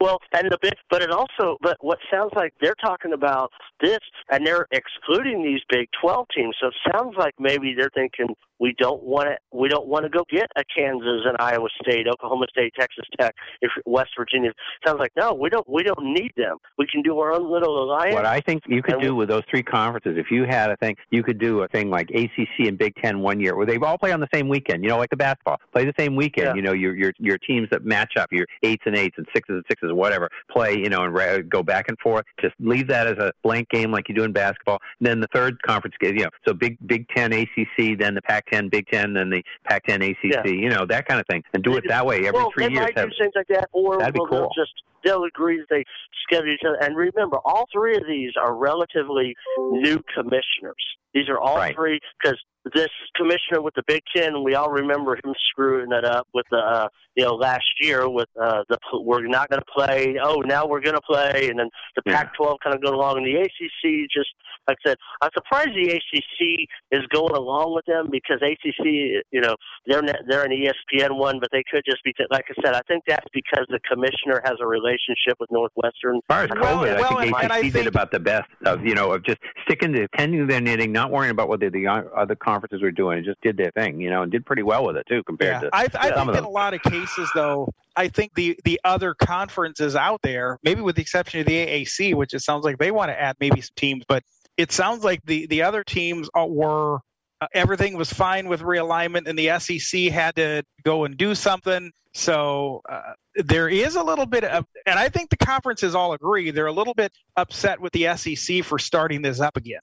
Well, 0.00 0.18
and 0.32 0.50
the 0.50 0.58
big, 0.60 0.74
but 0.90 1.02
it 1.02 1.10
also, 1.10 1.56
but 1.62 1.76
what 1.80 1.98
sounds 2.12 2.32
like 2.36 2.52
they're 2.60 2.74
talking 2.74 3.12
about 3.14 3.50
this, 3.80 3.98
and 4.30 4.46
they're 4.46 4.66
excluding 4.70 5.42
these 5.42 5.60
Big 5.70 5.88
Twelve 6.00 6.26
teams. 6.36 6.54
So 6.60 6.68
it 6.68 6.74
sounds 6.92 7.14
like 7.18 7.34
maybe 7.38 7.74
they're 7.76 7.90
thinking 7.94 8.28
we 8.58 8.74
don't 8.78 9.02
want 9.02 9.28
to, 9.28 9.36
we 9.56 9.68
don't 9.68 9.86
want 9.86 10.04
to 10.04 10.08
go 10.08 10.24
get 10.30 10.46
a 10.56 10.62
Kansas 10.64 11.22
and 11.24 11.36
Iowa 11.38 11.68
State, 11.82 12.06
Oklahoma 12.08 12.46
State, 12.50 12.72
Texas 12.78 13.04
Tech, 13.18 13.34
if 13.60 13.70
West 13.84 14.10
Virginia. 14.18 14.52
Sounds 14.86 14.98
like 14.98 15.12
no, 15.16 15.34
we 15.34 15.48
don't, 15.48 15.68
we 15.68 15.82
don't 15.82 16.12
need 16.12 16.32
them. 16.36 16.56
We 16.78 16.86
can 16.86 17.02
do 17.02 17.18
our 17.18 17.32
own 17.32 17.50
little 17.50 17.82
alliance. 17.82 18.14
What 18.14 18.26
I 18.26 18.40
think 18.40 18.64
you 18.66 18.82
could 18.82 19.00
do 19.00 19.14
with 19.14 19.28
those 19.28 19.42
three 19.50 19.62
conferences, 19.62 20.16
if 20.18 20.30
you 20.30 20.44
had 20.44 20.70
a 20.70 20.76
thing, 20.76 20.96
you 21.10 21.22
could 21.22 21.38
do 21.38 21.62
a 21.62 21.68
thing 21.68 21.90
like 21.90 22.10
ACC 22.10 22.66
and 22.66 22.78
Big 22.78 22.94
Ten 23.02 23.20
one 23.20 23.40
year, 23.40 23.56
where 23.56 23.66
they 23.66 23.76
all 23.76 23.98
play 23.98 24.12
on 24.12 24.20
the 24.20 24.28
same 24.32 24.48
weekend. 24.48 24.82
You 24.82 24.90
know, 24.90 24.98
like 24.98 25.10
the 25.10 25.16
basketball, 25.16 25.58
play 25.72 25.84
the 25.84 25.94
same 25.98 26.16
weekend. 26.16 26.48
Yeah. 26.48 26.54
You 26.54 26.62
know, 26.62 26.72
your 26.72 26.94
your 26.96 27.12
your 27.18 27.38
teams 27.38 27.68
that 27.70 27.84
match 27.84 28.12
up, 28.18 28.32
your 28.32 28.46
eights 28.62 28.82
and 28.86 28.96
eights 28.96 29.16
and 29.18 29.26
sixes 29.34 29.54
and 29.54 29.64
sixes, 29.68 29.85
whatever, 29.94 30.28
play. 30.50 30.74
You 30.76 30.88
know, 30.88 31.04
and 31.04 31.14
ra- 31.14 31.38
go 31.48 31.62
back 31.62 31.86
and 31.88 31.98
forth. 31.98 32.24
Just 32.40 32.54
leave 32.60 32.88
that 32.88 33.06
as 33.06 33.18
a 33.18 33.32
blank 33.42 33.68
game 33.70 33.90
like 33.90 34.08
you 34.08 34.14
do 34.14 34.24
in 34.24 34.32
basketball. 34.32 34.78
And 35.00 35.06
then 35.06 35.20
the 35.20 35.28
third 35.34 35.60
conference, 35.62 35.96
game, 36.00 36.16
you 36.16 36.24
know, 36.24 36.30
so 36.46 36.54
Big 36.54 36.76
Big 36.86 37.06
Ten 37.14 37.32
ACC, 37.32 37.98
then 37.98 38.14
the 38.14 38.22
Pac-10 38.22 38.70
Big 38.70 38.86
Ten, 38.88 39.14
then 39.14 39.30
the 39.30 39.42
Pac-10 39.68 40.10
ACC. 40.10 40.16
Yeah. 40.24 40.46
You 40.46 40.68
know, 40.68 40.86
that 40.86 41.06
kind 41.06 41.20
of 41.20 41.26
thing, 41.26 41.42
and 41.54 41.62
do 41.62 41.76
it 41.76 41.84
that 41.88 42.04
way 42.04 42.18
every 42.26 42.32
well, 42.32 42.50
three 42.54 42.66
they 42.66 42.72
years. 42.72 42.84
might 42.84 42.98
Have, 42.98 43.10
do 43.10 43.14
things 43.18 43.32
like 43.34 43.48
that, 43.48 43.68
or 43.72 43.98
That'd 43.98 44.14
be 44.14 44.20
well, 44.20 44.28
cool. 44.28 44.38
they'll 44.38 44.64
just 44.64 44.72
they'll 45.04 45.24
agree 45.24 45.58
that 45.58 45.66
they 45.70 45.84
schedule 46.24 46.52
each 46.52 46.62
other. 46.66 46.78
And 46.80 46.96
remember, 46.96 47.38
all 47.44 47.66
three 47.72 47.96
of 47.96 48.02
these 48.06 48.32
are 48.40 48.54
relatively 48.54 49.34
new 49.58 50.02
commissioners. 50.14 50.74
These 51.16 51.30
are 51.30 51.38
all 51.38 51.56
three 51.72 51.98
because 52.22 52.38
this 52.74 52.90
commissioner 53.14 53.62
with 53.62 53.74
the 53.74 53.82
Big 53.86 54.02
Ten, 54.14 54.42
we 54.42 54.54
all 54.54 54.70
remember 54.70 55.14
him 55.14 55.32
screwing 55.50 55.92
it 55.92 56.04
up 56.04 56.26
with 56.34 56.44
the 56.50 56.58
uh, 56.58 56.88
you 57.14 57.24
know 57.24 57.34
last 57.34 57.64
year 57.80 58.06
with 58.08 58.28
uh, 58.40 58.64
the 58.68 58.78
we're 58.92 59.26
not 59.26 59.48
going 59.48 59.60
to 59.60 59.72
play. 59.74 60.16
Oh, 60.22 60.40
now 60.40 60.66
we're 60.66 60.80
going 60.80 60.94
to 60.94 61.00
play, 61.00 61.48
and 61.48 61.58
then 61.58 61.70
the 61.94 62.02
Pac-12 62.02 62.56
kind 62.62 62.74
of 62.74 62.82
going 62.82 62.94
along, 62.94 63.18
and 63.18 63.26
the 63.26 63.40
ACC 63.40 64.10
just 64.12 64.28
like 64.68 64.78
I 64.84 64.90
said, 64.90 64.96
I'm 65.22 65.30
surprised 65.34 65.70
the 65.70 65.94
ACC 65.94 66.68
is 66.90 67.06
going 67.12 67.34
along 67.34 67.74
with 67.74 67.84
them 67.86 68.08
because 68.10 68.40
ACC, 68.42 69.22
you 69.30 69.40
know, 69.40 69.54
they're 69.86 70.02
not, 70.02 70.16
they're 70.28 70.44
an 70.44 70.50
ESPN 70.50 71.16
one, 71.16 71.38
but 71.40 71.50
they 71.52 71.62
could 71.70 71.82
just 71.86 72.02
be 72.04 72.12
like 72.30 72.46
I 72.50 72.62
said. 72.64 72.74
I 72.74 72.80
think 72.88 73.04
that's 73.06 73.26
because 73.32 73.66
the 73.68 73.80
commissioner 73.88 74.42
has 74.44 74.54
a 74.60 74.66
relationship 74.66 75.36
with 75.38 75.50
Northwestern. 75.50 76.16
As 76.16 76.22
far 76.28 76.42
as 76.44 76.50
COVID, 76.50 76.96
I 76.96 77.22
think 77.22 77.66
ACC 77.66 77.72
did 77.72 77.86
about 77.86 78.10
the 78.10 78.20
best 78.20 78.48
of 78.64 78.84
you 78.84 78.94
know 78.94 79.12
of 79.12 79.24
just 79.24 79.38
sticking 79.64 79.92
to 79.92 80.08
tending 80.16 80.46
their 80.46 80.60
knitting, 80.60 80.92
not 80.92 81.05
worrying 81.10 81.30
about 81.30 81.48
what 81.48 81.60
the, 81.60 81.68
the 81.68 81.86
other 81.86 82.34
conferences 82.34 82.82
were 82.82 82.90
doing, 82.90 83.18
and 83.18 83.26
just 83.26 83.40
did 83.40 83.56
their 83.56 83.70
thing, 83.72 84.00
you 84.00 84.10
know, 84.10 84.22
and 84.22 84.32
did 84.32 84.44
pretty 84.44 84.62
well 84.62 84.86
with 84.86 84.96
it 84.96 85.06
too 85.08 85.22
compared 85.24 85.60
to 85.62 85.70
I, 85.72 85.88
I 85.94 86.10
think 86.10 86.36
in 86.36 86.44
a 86.44 86.48
lot 86.48 86.74
of 86.74 86.82
cases, 86.82 87.30
though, 87.34 87.68
I 87.96 88.08
think 88.08 88.34
the 88.34 88.58
the 88.64 88.80
other 88.84 89.14
conferences 89.14 89.96
out 89.96 90.20
there, 90.22 90.58
maybe 90.62 90.80
with 90.80 90.96
the 90.96 91.02
exception 91.02 91.40
of 91.40 91.46
the 91.46 91.66
AAC, 91.66 92.14
which 92.14 92.34
it 92.34 92.40
sounds 92.40 92.64
like 92.64 92.78
they 92.78 92.90
want 92.90 93.10
to 93.10 93.20
add 93.20 93.36
maybe 93.40 93.60
some 93.60 93.74
teams, 93.76 94.04
but 94.08 94.22
it 94.56 94.72
sounds 94.72 95.04
like 95.04 95.20
the 95.24 95.46
the 95.46 95.62
other 95.62 95.84
teams 95.84 96.28
were 96.34 97.00
uh, 97.40 97.46
everything 97.52 97.96
was 97.96 98.12
fine 98.12 98.48
with 98.48 98.60
realignment, 98.60 99.28
and 99.28 99.38
the 99.38 99.58
SEC 99.58 100.12
had 100.12 100.36
to 100.36 100.62
go 100.84 101.04
and 101.04 101.16
do 101.16 101.34
something. 101.34 101.92
So 102.14 102.80
uh, 102.88 103.12
there 103.34 103.68
is 103.68 103.96
a 103.96 104.02
little 104.02 104.24
bit 104.24 104.42
of, 104.42 104.64
and 104.86 104.98
I 104.98 105.10
think 105.10 105.28
the 105.28 105.36
conferences 105.36 105.94
all 105.94 106.14
agree 106.14 106.50
they're 106.50 106.66
a 106.66 106.72
little 106.72 106.94
bit 106.94 107.12
upset 107.36 107.78
with 107.78 107.92
the 107.92 108.16
SEC 108.16 108.64
for 108.64 108.78
starting 108.78 109.20
this 109.20 109.40
up 109.40 109.58
again. 109.58 109.80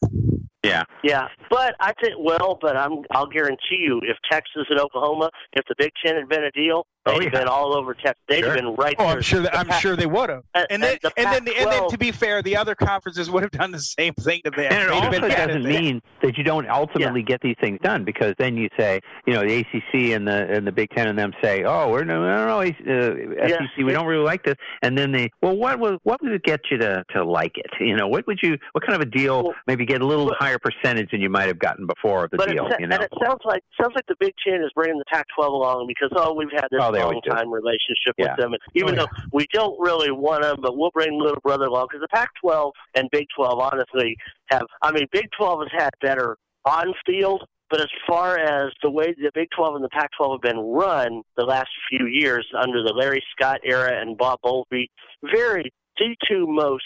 Yeah. 0.64 0.84
Yeah, 1.04 1.28
but 1.50 1.76
I 1.82 1.92
think 2.02 2.14
well, 2.18 2.58
but 2.62 2.78
I'm 2.78 3.00
I'll 3.12 3.28
guarantee 3.28 3.80
you, 3.80 4.00
if 4.04 4.16
Texas 4.32 4.64
and 4.70 4.80
Oklahoma, 4.80 5.30
if 5.52 5.66
the 5.68 5.76
Big 5.78 5.92
Ten 6.04 6.16
had 6.16 6.30
been 6.30 6.46
a 6.46 6.52
deal, 6.52 6.88
they'd 7.06 7.24
have 7.24 7.34
been 7.34 7.50
all 7.50 7.76
over 7.76 7.94
Texas. 7.94 8.16
They'd 8.30 8.46
have 8.46 8.56
been 8.56 8.74
right 8.76 8.96
Oh, 8.98 9.04
there. 9.08 9.16
I'm 9.18 9.22
sure. 9.22 9.42
That, 9.42 9.52
The 9.52 9.60
I'm 9.60 9.68
Pac- 9.68 9.82
sure 9.82 9.98
they 9.98 10.06
would 10.06 10.30
have. 10.30 10.44
And- 10.56 10.68
And 10.70 10.82
then, 10.84 10.92
and 10.94 11.00
the 11.02 11.12
and 11.18 11.48
then, 11.48 11.56
and 11.58 11.70
then, 11.72 11.90
to 11.90 11.98
be 11.98 12.14
fair, 12.14 12.42
the 12.42 12.56
other 12.56 12.76
conferences 12.76 13.30
would 13.30 13.44
have 13.44 13.52
done 13.52 13.72
the 13.72 13.80
same 13.80 14.14
thing 14.14 14.40
to 14.46 14.52
them. 14.52 14.72
And 14.72 14.84
it 14.84 14.90
also 14.90 15.12
been 15.12 15.22
doesn't 15.30 15.64
them. 15.64 15.70
mean 15.70 16.02
that 16.22 16.38
you 16.38 16.46
don't 16.46 16.70
ultimately 16.70 17.24
get 17.24 17.42
these 17.42 17.58
things 17.60 17.80
done 17.84 18.06
because 18.06 18.34
then 18.40 18.56
you 18.56 18.70
say, 18.80 19.02
you 19.28 19.34
know, 19.34 19.42
the 19.42 19.60
ACC 19.60 20.14
and 20.16 20.26
the 20.26 20.48
and 20.50 20.66
the 20.66 20.72
Big 20.72 20.92
Ten 20.92 21.10
and 21.10 21.20
them 21.20 21.34
say, 21.44 21.64
oh, 21.66 21.90
we're 21.92 22.06
no, 22.06 22.22
no, 22.24 22.48
no, 22.48 22.62
uh, 22.62 23.48
SEC, 23.50 23.84
we 23.86 23.92
don't 23.92 24.06
really 24.06 24.24
like 24.24 24.44
this, 24.46 24.56
and 24.82 24.98
then 24.98 25.12
they, 25.12 25.30
well, 25.42 25.58
what 25.58 25.78
would 25.80 26.00
what 26.04 26.22
would 26.24 26.32
it 26.32 26.44
get 26.44 26.62
you 26.72 26.78
to 26.78 27.04
to 27.10 27.26
like 27.26 27.58
it? 27.58 27.66
You 27.82 27.98
know, 27.98 28.08
what 28.08 28.26
would 28.28 28.40
you, 28.42 28.58
what 28.72 28.86
kind 28.88 28.96
of 28.96 29.06
a 29.06 29.12
deal? 29.12 29.54
maybe 29.68 29.86
get 29.86 30.02
a 30.02 30.06
little 30.06 30.34
higher 30.40 30.53
higher 30.54 30.60
percentage 30.60 31.12
than 31.12 31.22
you 31.22 31.30
might 31.30 31.48
have 31.48 31.60
gotten 31.60 31.86
before 31.88 32.26
of 32.26 32.32
the 32.32 32.38
but 32.38 32.50
deal. 32.50 32.66
it, 32.68 32.80
you 32.80 32.88
know, 32.88 32.96
and 32.96 33.04
it 33.04 33.10
sounds 33.24 33.40
like 33.46 33.64
sounds 33.80 33.94
like 33.96 34.06
the 34.08 34.16
Big 34.20 34.34
Ten 34.46 34.62
is 34.62 34.72
bringing 34.76 34.98
the 34.98 35.06
Pac-12 35.12 35.48
along 35.48 35.88
because 35.88 36.10
oh 36.16 36.34
we've 36.34 36.52
had 36.54 36.68
this 36.72 36.82
Oh, 36.82 36.90
long 36.92 37.22
time 37.28 37.52
relationship 37.52 38.16
Yeah. 38.18 38.32
with 38.36 38.38
them, 38.42 38.54
and 38.54 38.62
even 38.76 38.98
Oh, 39.00 39.04
though 39.06 39.28
we 39.32 39.46
don't 39.54 39.80
really 39.80 40.12
want 40.12 40.44
them, 40.44 40.58
but 40.62 40.78
we'll 40.78 40.92
bring 40.94 41.20
little 41.20 41.40
brother 41.42 41.66
along 41.66 41.88
because 41.92 42.02
the 42.02 42.08
Pac-12 42.16 42.72
and 42.96 43.10
Big 43.12 43.28
12 43.36 43.60
honestly 43.60 44.16
have. 44.48 44.64
I 44.82 44.92
mean, 44.92 45.08
Big 45.12 45.28
12 45.38 45.62
has 45.72 45.82
had 45.84 45.90
better 46.02 46.38
on 46.66 46.94
field. 47.06 47.44
But 47.70 47.82
as 47.82 47.88
far 48.08 48.38
as 48.38 48.72
the 48.84 48.92
way 48.92 49.16
the 49.18 49.32
Big 49.34 49.48
12 49.56 49.76
and 49.76 49.84
the 49.84 49.90
Pac 49.90 50.12
12 50.16 50.34
have 50.34 50.42
been 50.42 50.60
run 50.64 51.24
the 51.38 51.44
last 51.46 51.70
few 51.90 52.06
years 52.06 52.46
under 52.56 52.84
the 52.84 52.94
Larry 52.94 53.24
Scott 53.32 53.62
era 53.64 54.00
and 54.00 54.16
Bob 54.16 54.38
Bowlsby, 54.46 54.90
very 55.24 55.74
the 55.98 56.16
two 56.30 56.46
most 56.48 56.84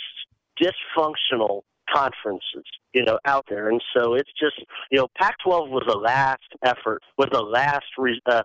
dysfunctional 0.62 1.62
conferences, 1.94 2.66
you 2.94 3.04
know, 3.04 3.20
out 3.26 3.46
there. 3.50 3.70
And 3.70 3.82
so 3.96 4.14
it's 4.14 4.32
just, 4.40 4.56
you 4.92 4.98
know, 4.98 5.08
Pac-12 5.18 5.70
was 5.70 5.84
the 5.88 5.98
last 5.98 6.48
effort, 6.64 7.02
was 7.18 7.30
the 7.32 7.42
last 7.42 7.86
re- 7.98 8.22
uh, 8.26 8.44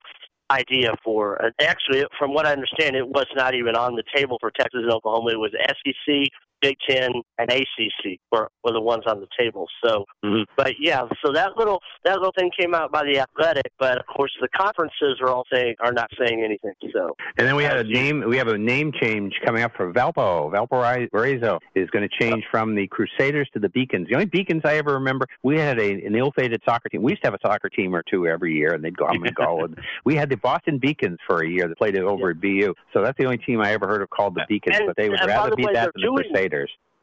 idea 0.50 0.94
for. 1.02 1.42
Uh, 1.44 1.50
actually, 1.60 2.04
from 2.18 2.34
what 2.34 2.46
I 2.46 2.52
understand, 2.52 2.96
it 2.96 3.06
was 3.06 3.26
not 3.34 3.54
even 3.54 3.74
on 3.74 3.96
the 3.96 4.04
table 4.14 4.38
for 4.40 4.50
Texas 4.50 4.80
and 4.82 4.92
Oklahoma. 4.92 5.30
It 5.32 5.38
was 5.38 5.52
SEC, 5.52 6.28
Big 6.62 6.76
Ten, 6.88 7.10
and 7.38 7.50
ACC 7.50 8.18
were, 8.30 8.48
were 8.64 8.72
the 8.72 8.80
ones 8.80 9.02
on 9.06 9.20
the 9.20 9.26
table. 9.38 9.66
So, 9.84 10.04
mm-hmm. 10.24 10.42
but 10.56 10.74
yeah, 10.78 11.02
so 11.24 11.32
that 11.32 11.56
little 11.56 11.80
that 12.04 12.16
little 12.16 12.32
thing 12.38 12.50
came 12.58 12.74
out 12.74 12.92
by 12.92 13.02
the 13.04 13.18
Athletic, 13.18 13.72
but 13.78 13.98
of 13.98 14.06
course 14.06 14.30
the 14.40 14.48
conferences 14.56 15.18
are 15.20 15.28
all 15.28 15.44
saying 15.52 15.74
are 15.80 15.92
not 15.92 16.08
saying 16.18 16.42
anything. 16.42 16.72
So. 16.92 17.14
And 17.36 17.46
then 17.46 17.56
we 17.56 17.64
had 17.64 17.78
a 17.78 17.84
name. 17.84 18.24
We 18.26 18.36
have 18.38 18.48
a 18.48 18.56
name 18.56 18.92
change 19.00 19.34
coming 19.44 19.62
up 19.62 19.72
for 19.76 19.92
Valpo. 19.92 20.50
Valparaiso 20.52 21.58
is 21.74 21.90
going 21.90 22.08
to 22.08 22.24
change 22.24 22.44
from 22.50 22.74
the 22.74 22.86
Crusaders 22.86 23.48
to 23.54 23.58
the 23.58 23.68
Beacons. 23.68 24.08
The 24.08 24.14
only 24.14 24.26
Beacons 24.26 24.62
I 24.64 24.76
ever 24.76 24.94
remember, 24.94 25.26
we 25.42 25.58
had 25.58 25.80
a, 25.80 25.90
an 25.90 26.14
ill-fated 26.14 26.62
soccer 26.64 26.88
team. 26.88 27.02
We 27.02 27.12
used 27.12 27.22
to 27.24 27.30
have 27.30 27.34
a 27.34 27.46
soccer 27.46 27.68
team 27.68 27.94
or 27.94 28.02
two 28.08 28.26
every 28.26 28.54
year, 28.54 28.74
and 28.74 28.84
they'd 28.84 28.96
go 28.96 29.06
and 29.06 29.34
go. 29.34 29.64
And 29.64 29.78
we 30.04 30.14
had 30.14 30.30
the 30.30 30.36
Boston 30.36 30.78
Beacons 30.78 31.18
for 31.26 31.42
a 31.42 31.48
year 31.48 31.66
that 31.68 31.76
played 31.78 31.96
it 31.96 32.02
over 32.02 32.30
at 32.30 32.40
BU. 32.40 32.74
So 32.92 33.02
that's 33.02 33.18
the 33.18 33.24
only 33.24 33.38
team 33.38 33.60
I 33.60 33.72
ever 33.72 33.86
heard 33.88 34.02
of 34.02 34.10
called 34.10 34.34
the 34.34 34.44
Beacons. 34.48 34.76
And- 34.78 34.86
but 34.86 34.96
they 34.96 35.08
would 35.08 35.20
rather 35.26 35.50
the 35.50 35.56
be 35.56 35.66
way, 35.66 35.72
that 35.72 35.92
than 35.94 36.02
the 36.02 36.06
doing- 36.06 36.16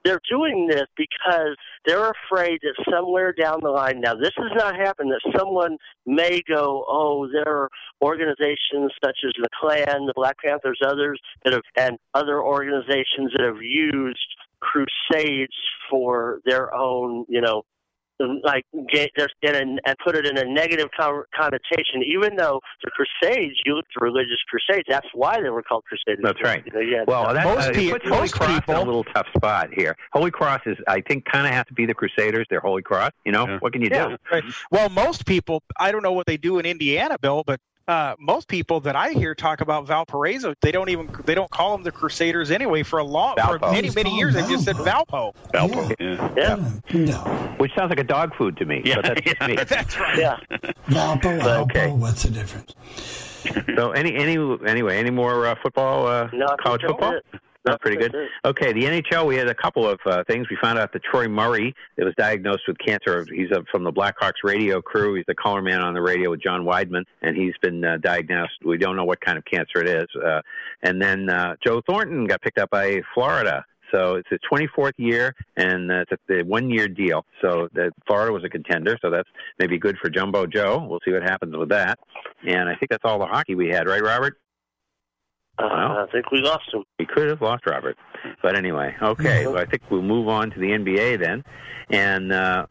They're 0.05 0.21
doing 0.29 0.67
this 0.67 0.85
because 0.95 1.57
they're 1.85 2.11
afraid 2.11 2.59
that 2.63 2.85
somewhere 2.89 3.33
down 3.33 3.59
the 3.61 3.69
line, 3.69 3.99
now 3.99 4.15
this 4.15 4.31
has 4.37 4.51
not 4.55 4.75
happened, 4.75 5.11
that 5.11 5.37
someone 5.37 5.77
may 6.05 6.41
go, 6.47 6.85
oh, 6.87 7.27
there 7.31 7.47
are 7.47 7.69
organizations 8.01 8.93
such 9.03 9.17
as 9.25 9.33
the 9.37 9.49
Klan, 9.59 10.05
the 10.05 10.13
Black 10.15 10.37
Panthers, 10.43 10.79
others 10.85 11.19
that 11.43 11.51
have, 11.53 11.63
and 11.75 11.97
other 12.13 12.41
organizations 12.41 13.33
that 13.35 13.43
have 13.43 13.61
used 13.61 14.19
crusades 14.61 15.53
for 15.89 16.39
their 16.45 16.73
own, 16.73 17.25
you 17.27 17.41
know, 17.41 17.63
like 18.43 18.65
get 18.91 19.09
this 19.15 19.27
in 19.41 19.55
a, 19.55 19.59
and 19.59 19.95
put 20.03 20.15
it 20.15 20.25
in 20.25 20.37
a 20.37 20.45
negative 20.45 20.87
connotation. 20.97 22.03
Even 22.05 22.35
though 22.35 22.59
the 22.83 22.91
Crusades, 22.91 23.55
you 23.65 23.75
look 23.75 23.85
at 23.95 24.01
religious 24.01 24.37
crusades, 24.49 24.85
that's 24.89 25.07
why 25.13 25.41
they 25.41 25.49
were 25.49 25.63
called 25.63 25.83
Crusades. 25.85 26.21
That's 26.23 26.41
right. 26.43 26.63
You 26.65 26.71
know, 26.73 26.79
yeah, 26.79 27.03
Well, 27.07 27.33
that 27.33 27.43
Most 27.45 27.69
uh, 27.69 27.73
pe- 27.73 27.85
it 27.87 27.91
puts 27.91 28.05
Holy 28.07 28.19
most 28.21 28.33
Cross 28.33 28.49
in 28.49 28.55
a 28.57 28.61
people- 28.61 28.75
little 28.85 29.03
tough 29.05 29.27
spot 29.35 29.69
here. 29.75 29.95
Holy 30.11 30.31
Cross 30.31 30.61
is, 30.65 30.77
I 30.87 31.01
think, 31.01 31.25
kind 31.25 31.47
of 31.47 31.53
have 31.53 31.65
to 31.67 31.73
be 31.73 31.85
the 31.85 31.93
Crusaders. 31.93 32.45
They're 32.49 32.59
Holy 32.59 32.81
Cross. 32.81 33.11
You 33.25 33.31
know, 33.31 33.57
what 33.59 33.73
can 33.73 33.81
you 33.81 33.89
Yeah, 33.91 34.09
do? 34.09 34.17
right. 34.31 34.43
Well, 34.71 34.89
most 34.89 35.25
people, 35.25 35.63
I 35.79 35.91
don't 35.91 36.03
know 36.03 36.13
what 36.13 36.25
they 36.27 36.37
do 36.37 36.59
in 36.59 36.65
Indiana, 36.65 37.17
Bill, 37.21 37.43
but 37.45 37.59
uh, 37.89 38.15
most 38.19 38.47
people 38.47 38.79
that 38.81 38.95
I 38.95 39.09
hear 39.09 39.33
talk 39.33 39.61
about 39.61 39.87
Valparaiso, 39.87 40.53
they 40.61 40.71
don't 40.71 40.89
even 40.89 41.09
they 41.25 41.33
don't 41.33 41.49
call 41.49 41.71
them 41.75 41.83
the 41.83 41.91
Crusaders 41.91 42.51
anyway. 42.51 42.83
For 42.83 42.99
a 42.99 43.03
long, 43.03 43.35
for 43.37 43.57
many 43.71 43.89
many 43.89 44.15
years, 44.15 44.35
they've 44.35 44.47
just 44.47 44.65
said 44.65 44.75
Valpo. 44.75 45.33
Valpo. 45.53 45.95
Yeah. 45.99 46.29
Yeah. 46.37 46.99
No. 47.05 47.17
Which 47.57 47.71
sounds 47.75 47.89
like 47.89 47.99
a 47.99 48.03
dog 48.03 48.35
food 48.35 48.57
to 48.57 48.65
me. 48.65 48.83
Yeah. 48.85 48.95
But 48.97 49.05
that's 49.05 49.21
just 49.21 49.41
me. 49.47 49.55
That's 49.55 49.99
right. 49.99 50.17
Yeah. 50.19 50.37
Valpo, 50.87 51.39
Alpo, 51.41 51.61
okay. 51.63 51.91
what's 51.91 52.23
the 52.23 52.29
difference? 52.29 52.75
So 53.75 53.91
any 53.91 54.13
any 54.15 54.37
anyway, 54.67 54.97
any 54.97 55.09
more 55.09 55.47
uh, 55.47 55.55
football? 55.63 56.05
Uh, 56.05 56.29
No, 56.31 56.55
college 56.61 56.81
football? 56.83 57.13
it. 57.15 57.25
Pretty 57.77 57.97
good. 57.97 58.13
it. 58.13 58.29
Okay, 58.45 58.73
the 58.73 58.83
NHL. 58.83 59.25
We 59.27 59.35
had 59.35 59.47
a 59.47 59.55
couple 59.55 59.87
of 59.87 59.99
uh, 60.05 60.23
things. 60.27 60.47
We 60.49 60.57
found 60.61 60.79
out 60.79 60.93
that 60.93 61.03
Troy 61.03 61.27
Murray 61.27 61.75
it 61.97 62.03
was 62.03 62.13
diagnosed 62.17 62.63
with 62.67 62.77
cancer. 62.77 63.25
He's 63.33 63.51
uh, 63.51 63.61
from 63.71 63.83
the 63.83 63.91
Blackhawks 63.91 64.43
radio 64.43 64.81
crew. 64.81 65.15
He's 65.15 65.25
the 65.27 65.35
color 65.35 65.61
man 65.61 65.81
on 65.81 65.93
the 65.93 66.01
radio 66.01 66.29
with 66.29 66.41
John 66.41 66.63
Wiedeman, 66.63 67.03
and 67.21 67.35
he's 67.35 67.53
been 67.61 67.83
uh, 67.83 67.97
diagnosed. 67.97 68.53
We 68.65 68.77
don't 68.77 68.95
know 68.95 69.05
what 69.05 69.21
kind 69.21 69.37
of 69.37 69.45
cancer 69.45 69.79
it 69.79 69.87
is. 69.87 70.07
Uh, 70.15 70.41
and 70.83 71.01
then 71.01 71.29
uh, 71.29 71.55
Joe 71.63 71.81
Thornton 71.87 72.25
got 72.25 72.41
picked 72.41 72.59
up 72.59 72.69
by 72.69 73.01
Florida. 73.13 73.65
So 73.93 74.15
it's 74.15 74.29
his 74.29 74.39
24th 74.51 74.93
year, 74.97 75.35
and 75.57 75.91
uh, 75.91 76.03
it's 76.09 76.21
a 76.29 76.43
one-year 76.43 76.87
deal. 76.89 77.25
So 77.41 77.69
that 77.73 77.91
Florida 78.05 78.31
was 78.31 78.43
a 78.43 78.49
contender, 78.49 78.97
so 79.01 79.09
that's 79.09 79.29
maybe 79.57 79.77
good 79.77 79.97
for 79.97 80.09
Jumbo 80.09 80.45
Joe. 80.45 80.85
We'll 80.87 80.99
see 81.03 81.11
what 81.11 81.23
happens 81.23 81.55
with 81.55 81.69
that. 81.69 81.99
And 82.47 82.69
I 82.69 82.75
think 82.75 82.91
that's 82.91 83.03
all 83.03 83.19
the 83.19 83.25
hockey 83.25 83.55
we 83.55 83.69
had, 83.69 83.87
right, 83.87 84.01
Robert? 84.01 84.37
Uh, 85.59 85.65
I 85.65 86.05
think 86.11 86.31
we 86.31 86.39
lost 86.39 86.73
him. 86.73 86.83
We 86.97 87.05
could 87.05 87.27
have 87.27 87.41
lost 87.41 87.65
Robert. 87.65 87.97
But 88.41 88.55
anyway, 88.55 88.95
okay. 89.01 89.45
Well, 89.45 89.57
I 89.57 89.65
think 89.65 89.83
we'll 89.89 90.01
move 90.01 90.27
on 90.27 90.51
to 90.51 90.59
the 90.59 90.67
NBA 90.67 91.19
then. 91.19 91.43
And 91.89 92.31
uh, 92.31 92.67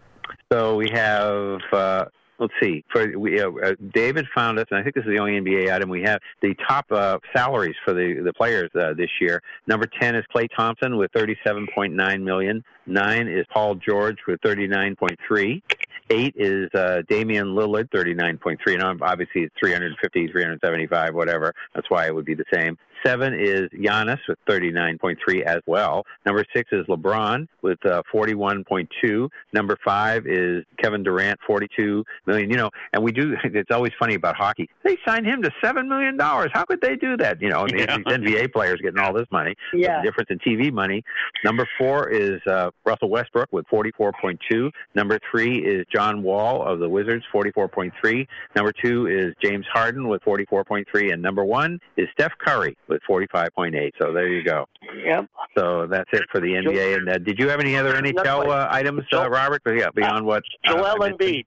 so 0.50 0.76
we 0.76 0.88
have, 0.92 1.60
uh, 1.72 2.06
let's 2.38 2.54
see, 2.62 2.84
for 2.90 3.18
we, 3.18 3.40
uh, 3.40 3.50
uh, 3.50 3.74
David 3.92 4.26
found 4.34 4.58
us, 4.58 4.66
and 4.70 4.80
I 4.80 4.82
think 4.82 4.94
this 4.94 5.04
is 5.04 5.10
the 5.10 5.18
only 5.18 5.32
NBA 5.32 5.72
item 5.72 5.90
we 5.90 6.02
have, 6.02 6.20
the 6.40 6.54
top 6.66 6.86
uh, 6.90 7.18
salaries 7.36 7.76
for 7.84 7.92
the, 7.92 8.22
the 8.24 8.32
players 8.32 8.70
uh, 8.74 8.94
this 8.94 9.10
year. 9.20 9.42
Number 9.66 9.86
10 10.00 10.14
is 10.14 10.24
Klay 10.34 10.46
Thompson 10.56 10.96
with 10.96 11.12
37.9 11.12 12.22
million. 12.22 12.64
Nine 12.86 13.28
is 13.28 13.44
Paul 13.52 13.74
George 13.74 14.18
with 14.26 14.40
39.3. 14.40 15.62
Eight 16.10 16.34
is 16.36 16.68
uh, 16.74 17.02
Damian 17.08 17.48
Lillard, 17.48 17.90
39.3. 17.90 18.74
And 18.74 19.02
obviously 19.02 19.42
it's 19.42 19.54
350, 19.60 20.28
375, 20.28 21.14
whatever. 21.14 21.54
That's 21.74 21.90
why 21.90 22.06
it 22.06 22.14
would 22.14 22.24
be 22.24 22.34
the 22.34 22.44
same. 22.52 22.78
Seven 23.04 23.34
is 23.34 23.68
Giannis 23.70 24.18
with 24.28 24.38
39.3 24.48 25.42
as 25.42 25.60
well. 25.66 26.04
Number 26.26 26.44
six 26.54 26.70
is 26.72 26.86
LeBron 26.86 27.46
with 27.62 27.78
uh, 27.86 28.02
41.2. 28.12 29.28
Number 29.52 29.76
five 29.84 30.26
is 30.26 30.64
Kevin 30.82 31.02
Durant, 31.02 31.38
42 31.46 32.04
million. 32.26 32.50
You 32.50 32.56
know, 32.56 32.70
and 32.92 33.02
we 33.02 33.12
do. 33.12 33.34
It's 33.58 33.70
always 33.72 33.92
funny 33.98 34.14
about 34.14 34.36
hockey. 34.36 34.68
They 34.84 34.96
signed 35.06 35.26
him 35.26 35.42
to 35.42 35.50
seven 35.62 35.88
million 35.88 36.16
dollars. 36.16 36.50
How 36.52 36.64
could 36.64 36.80
they 36.80 36.96
do 36.96 37.16
that? 37.16 37.40
You 37.42 37.48
know, 37.48 37.66
Yeah. 37.68 37.96
these 37.96 38.06
NBA 38.06 38.52
players 38.52 38.78
getting 38.80 39.00
all 39.00 39.12
this 39.12 39.26
money. 39.32 39.54
Yeah. 39.74 40.00
The 40.02 40.08
difference 40.08 40.30
in 40.30 40.38
TV 40.38 40.72
money. 40.72 41.02
Number 41.44 41.66
four 41.78 42.08
is 42.08 42.40
uh, 42.46 42.70
Russell 42.84 43.10
Westbrook 43.10 43.48
with 43.52 43.64
44.2. 43.68 44.70
Number 44.94 45.18
three 45.30 45.58
is 45.58 45.84
John 45.94 46.22
Wall 46.22 46.62
of 46.66 46.78
the 46.80 46.88
Wizards, 46.88 47.24
44.3. 47.32 48.26
Number 48.56 48.72
two 48.72 49.06
is 49.06 49.34
James 49.42 49.66
Harden 49.72 50.08
with 50.08 50.22
44.3, 50.22 51.12
and 51.12 51.22
number 51.22 51.44
one 51.44 51.78
is 51.96 52.08
Steph 52.12 52.32
Curry 52.38 52.76
with 52.88 53.00
45.8. 53.08 53.90
So 54.00 54.12
there 54.12 54.28
you 54.28 54.42
go. 54.42 54.66
Yep. 55.04 55.26
So 55.56 55.86
that's 55.86 56.10
it 56.12 56.22
for 56.30 56.40
the 56.40 56.48
NBA. 56.48 56.96
And 56.96 57.08
uh, 57.08 57.18
did 57.18 57.38
you 57.38 57.48
have 57.48 57.60
any 57.60 57.76
other 57.76 57.94
NHL 57.94 58.48
uh, 58.48 58.68
items, 58.70 59.04
uh, 59.12 59.28
Robert? 59.28 59.62
Yeah, 59.66 59.88
beyond 59.94 60.26
what? 60.26 60.42
uh, 60.66 60.72
Joel 60.72 60.84
I 60.86 60.98
mentioned? 60.98 61.20
Embiid. 61.20 61.44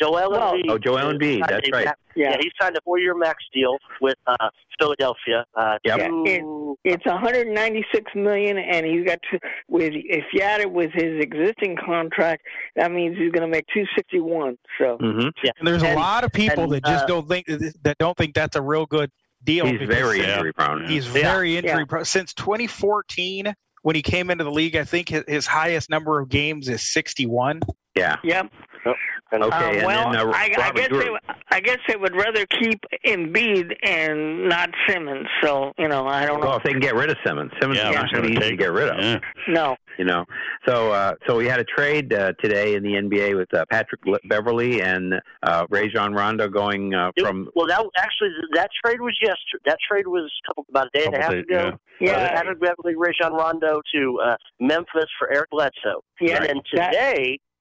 Joel 0.00 0.30
Well- 0.30 0.52
Embiid. 0.54 0.70
Oh, 0.70 0.78
Joel 0.78 1.12
Embiid, 1.12 1.46
that's 1.48 1.70
right. 1.70 1.86
ma- 1.86 1.92
Yeah. 2.16 2.30
Yeah, 2.30 2.36
he 2.40 2.50
signed 2.60 2.76
a 2.76 2.80
four-year 2.84 3.14
max 3.14 3.42
deal 3.52 3.76
with 4.00 4.14
uh, 4.26 4.36
Philadelphia. 4.78 5.44
Uh, 5.54 5.78
Yep. 5.84 5.98
Yeah, 5.98 6.08
to- 6.08 6.78
It's 6.84 7.06
196 7.06 8.14
million, 8.14 8.58
and 8.58 8.84
he's 8.86 9.04
got 9.04 9.18
to. 9.30 9.38
With 9.68 9.92
if 9.94 10.24
you 10.32 10.40
add 10.42 10.60
it 10.60 10.70
with 10.70 10.90
his 10.92 11.20
existing 11.20 11.76
contract, 11.84 12.42
that 12.76 12.92
means 12.92 13.16
he's 13.16 13.32
going 13.32 13.42
to 13.42 13.48
make 13.48 13.66
261. 13.72 14.58
So 14.78 14.98
mm-hmm. 14.98 15.28
yeah. 15.42 15.52
And 15.58 15.66
there's 15.66 15.82
a 15.82 15.94
lot 15.94 16.24
of 16.24 16.32
people 16.32 16.64
and, 16.64 16.72
that 16.72 16.84
just 16.84 17.04
uh, 17.04 17.06
don't 17.06 17.28
think 17.28 17.46
that 17.46 17.98
don't 17.98 18.16
think 18.16 18.34
that's 18.34 18.56
a 18.56 18.62
real 18.62 18.86
good 18.86 19.10
deal. 19.44 19.66
He's 19.66 19.86
very 19.86 20.20
Yeah. 20.20 20.36
injury 20.36 20.52
prone. 20.52 20.86
He's 20.88 21.06
Yeah. 21.06 21.12
very 21.12 21.56
injury 21.56 21.80
Yeah. 21.80 21.84
prone. 21.84 22.04
Since 22.04 22.34
2014, 22.34 23.54
when 23.82 23.94
he 23.96 24.02
came 24.02 24.30
into 24.30 24.44
the 24.44 24.50
league, 24.50 24.76
I 24.76 24.84
think 24.84 25.08
his, 25.10 25.24
his 25.28 25.46
highest 25.46 25.90
number 25.90 26.18
of 26.18 26.28
games 26.28 26.68
is 26.68 26.90
61. 26.92 27.60
Yeah. 27.96 28.16
yep. 28.24 28.46
Okay. 28.86 28.96
Uh, 29.32 29.36
and 29.36 29.86
well, 29.86 30.12
then 30.12 30.20
uh, 30.20 30.30
I, 30.32 30.52
I 30.58 30.70
guess 30.72 30.88
Drew. 30.88 30.98
they, 31.02 31.10
would- 31.10 31.20
I 31.50 31.60
guess 31.60 31.78
they 31.88 31.96
would 31.96 32.14
rather 32.14 32.44
keep 32.46 32.80
Embiid 33.06 33.72
and 33.82 34.48
not 34.48 34.70
Simmons. 34.88 35.26
So 35.42 35.72
you 35.78 35.88
know, 35.88 36.06
I 36.06 36.26
don't 36.26 36.40
know. 36.40 36.48
Well, 36.48 36.56
if 36.58 36.64
they 36.64 36.70
can 36.72 36.80
get 36.80 36.94
rid 36.94 37.10
of 37.10 37.16
Simmons, 37.26 37.50
Simmons 37.60 37.78
Yeah, 37.80 37.90
is 37.90 37.94
not 37.96 38.10
gonna 38.12 38.22
going 38.28 38.34
to 38.34 38.40
easy 38.42 38.50
to 38.50 38.56
get 38.56 38.72
rid 38.72 38.88
of. 38.90 38.98
Yeah. 39.02 39.18
No. 39.48 39.76
You 39.98 40.04
know, 40.04 40.24
so 40.66 40.90
uh, 40.92 41.12
so 41.26 41.36
we 41.36 41.46
had 41.46 41.60
a 41.60 41.64
trade 41.64 42.12
uh, 42.12 42.32
today 42.42 42.74
in 42.74 42.82
the 42.82 42.90
NBA 42.94 43.36
with 43.36 43.52
uh, 43.54 43.64
Patrick 43.70 44.00
Beverley 44.28 44.82
and 44.82 45.14
uh, 45.44 45.66
Rajon 45.70 46.12
Rondo 46.12 46.48
going 46.48 46.92
uh, 46.94 47.10
it- 47.16 47.24
from 47.24 47.48
well, 47.54 47.66
that 47.68 47.84
actually 47.96 48.30
that 48.54 48.70
trade 48.84 49.00
was 49.00 49.16
yesterday. 49.22 49.62
That 49.66 49.78
trade 49.88 50.08
was 50.08 50.30
a 50.44 50.48
couple 50.48 50.66
about 50.68 50.88
a 50.92 50.98
day 50.98 51.06
and 51.06 51.14
a 51.14 51.20
half 51.20 51.30
days, 51.30 51.44
ago. 51.44 51.78
yeah. 52.00 52.12
Uh, 52.12 52.28
Patrick 52.30 52.60
Beverley, 52.60 52.96
Rajon 52.96 53.32
Rondo 53.32 53.80
to 53.94 54.20
uh, 54.24 54.36
Memphis 54.60 55.06
for 55.18 55.32
Eric 55.32 55.50
Bledsoe. 55.50 56.02
Yeah. 56.20 56.36
And 56.38 56.44
then 56.46 56.60
That- 56.74 56.92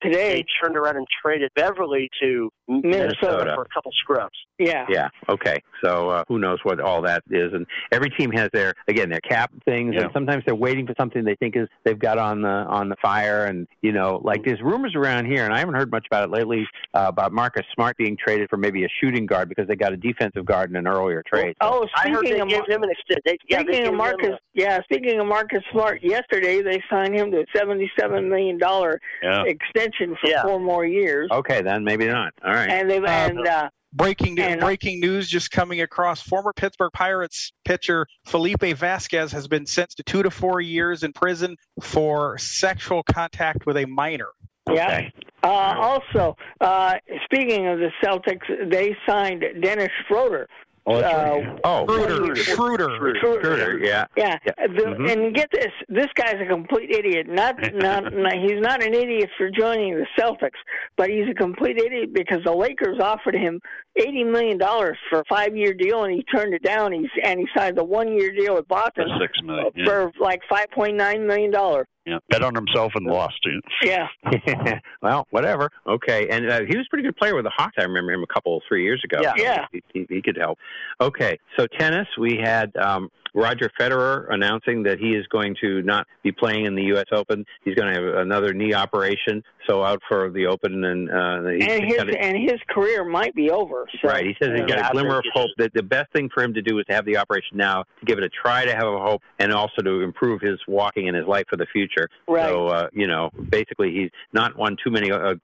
today, 0.03 0.11
today. 0.13 0.34
They 0.35 0.45
turned 0.63 0.77
around 0.77 0.97
and 0.97 1.07
traded 1.21 1.51
Beverley 1.55 2.09
to 2.21 2.49
Minnesota, 2.67 2.88
Minnesota. 2.88 3.51
for 3.55 3.61
a 3.63 3.67
couple 3.73 3.91
scrubs. 3.93 4.35
Yeah. 4.59 4.85
Yeah. 4.89 5.09
Okay. 5.30 5.61
So 5.84 6.09
uh, 6.09 6.23
who 6.27 6.39
knows 6.39 6.59
what 6.63 6.80
all 6.80 7.01
that 7.01 7.23
is? 7.30 7.53
And 7.53 7.65
every 7.91 8.09
team 8.11 8.31
has 8.31 8.49
their 8.53 8.73
again 8.88 9.09
their 9.09 9.19
cap 9.21 9.51
things, 9.65 9.95
Yeah. 9.95 10.03
and 10.03 10.11
sometimes 10.13 10.43
they're 10.45 10.55
waiting 10.55 10.85
for 10.88 10.93
something 10.97 11.23
they 11.23 11.35
think 11.35 11.55
is 11.57 11.67
they've 11.84 11.97
got 11.99 12.17
on 12.17 12.41
the 12.41 12.47
on 12.49 12.89
the 12.89 12.95
fire. 13.01 13.45
And 13.45 13.67
you 13.81 13.91
know, 13.91 14.21
like 14.23 14.45
there's 14.45 14.61
rumors 14.61 14.93
around 14.95 15.25
here, 15.25 15.43
and 15.43 15.53
I 15.53 15.59
haven't 15.59 15.73
heard 15.75 15.91
much 15.91 16.05
about 16.09 16.23
it 16.23 16.31
lately 16.31 16.65
uh, 16.93 17.05
about 17.07 17.31
Marcus 17.34 17.63
Smart 17.73 17.97
being 17.97 18.15
traded 18.15 18.49
for 18.49 18.57
maybe 18.57 18.85
a 18.85 18.89
shooting 19.01 19.25
guard 19.25 19.49
because 19.49 19.67
they 19.67 19.75
got 19.75 19.91
a 19.91 19.97
defensive 19.97 20.45
guard 20.45 20.69
in 20.69 20.75
an 20.75 20.88
earlier 20.88 21.23
trade. 21.25 21.55
Oh, 21.61 21.88
I 21.95 22.09
heard 22.09 22.19
speaking 22.25 22.41
of 22.41 22.49
gave 22.49 22.65
him 22.67 22.84
an 22.84 22.89
extent. 22.91 23.21
They, 23.25 23.38
Speaking 23.49 23.65
gave 23.84 23.88
of 23.88 23.93
Marcus, 23.95 24.30
a- 24.30 24.39
yeah. 24.53 24.80
Speaking 24.84 25.19
of 25.19 25.25
Marcus 25.27 25.63
Smart, 25.71 26.01
yesterday 26.03 26.61
they 26.61 26.81
signed 26.89 27.15
him 27.15 27.31
to 27.31 27.39
a 27.39 27.45
seventy-seven 27.57 28.30
million 28.30 28.57
dollar 28.57 28.99
Yeah. 29.21 29.43
extension 29.45 29.93
for 29.98 30.15
Yeah. 30.24 30.41
four 30.44 30.60
more 30.60 30.86
years, 30.86 31.30
Okay, 31.32 31.61
then 31.61 31.84
maybe 31.84 32.07
not. 32.07 32.34
All 32.44 32.52
right. 32.53 32.70
and 32.70 32.90
they've 32.90 33.03
and 33.03 33.48
uh, 33.48 33.70
Breaking 33.95 34.40
And- 34.40 34.60
breaking 34.60 34.99
news 34.99 35.30
just 35.30 35.52
coming 35.52 35.82
across. 35.82 36.20
Former 36.20 36.52
Pittsburgh 36.52 36.91
Pirates 36.94 37.52
pitcher 37.64 38.07
Felipe 38.26 38.61
Vazquez 38.61 39.32
has 39.32 39.48
been 39.48 39.68
sentenced 39.68 39.98
to 39.98 40.03
two 40.03 40.24
to 40.24 40.32
four 40.32 40.61
years 40.61 41.03
in 41.03 41.14
prison 41.14 41.56
for 41.80 42.36
sexual 42.40 43.03
contact 43.03 43.68
with 43.68 43.78
a 43.78 43.86
minor. 43.86 44.30
yeah. 44.72 45.10
Uh, 45.44 45.76
also, 45.78 46.36
uh, 46.61 46.95
speaking 47.26 47.68
of 47.68 47.78
the 47.78 47.91
Celtics, 48.03 48.48
they 48.72 48.95
signed 49.07 49.44
Dennis 49.61 49.90
Schroeder. 50.07 50.48
Oh, 50.85 50.99
that's 50.99 51.14
uh. 51.14 51.55
Oh, 51.64 51.85
Schroeder, 51.88 52.35
Schroeder. 52.35 53.15
Schroeder, 53.19 53.77
yeah. 53.77 54.05
Yeah, 54.18 54.38
Yeah. 54.45 54.68
The, 54.68 54.84
Mhm. 54.84 55.11
and 55.11 55.35
get 55.35 55.49
this: 55.51 55.72
this 55.88 56.07
guy's 56.15 56.41
a 56.41 56.45
complete 56.45 56.91
idiot. 56.91 57.27
Not, 57.27 57.55
not, 57.73 58.14
not, 58.14 58.34
he's 58.34 58.60
not 58.60 58.84
an 58.84 58.93
idiot 58.93 59.30
for 59.38 59.49
joining 59.49 59.95
the 59.95 60.07
Celtics, 60.19 60.60
but 60.97 61.10
he's 61.10 61.30
a 61.30 61.34
complete 61.34 61.77
idiot 61.77 62.14
because 62.14 62.43
the 62.43 62.51
Lakers 62.51 62.99
offered 62.99 63.35
him 63.35 63.61
eighty 63.95 64.24
million 64.24 64.57
dollars 64.57 64.98
for 65.10 65.20
a 65.20 65.24
five-year 65.30 65.74
deal, 65.74 66.03
and 66.03 66.14
he 66.14 66.24
turned 66.24 66.53
it 66.53 66.64
down. 66.64 66.91
He's 66.91 67.10
and 67.24 67.40
he 67.40 67.48
signed 67.56 67.78
a 67.78 67.84
one-year 67.84 68.32
deal 68.36 68.56
with 68.56 68.68
Boston 68.68 69.07
For 69.07 69.26
six 69.26 69.40
million, 69.44 69.72
yeah. 69.76 69.86
for 69.86 70.11
like 70.20 70.41
five 70.49 70.70
point 70.72 70.95
nine 70.95 71.26
million 71.28 71.52
dollars. 71.52 71.88
Yeah. 72.06 72.18
Bet 72.30 72.44
on 72.44 72.53
himself 72.53 72.91
and 72.95 73.06
lost. 73.06 73.40
Yeah. 73.82 74.07
well, 75.02 75.26
whatever. 75.30 75.70
Okay, 75.88 76.28
and 76.30 76.49
uh, 76.49 76.61
he 76.68 76.76
was 76.76 76.86
a 76.86 76.90
pretty 76.90 77.03
good 77.03 77.15
player 77.15 77.34
with 77.34 77.45
the 77.45 77.52
Hawks. 77.56 77.76
I 77.78 77.84
remember 77.84 78.11
him 78.11 78.24
a 78.24 78.34
couple, 78.34 78.61
three 78.68 78.84
years 78.84 79.02
ago. 79.06 79.22
Yeah. 79.22 79.34
Yeah. 79.38 79.65
He, 79.72 79.84
he, 79.94 80.06
he 80.10 80.22
could 80.22 80.38
help. 80.38 80.57
Okay, 80.99 81.40
so 81.57 81.65
tennis, 81.65 82.07
we 82.20 82.38
had 82.44 82.76
um, 82.76 83.10
Roger 83.34 83.69
Federer 83.80 84.31
announcing 84.34 84.84
that 84.84 84.99
he 84.99 85.15
is 85.15 85.26
going 85.27 85.55
to 85.61 85.81
not 85.81 86.07
be 86.23 86.31
playing 86.31 86.65
in 86.65 86.76
the 86.76 86.84
U.S. 86.84 87.05
Open. 87.11 87.45
He's 87.64 87.76
going 87.76 87.93
to 87.93 87.99
have 87.99 88.15
another 88.22 88.53
knee 88.53 88.73
operation, 88.73 89.43
so 89.68 89.84
out 89.84 90.01
for 90.07 90.30
the 90.30 90.45
Open. 90.45 90.84
And 90.84 91.10
uh, 91.10 91.49
he's 91.49 91.68
And 91.68 91.84
his 91.85 91.97
got 91.97 92.10
a- 92.10 92.22
and 92.22 92.38
his 92.38 92.60
career 92.69 93.03
might 93.03 93.34
be 93.35 93.49
over. 93.49 93.88
So. 94.01 94.07
Right. 94.07 94.26
He 94.26 94.35
says 94.41 94.51
he's 94.55 94.68
got 94.69 94.89
a 94.89 94.93
glimmer 94.93 95.18
of 95.18 95.26
hope 95.34 95.49
that 95.57 95.73
the 95.73 95.84
best 95.84 96.11
thing 96.14 96.30
for 96.34 96.43
him 96.43 96.53
to 96.53 96.61
do 96.61 96.80
is 96.80 96.85
to 96.85 96.93
have 96.93 97.05
the 97.05 97.18
operation 97.18 97.57
now, 97.57 97.84
to 97.99 98.05
give 98.05 98.18
it 98.18 98.23
a 98.23 98.30
try, 98.30 98.65
to 98.65 98.73
have 98.73 98.88
a 98.88 98.99
hope, 98.99 99.22
and 99.39 99.51
also 99.51 99.81
to 99.81 100.01
improve 100.01 100.41
his 100.41 100.60
walking 100.68 101.07
and 101.07 101.18
his 101.18 101.26
life 101.27 101.45
for 101.49 101.57
the 101.57 101.68
future. 101.73 102.07
Right. 102.27 102.49
So, 102.49 102.68
uh, 102.68 102.88
you 102.93 103.07
know, 103.07 103.30
basically, 103.49 103.91
he's 103.93 104.11
not 104.31 104.55
won 104.57 104.77
too 104.84 104.91
many, 104.91 105.11
uh, 105.11 105.18
uh, 105.18 105.35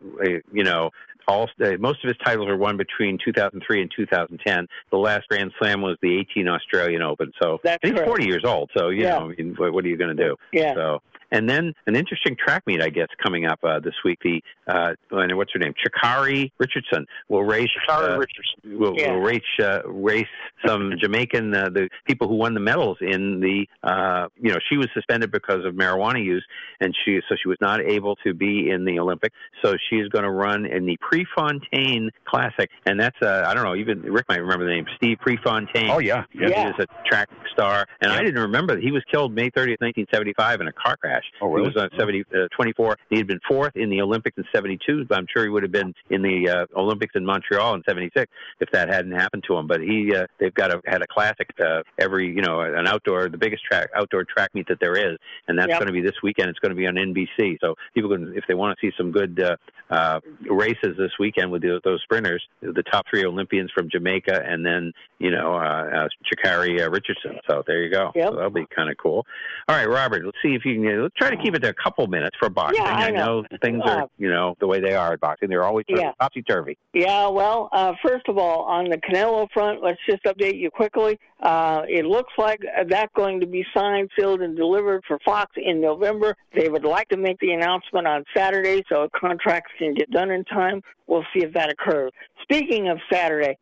you 0.51 0.63
know, 0.63 0.91
all 1.29 1.49
uh, 1.63 1.71
most 1.79 2.03
of 2.03 2.07
his 2.07 2.17
titles 2.25 2.47
were 2.47 2.57
won 2.57 2.75
between 2.75 3.17
2003 3.23 3.81
and 3.81 3.91
2010. 3.95 4.67
The 4.91 4.97
last 4.97 5.27
Grand 5.29 5.51
Slam 5.59 5.81
was 5.81 5.95
the 6.01 6.17
18 6.19 6.47
Australian 6.47 7.01
Open. 7.03 7.31
So 7.41 7.59
That's 7.63 7.77
he's 7.83 7.91
correct. 7.93 8.07
40 8.07 8.25
years 8.25 8.43
old. 8.45 8.71
So 8.75 8.89
you 8.89 9.03
Yeah. 9.03 9.19
know, 9.19 9.31
I 9.31 9.35
mean, 9.35 9.53
what, 9.57 9.73
what 9.73 9.85
are 9.85 9.87
you 9.87 9.97
going 9.97 10.15
to 10.15 10.23
do? 10.23 10.35
Yeah. 10.51 10.73
So 10.73 11.01
and 11.31 11.49
then 11.49 11.73
an 11.87 11.95
interesting 11.95 12.35
track 12.35 12.63
meet, 12.65 12.81
I 12.81 12.89
guess, 12.89 13.07
coming 13.23 13.45
up 13.45 13.59
uh, 13.63 13.79
this 13.79 13.93
week. 14.03 14.19
The 14.23 14.41
uh, 14.67 14.93
and 15.11 15.35
what's 15.37 15.51
her 15.53 15.59
name? 15.59 15.73
Sha'Carri 15.83 16.51
Richardson 16.59 17.05
will 17.27 17.43
race. 17.43 17.69
Shari 17.87 18.13
uh, 18.13 18.17
Richardson. 18.17 18.79
will, 18.79 18.95
Yeah. 18.97 19.11
will 19.13 19.19
race 19.21 19.41
uh, 19.61 19.81
race 19.85 20.27
some 20.65 20.93
Jamaican 21.01 21.53
uh, 21.55 21.69
the 21.69 21.89
people 22.05 22.27
who 22.27 22.35
won 22.35 22.53
the 22.53 22.59
medals 22.59 22.97
in 23.01 23.39
the 23.39 23.65
uh, 23.83 24.27
you 24.39 24.51
know 24.51 24.59
she 24.69 24.77
was 24.77 24.87
suspended 24.93 25.31
because 25.31 25.65
of 25.65 25.73
marijuana 25.73 26.23
use 26.23 26.45
and 26.81 26.95
she 27.05 27.19
so 27.29 27.35
she 27.41 27.47
was 27.47 27.57
not 27.61 27.81
able 27.81 28.15
to 28.17 28.33
be 28.33 28.69
in 28.69 28.85
the 28.85 28.99
Olympics 28.99 29.35
so 29.63 29.75
she's 29.89 30.07
going 30.09 30.23
to 30.23 30.31
run 30.31 30.65
in 30.65 30.85
the 30.85 30.97
Prefontaine 31.01 32.09
Classic 32.25 32.69
and 32.85 32.99
that's 32.99 33.15
uh, 33.21 33.43
I 33.47 33.53
don't 33.53 33.63
know 33.63 33.75
even 33.75 34.01
Rick 34.01 34.25
might 34.29 34.41
remember 34.41 34.65
the 34.65 34.71
name 34.71 34.85
Steve 34.97 35.17
Prefontaine 35.21 35.89
Oh, 35.89 35.99
yeah. 35.99 36.23
he 36.31 36.39
Yeah. 36.41 36.69
is 36.69 36.75
a 36.79 36.87
track 37.09 37.29
star 37.53 37.85
and 38.01 38.11
I 38.11 38.21
didn't 38.23 38.41
remember 38.41 38.75
that 38.75 38.83
he 38.83 38.91
was 38.91 39.03
killed 39.11 39.33
May 39.33 39.49
30th 39.49 39.81
1975 39.81 40.61
in 40.61 40.67
a 40.67 40.71
car 40.73 40.97
crash 40.97 41.18
Oh, 41.41 41.47
really? 41.47 41.69
he 41.69 41.75
was 41.75 41.83
on 41.83 41.89
70 41.97 42.25
uh, 42.33 42.47
24 42.55 42.97
he 43.09 43.17
had 43.17 43.27
been 43.27 43.39
fourth 43.47 43.75
in 43.75 43.89
the 43.89 44.01
Olympics 44.01 44.37
in 44.37 44.45
72 44.53 45.05
but 45.05 45.17
I'm 45.17 45.27
sure 45.31 45.43
he 45.43 45.49
would 45.49 45.63
have 45.63 45.71
been 45.71 45.93
in 46.09 46.21
the 46.21 46.49
uh, 46.49 46.79
Olympics 46.79 47.13
in 47.15 47.25
Montreal 47.25 47.75
in 47.75 47.83
76 47.87 48.31
if 48.59 48.69
that 48.71 48.89
hadn't 48.89 49.11
happened 49.11 49.43
to 49.47 49.55
him. 49.57 49.67
But 49.67 49.81
he, 49.81 50.13
uh, 50.15 50.27
they've 50.39 50.53
got 50.53 50.71
a 50.71 50.81
had 50.85 51.01
a 51.01 51.07
classic 51.07 51.49
uh, 51.59 51.83
every, 51.97 52.27
you 52.27 52.41
know, 52.41 52.61
an 52.61 52.87
outdoor, 52.87 53.29
the 53.29 53.37
biggest 53.37 53.63
track 53.63 53.89
outdoor 53.95 54.23
track 54.25 54.53
meet 54.53 54.67
that 54.67 54.79
there 54.79 54.95
is, 54.95 55.17
and 55.47 55.57
that's 55.57 55.69
Yep. 55.69 55.79
going 55.79 55.87
to 55.87 55.93
be 55.93 56.01
this 56.01 56.21
weekend. 56.23 56.49
It's 56.49 56.59
going 56.59 56.71
to 56.71 56.75
be 56.75 56.87
on 56.87 56.95
NBC. 56.95 57.57
So 57.61 57.75
people 57.93 58.09
can, 58.09 58.33
if 58.35 58.43
they 58.47 58.55
want 58.55 58.77
to 58.77 58.87
see 58.87 58.93
some 58.97 59.11
good 59.11 59.39
uh, 59.39 59.55
uh, 59.89 60.19
races 60.49 60.97
this 60.97 61.11
weekend 61.19 61.51
with 61.51 61.61
the, 61.61 61.79
those 61.83 62.01
sprinters, 62.03 62.43
the 62.61 62.83
top 62.91 63.05
three 63.09 63.23
Olympians 63.25 63.71
from 63.71 63.89
Jamaica, 63.89 64.41
and 64.45 64.65
then 64.65 64.93
you 65.19 65.31
know, 65.31 65.53
uh, 65.53 66.05
uh, 66.05 66.07
Sha'Carri 66.25 66.81
uh, 66.81 66.89
Richardson. 66.89 67.39
So 67.49 67.63
there 67.67 67.83
you 67.83 67.91
go. 67.91 68.11
Yep. 68.15 68.29
So 68.29 68.35
that'll 68.35 68.49
be 68.49 68.65
kind 68.73 68.89
of 68.89 68.97
cool. 68.97 69.25
All 69.67 69.75
right, 69.75 69.89
Robert. 69.89 70.25
Let's 70.25 70.37
see 70.41 70.55
if 70.55 70.65
you 70.65 70.75
can. 70.75 71.08
Let's 71.09 71.17
try 71.27 71.35
to 71.35 71.41
keep 71.41 71.55
it 71.55 71.59
to 71.63 71.69
a 71.69 71.73
couple 71.73 72.05
minutes 72.05 72.37
for 72.39 72.49
boxing. 72.49 72.83
Yeah, 72.83 72.91
I 72.91 73.09
know. 73.09 73.43
things 73.63 73.81
Uh, 73.83 73.89
are, 73.89 74.07
you 74.19 74.29
know, 74.29 74.55
the 74.59 74.67
way 74.67 74.79
they 74.79 74.93
are 74.93 75.13
at 75.13 75.19
boxing. 75.19 75.49
They're 75.49 75.63
always 75.63 75.85
Yeah. 75.87 76.11
topsy 76.19 76.43
turvy. 76.43 76.77
Yeah, 76.93 77.27
well, 77.29 77.69
uh, 77.71 77.93
first 78.05 78.27
of 78.27 78.37
all, 78.37 78.61
on 78.65 78.85
the 78.85 78.97
Canelo 78.97 79.49
front, 79.51 79.81
let's 79.81 79.99
just 80.07 80.23
update 80.25 80.57
you 80.59 80.69
quickly. 80.69 81.19
Uh, 81.41 81.81
it 81.87 82.05
looks 82.05 82.31
like 82.37 82.59
that's 82.87 83.11
going 83.15 83.39
to 83.39 83.47
be 83.47 83.65
signed, 83.75 84.11
sealed, 84.17 84.41
and 84.41 84.55
delivered 84.55 85.03
for 85.07 85.17
Fox 85.25 85.51
in 85.57 85.81
November. 85.81 86.35
They 86.53 86.69
would 86.69 86.85
like 86.85 87.07
to 87.09 87.17
make 87.17 87.39
the 87.39 87.53
announcement 87.53 88.05
on 88.05 88.23
Saturday 88.35 88.83
so 88.87 89.09
contracts 89.19 89.71
can 89.79 89.95
get 89.95 90.11
done 90.11 90.29
in 90.29 90.43
time. 90.45 90.81
We'll 91.07 91.25
see 91.33 91.43
if 91.43 91.53
that 91.53 91.71
occurs. 91.71 92.11
Speaking 92.43 92.87
of 92.89 92.99
Saturday, 93.11 93.57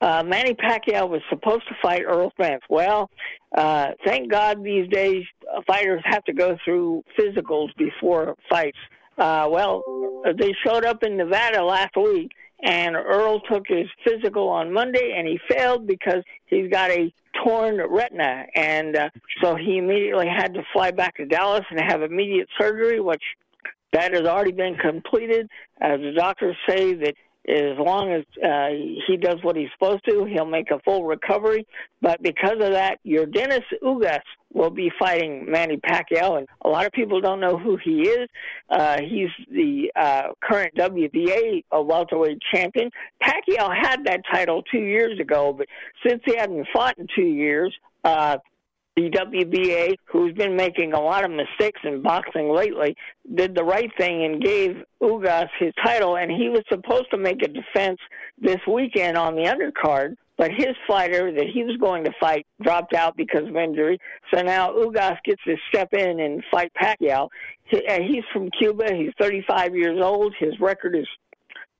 uh, 0.00 0.22
Manny 0.24 0.54
Pacquiao 0.54 1.08
was 1.08 1.22
supposed 1.28 1.66
to 1.68 1.74
fight 1.82 2.02
Errol 2.02 2.30
Spence. 2.30 2.62
Well, 2.68 3.10
uh, 3.56 3.88
thank 4.04 4.30
God 4.30 4.62
these 4.62 4.88
days 4.88 5.24
uh, 5.52 5.60
fighters 5.66 6.02
have 6.04 6.24
to 6.24 6.32
go 6.32 6.56
through 6.64 7.04
physicals 7.18 7.74
before 7.76 8.36
fights. 8.48 8.78
Uh, 9.16 9.48
well, 9.50 9.82
they 10.38 10.54
showed 10.64 10.84
up 10.84 11.02
in 11.02 11.16
Nevada 11.16 11.64
last 11.64 11.96
week, 11.96 12.30
and 12.62 12.94
Errol 12.94 13.40
took 13.40 13.66
his 13.66 13.88
physical 14.04 14.48
on 14.48 14.72
Monday, 14.72 15.14
and 15.16 15.26
he 15.26 15.40
failed 15.48 15.86
because 15.86 16.22
he's 16.46 16.70
got 16.70 16.90
a 16.90 17.12
torn 17.44 17.80
retina, 17.88 18.46
and 18.54 18.96
uh, 18.96 19.10
so 19.42 19.56
he 19.56 19.78
immediately 19.78 20.28
had 20.28 20.54
to 20.54 20.62
fly 20.72 20.90
back 20.90 21.16
to 21.16 21.26
Dallas 21.26 21.64
and 21.70 21.80
have 21.80 22.02
immediate 22.02 22.48
surgery, 22.58 23.00
which 23.00 23.22
that 23.92 24.12
has 24.12 24.22
already 24.22 24.52
been 24.52 24.76
completed. 24.76 25.48
Uh, 25.80 25.96
the 25.96 26.12
doctors 26.16 26.56
say 26.68 26.94
that 26.94 27.14
as 27.48 27.78
long 27.78 28.12
as 28.12 28.24
uh, 28.44 28.68
he 29.06 29.16
does 29.16 29.36
what 29.42 29.56
he's 29.56 29.70
supposed 29.72 30.04
to, 30.08 30.24
he'll 30.24 30.44
make 30.46 30.70
a 30.70 30.78
full 30.80 31.04
recovery. 31.04 31.66
But 32.02 32.22
because 32.22 32.60
of 32.60 32.72
that, 32.72 32.98
Yordenis 33.06 33.64
Ugas 33.82 34.20
will 34.52 34.70
be 34.70 34.90
fighting 34.98 35.46
Manny 35.50 35.78
Pacquiao, 35.78 36.38
and 36.38 36.46
a 36.62 36.68
lot 36.68 36.86
of 36.86 36.92
people 36.92 37.20
don't 37.20 37.40
know 37.40 37.58
who 37.58 37.76
he 37.82 38.02
is. 38.02 38.28
Uh, 38.68 38.98
he's 39.00 39.30
the 39.50 39.90
uh, 39.96 40.28
current 40.42 40.74
WBA 40.76 41.64
uh, 41.74 41.80
welterweight 41.80 42.38
champion. 42.52 42.90
Pacquiao 43.22 43.74
had 43.74 44.04
that 44.04 44.20
title 44.30 44.62
two 44.70 44.80
years 44.80 45.18
ago, 45.18 45.52
but 45.52 45.66
since 46.06 46.22
he 46.24 46.36
hadn't 46.36 46.66
fought 46.72 46.98
in 46.98 47.06
two 47.14 47.26
years, 47.26 47.74
uh, 48.04 48.38
the 48.98 49.10
WBA, 49.10 49.94
who's 50.06 50.32
been 50.34 50.56
making 50.56 50.92
a 50.92 51.00
lot 51.00 51.24
of 51.24 51.30
mistakes 51.30 51.80
in 51.84 52.02
boxing 52.02 52.52
lately, 52.52 52.96
did 53.32 53.54
the 53.54 53.62
right 53.62 53.90
thing 53.96 54.24
and 54.24 54.42
gave 54.42 54.82
Ugas 55.00 55.48
his 55.60 55.72
title, 55.84 56.16
and 56.16 56.32
he 56.32 56.48
was 56.48 56.62
supposed 56.68 57.08
to 57.12 57.16
make 57.16 57.40
a 57.42 57.48
defense 57.48 58.00
this 58.40 58.58
weekend 58.66 59.16
on 59.16 59.36
the 59.36 59.42
undercard. 59.42 60.16
But 60.36 60.50
his 60.52 60.74
fighter 60.86 61.32
that 61.32 61.46
he 61.52 61.64
was 61.64 61.76
going 61.78 62.04
to 62.04 62.12
fight 62.20 62.46
dropped 62.62 62.94
out 62.94 63.16
because 63.16 63.48
of 63.48 63.56
injury. 63.56 63.98
So 64.32 64.40
now 64.42 64.72
Ugas 64.72 65.16
gets 65.24 65.42
to 65.44 65.56
step 65.68 65.92
in 65.92 66.20
and 66.20 66.44
fight 66.50 66.72
Pacquiao. 66.80 67.28
He's 67.64 68.24
from 68.32 68.48
Cuba. 68.50 68.94
He's 68.94 69.12
35 69.20 69.74
years 69.74 70.00
old. 70.00 70.34
His 70.38 70.58
record 70.60 70.96
is 70.96 71.08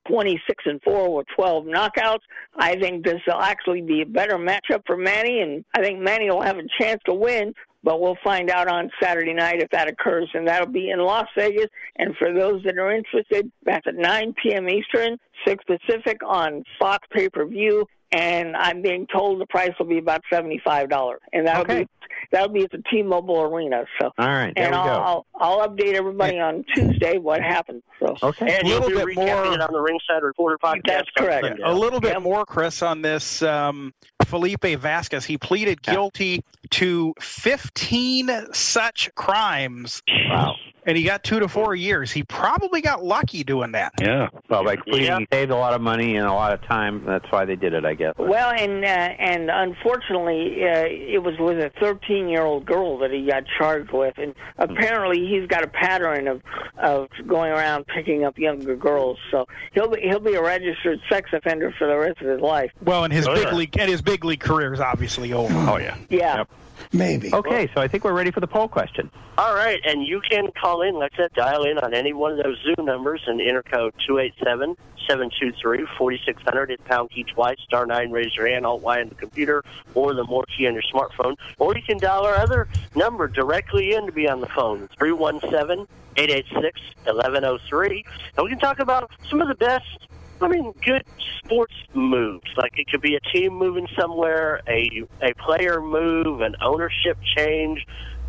26 0.09 0.65
and 0.67 0.81
4 0.83 1.15
with 1.15 1.27
12 1.37 1.65
knockouts. 1.67 2.23
I 2.57 2.77
think 2.77 3.05
this 3.05 3.21
will 3.27 3.41
actually 3.41 3.83
be 3.83 4.03
a 4.03 4.07
better 4.07 4.37
matchup 4.37 4.83
for 4.87 4.97
Manny, 4.97 5.41
and 5.41 5.65
I 5.77 5.83
think 5.83 6.01
Manny 6.01 6.31
will 6.31 6.43
have 6.43 6.59
a 6.59 6.63
chance 6.81 7.01
to 7.07 7.15
win. 7.15 7.55
but 7.85 8.01
we'll 8.01 8.19
find 8.25 8.51
out 8.51 8.69
on 8.69 8.91
Saturday 9.01 9.33
night 9.33 9.63
if 9.63 9.71
that 9.71 9.89
occurs, 9.89 10.29
and 10.35 10.47
that'll 10.49 10.67
be 10.67 10.91
in 10.91 10.99
Las 10.99 11.29
Vegas. 11.37 11.69
And 11.97 12.15
for 12.17 12.33
those 12.35 12.63
that 12.65 12.77
are 12.77 12.93
interested, 12.93 13.51
that's 13.65 13.87
at 13.87 13.95
9 13.95 14.35
p.m. 14.43 14.69
Eastern, 14.69 15.17
6 15.47 15.65
Pacific 15.65 16.19
on 16.27 16.65
Fox 16.79 17.07
pay 17.13 17.29
per 17.29 17.47
view. 17.47 17.87
And 18.11 18.57
I'm 18.57 18.81
being 18.83 19.07
told 19.07 19.41
the 19.41 19.47
price 19.47 19.73
will 19.79 19.87
be 19.87 19.99
about 19.99 20.23
seventy-five 20.33 20.89
dollars, 20.89 21.21
and 21.33 21.47
that'll 21.47 21.63
Okay. 21.63 21.83
be 21.85 21.89
that'll 22.33 22.49
be 22.49 22.65
at 22.65 22.71
the 22.71 22.83
T-Mobile 22.91 23.43
Arena. 23.43 23.85
So, 24.01 24.11
All 24.19 24.27
right, 24.27 24.53
there 24.57 24.65
and 24.67 24.73
we 24.73 24.79
I'll, 24.79 24.87
go. 24.87 25.27
I'll 25.41 25.59
I'll 25.61 25.69
update 25.69 25.93
everybody 25.95 26.39
on 26.39 26.65
Tuesday 26.75 27.19
what 27.19 27.43
happened. 27.43 27.83
So, 28.01 28.17
Okay. 28.23 28.57
And 28.59 28.67
you'll 28.67 28.81
little 28.81 28.99
be 29.07 29.15
bit 29.15 29.17
more- 29.17 29.53
it 29.53 29.61
on 29.61 29.73
the 29.73 29.81
Ringside 29.81 30.23
Reporter 30.23 30.57
podcast. 30.57 30.81
That's 30.87 31.11
correct. 31.19 31.47
Sunday. 31.49 31.63
A 31.65 31.73
little 31.75 32.01
bit 32.01 32.21
more, 32.23 32.47
Chris, 32.47 32.81
on 32.83 33.03
this 33.03 33.43
um, 33.43 33.93
Felipe 34.27 34.61
Vazquez. 34.63 35.25
He 35.25 35.39
pleaded 35.39 35.83
guilty 35.83 36.45
to 36.71 37.15
15 37.21 38.31
such 38.53 39.15
crimes. 39.15 40.03
Wow. 40.29 40.55
And 40.87 40.97
he 40.97 41.03
got 41.03 41.23
two 41.23 41.39
to 41.41 41.49
four 41.49 41.75
years. 41.75 42.11
He 42.11 42.23
probably 42.23 42.81
got 42.81 43.05
lucky 43.05 43.45
doing 43.45 43.73
that. 43.73 43.93
Yeah. 44.01 44.29
Well, 44.49 44.65
by 44.65 44.77
pleading, 44.77 45.05
Yeah. 45.07 45.19
saved 45.31 45.51
a 45.51 45.57
lot 45.57 45.75
of 45.75 45.83
money 45.83 46.17
and 46.17 46.27
a 46.27 46.33
lot 46.33 46.53
of 46.55 46.63
time. 46.67 47.05
That's 47.05 47.27
why 47.31 47.45
they 47.45 47.57
did 47.57 47.75
it, 47.75 47.85
I 47.85 47.93
guess. 47.93 48.15
Well, 48.17 48.51
and 48.57 48.83
uh, 48.83 48.89
and 48.89 49.51
unfortunately, 49.51 50.63
uh, 50.65 50.87
it 50.89 51.23
was 51.23 51.35
with 51.39 51.59
a 51.59 51.69
13-year-old 51.79 52.65
girl 52.65 52.97
that 53.01 53.11
he 53.11 53.27
got 53.27 53.43
charged 53.59 53.93
with, 53.93 54.17
and 54.17 54.35
apparently 54.57 55.27
he's 55.27 55.47
got 55.47 55.63
a 55.63 55.69
pattern 55.69 56.27
of 56.27 56.41
of 56.83 57.09
going 57.27 57.53
around 57.53 57.87
picking 57.89 58.25
up 58.25 58.39
younger 58.39 58.75
girls. 58.75 59.19
So 59.31 59.47
he'll 59.75 59.91
be 59.91 60.01
he'll 60.01 60.21
be 60.21 60.35
a 60.37 60.43
registered 60.43 61.01
sex 61.11 61.29
offender 61.35 61.75
for 61.79 61.87
the 61.87 61.99
rest 61.99 62.23
of 62.23 62.29
his 62.29 62.41
life. 62.41 62.71
Well, 62.83 63.05
and 63.05 63.13
his 63.13 63.29
Oh, 63.29 63.35
big 63.35 63.45
yeah. 63.49 63.55
league 63.55 63.77
and 63.79 63.91
his 63.91 64.01
big 64.09 64.25
league 64.25 64.41
career 64.41 64.73
is 64.73 64.81
obviously 64.81 65.33
over. 65.33 65.55
Oh 65.55 65.77
yeah. 65.77 65.97
Yeah. 66.09 66.39
Yep. 66.39 66.51
Maybe. 66.93 67.35
Okay, 67.35 67.69
so 67.75 67.81
I 67.81 67.89
think 67.89 68.05
we're 68.05 68.13
ready 68.13 68.31
for 68.31 68.41
the 68.41 68.47
poll 68.47 68.69
question. 68.69 69.11
All 69.37 69.55
right, 69.55 69.81
and 69.85 70.07
you 70.07 70.21
can 70.21 70.49
call 70.53 70.83
in, 70.83 70.95
like 70.95 71.13
I 71.15 71.17
said, 71.17 71.33
dial 71.35 71.65
in 71.65 71.77
on 71.79 71.93
any 71.93 72.13
one 72.13 72.33
of 72.33 72.39
those 72.39 72.57
Zoom 72.63 72.87
numbers 72.87 73.21
and 73.27 73.41
enter 73.41 73.63
code 73.63 73.95
287 74.07 74.77
723 75.07 75.87
4600. 75.99 76.71
Hit 76.71 76.85
pound 76.85 77.11
key 77.11 77.25
twice, 77.25 77.59
star 77.65 77.85
9, 77.85 78.11
raise 78.11 78.35
your 78.37 78.49
hand, 78.49 78.65
alt 78.65 78.81
Y 78.83 79.01
on 79.01 79.09
the 79.09 79.15
computer, 79.17 79.63
or 79.95 80.15
the 80.15 80.25
more 80.25 80.45
key 80.57 80.67
on 80.67 80.75
your 80.75 80.83
smartphone. 80.83 81.35
Or 81.59 81.77
you 81.77 81.83
can 81.83 81.99
dial 81.99 82.25
our 82.25 82.37
other 82.37 82.69
number 82.95 83.29
directly 83.29 83.95
in 83.95 84.07
to 84.07 84.13
be 84.13 84.29
on 84.29 84.41
the 84.41 84.49
phone 84.49 84.89
317 84.99 85.87
886 86.17 86.81
1103. 87.05 88.05
And 88.37 88.45
we 88.45 88.51
can 88.51 88.59
talk 88.59 88.79
about 88.79 89.11
some 89.29 89.41
of 89.43 89.49
the 89.49 89.55
best 89.55 90.09
I 90.41 90.49
mean, 90.49 90.73
good 90.85 91.03
sports 91.45 91.75
moves. 91.95 92.51
Like 92.57 92.73
it 92.77 92.87
could 92.89 93.01
be 93.01 93.17
a 93.17 93.21
team 93.37 93.55
moving 93.55 93.87
somewhere, 93.99 94.61
a 94.69 95.03
a 95.23 95.35
player 95.45 95.81
move, 95.81 96.41
an 96.41 96.55
ownership 96.63 97.19
change, 97.37 97.85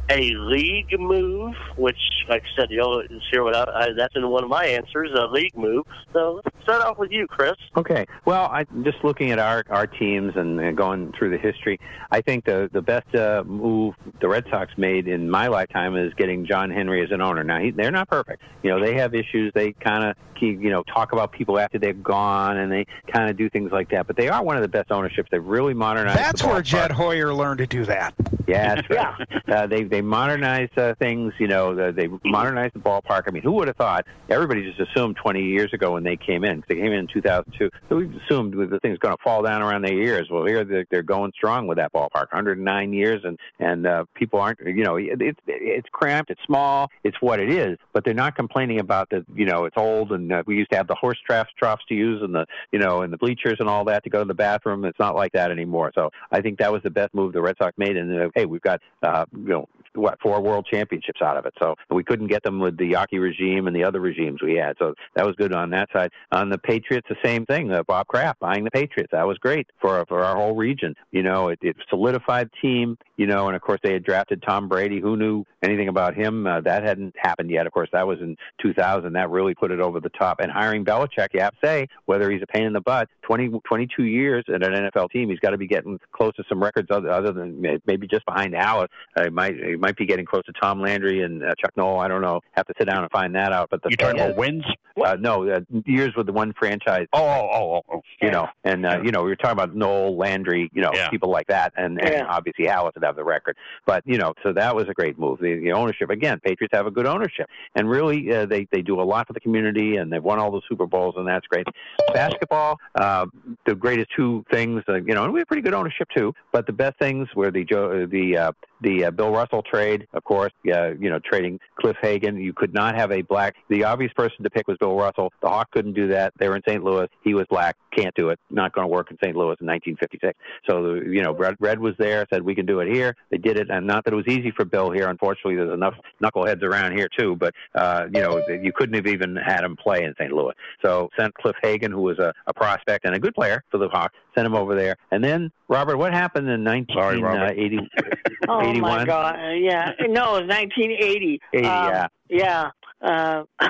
a 0.09 0.31
league 0.35 0.99
move. 0.99 1.55
Which, 1.77 1.99
like 2.27 2.43
I 2.43 2.61
said, 2.61 2.71
you'll 2.71 3.03
hear 3.31 3.43
what 3.43 3.55
I, 3.55 3.85
I, 3.85 3.87
that's 3.95 4.15
in 4.15 4.27
one 4.29 4.43
of 4.43 4.49
my 4.49 4.65
answers, 4.65 5.11
a 5.15 5.27
league 5.27 5.57
move. 5.57 5.85
So 6.13 6.41
let's 6.43 6.63
start 6.63 6.83
off 6.83 6.97
with 6.97 7.11
you, 7.11 7.27
Chris. 7.27 7.55
Okay. 7.77 8.05
Well, 8.25 8.45
I 8.45 8.65
just 8.83 9.03
looking 9.03 9.31
at 9.31 9.39
our 9.39 9.63
our 9.69 9.87
teams 9.87 10.33
and, 10.35 10.59
and 10.59 10.75
going 10.75 11.13
through 11.17 11.31
the 11.31 11.37
history, 11.37 11.79
I 12.11 12.21
think 12.21 12.45
the 12.45 12.69
the 12.71 12.81
best 12.81 13.13
uh, 13.15 13.43
move 13.45 13.95
the 14.21 14.27
Red 14.27 14.45
Sox 14.49 14.71
made 14.77 15.07
in 15.07 15.29
my 15.29 15.47
lifetime 15.47 15.95
is 15.95 16.13
getting 16.15 16.45
John 16.45 16.69
Henry 16.69 17.03
as 17.03 17.11
an 17.11 17.21
owner. 17.21 17.43
Now 17.43 17.59
he, 17.59 17.71
they're 17.71 17.91
not 17.91 18.09
perfect. 18.09 18.43
You 18.63 18.71
know, 18.71 18.83
they 18.83 18.95
have 18.95 19.13
issues. 19.13 19.51
They 19.53 19.73
kind 19.73 20.03
of 20.05 20.15
you 20.41 20.69
know 20.69 20.83
talk 20.83 21.11
about 21.11 21.31
people 21.31 21.59
after 21.59 21.79
they're 21.79 21.93
gone, 21.93 22.57
and 22.57 22.71
they 22.71 22.85
kind 23.11 23.29
of 23.29 23.37
do 23.37 23.49
things 23.49 23.71
like 23.71 23.89
that. 23.91 24.07
But 24.07 24.15
they 24.15 24.29
are 24.29 24.43
one 24.43 24.55
of 24.55 24.61
the 24.61 24.67
best 24.67 24.91
ownerships. 24.91 25.29
They've 25.31 25.43
really 25.43 25.73
modernized. 25.73 26.17
That's 26.17 26.41
the 26.41 26.47
where. 26.47 26.61
Jed 26.61 26.91
Hoyer 26.91 27.33
learned 27.33 27.59
to 27.59 27.67
do 27.67 27.85
that. 27.85 28.13
Yeah, 28.47 28.73
that's 28.75 28.89
right. 28.89 29.27
uh, 29.47 29.67
they 29.67 29.83
they 29.83 29.98
modernize 30.01 30.69
uh, 30.77 30.93
things. 30.99 31.33
You 31.39 31.47
know, 31.47 31.75
the, 31.75 31.91
they 31.91 32.07
modernize 32.29 32.71
the 32.73 32.79
ballpark. 32.79 33.23
I 33.27 33.31
mean, 33.31 33.43
who 33.43 33.53
would 33.53 33.67
have 33.67 33.77
thought? 33.77 34.05
Everybody 34.29 34.63
just 34.63 34.79
assumed 34.79 35.17
20 35.17 35.43
years 35.43 35.73
ago 35.73 35.93
when 35.93 36.03
they 36.03 36.17
came 36.17 36.43
in. 36.43 36.63
They 36.67 36.75
came 36.75 36.91
in 36.91 36.99
in 36.99 37.07
2002. 37.07 37.69
So 37.89 37.95
we 37.95 38.09
assumed 38.25 38.53
the 38.53 38.79
thing's 38.79 38.99
going 38.99 39.15
to 39.15 39.23
fall 39.23 39.43
down 39.43 39.61
around 39.61 39.83
their 39.83 39.93
ears. 39.93 40.27
Well, 40.31 40.45
here 40.45 40.63
they're, 40.63 40.85
they're 40.89 41.03
going 41.03 41.31
strong 41.35 41.67
with 41.67 41.77
that 41.77 41.91
ballpark. 41.93 42.31
109 42.31 42.93
years, 42.93 43.21
and 43.23 43.37
and 43.59 43.87
uh, 43.87 44.05
people 44.15 44.39
aren't. 44.39 44.59
You 44.65 44.83
know, 44.83 44.97
it, 44.97 45.21
it's 45.21 45.39
it's 45.47 45.89
cramped. 45.91 46.31
It's 46.31 46.41
small. 46.45 46.89
It's 47.03 47.17
what 47.21 47.39
it 47.39 47.51
is. 47.51 47.77
But 47.93 48.05
they're 48.05 48.13
not 48.13 48.35
complaining 48.35 48.79
about 48.79 49.09
the. 49.09 49.25
You 49.33 49.45
know, 49.45 49.65
it's 49.65 49.77
old, 49.77 50.11
and 50.11 50.31
uh, 50.31 50.43
we 50.45 50.55
used 50.55 50.71
to 50.71 50.77
have 50.77 50.87
the 50.87 50.95
horse 50.95 51.17
troughs 51.25 51.51
troughs 51.57 51.83
to 51.89 51.95
use, 51.95 52.21
and 52.21 52.33
the 52.33 52.45
you 52.71 52.79
know, 52.79 53.01
and 53.01 53.11
the 53.11 53.17
bleachers 53.17 53.57
and 53.59 53.69
all 53.69 53.85
that 53.85 54.03
to 54.03 54.09
go 54.09 54.19
to 54.19 54.27
the 54.27 54.33
bathroom. 54.33 54.85
It's 54.85 54.99
not 54.99 55.15
like 55.15 55.31
that 55.33 55.51
anymore. 55.51 55.91
So 55.95 56.09
I 56.31 56.41
think 56.41 56.59
that 56.59 56.71
was 56.71 56.81
the 56.83 56.89
best 56.89 57.13
move 57.13 57.33
the 57.33 57.41
Red 57.41 57.55
Sox 57.61 57.77
made. 57.77 57.97
And 57.97 58.21
uh, 58.21 58.29
hey, 58.35 58.45
we've 58.45 58.61
got 58.61 58.81
uh, 59.03 59.25
you 59.33 59.49
know 59.49 59.67
what 59.95 60.19
four 60.21 60.41
world 60.41 60.67
championships 60.71 61.21
out 61.21 61.37
of 61.37 61.45
it. 61.45 61.53
So 61.59 61.75
we 61.89 62.03
couldn't 62.03 62.27
get 62.27 62.43
them 62.43 62.59
with 62.59 62.77
the 62.77 62.93
Yawkey 62.93 63.19
regime 63.19 63.67
and 63.67 63.75
the 63.75 63.83
other 63.83 63.99
regimes 63.99 64.41
we 64.41 64.55
had. 64.55 64.75
So 64.79 64.93
that 65.15 65.25
was 65.25 65.35
good 65.35 65.53
on 65.53 65.69
that 65.71 65.89
side. 65.93 66.11
On 66.31 66.49
the 66.49 66.57
Patriots, 66.57 67.07
the 67.09 67.15
same 67.23 67.45
thing. 67.45 67.71
Uh, 67.71 67.83
Bob 67.83 68.07
Kraft 68.07 68.39
buying 68.39 68.63
the 68.63 68.71
Patriots. 68.71 69.11
That 69.11 69.27
was 69.27 69.37
great 69.37 69.67
for 69.81 70.05
for 70.07 70.23
our 70.23 70.35
whole 70.35 70.55
region. 70.55 70.95
You 71.11 71.23
know, 71.23 71.49
it, 71.49 71.59
it 71.61 71.75
solidified 71.89 72.49
team. 72.61 72.97
You 73.17 73.27
know, 73.27 73.47
and 73.47 73.55
of 73.55 73.61
course 73.61 73.79
they 73.83 73.93
had 73.93 74.03
drafted 74.03 74.43
Tom 74.47 74.69
Brady. 74.69 75.01
Who 75.01 75.17
knew 75.17 75.43
anything 75.61 75.89
about 75.89 76.15
him? 76.15 76.47
Uh, 76.47 76.61
that 76.61 76.83
hadn't 76.83 77.15
happened 77.17 77.49
yet. 77.51 77.67
Of 77.67 77.73
course, 77.73 77.89
that 77.91 78.07
was 78.07 78.19
in 78.19 78.37
2000. 78.61 79.13
That 79.13 79.29
really 79.29 79.53
put 79.55 79.71
it 79.71 79.79
over 79.79 79.99
the 79.99 80.09
top. 80.09 80.39
And 80.39 80.51
hiring 80.51 80.85
Belichick, 80.85 81.33
you 81.33 81.41
have 81.41 81.53
to 81.59 81.67
say 81.67 81.87
whether 82.05 82.31
he's 82.31 82.41
a 82.41 82.47
pain 82.47 82.63
in 82.63 82.73
the 82.73 82.81
butt. 82.81 83.09
20, 83.23 83.59
22 83.67 84.03
years 84.03 84.45
at 84.47 84.63
an 84.63 84.73
NFL 84.73 85.11
team, 85.11 85.29
he's 85.29 85.39
got 85.39 85.51
to 85.51 85.57
be 85.57 85.67
getting 85.67 85.99
close 86.13 86.33
to 86.35 86.43
some 86.49 86.63
records 86.63 86.87
other, 86.89 87.11
other 87.11 87.31
than 87.31 87.61
maybe 87.85 88.07
just 88.07 88.25
behind 88.25 88.53
Halas. 88.53 88.87
Uh, 89.15 89.29
might 89.29 89.55
might 89.79 89.95
be 89.95 90.05
getting 90.05 90.25
close 90.25 90.43
to 90.45 90.53
Tom 90.53 90.81
Landry 90.81 91.23
and 91.23 91.43
uh, 91.43 91.53
Chuck 91.59 91.71
Noll. 91.75 91.99
I 91.99 92.07
don't 92.07 92.21
know. 92.21 92.41
Have 92.51 92.67
to 92.67 92.73
sit 92.77 92.85
down 92.87 93.03
and 93.03 93.11
find 93.11 93.33
that 93.35 93.51
out. 93.51 93.69
But 93.69 93.81
the 93.83 93.89
You 93.89 93.97
talking 93.97 94.17
thing 94.17 94.21
about 94.31 94.31
is- 94.31 94.37
wins? 94.37 94.63
Uh, 95.01 95.15
no, 95.17 95.49
uh, 95.49 95.61
years 95.85 96.13
with 96.17 96.25
the 96.25 96.33
one 96.33 96.51
franchise. 96.59 97.07
Oh, 97.13 97.23
oh, 97.23 97.49
oh, 97.53 97.81
oh. 97.95 98.01
You 98.21 98.31
know, 98.31 98.49
and 98.65 98.85
uh, 98.85 98.99
you 99.01 99.11
know, 99.11 99.23
we 99.23 99.29
were 99.29 99.37
talking 99.37 99.53
about 99.53 99.73
Noll 99.73 100.17
Landry, 100.17 100.69
you 100.73 100.81
know, 100.81 100.91
Yeah. 100.93 101.07
people 101.09 101.29
like 101.31 101.47
that, 101.47 101.71
and, 101.77 102.03
and 102.03 102.27
obviously 102.27 102.65
Halas 102.65 102.93
would 102.95 103.03
have 103.05 103.15
the 103.15 103.23
record. 103.23 103.55
But 103.85 104.03
you 104.05 104.17
know, 104.17 104.33
so 104.43 104.51
that 104.51 104.75
was 104.75 104.89
a 104.89 104.93
great 104.93 105.17
move. 105.17 105.39
The, 105.39 105.57
the 105.59 105.71
ownership 105.71 106.09
again, 106.09 106.41
Patriots 106.43 106.75
have 106.75 106.85
a 106.85 106.91
good 106.91 107.05
ownership, 107.05 107.47
and 107.75 107.89
really 107.89 108.29
uh, 108.33 108.45
they 108.45 108.67
they 108.73 108.81
do 108.81 108.99
a 108.99 109.03
lot 109.03 109.27
for 109.27 109.31
the 109.31 109.39
community, 109.39 109.95
and 109.95 110.11
they've 110.11 110.21
won 110.23 110.37
all 110.37 110.51
the 110.51 110.61
Super 110.67 110.85
Bowls, 110.85 111.15
and 111.17 111.25
that's 111.25 111.47
great. 111.47 111.65
Basketball, 112.13 112.77
uh, 112.95 113.25
the 113.65 113.75
greatest 113.75 114.09
two 114.15 114.43
things, 114.51 114.83
uh, 114.89 114.95
you 114.95 115.13
know, 115.13 115.23
and 115.23 115.31
we 115.33 115.39
have 115.39 115.47
pretty 115.47 115.61
good 115.61 115.73
ownership 115.73 116.07
too. 116.15 116.33
But 116.51 116.65
the 116.65 116.73
best 116.73 116.97
things 116.99 117.27
were 117.35 117.51
the 117.51 117.63
Joe, 117.63 118.05
the 118.05 118.37
uh, 118.37 118.51
the 118.81 119.05
uh, 119.05 119.11
Bill 119.11 119.31
Russell 119.31 119.61
trade, 119.61 120.07
of 120.13 120.23
course. 120.23 120.51
Uh, 120.71 120.91
you 120.91 121.09
know, 121.09 121.19
trading 121.19 121.59
Cliff 121.79 121.97
Hagan. 122.01 122.37
You 122.37 122.53
could 122.53 122.73
not 122.73 122.95
have 122.95 123.11
a 123.11 123.21
black. 123.21 123.55
The 123.69 123.83
obvious 123.83 124.11
person 124.13 124.43
to 124.43 124.49
pick 124.49 124.67
was 124.67 124.77
Bill 124.77 124.95
Russell. 124.95 125.31
The 125.41 125.49
Hawk 125.49 125.71
couldn't 125.71 125.93
do 125.93 126.07
that. 126.09 126.33
They 126.37 126.47
were 126.47 126.55
in 126.55 126.63
St. 126.67 126.83
Louis. 126.83 127.07
He 127.23 127.33
was 127.33 127.45
black. 127.49 127.75
Can't 127.95 128.13
do 128.15 128.29
it. 128.29 128.39
Not 128.49 128.73
going 128.73 128.85
to 128.85 128.91
work 128.91 129.11
in 129.11 129.17
St. 129.23 129.35
Louis 129.35 129.55
in 129.59 129.67
1956. 129.67 130.37
So 130.69 130.95
you 130.95 131.21
know, 131.23 131.33
Red, 131.33 131.55
Red 131.59 131.79
was 131.79 131.95
there. 131.97 132.25
Said 132.31 132.43
we 132.43 132.55
can 132.55 132.65
do 132.65 132.79
it 132.79 132.91
here. 132.93 133.15
They 133.31 133.37
did 133.37 133.57
it, 133.57 133.69
and 133.69 133.85
not 133.87 134.05
that 134.05 134.13
it 134.13 134.15
was 134.15 134.27
easy 134.27 134.51
for 134.51 134.65
Bill 134.65 134.91
here. 134.91 135.07
Unfortunately, 135.07 135.55
there's 135.55 135.73
enough 135.73 135.95
knuckleheads 136.23 136.63
around 136.63 136.97
here 136.97 137.07
too. 137.17 137.35
But 137.35 137.53
uh, 137.75 138.05
you 138.13 138.21
know, 138.21 138.41
you 138.47 138.71
couldn't 138.73 138.95
have 138.95 139.07
even 139.07 139.35
had 139.35 139.63
him 139.63 139.75
play 139.75 140.03
in 140.03 140.13
St. 140.19 140.31
Louis. 140.31 140.53
So 140.83 141.09
sent 141.17 141.33
Cliff 141.35 141.55
Hagan, 141.61 141.91
who 141.91 142.01
was 142.01 142.19
a, 142.19 142.33
a 142.47 142.53
prospect 142.53 143.05
and 143.05 143.15
a 143.15 143.19
good 143.19 143.33
player 143.35 143.63
for 143.71 143.77
the 143.77 143.87
Hawks, 143.89 144.15
sent 144.35 144.45
him 144.45 144.55
over 144.55 144.75
there. 144.75 144.95
And 145.11 145.23
then 145.23 145.51
Robert, 145.67 145.97
what 145.97 146.13
happened 146.13 146.49
in 146.49 146.63
Sorry, 146.93 147.19
Robert. 147.21 147.55
1980? 147.57 147.89
Oh 148.47 148.61
81? 148.67 148.81
my 148.81 149.05
God! 149.05 149.35
Yeah, 149.59 149.91
no, 149.99 150.37
it 150.37 150.47
was 150.47 150.49
1980. 150.49 151.39
80, 151.53 151.65
Um, 151.67 151.89
yeah. 151.89 152.07
Yeah. 152.29 152.69
Uh, 153.01 153.43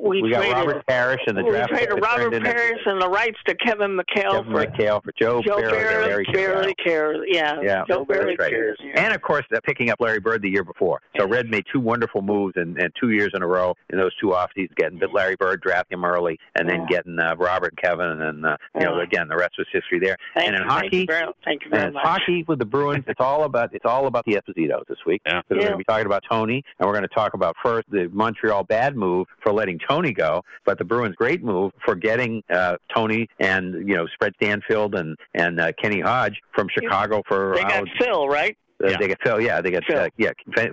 we, 0.00 0.22
We 0.22 0.30
got 0.30 0.38
traded, 0.38 0.56
Robert 0.56 0.86
Parrish 0.86 1.20
in 1.26 1.34
the 1.34 1.42
we 1.42 1.50
draft. 1.50 1.70
traded 1.70 1.94
Robert 2.00 2.22
turned 2.30 2.34
into 2.34 2.50
Parrish 2.52 2.80
and 2.86 3.02
the 3.02 3.08
rights 3.08 3.38
to 3.48 3.54
Kevin 3.56 3.98
McHale 3.98 4.32
Kevin 4.44 4.52
for 4.52 4.66
McHale 4.66 5.02
for 5.02 5.12
Joe, 5.20 5.42
Joe 5.42 5.56
Barry, 5.60 5.70
barely, 5.72 6.08
Larry 6.08 6.24
barely 6.32 6.74
cares. 6.74 7.18
Yeah, 7.26 7.60
Yeah, 7.60 7.84
Joe 7.88 8.04
barely 8.04 8.36
that's 8.36 8.40
right. 8.40 8.50
cares. 8.52 8.78
Yeah. 8.80 9.04
And 9.04 9.14
of 9.14 9.22
course, 9.22 9.44
uh, 9.54 9.58
picking 9.64 9.90
up 9.90 10.00
Larry 10.00 10.20
Bird 10.20 10.42
the 10.42 10.48
year 10.48 10.62
before. 10.62 11.00
So 11.18 11.26
Red 11.26 11.50
made 11.50 11.64
two 11.72 11.80
wonderful 11.80 12.22
moves 12.22 12.54
and, 12.56 12.78
and 12.80 12.92
two 13.00 13.10
years 13.10 13.30
in 13.34 13.42
a 13.42 13.46
row 13.46 13.74
in 13.90 13.98
those 13.98 14.14
two 14.20 14.32
off 14.34 14.50
seasons, 14.54 14.74
getting 14.76 15.00
Larry 15.12 15.34
Bird, 15.36 15.60
drafting 15.60 15.98
him 15.98 16.04
early, 16.04 16.38
and 16.54 16.68
then 16.68 16.86
getting 16.88 17.18
uh, 17.18 17.34
Robert 17.36 17.74
Kevin, 17.82 18.22
and 18.22 18.46
uh, 18.46 18.56
you 18.78 18.84
know, 18.86 19.00
again, 19.00 19.26
the 19.28 19.36
rest 19.36 19.54
was 19.58 19.66
history 19.72 19.98
there. 19.98 20.16
Thank 20.34 20.48
and 20.48 20.56
in 20.56 20.62
you, 20.62 20.68
thank 20.68 20.84
hockey, 20.84 20.96
you 20.98 21.06
very, 21.08 21.32
thank 21.44 21.64
you 21.64 21.70
very 21.70 21.84
and 21.84 21.94
much. 21.94 22.06
hockey 22.06 22.44
with 22.46 22.58
the 22.60 22.64
Bruins, 22.64 23.04
it's 23.08 23.20
all 23.20 23.42
about 23.44 23.74
it's 23.74 23.84
all 23.86 24.06
about 24.06 24.24
the 24.24 24.34
Espositos 24.34 24.86
this 24.88 24.98
week. 25.04 25.20
Yeah. 25.26 25.40
So 25.48 25.56
we're 25.56 25.60
going 25.62 25.72
to 25.72 25.78
be 25.78 25.84
talking 25.84 26.06
about 26.06 26.22
Tony, 26.30 26.62
and 26.78 26.86
we're 26.86 26.94
going 26.94 27.02
to 27.08 27.14
talk 27.14 27.34
about 27.34 27.56
first 27.62 27.86
the 27.90 28.08
Montreal 28.12 28.64
bad 28.68 28.96
move 28.96 29.26
for 29.42 29.52
letting 29.52 29.78
Tony 29.88 30.12
go, 30.12 30.42
but 30.64 30.78
the 30.78 30.84
Bruins 30.84 31.16
great 31.16 31.42
move 31.42 31.72
for 31.84 31.94
getting 31.94 32.42
uh, 32.50 32.76
Tony 32.94 33.28
and 33.38 33.88
you 33.88 33.96
know 33.96 34.06
Fred 34.18 34.32
Stanfield 34.36 34.94
and 34.94 35.16
and 35.34 35.60
uh, 35.60 35.72
Kenny 35.80 36.00
Hodge 36.00 36.40
from 36.54 36.68
Chicago 36.70 37.22
for 37.26 37.54
They 37.56 37.62
got 37.62 37.84
Phil, 37.98 38.28
right? 38.28 38.56
uh, 38.82 38.88
Yeah. 38.88 38.96
They 38.98 39.08
get 39.08 39.18
Phil, 39.22 39.40
yeah. 39.40 39.60
They 39.60 39.70
get 39.70 39.84
Phil. 39.84 39.98
Uh, 39.98 40.08
yeah 40.16 40.32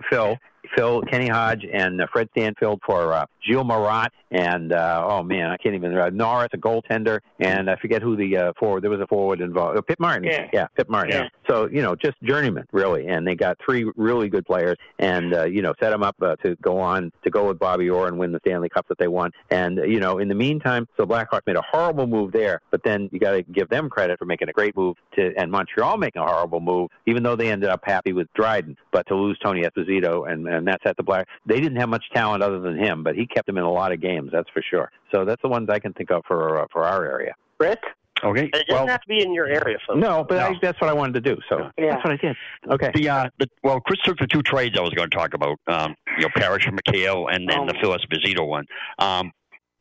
Phil. 0.09 0.37
Phil 0.75 1.01
Kenny 1.03 1.27
Hodge 1.27 1.65
and 1.71 2.01
uh, 2.01 2.07
Fred 2.11 2.29
Stanfield 2.31 2.81
for 2.85 3.13
uh, 3.13 3.25
Gilles 3.45 3.63
Marotte 3.63 4.11
and 4.35 4.73
uh, 4.73 5.05
oh 5.07 5.23
man, 5.23 5.49
I 5.49 5.57
can't 5.57 5.75
even 5.75 5.97
uh, 5.97 6.09
Norris, 6.09 6.49
a 6.53 6.57
goaltender, 6.57 7.19
and 7.39 7.69
I 7.69 7.77
forget 7.77 8.01
who 8.01 8.17
the 8.17 8.37
uh, 8.37 8.53
forward. 8.59 8.83
There 8.83 8.91
was 8.91 8.99
a 8.99 9.07
forward 9.07 9.39
involved. 9.39 9.77
Oh, 9.77 9.81
Pit 9.81 9.99
Martin. 9.99 10.25
Yeah. 10.25 10.49
yeah, 10.51 10.67
Pit 10.75 10.89
Martin. 10.89 11.13
Yeah. 11.13 11.29
So 11.47 11.69
you 11.69 11.81
know, 11.81 11.95
just 11.95 12.15
journeyman 12.21 12.65
really, 12.73 13.07
and 13.07 13.25
they 13.25 13.35
got 13.35 13.57
three 13.63 13.89
really 13.95 14.27
good 14.27 14.45
players, 14.45 14.77
and 14.99 15.33
uh, 15.33 15.45
you 15.45 15.61
know, 15.61 15.73
set 15.79 15.91
them 15.91 16.03
up 16.03 16.15
uh, 16.21 16.35
to 16.37 16.55
go 16.61 16.79
on 16.79 17.11
to 17.23 17.29
go 17.29 17.47
with 17.47 17.59
Bobby 17.59 17.89
Orr 17.89 18.07
and 18.07 18.17
win 18.17 18.33
the 18.33 18.39
Stanley 18.45 18.67
Cup 18.67 18.87
that 18.89 18.97
they 18.97 19.07
won. 19.07 19.31
And 19.51 19.79
uh, 19.79 19.83
you 19.83 19.99
know, 19.99 20.17
in 20.17 20.27
the 20.27 20.35
meantime, 20.35 20.87
so 20.97 21.05
Blackhawks 21.05 21.47
made 21.47 21.55
a 21.55 21.63
horrible 21.71 22.07
move 22.07 22.33
there, 22.33 22.61
but 22.71 22.83
then 22.83 23.09
you 23.13 23.19
got 23.19 23.31
to 23.31 23.43
give 23.43 23.69
them 23.69 23.89
credit 23.89 24.19
for 24.19 24.25
making 24.25 24.49
a 24.49 24.53
great 24.53 24.75
move 24.75 24.97
to, 25.15 25.33
and 25.37 25.49
Montreal 25.49 25.97
making 25.97 26.21
a 26.21 26.27
horrible 26.27 26.59
move, 26.59 26.89
even 27.05 27.23
though 27.23 27.37
they 27.37 27.51
ended 27.51 27.69
up 27.69 27.81
happy 27.85 28.11
with 28.11 28.27
Dryden, 28.33 28.75
but 28.91 29.07
to 29.07 29.15
lose 29.15 29.39
Tony 29.41 29.63
Esposito 29.63 30.29
and 30.29 30.45
and 30.47 30.64
that's 30.67 30.83
at 30.85 30.97
the 30.97 31.03
Black. 31.03 31.27
They 31.45 31.59
didn't 31.59 31.77
have 31.77 31.89
much 31.89 32.05
talent 32.13 32.43
other 32.43 32.59
than 32.59 32.77
him, 32.77 33.03
but 33.03 33.15
he 33.15 33.25
kept 33.25 33.47
them 33.47 33.57
in 33.57 33.63
a 33.63 33.71
lot 33.71 33.91
of 33.91 34.01
games, 34.01 34.31
that's 34.31 34.49
for 34.49 34.61
sure. 34.61 34.91
So 35.13 35.25
that's 35.25 35.41
the 35.41 35.49
ones 35.49 35.69
I 35.69 35.79
can 35.79 35.93
think 35.93 36.11
of 36.11 36.23
for 36.27 36.61
uh, 36.61 36.65
for 36.71 36.83
our 36.83 37.05
area. 37.05 37.33
Rick? 37.59 37.79
Okay. 38.23 38.49
It 38.53 38.67
doesn't 38.67 38.87
have 38.87 39.01
to 39.01 39.07
be 39.07 39.21
in 39.21 39.33
your 39.33 39.45
area, 39.45 39.77
folks. 39.85 39.99
No, 39.99 40.23
but 40.27 40.39
I, 40.39 40.53
that's 40.61 40.79
what 40.79 40.89
I 40.89 40.93
wanted 40.93 41.21
to 41.23 41.35
do. 41.35 41.41
So 41.49 41.69
Yeah. 41.77 41.91
that's 41.91 42.03
what 42.05 42.13
I 42.13 42.17
did. 42.17 42.35
Okay. 42.69 42.91
The, 42.95 43.09
uh, 43.09 43.29
the 43.39 43.49
well, 43.61 43.81
Chris 43.81 43.99
took 44.05 44.17
the 44.17 44.27
two 44.27 44.41
trades 44.41 44.77
I 44.77 44.81
was 44.81 44.91
going 44.91 45.09
to 45.09 45.15
talk 45.15 45.33
about. 45.33 45.59
Um, 45.67 45.95
you 46.17 46.23
know, 46.23 46.29
Parrish 46.35 46.65
and 46.65 46.81
McHale, 46.81 47.33
and 47.33 47.47
then 47.47 47.67
the 47.67 47.75
Phil 47.81 47.95
Esposito 47.95 48.47
one. 48.47 48.65
Um, 48.99 49.31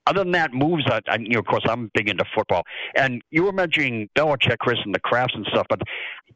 other 0.07 0.21
than 0.25 0.33
that, 0.33 0.53
moves. 0.53 0.85
I, 0.87 1.01
I, 1.09 1.17
you 1.17 1.31
know, 1.31 1.39
of 1.41 1.47
course, 1.47 1.65
I'm 1.69 1.91
big 1.95 2.09
into 2.09 2.25
football, 2.35 2.63
and 2.97 3.23
you 3.31 3.43
were 3.45 3.53
mentioning 3.53 4.09
Belichick, 4.17 4.59
Chris, 4.59 4.79
and 4.85 4.95
the 4.95 5.01
Krafts 5.01 5.35
and 5.35 5.47
stuff, 5.47 5.67
but 5.69 5.81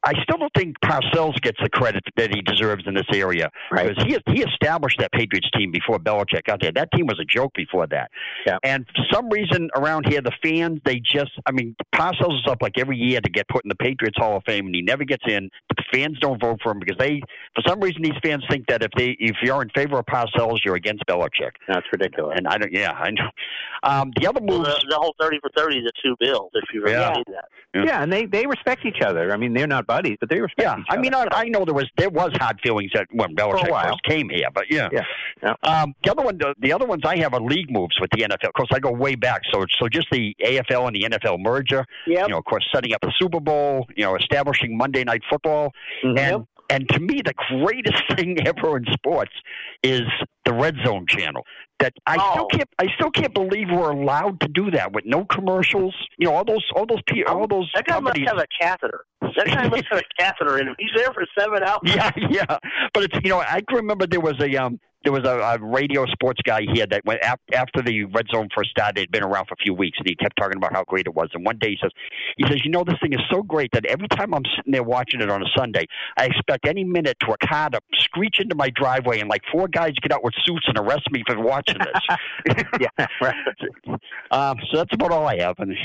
I 0.04 0.12
still 0.22 0.38
don't 0.38 0.52
think 0.56 0.76
Parcells 0.84 1.34
gets 1.42 1.58
the 1.60 1.68
credit 1.68 2.04
that 2.16 2.32
he 2.32 2.40
deserves 2.40 2.84
in 2.86 2.94
this 2.94 3.06
area 3.12 3.50
Right. 3.72 3.88
because 3.88 4.04
he 4.04 4.16
he 4.32 4.42
established 4.42 4.98
that 5.00 5.10
Patriots 5.12 5.50
team 5.56 5.72
before 5.72 5.98
Belichick 5.98 6.44
got 6.44 6.60
there. 6.60 6.70
That 6.70 6.88
team 6.92 7.06
was 7.06 7.18
a 7.20 7.24
joke 7.24 7.52
before 7.54 7.86
that, 7.88 8.10
Yeah. 8.46 8.58
and 8.62 8.86
for 8.94 9.04
some 9.12 9.28
reason 9.28 9.70
around 9.76 10.06
here, 10.08 10.20
the 10.20 10.32
fans 10.42 10.80
they 10.84 11.00
just. 11.00 11.32
I 11.46 11.52
mean, 11.52 11.74
Parcells 11.94 12.34
is 12.38 12.46
up 12.48 12.62
like 12.62 12.78
every 12.78 12.96
year 12.96 13.20
to 13.20 13.30
get 13.30 13.48
put 13.48 13.64
in 13.64 13.68
the 13.68 13.74
Patriots 13.74 14.16
Hall 14.18 14.36
of 14.36 14.44
Fame, 14.46 14.66
and 14.66 14.74
he 14.74 14.82
never 14.82 15.04
gets 15.04 15.24
in. 15.28 15.50
But 15.68 15.78
the 15.78 15.84
fans 15.92 16.18
don't 16.20 16.40
vote 16.40 16.60
for 16.62 16.70
him 16.72 16.78
because 16.78 16.96
they, 16.98 17.20
for 17.54 17.62
some 17.66 17.80
reason, 17.80 18.02
these 18.02 18.12
fans 18.22 18.44
think 18.48 18.66
that 18.68 18.82
if 18.82 18.90
they 18.96 19.16
if 19.18 19.36
you're 19.42 19.62
in 19.62 19.70
favor 19.70 19.98
of 19.98 20.06
Parcells, 20.06 20.58
you're 20.64 20.76
against 20.76 21.04
Belichick. 21.06 21.52
That's 21.66 21.86
ridiculous. 21.92 22.34
And 22.38 22.46
I 22.46 22.56
don't. 22.58 22.72
Yeah, 22.72 22.92
I 22.92 23.10
know. 23.10 23.28
Um, 23.82 24.12
the 24.20 24.26
other 24.26 24.40
Well, 24.43 24.59
moves. 24.59 24.68
the, 24.80 24.86
the 24.90 24.97
whole 24.97 25.14
30 25.20 25.39
for 25.40 25.51
30 25.56 25.80
the 25.82 25.93
two 26.02 26.16
bills, 26.18 26.51
if 26.55 26.64
you've 26.72 26.85
ever 26.86 26.93
Yeah. 26.98 27.14
seen 27.14 27.24
that. 27.28 27.44
Yeah. 27.74 28.02
and 28.02 28.12
they 28.12 28.24
they 28.26 28.47
respect 28.47 28.85
each 28.86 29.01
other. 29.05 29.30
I 29.32 29.36
mean, 29.36 29.52
they're 29.52 29.66
not 29.66 29.86
buddies, 29.86 30.16
but 30.20 30.30
they 30.30 30.40
respect 30.40 30.62
Yeah, 30.62 30.78
each 30.78 30.86
I 30.89 30.94
other. 30.94 31.02
mean, 31.02 31.14
I, 31.14 31.20
mean, 31.20 31.28
I 31.32 31.44
know 31.44 31.64
there 31.64 31.74
was 31.74 31.86
there 31.97 32.09
was 32.10 32.30
hard 32.40 32.59
feelings 32.62 32.90
that 32.94 33.06
when 33.12 33.36
Belichick 33.36 33.68
first 33.82 34.02
came 34.05 34.28
here, 34.30 34.48
but 34.52 34.64
yeah. 34.70 34.89
Yeah. 34.90 35.02
yeah. 35.43 35.55
Um, 35.62 35.94
the 36.02 36.10
other 36.10 36.22
one, 36.22 36.39
the, 36.39 36.55
the 36.59 36.72
other 36.72 36.86
ones 36.86 37.02
I 37.05 37.18
have 37.18 37.35
are 37.35 37.40
league 37.40 37.70
moves 37.70 38.01
with 38.01 38.10
the 38.10 38.22
NFL. 38.22 38.48
Of 38.48 38.55
course, 38.55 38.70
I 38.72 38.78
go 38.80 38.90
way 38.90 39.14
back, 39.14 39.43
so 39.52 39.64
so 39.78 39.89
just 39.89 40.09
the 40.10 40.35
AFL 40.43 40.86
and 40.89 40.97
the 40.97 41.02
NFL 41.18 41.39
merger. 41.40 41.85
Yep. 42.06 42.28
You 42.28 42.32
know, 42.32 42.39
of 42.39 42.44
course, 42.47 42.66
setting 42.74 42.93
up 42.94 43.01
the 43.02 43.12
Super 43.18 43.39
Bowl. 43.39 43.86
You 43.97 44.05
know, 44.06 44.16
establishing 44.16 44.76
Monday 44.76 45.05
Night 45.05 45.22
Football, 45.30 45.72
Mhm. 46.05 46.18
and 46.18 46.47
and 46.70 46.88
to 46.90 47.00
me, 47.00 47.20
the 47.24 47.34
greatest 47.62 48.02
thing 48.16 48.36
ever 48.46 48.76
in 48.76 48.84
sports 48.92 49.32
is 49.82 50.02
the 50.44 50.52
Red 50.52 50.76
Zone 50.84 51.06
channel. 51.08 51.42
That 51.80 51.92
I 52.06 52.14
still 52.14 52.44
Oh. 52.44 52.46
can't, 52.50 52.68
I 52.80 52.86
still 52.96 53.10
can't 53.10 53.32
believe 53.32 53.68
we're 53.70 53.90
allowed 53.92 54.40
to 54.40 54.48
do 54.48 54.70
that 54.72 54.92
with 54.92 55.04
no 55.06 55.24
commercials. 55.24 55.94
You 56.18 56.26
know, 56.28 56.34
all 56.34 56.44
those, 56.44 56.64
all 56.74 56.86
those, 56.86 57.00
pe- 57.06 57.22
all 57.22 57.46
those 57.46 57.70
That 57.74 57.86
guy 57.86 58.00
must 58.00 58.18
have 58.18 58.38
a 58.38 58.46
catheter. 58.60 59.04
That 59.22 59.46
guy 59.46 59.68
must 59.68 59.84
have 59.90 60.00
a 60.00 60.04
catheter 60.18 60.58
in 60.58 60.68
him. 60.68 60.74
He's 60.78 60.90
there 60.96 61.12
for 61.12 61.24
seven 61.38 61.62
hours. 61.62 61.78
yeah, 61.84 62.10
yeah. 62.30 62.58
But 62.92 63.04
it's 63.04 63.16
you 63.22 63.30
know 63.30 63.38
I 63.40 63.60
can 63.68 63.76
remember 63.76 64.06
there 64.08 64.20
was 64.20 64.34
a 64.40 64.56
um 64.56 64.80
there 65.04 65.12
was 65.12 65.24
a, 65.24 65.38
a 65.38 65.58
radio 65.60 66.04
sports 66.06 66.40
guy 66.44 66.62
here 66.72 66.86
that 66.86 67.04
went 67.04 67.20
ap- 67.22 67.40
after 67.54 67.82
the 67.82 68.04
red 68.04 68.26
zone 68.32 68.48
first 68.54 68.70
started. 68.70 68.98
It'd 68.98 69.10
been 69.10 69.22
around 69.22 69.46
for 69.46 69.54
a 69.54 69.62
few 69.62 69.74
weeks, 69.74 69.96
and 69.98 70.08
he 70.08 70.14
kept 70.16 70.36
talking 70.36 70.56
about 70.56 70.72
how 70.72 70.84
great 70.84 71.06
it 71.06 71.14
was. 71.14 71.28
And 71.34 71.44
one 71.44 71.58
day 71.58 71.70
he 71.70 71.78
says, 71.80 71.92
he 72.36 72.44
says, 72.46 72.62
you 72.64 72.70
know, 72.70 72.84
this 72.84 72.96
thing 73.00 73.12
is 73.12 73.20
so 73.30 73.42
great 73.42 73.70
that 73.72 73.86
every 73.86 74.08
time 74.08 74.34
I'm 74.34 74.42
sitting 74.56 74.72
there 74.72 74.82
watching 74.82 75.20
it 75.20 75.30
on 75.30 75.42
a 75.42 75.46
Sunday, 75.56 75.86
I 76.16 76.26
expect 76.26 76.66
any 76.66 76.84
minute 76.84 77.16
to 77.20 77.32
a 77.32 77.46
car 77.46 77.70
to 77.70 77.80
screech 77.94 78.40
into 78.40 78.54
my 78.54 78.70
driveway 78.70 79.20
and 79.20 79.30
like 79.30 79.42
four 79.52 79.68
guys 79.68 79.92
get 80.02 80.12
out 80.12 80.24
with 80.24 80.34
suits 80.44 80.66
and 80.66 80.78
arrest 80.78 81.10
me 81.10 81.22
for 81.26 81.40
watching 81.40 81.76
this. 81.78 82.56
yeah, 82.80 83.06
right. 83.22 83.34
um, 84.30 84.56
so 84.70 84.78
that's 84.78 84.92
about 84.92 85.12
all 85.12 85.26
I 85.26 85.38
have. 85.38 85.58
And 85.58 85.76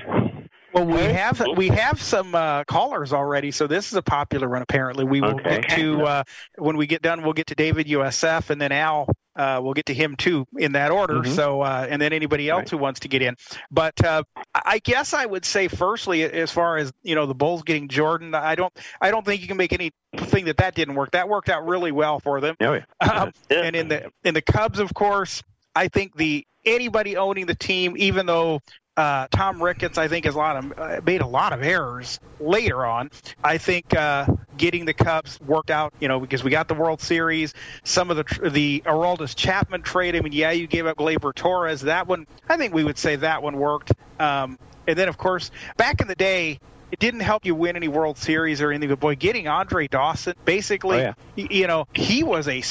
Well, 0.74 0.86
we 0.86 1.02
have 1.02 1.42
we 1.56 1.68
have 1.68 2.02
some 2.02 2.34
uh, 2.34 2.64
callers 2.64 3.14
already, 3.14 3.52
so 3.52 3.68
this 3.68 3.88
is 3.92 3.94
a 3.94 4.02
popular 4.02 4.50
one. 4.50 4.62
Apparently, 4.64 5.04
we 5.06 5.22
will 5.22 5.36
Okay. 5.36 5.62
get 5.62 5.70
to 5.78 6.02
uh, 6.04 6.24
when 6.58 6.78
we 6.78 6.88
get 6.88 7.02
done. 7.04 7.22
We'll 7.22 7.34
get 7.34 7.48
to 7.48 7.56
David 7.56 7.88
USF, 7.88 8.50
and 8.50 8.60
then 8.60 8.72
Al. 8.72 9.08
Uh, 9.36 9.60
we'll 9.64 9.74
get 9.74 9.88
to 9.88 9.94
him 9.96 10.16
too 10.16 10.46
in 10.58 10.74
that 10.74 10.92
order. 10.92 11.16
Mhm. 11.22 11.28
So, 11.36 11.62
uh, 11.62 11.88
and 11.90 12.00
then 12.02 12.14
anybody 12.14 12.50
else 12.50 12.60
Right. 12.62 12.70
who 12.70 12.78
wants 12.78 13.00
to 13.02 13.08
get 13.08 13.24
in. 13.24 13.36
But 13.72 14.04
uh, 14.06 14.24
I 14.54 14.78
guess 14.80 15.14
I 15.16 15.26
would 15.26 15.44
say, 15.44 15.68
firstly, 15.68 16.24
as 16.24 16.52
far 16.52 16.78
as 16.78 16.92
you 17.02 17.16
know, 17.16 17.26
the 17.26 17.34
Bulls 17.34 17.64
getting 17.64 17.88
Jordan, 17.88 18.36
I 18.36 18.54
don't, 18.56 18.72
I 19.02 19.10
don't 19.10 19.26
think 19.26 19.42
you 19.42 19.48
can 19.48 19.58
make 19.58 19.74
anything 19.74 20.46
that 20.46 20.58
that 20.58 20.76
didn't 20.76 20.94
work. 20.96 21.12
That 21.12 21.30
worked 21.30 21.50
out 21.50 21.66
really 21.68 21.92
well 21.92 22.20
for 22.20 22.42
them. 22.42 22.56
Oh, 22.62 22.74
yeah. 22.74 22.86
Um, 23.12 23.32
and 23.50 23.76
in 23.76 23.88
the 23.90 24.12
in 24.24 24.34
the 24.36 24.42
Cubs, 24.42 24.80
of 24.80 24.94
course, 24.94 25.42
I 25.76 25.88
think 25.88 26.16
the 26.16 26.46
anybody 26.66 27.18
owning 27.18 27.46
the 27.48 27.56
team, 27.56 27.96
even 27.98 28.26
though 28.28 28.60
uh, 28.96 29.28
Tom 29.32 29.62
Ricketts, 29.62 29.98
I 29.98 30.08
think, 30.08 30.26
has 30.26 30.36
a 30.36 30.38
lot 30.38 30.56
of 30.58 30.80
uh, 30.80 31.02
made 31.04 31.22
a 31.22 31.28
lot 31.28 31.54
of 31.54 31.64
errors 31.64 32.20
later 32.40 32.86
on. 32.86 33.10
I 33.44 33.58
think 33.58 33.96
uh, 33.96 34.28
getting 34.58 34.86
the 34.86 34.94
Cubs 34.94 35.40
worked 35.42 35.72
out, 35.72 35.94
you 36.00 36.08
know, 36.08 36.20
because 36.20 36.44
we 36.44 36.52
got 36.52 36.68
the 36.68 36.76
World 36.76 37.02
Series. 37.02 37.54
Some 37.84 38.12
of 38.12 38.18
the 38.18 38.50
the 38.50 38.84
Aroldis 38.86 39.36
Chapman 39.36 39.82
trade. 39.82 40.16
I 40.16 40.20
mean, 40.22 40.34
yeah, 40.34 40.52
you 40.52 40.68
gave 40.68 40.86
up 40.86 40.98
Gleyber 40.98 41.34
Torres. 41.34 41.82
That 41.82 42.08
one, 42.08 42.28
I 42.48 42.58
think 42.58 42.74
we 42.74 42.84
would 42.84 42.98
say 42.98 43.16
that 43.16 43.42
one 43.42 43.58
worked. 43.58 43.94
Um, 44.20 44.60
and 44.88 44.98
then, 44.98 45.08
of 45.08 45.18
course, 45.18 45.50
back 45.78 46.02
in 46.02 46.08
the 46.08 46.16
day. 46.16 46.60
It 46.94 47.00
didn't 47.00 47.22
help 47.22 47.44
you 47.44 47.56
win 47.56 47.76
any 47.76 47.88
World 47.88 48.20
Series 48.20 48.62
or 48.62 48.70
anything, 48.70 48.90
but 48.90 49.00
boy, 49.00 49.16
getting 49.16 49.48
Andre 49.48 49.88
Dawson, 49.88 50.36
basically, 50.46 50.98
Oh, 51.04 51.14
yeah. 51.36 51.48
you 51.50 51.66
know, 51.66 51.88
he 51.96 52.22
was 52.22 52.48
a, 52.48 52.62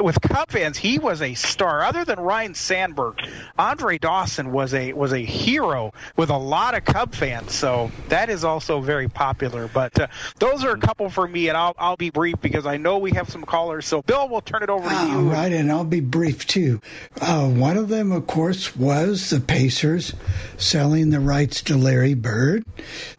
with 0.00 0.18
Cub 0.22 0.50
fans, 0.50 0.78
he 0.78 0.98
was 0.98 1.20
a 1.20 1.34
star. 1.34 1.82
Other 1.82 2.02
than 2.02 2.18
Ryne 2.18 2.54
Sandberg, 2.54 3.20
Andre 3.58 3.98
Dawson 3.98 4.50
was 4.50 4.72
a 4.72 4.94
was 4.94 5.12
a 5.12 5.18
hero 5.18 5.92
with 6.16 6.30
a 6.30 6.38
lot 6.38 6.74
of 6.74 6.86
Cub 6.86 7.14
fans. 7.14 7.52
So 7.52 7.90
that 8.08 8.30
is 8.30 8.44
also 8.44 8.80
very 8.80 9.08
popular. 9.08 9.68
But 9.68 10.00
uh, 10.00 10.06
those 10.38 10.64
are 10.64 10.70
a 10.72 10.78
couple 10.78 11.10
for 11.10 11.28
me, 11.28 11.48
and 11.48 11.56
I'll 11.58 11.74
I'll 11.78 11.96
be 11.98 12.08
brief 12.08 12.40
because 12.40 12.64
I 12.64 12.78
know 12.78 12.96
we 12.96 13.10
have 13.12 13.28
some 13.28 13.44
callers. 13.44 13.84
So 13.86 14.00
Bill, 14.00 14.26
we'll 14.26 14.40
turn 14.40 14.62
it 14.62 14.70
over 14.70 14.88
to 14.88 14.94
All 14.96 15.08
you. 15.08 15.30
right, 15.30 15.52
and 15.52 15.70
I'll 15.70 15.84
be 15.84 16.00
brief 16.00 16.46
too. 16.46 16.80
Uh, 17.20 17.46
one 17.50 17.76
of 17.76 17.90
them, 17.90 18.10
of 18.10 18.26
course, 18.26 18.74
was 18.74 19.28
the 19.28 19.40
Pacers 19.40 20.14
selling 20.56 21.10
the 21.10 21.20
rights 21.20 21.60
to 21.64 21.76
Larry 21.76 22.14
Bird. 22.14 22.64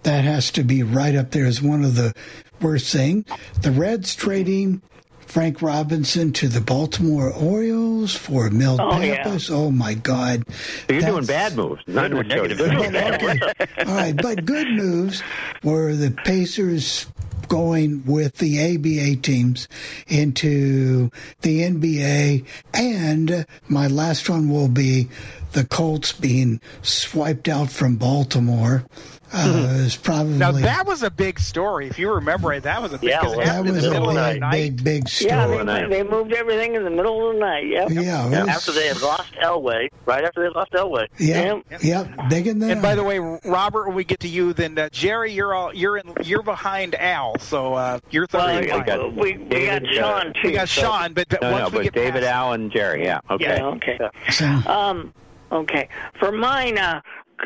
That 0.02 0.24
has 0.24 0.47
to 0.52 0.64
be 0.64 0.84
right 0.84 1.16
up 1.16 1.32
there 1.32 1.46
as 1.46 1.62
one 1.62 1.84
of 1.84 1.96
the 1.96 2.14
worst 2.62 2.92
thing. 2.92 3.26
The 3.62 3.72
Reds 3.72 4.16
trading 4.16 4.82
Frank 5.20 5.62
Robinson 5.62 6.32
to 6.34 6.48
the 6.48 6.62
Baltimore 6.62 7.32
Orioles 7.34 8.16
for 8.16 8.50
Milt 8.50 8.80
Oh, 8.82 9.00
yeah. 9.02 9.24
Pappas. 9.24 9.50
Oh 9.52 9.72
my 9.72 9.94
God! 9.94 10.46
So 10.88 10.94
you're 10.94 11.02
doing 11.02 11.26
bad 11.26 11.56
moves, 11.56 11.82
not 11.86 12.12
doing 12.12 12.28
necessarily 12.30 12.56
negative 12.56 12.92
good 12.92 13.34
moves. 13.34 13.42
moves. 13.60 13.72
All 13.90 13.96
right, 13.96 14.16
but 14.16 14.46
good 14.46 14.70
moves 14.70 15.22
were 15.64 15.96
the 15.96 16.12
Pacers 16.12 17.08
going 17.50 18.04
with 18.06 18.38
the 18.38 18.76
ABA 18.76 19.22
teams 19.22 19.68
into 20.08 21.10
the 21.42 21.60
NBA, 21.62 22.46
and 22.74 23.46
my 23.68 23.88
last 23.88 24.30
one 24.30 24.50
will 24.50 24.68
be 24.70 25.10
the 25.52 25.66
Colts 25.66 26.14
being 26.14 26.62
swiped 26.82 27.48
out 27.50 27.70
from 27.70 27.98
Baltimore. 27.98 28.86
Uh, 29.34 29.74
is 29.80 29.96
probably 29.98 30.34
Now 30.38 30.52
that 30.52 30.86
was 30.88 31.04
a 31.04 31.12
big 31.12 31.40
story. 31.40 31.88
If 31.88 32.00
you 32.00 32.12
remember 32.14 32.54
it, 32.54 32.64
that 32.64 32.82
was 32.82 32.94
a 32.94 32.98
big. 32.98 33.10
Yeah, 33.10 33.22
'cause 33.22 33.34
it 33.34 33.38
well, 33.38 33.46
that 33.64 33.72
was 33.74 33.86
a 33.86 33.92
middle 33.92 34.14
big, 34.14 34.42
big, 34.52 34.84
big 34.84 35.10
story. 35.10 35.32
Yeah, 35.58 35.64
they, 35.64 35.88
they 35.88 36.04
moved 36.04 36.32
everything 36.34 36.76
in 36.76 36.84
the 36.84 36.90
middle 36.90 37.28
of 37.30 37.34
the 37.36 37.40
night. 37.42 37.68
Yep. 37.68 37.90
yeah, 37.92 38.26
it 38.28 38.30
was- 38.30 38.48
After 38.50 38.72
they 38.72 38.88
had 38.88 39.02
lost 39.02 39.34
Elway, 39.42 39.90
right 40.06 40.24
after 40.24 40.44
they 40.44 40.50
lost 40.50 40.72
Elway. 40.72 41.08
yeah, 41.18 41.60
yeah, 41.82 42.28
digging 42.30 42.60
that. 42.60 42.72
And 42.72 42.82
by 42.82 42.96
the 42.96 43.04
way, 43.04 43.20
Robert, 43.20 43.88
when 43.88 43.96
we 43.96 44.04
get 44.04 44.20
to 44.22 44.28
you, 44.30 44.54
then 44.54 44.78
uh, 44.78 44.90
Jerry, 44.92 45.34
you're 45.34 45.54
all 45.54 45.74
you're 45.74 45.98
in 45.98 46.14
you're 46.24 46.44
behind 46.44 46.96
Al, 46.96 47.38
so 47.40 47.74
uh, 47.74 48.00
you're 48.10 48.28
Well, 48.32 48.48
third. 48.48 48.62
we 48.66 48.82
got 48.84 49.14
we, 49.16 49.22
we 49.34 49.34
got 49.34 49.50
David, 49.50 49.88
Sean 49.94 50.34
too. 50.34 50.48
we 50.48 50.54
got 50.54 50.70
so- 50.70 50.82
Sean, 50.82 51.14
but, 51.14 51.28
but 51.30 51.42
No, 51.42 51.52
once 51.52 51.64
no, 51.64 51.70
we 51.70 51.76
but 51.78 51.84
get 51.84 51.94
David, 51.94 52.24
past, 52.24 52.34
Al, 52.34 52.54
and 52.54 52.72
Jerry. 52.72 53.04
Yeah. 53.04 53.20
Okay. 53.30 53.44
Yeah, 53.58 53.66
okay. 53.66 54.00
So, 54.32 54.46
Um, 54.46 55.14
okay. 55.52 55.90
For 56.20 56.32
mine, 56.32 56.78
uh, 56.78 57.02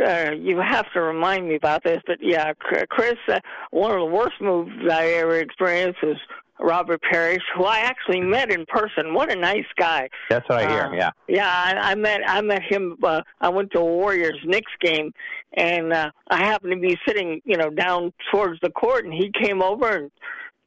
uh, 0.06 0.32
you 0.32 0.60
have 0.60 0.92
to 0.94 1.02
remind 1.02 1.48
me 1.48 1.56
about 1.56 1.84
this, 1.84 2.02
but 2.08 2.18
yeah, 2.22 2.54
Chris, 2.90 3.16
uh, 3.28 3.40
one 3.72 3.92
of 3.92 4.00
the 4.00 4.06
worst 4.06 4.36
moves 4.42 4.72
I 4.90 5.08
ever 5.14 5.40
experienced 5.40 6.02
was 6.04 6.18
Robert 6.60 7.02
Parish, 7.02 7.42
who 7.56 7.66
I 7.66 7.80
actually 7.80 8.22
met 8.22 8.52
in 8.52 8.66
person. 8.68 9.14
What 9.14 9.32
a 9.32 9.36
nice 9.36 9.66
guy. 9.78 10.10
That's 10.30 10.48
what 10.48 10.60
I 10.60 10.70
hear. 10.70 10.86
Uh, 10.86 10.94
yeah. 10.94 11.10
Yeah, 11.28 11.48
I, 11.48 11.92
I 11.92 11.96
met 11.96 12.22
I 12.28 12.42
met 12.42 12.62
him. 12.62 12.98
Uh, 13.04 13.22
I 13.42 13.50
went 13.50 13.72
to 13.72 13.80
a 13.80 13.86
Warriors 13.86 14.40
Knicks 14.46 14.72
game, 14.80 15.12
and 15.58 15.92
uh, 15.92 16.12
I 16.30 16.38
happened 16.38 16.74
to 16.74 16.80
be 16.80 16.98
sitting, 17.08 17.42
you 17.46 17.58
know, 17.58 17.70
down 17.70 18.14
towards 18.32 18.60
the 18.62 18.70
court, 18.70 19.06
and 19.06 19.14
he 19.14 19.32
came 19.42 19.62
over 19.62 19.90
and 19.90 20.12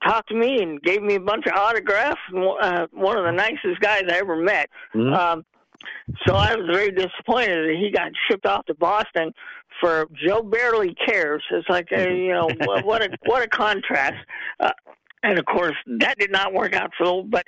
talked 0.05 0.29
to 0.29 0.35
me 0.35 0.61
and 0.61 0.83
gave 0.83 1.03
me 1.03 1.15
a 1.15 1.21
bunch 1.21 1.47
of 1.47 1.53
autographs. 1.57 2.21
Uh, 2.35 2.87
one 2.93 3.17
of 3.17 3.25
the 3.25 3.33
nicest 3.33 3.81
guys 3.81 4.03
I 4.11 4.19
ever 4.19 4.37
met. 4.37 4.69
Mhm. 4.95 5.17
Um, 5.17 5.45
so 6.27 6.35
I 6.35 6.55
was 6.55 6.67
very 6.71 6.91
disappointed 6.91 7.69
that 7.69 7.77
he 7.79 7.91
got 7.91 8.13
shipped 8.29 8.47
off 8.47 8.67
to 8.67 8.75
Boston 8.75 9.33
for 9.81 10.07
Joe 10.27 10.43
Barry 10.43 10.95
Carroll. 11.07 11.41
It's 11.51 11.69
like 11.69 11.89
uh, 11.93 12.09
you 12.09 12.33
know 12.33 12.49
what, 12.85 13.03
a 13.03 13.17
what 13.25 13.43
a 13.43 13.49
contrast. 13.49 14.25
Uh, 14.61 14.71
and 15.23 15.39
of 15.39 15.47
course, 15.47 15.75
that 15.99 16.19
did 16.19 16.31
not 16.31 16.53
work 16.53 16.75
out 16.75 16.91
for. 16.97 17.05
The 17.07 17.29
but 17.29 17.45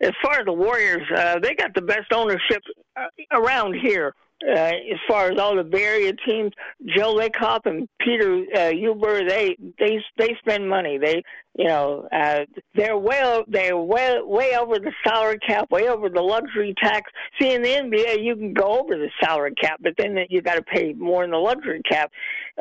as 0.00 0.12
far 0.22 0.38
as 0.38 0.46
the 0.46 0.52
Warriors, 0.52 1.02
uh, 1.14 1.38
they 1.40 1.54
got 1.54 1.74
the 1.74 1.82
best 1.82 2.12
ownership 2.12 2.62
uh, 2.96 3.06
around 3.32 3.74
here. 3.74 4.14
Uh, 4.46 4.52
as 4.92 4.98
far 5.08 5.30
as 5.30 5.38
all 5.38 5.56
the 5.56 5.64
Bay 5.64 5.82
Area 5.82 6.12
teams, 6.26 6.52
Joe 6.94 7.14
Lacob 7.14 7.64
and 7.64 7.88
Peter 7.98 8.44
uh, 8.54 8.70
Guber, 8.70 9.26
they 9.26 9.56
they 9.78 9.98
they 10.18 10.36
spend 10.40 10.68
money. 10.68 10.98
They 10.98 11.22
you 11.58 11.66
know 11.66 12.06
uh, 12.12 12.44
they're 12.74 12.98
way 12.98 13.42
they're 13.48 13.76
way 13.76 14.18
way 14.22 14.56
over 14.56 14.78
the 14.78 14.92
salary 15.06 15.38
cap, 15.38 15.70
way 15.70 15.88
over 15.88 16.08
the 16.08 16.20
luxury 16.20 16.74
tax. 16.82 17.10
See, 17.40 17.54
in 17.54 17.62
the 17.62 17.70
NBA, 17.70 18.22
you 18.22 18.36
can 18.36 18.52
go 18.52 18.80
over 18.80 18.96
the 18.96 19.10
salary 19.22 19.54
cap, 19.60 19.80
but 19.82 19.94
then 19.96 20.18
you 20.28 20.42
got 20.42 20.56
to 20.56 20.62
pay 20.62 20.92
more 20.92 21.24
in 21.24 21.30
the 21.30 21.38
luxury 21.38 21.82
cap, 21.88 22.10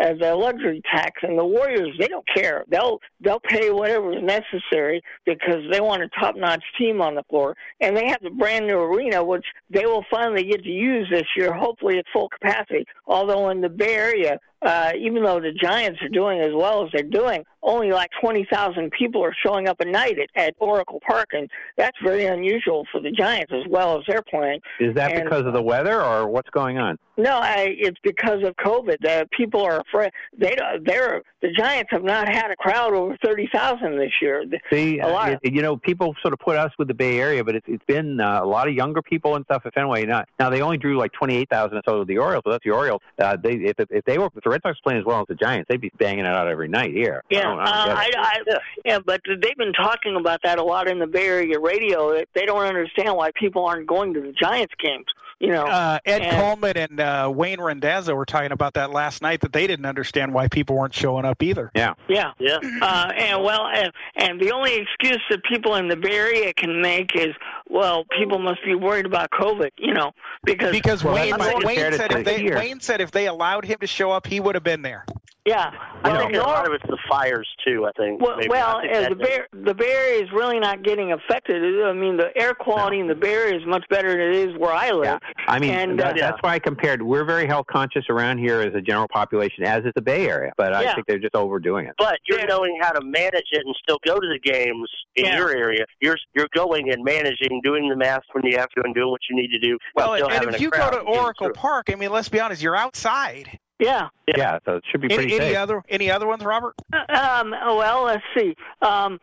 uh, 0.02 0.14
the 0.14 0.36
luxury 0.36 0.82
tax. 0.90 1.22
And 1.24 1.38
the 1.38 1.46
Warriors, 1.46 1.96
they 2.00 2.08
don't 2.08 2.28
care. 2.34 2.64
They'll 2.70 3.00
they'll 3.20 3.42
pay 3.42 3.70
whatever 3.70 4.14
is 4.14 4.24
necessary 4.24 5.02
because 5.26 5.64
they 5.72 5.82
want 5.82 6.04
a 6.04 6.10
top 6.20 6.36
notch 6.38 6.64
team 6.78 7.02
on 7.02 7.16
the 7.16 7.24
floor, 7.24 7.56
and 7.82 7.96
they 7.98 8.08
have 8.08 8.22
the 8.22 8.30
brand 8.30 8.68
new 8.68 8.80
arena, 8.80 9.24
which 9.24 9.46
they 9.70 9.86
will 9.86 10.06
finally 10.10 10.44
get 10.44 10.64
to 10.64 10.72
use 10.72 11.08
this 11.12 11.28
year, 11.36 11.54
hopefully 11.54 11.98
at 11.98 12.06
full 12.14 12.30
capacity. 12.30 12.86
Although 13.08 13.50
in 13.50 13.62
the 13.62 13.70
Bay 13.70 13.96
Area, 13.96 14.40
uh, 14.62 14.92
even 15.00 15.24
though 15.24 15.40
the 15.40 15.52
Giants 15.52 16.02
are 16.02 16.10
doing 16.10 16.40
as 16.42 16.52
well 16.54 16.84
as 16.84 16.90
they're 16.92 17.04
doing, 17.04 17.44
only 17.66 17.92
like 17.92 18.10
20,000 18.22 18.92
people 18.92 19.24
are 19.24 19.36
showing 19.46 19.68
up 19.68 19.80
a 19.80 19.86
night 19.86 20.18
at, 20.20 20.30
at 20.42 20.54
Oracle 20.60 21.02
Park, 21.06 21.28
and 21.34 21.50
that's 21.78 21.98
very 22.04 22.26
unusual 22.26 22.86
for 22.92 23.02
the 23.02 23.12
Giants 23.12 23.52
as 23.54 23.64
well 23.70 23.98
as 23.98 24.04
they're 24.08 24.22
playing. 24.22 24.60
Is 24.80 24.94
that 24.96 25.12
And- 25.12 25.24
because 25.26 25.46
of 25.46 25.54
the 25.54 25.62
weather, 25.64 26.02
or 26.02 26.28
what's 26.30 26.50
going 26.52 26.78
on? 26.78 26.98
No, 27.18 27.38
I, 27.38 27.74
it's 27.80 27.98
because 28.04 28.44
of 28.44 28.58
COVID. 28.58 28.98
The 29.02 29.26
people 29.32 29.62
are 29.62 29.80
afraid. 29.80 30.12
They. 30.38 30.58
They're 30.84 31.22
the 31.42 31.48
Giants 31.58 31.90
have 31.92 32.04
not 32.04 32.28
had 32.28 32.52
a 32.52 32.58
crowd 32.58 32.94
over 32.94 33.16
30,000 33.24 33.98
this 33.98 34.12
year. 34.22 34.44
See, 34.70 35.00
a 35.00 35.08
lot. 35.08 35.34
uh, 35.34 35.38
you 35.44 35.62
know, 35.62 35.78
people 35.78 36.14
sort 36.22 36.34
of 36.34 36.40
put 36.40 36.58
us 36.58 36.72
with 36.78 36.88
the 36.90 36.94
Bay 36.94 37.18
Area, 37.20 37.42
but 37.44 37.56
it's 37.56 37.66
it's 37.70 37.86
been 37.86 38.20
uh, 38.20 38.42
a 38.44 38.46
lot 38.46 38.68
of 38.68 38.74
younger 38.74 39.02
people 39.02 39.36
and 39.36 39.46
stuff 39.46 39.62
at 39.66 39.74
Fenway. 39.74 40.04
Now, 40.06 40.26
now 40.40 40.50
they 40.50 40.60
only 40.62 40.78
drew 40.78 40.98
like 40.98 41.14
twenty 41.14 41.38
eight 41.38 41.50
thousand, 41.50 41.82
so 41.88 42.04
the 42.04 42.18
Orioles. 42.18 42.44
So 42.46 42.52
that's 42.52 42.66
the 42.66 42.72
Orioles. 42.72 43.02
Uh, 43.18 43.38
they 43.42 43.54
if 43.54 43.76
if 43.90 44.04
they 44.04 44.18
were 44.18 44.26
if 44.36 44.44
the 44.44 44.50
Red 44.50 44.62
Sox 44.64 44.78
playing 44.82 45.00
as 45.00 45.06
well 45.06 45.22
as 45.22 45.28
the 45.30 45.36
Giants, 45.36 45.68
they'd 45.70 45.80
be 45.80 45.92
banging 45.98 46.26
it 46.26 46.28
out 46.28 46.50
every 46.50 46.68
night 46.68 46.92
here. 46.92 47.24
Yeah, 47.30 47.55
don't- 47.56 47.68
I 47.68 47.82
uh, 47.82 47.86
don't 47.86 48.18
I. 48.18 48.44
I, 48.56 48.60
yeah, 48.84 49.00
but 49.00 49.22
they've 49.28 49.58
been 49.58 49.74
talking 49.74 50.16
about 50.16 50.42
that 50.44 50.60
a 50.60 50.64
lot 50.64 50.88
in 50.88 51.00
the 51.00 51.08
Bay 51.08 51.28
Area 51.28 51.60
radio. 51.60 52.24
They 52.34 52.46
don't 52.46 52.64
understand 52.66 53.16
why 53.16 53.32
people 53.36 53.66
aren't 53.66 53.88
going 53.88 54.14
to 54.14 54.22
the 54.22 54.32
Giants 54.32 54.74
games. 54.82 55.06
You 55.40 55.50
know, 55.50 55.66
Uh, 55.66 56.00
Ed 56.06 56.22
and- 56.22 56.38
Coleman 56.38 56.78
and 56.78 57.00
uh, 57.02 57.30
Wayne 57.34 57.60
Randazzo 57.60 58.16
were 58.16 58.26
talking 58.26 58.54
about 58.54 58.76
that 58.76 58.92
last 58.92 59.22
night 59.22 59.42
that 59.42 59.52
they 59.52 59.68
didn't 59.68 59.86
understand 59.86 60.34
why 60.34 60.48
people 60.48 60.78
weren't 60.78 60.94
showing 60.94 61.26
up 61.26 61.44
either. 61.44 61.72
Yeah. 61.76 61.96
Yeah, 62.08 62.32
yeah. 62.40 62.60
Uh, 62.82 63.12
and 63.18 63.44
well, 63.44 63.68
and, 63.68 63.92
and 64.16 64.40
the 64.40 64.52
only 64.54 64.76
excuse 64.76 65.22
that 65.30 65.44
people 65.44 65.76
in 65.76 65.90
the 65.90 65.98
Bay 65.98 66.16
Area 66.16 66.54
can 66.54 66.82
make 66.82 67.14
is, 67.18 67.36
well, 67.70 68.06
people 68.18 68.40
must 68.40 68.64
be 68.64 68.76
worried 68.76 69.06
about 69.06 69.30
COVID. 69.32 69.72
You 69.78 69.94
know, 69.94 70.12
because 70.44 70.72
Because 70.72 71.04
Wayne, 71.04 71.34
I'm 71.34 71.64
Wayne 71.64 71.94
said 71.94 72.12
if 72.12 72.26
they 72.26 72.44
Wayne 72.52 72.80
said 72.80 73.02
if 73.02 73.12
they 73.12 73.28
allowed 73.28 73.66
him 73.66 73.78
to 73.80 73.88
show 73.88 74.12
up, 74.12 74.26
he 74.28 74.40
would 74.40 74.56
have 74.56 74.64
been 74.64 74.82
there. 74.82 75.06
Yeah, 75.48 75.70
I 76.04 76.10
Well, 76.10 76.22
think 76.22 76.34
a 76.34 76.40
lot 76.40 76.68
of 76.68 76.74
it's 76.74 76.84
the 76.88 76.98
fires 77.08 77.48
too. 77.64 77.86
I 77.86 77.92
think. 77.96 78.20
Well, 78.20 78.36
maybe. 78.36 78.50
well 78.50 78.78
I 78.78 78.82
think 78.82 78.94
that- 78.94 79.10
the 79.10 79.16
Bay 79.16 79.40
the 79.54 79.74
Bay 79.76 79.92
Area 79.92 80.24
is 80.24 80.32
really 80.32 80.60
not 80.60 80.82
getting 80.82 81.12
affected. 81.12 81.84
I 81.86 81.94
mean, 81.94 82.18
the 82.18 82.36
air 82.36 82.56
quality 82.56 83.00
in 83.00 83.06
the 83.08 83.14
Bay 83.14 83.32
Area 83.34 83.56
is 83.60 83.64
much 83.68 83.84
better 83.92 84.10
than 84.10 84.22
it 84.22 84.36
is 84.50 84.58
where 84.58 84.72
I 84.72 84.90
live. 84.90 85.06
Yeah. 85.06 85.20
I 85.48 85.60
mean, 85.60 85.70
and, 85.76 86.00
that, 86.00 86.14
uh, 86.16 86.20
that's 86.20 86.38
why 86.42 86.54
I 86.56 86.60
compared. 86.60 87.04
We're 87.04 87.26
very 87.26 87.46
health 87.46 87.68
conscious 87.68 88.06
around 88.10 88.40
here 88.40 88.62
as 88.62 88.74
a 88.74 88.82
general 88.82 89.08
population, 89.08 89.64
as 89.66 89.86
is 89.86 89.92
the 89.96 90.02
Bay 90.02 90.28
Area. 90.28 90.52
But 90.58 90.74
I 90.74 90.82
Yeah. 90.82 90.96
think 90.96 91.06
they're 91.06 91.20
just 91.20 91.36
overdoing 91.36 91.86
it. 91.86 91.94
But 92.00 92.18
you're 92.28 92.44
knowing 92.48 92.80
how 92.82 92.94
to 92.94 93.02
manage 93.06 93.50
it 93.52 93.64
and 93.64 93.76
still 93.84 94.00
go 94.04 94.20
to 94.20 94.28
the 94.28 94.40
games 94.40 94.90
in 95.16 95.26
Yeah. 95.26 95.38
your 95.38 95.56
area. 95.56 95.86
You're 96.02 96.18
you're 96.34 96.50
going 96.56 96.92
and 96.92 97.04
managing, 97.04 97.55
doing 97.64 97.90
the 97.90 97.96
math 97.96 98.24
when 98.34 98.46
you 98.46 98.58
have 98.58 98.70
to, 98.70 98.82
and 98.84 98.94
doing 98.94 99.10
what 99.10 99.22
you 99.30 99.36
need 99.36 99.50
to 99.50 99.60
do. 99.60 99.78
Well, 99.96 100.16
still 100.16 100.30
and 100.30 100.54
if 100.54 100.62
you 100.62 100.70
go 100.70 100.78
crowd 100.78 100.92
to 100.92 100.98
to 100.98 101.04
Oracle. 101.04 101.50
Park, 101.52 101.90
I 101.92 101.96
mean, 101.96 102.12
let's 102.12 102.30
be 102.30 102.40
honest, 102.40 102.62
you're 102.62 102.76
outside. 102.76 103.60
Yeah. 103.80 104.08
Yeah, 104.28 104.60
so 104.66 104.78
it 104.78 104.84
should 104.90 105.02
be 105.02 105.10
pretty 105.10 105.36
any 105.36 105.50
safe. 105.50 105.58
other 105.58 105.84
any 105.90 106.10
other 106.10 106.28
ones, 106.28 106.44
Robert? 106.44 106.76
Um, 106.94 107.52
well, 107.52 108.04
let's 108.04 108.24
see. 108.36 108.56
Um, 108.82 109.20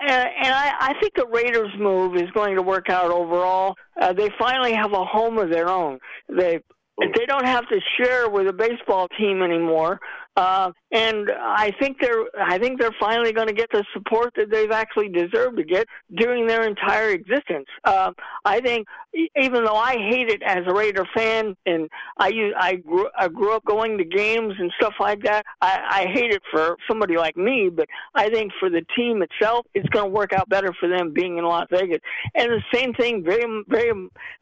and, 0.00 0.10
and 0.10 0.54
I, 0.54 0.72
I 0.80 0.94
think 1.00 1.14
the 1.14 1.26
Raiders' 1.26 1.72
move 1.78 2.16
is 2.16 2.30
going 2.32 2.56
to 2.56 2.62
work 2.62 2.88
out 2.88 3.10
overall. 3.10 3.76
Uh, 4.00 4.12
they 4.12 4.30
finally 4.38 4.72
have 4.72 4.92
a 4.92 5.04
home 5.04 5.38
of 5.38 5.50
their 5.50 5.68
own. 5.68 5.98
They 6.28 6.60
they 6.98 7.26
don't 7.26 7.46
have 7.46 7.66
to 7.68 7.80
share 7.98 8.28
with 8.28 8.46
a 8.46 8.52
baseball 8.52 9.08
team 9.18 9.42
anymore. 9.42 10.00
Uh, 10.36 10.72
and 10.92 11.30
I 11.30 11.72
think 11.80 11.98
they're 12.00 12.24
I 12.38 12.58
think 12.58 12.80
they're 12.80 12.94
finally 12.98 13.32
going 13.32 13.46
to 13.46 13.54
get 13.54 13.70
the 13.70 13.84
support 13.92 14.32
that 14.36 14.50
they've 14.50 14.70
actually 14.70 15.08
deserved 15.08 15.56
to 15.58 15.64
get 15.64 15.86
during 16.14 16.46
their 16.46 16.66
entire 16.66 17.10
existence. 17.10 17.66
Uh, 17.84 18.12
I 18.44 18.60
think 18.60 18.86
even 19.36 19.64
though 19.64 19.76
I 19.76 19.94
hate 19.94 20.28
it 20.28 20.42
as 20.42 20.64
a 20.66 20.74
Raider 20.74 21.04
fan, 21.14 21.56
and 21.66 21.88
I 22.18 22.28
u- 22.28 22.54
I 22.58 22.76
grew, 22.76 23.08
I 23.18 23.28
grew 23.28 23.54
up 23.54 23.64
going 23.64 23.98
to 23.98 24.04
games 24.04 24.54
and 24.58 24.70
stuff 24.80 24.94
like 25.00 25.22
that, 25.24 25.44
I, 25.60 25.80
I 25.90 26.12
hate 26.12 26.32
it 26.32 26.42
for 26.50 26.76
somebody 26.88 27.16
like 27.16 27.36
me. 27.36 27.70
But 27.72 27.88
I 28.14 28.30
think 28.30 28.52
for 28.58 28.70
the 28.70 28.82
team 28.96 29.22
itself, 29.22 29.66
it's 29.74 29.88
going 29.88 30.06
to 30.06 30.10
work 30.10 30.32
out 30.32 30.48
better 30.48 30.72
for 30.78 30.88
them 30.88 31.12
being 31.12 31.38
in 31.38 31.44
Las 31.44 31.66
Vegas. 31.70 32.00
And 32.34 32.50
the 32.50 32.62
same 32.72 32.94
thing 32.94 33.24
very 33.24 33.64
very 33.68 33.92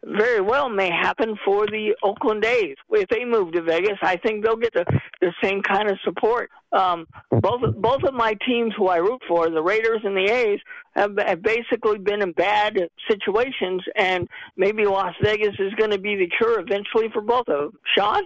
very 0.05 0.41
well 0.41 0.69
may 0.69 0.91
happen 0.91 1.37
for 1.45 1.67
the 1.67 1.95
Oakland 2.03 2.45
A's 2.45 2.77
if 2.91 3.09
they 3.09 3.25
move 3.25 3.53
to 3.53 3.63
Vegas. 3.63 3.99
I 4.03 4.17
think 4.17 4.45
they'll 4.45 4.57
get 4.57 4.75
the 4.75 4.85
the 5.21 5.33
same 5.43 5.63
kind 5.63 5.91
of 5.91 5.99
support. 6.05 6.38
Um, 6.73 7.07
both 7.31 7.61
both 7.77 8.03
of 8.03 8.15
my 8.15 8.35
teams 8.47 8.75
who 8.77 8.89
I 8.89 8.97
root 8.97 9.23
for, 9.27 9.49
the 9.49 9.63
Raiders 9.63 10.01
and 10.05 10.17
the 10.17 10.31
A's, 10.31 10.61
have, 10.95 11.17
have 11.19 11.43
basically 11.43 11.99
been 11.99 12.23
in 12.23 12.33
bad 12.33 12.79
situations, 13.11 13.83
and 13.97 14.29
maybe 14.57 14.85
Las 14.85 15.15
Vegas 15.23 15.55
is 15.59 15.73
going 15.75 15.91
to 15.91 15.99
be 15.99 16.17
the 16.17 16.29
cure 16.37 16.61
eventually 16.61 17.09
for 17.13 17.23
both 17.23 17.49
of 17.49 17.73
them. 17.73 17.79
Sean? 17.97 18.23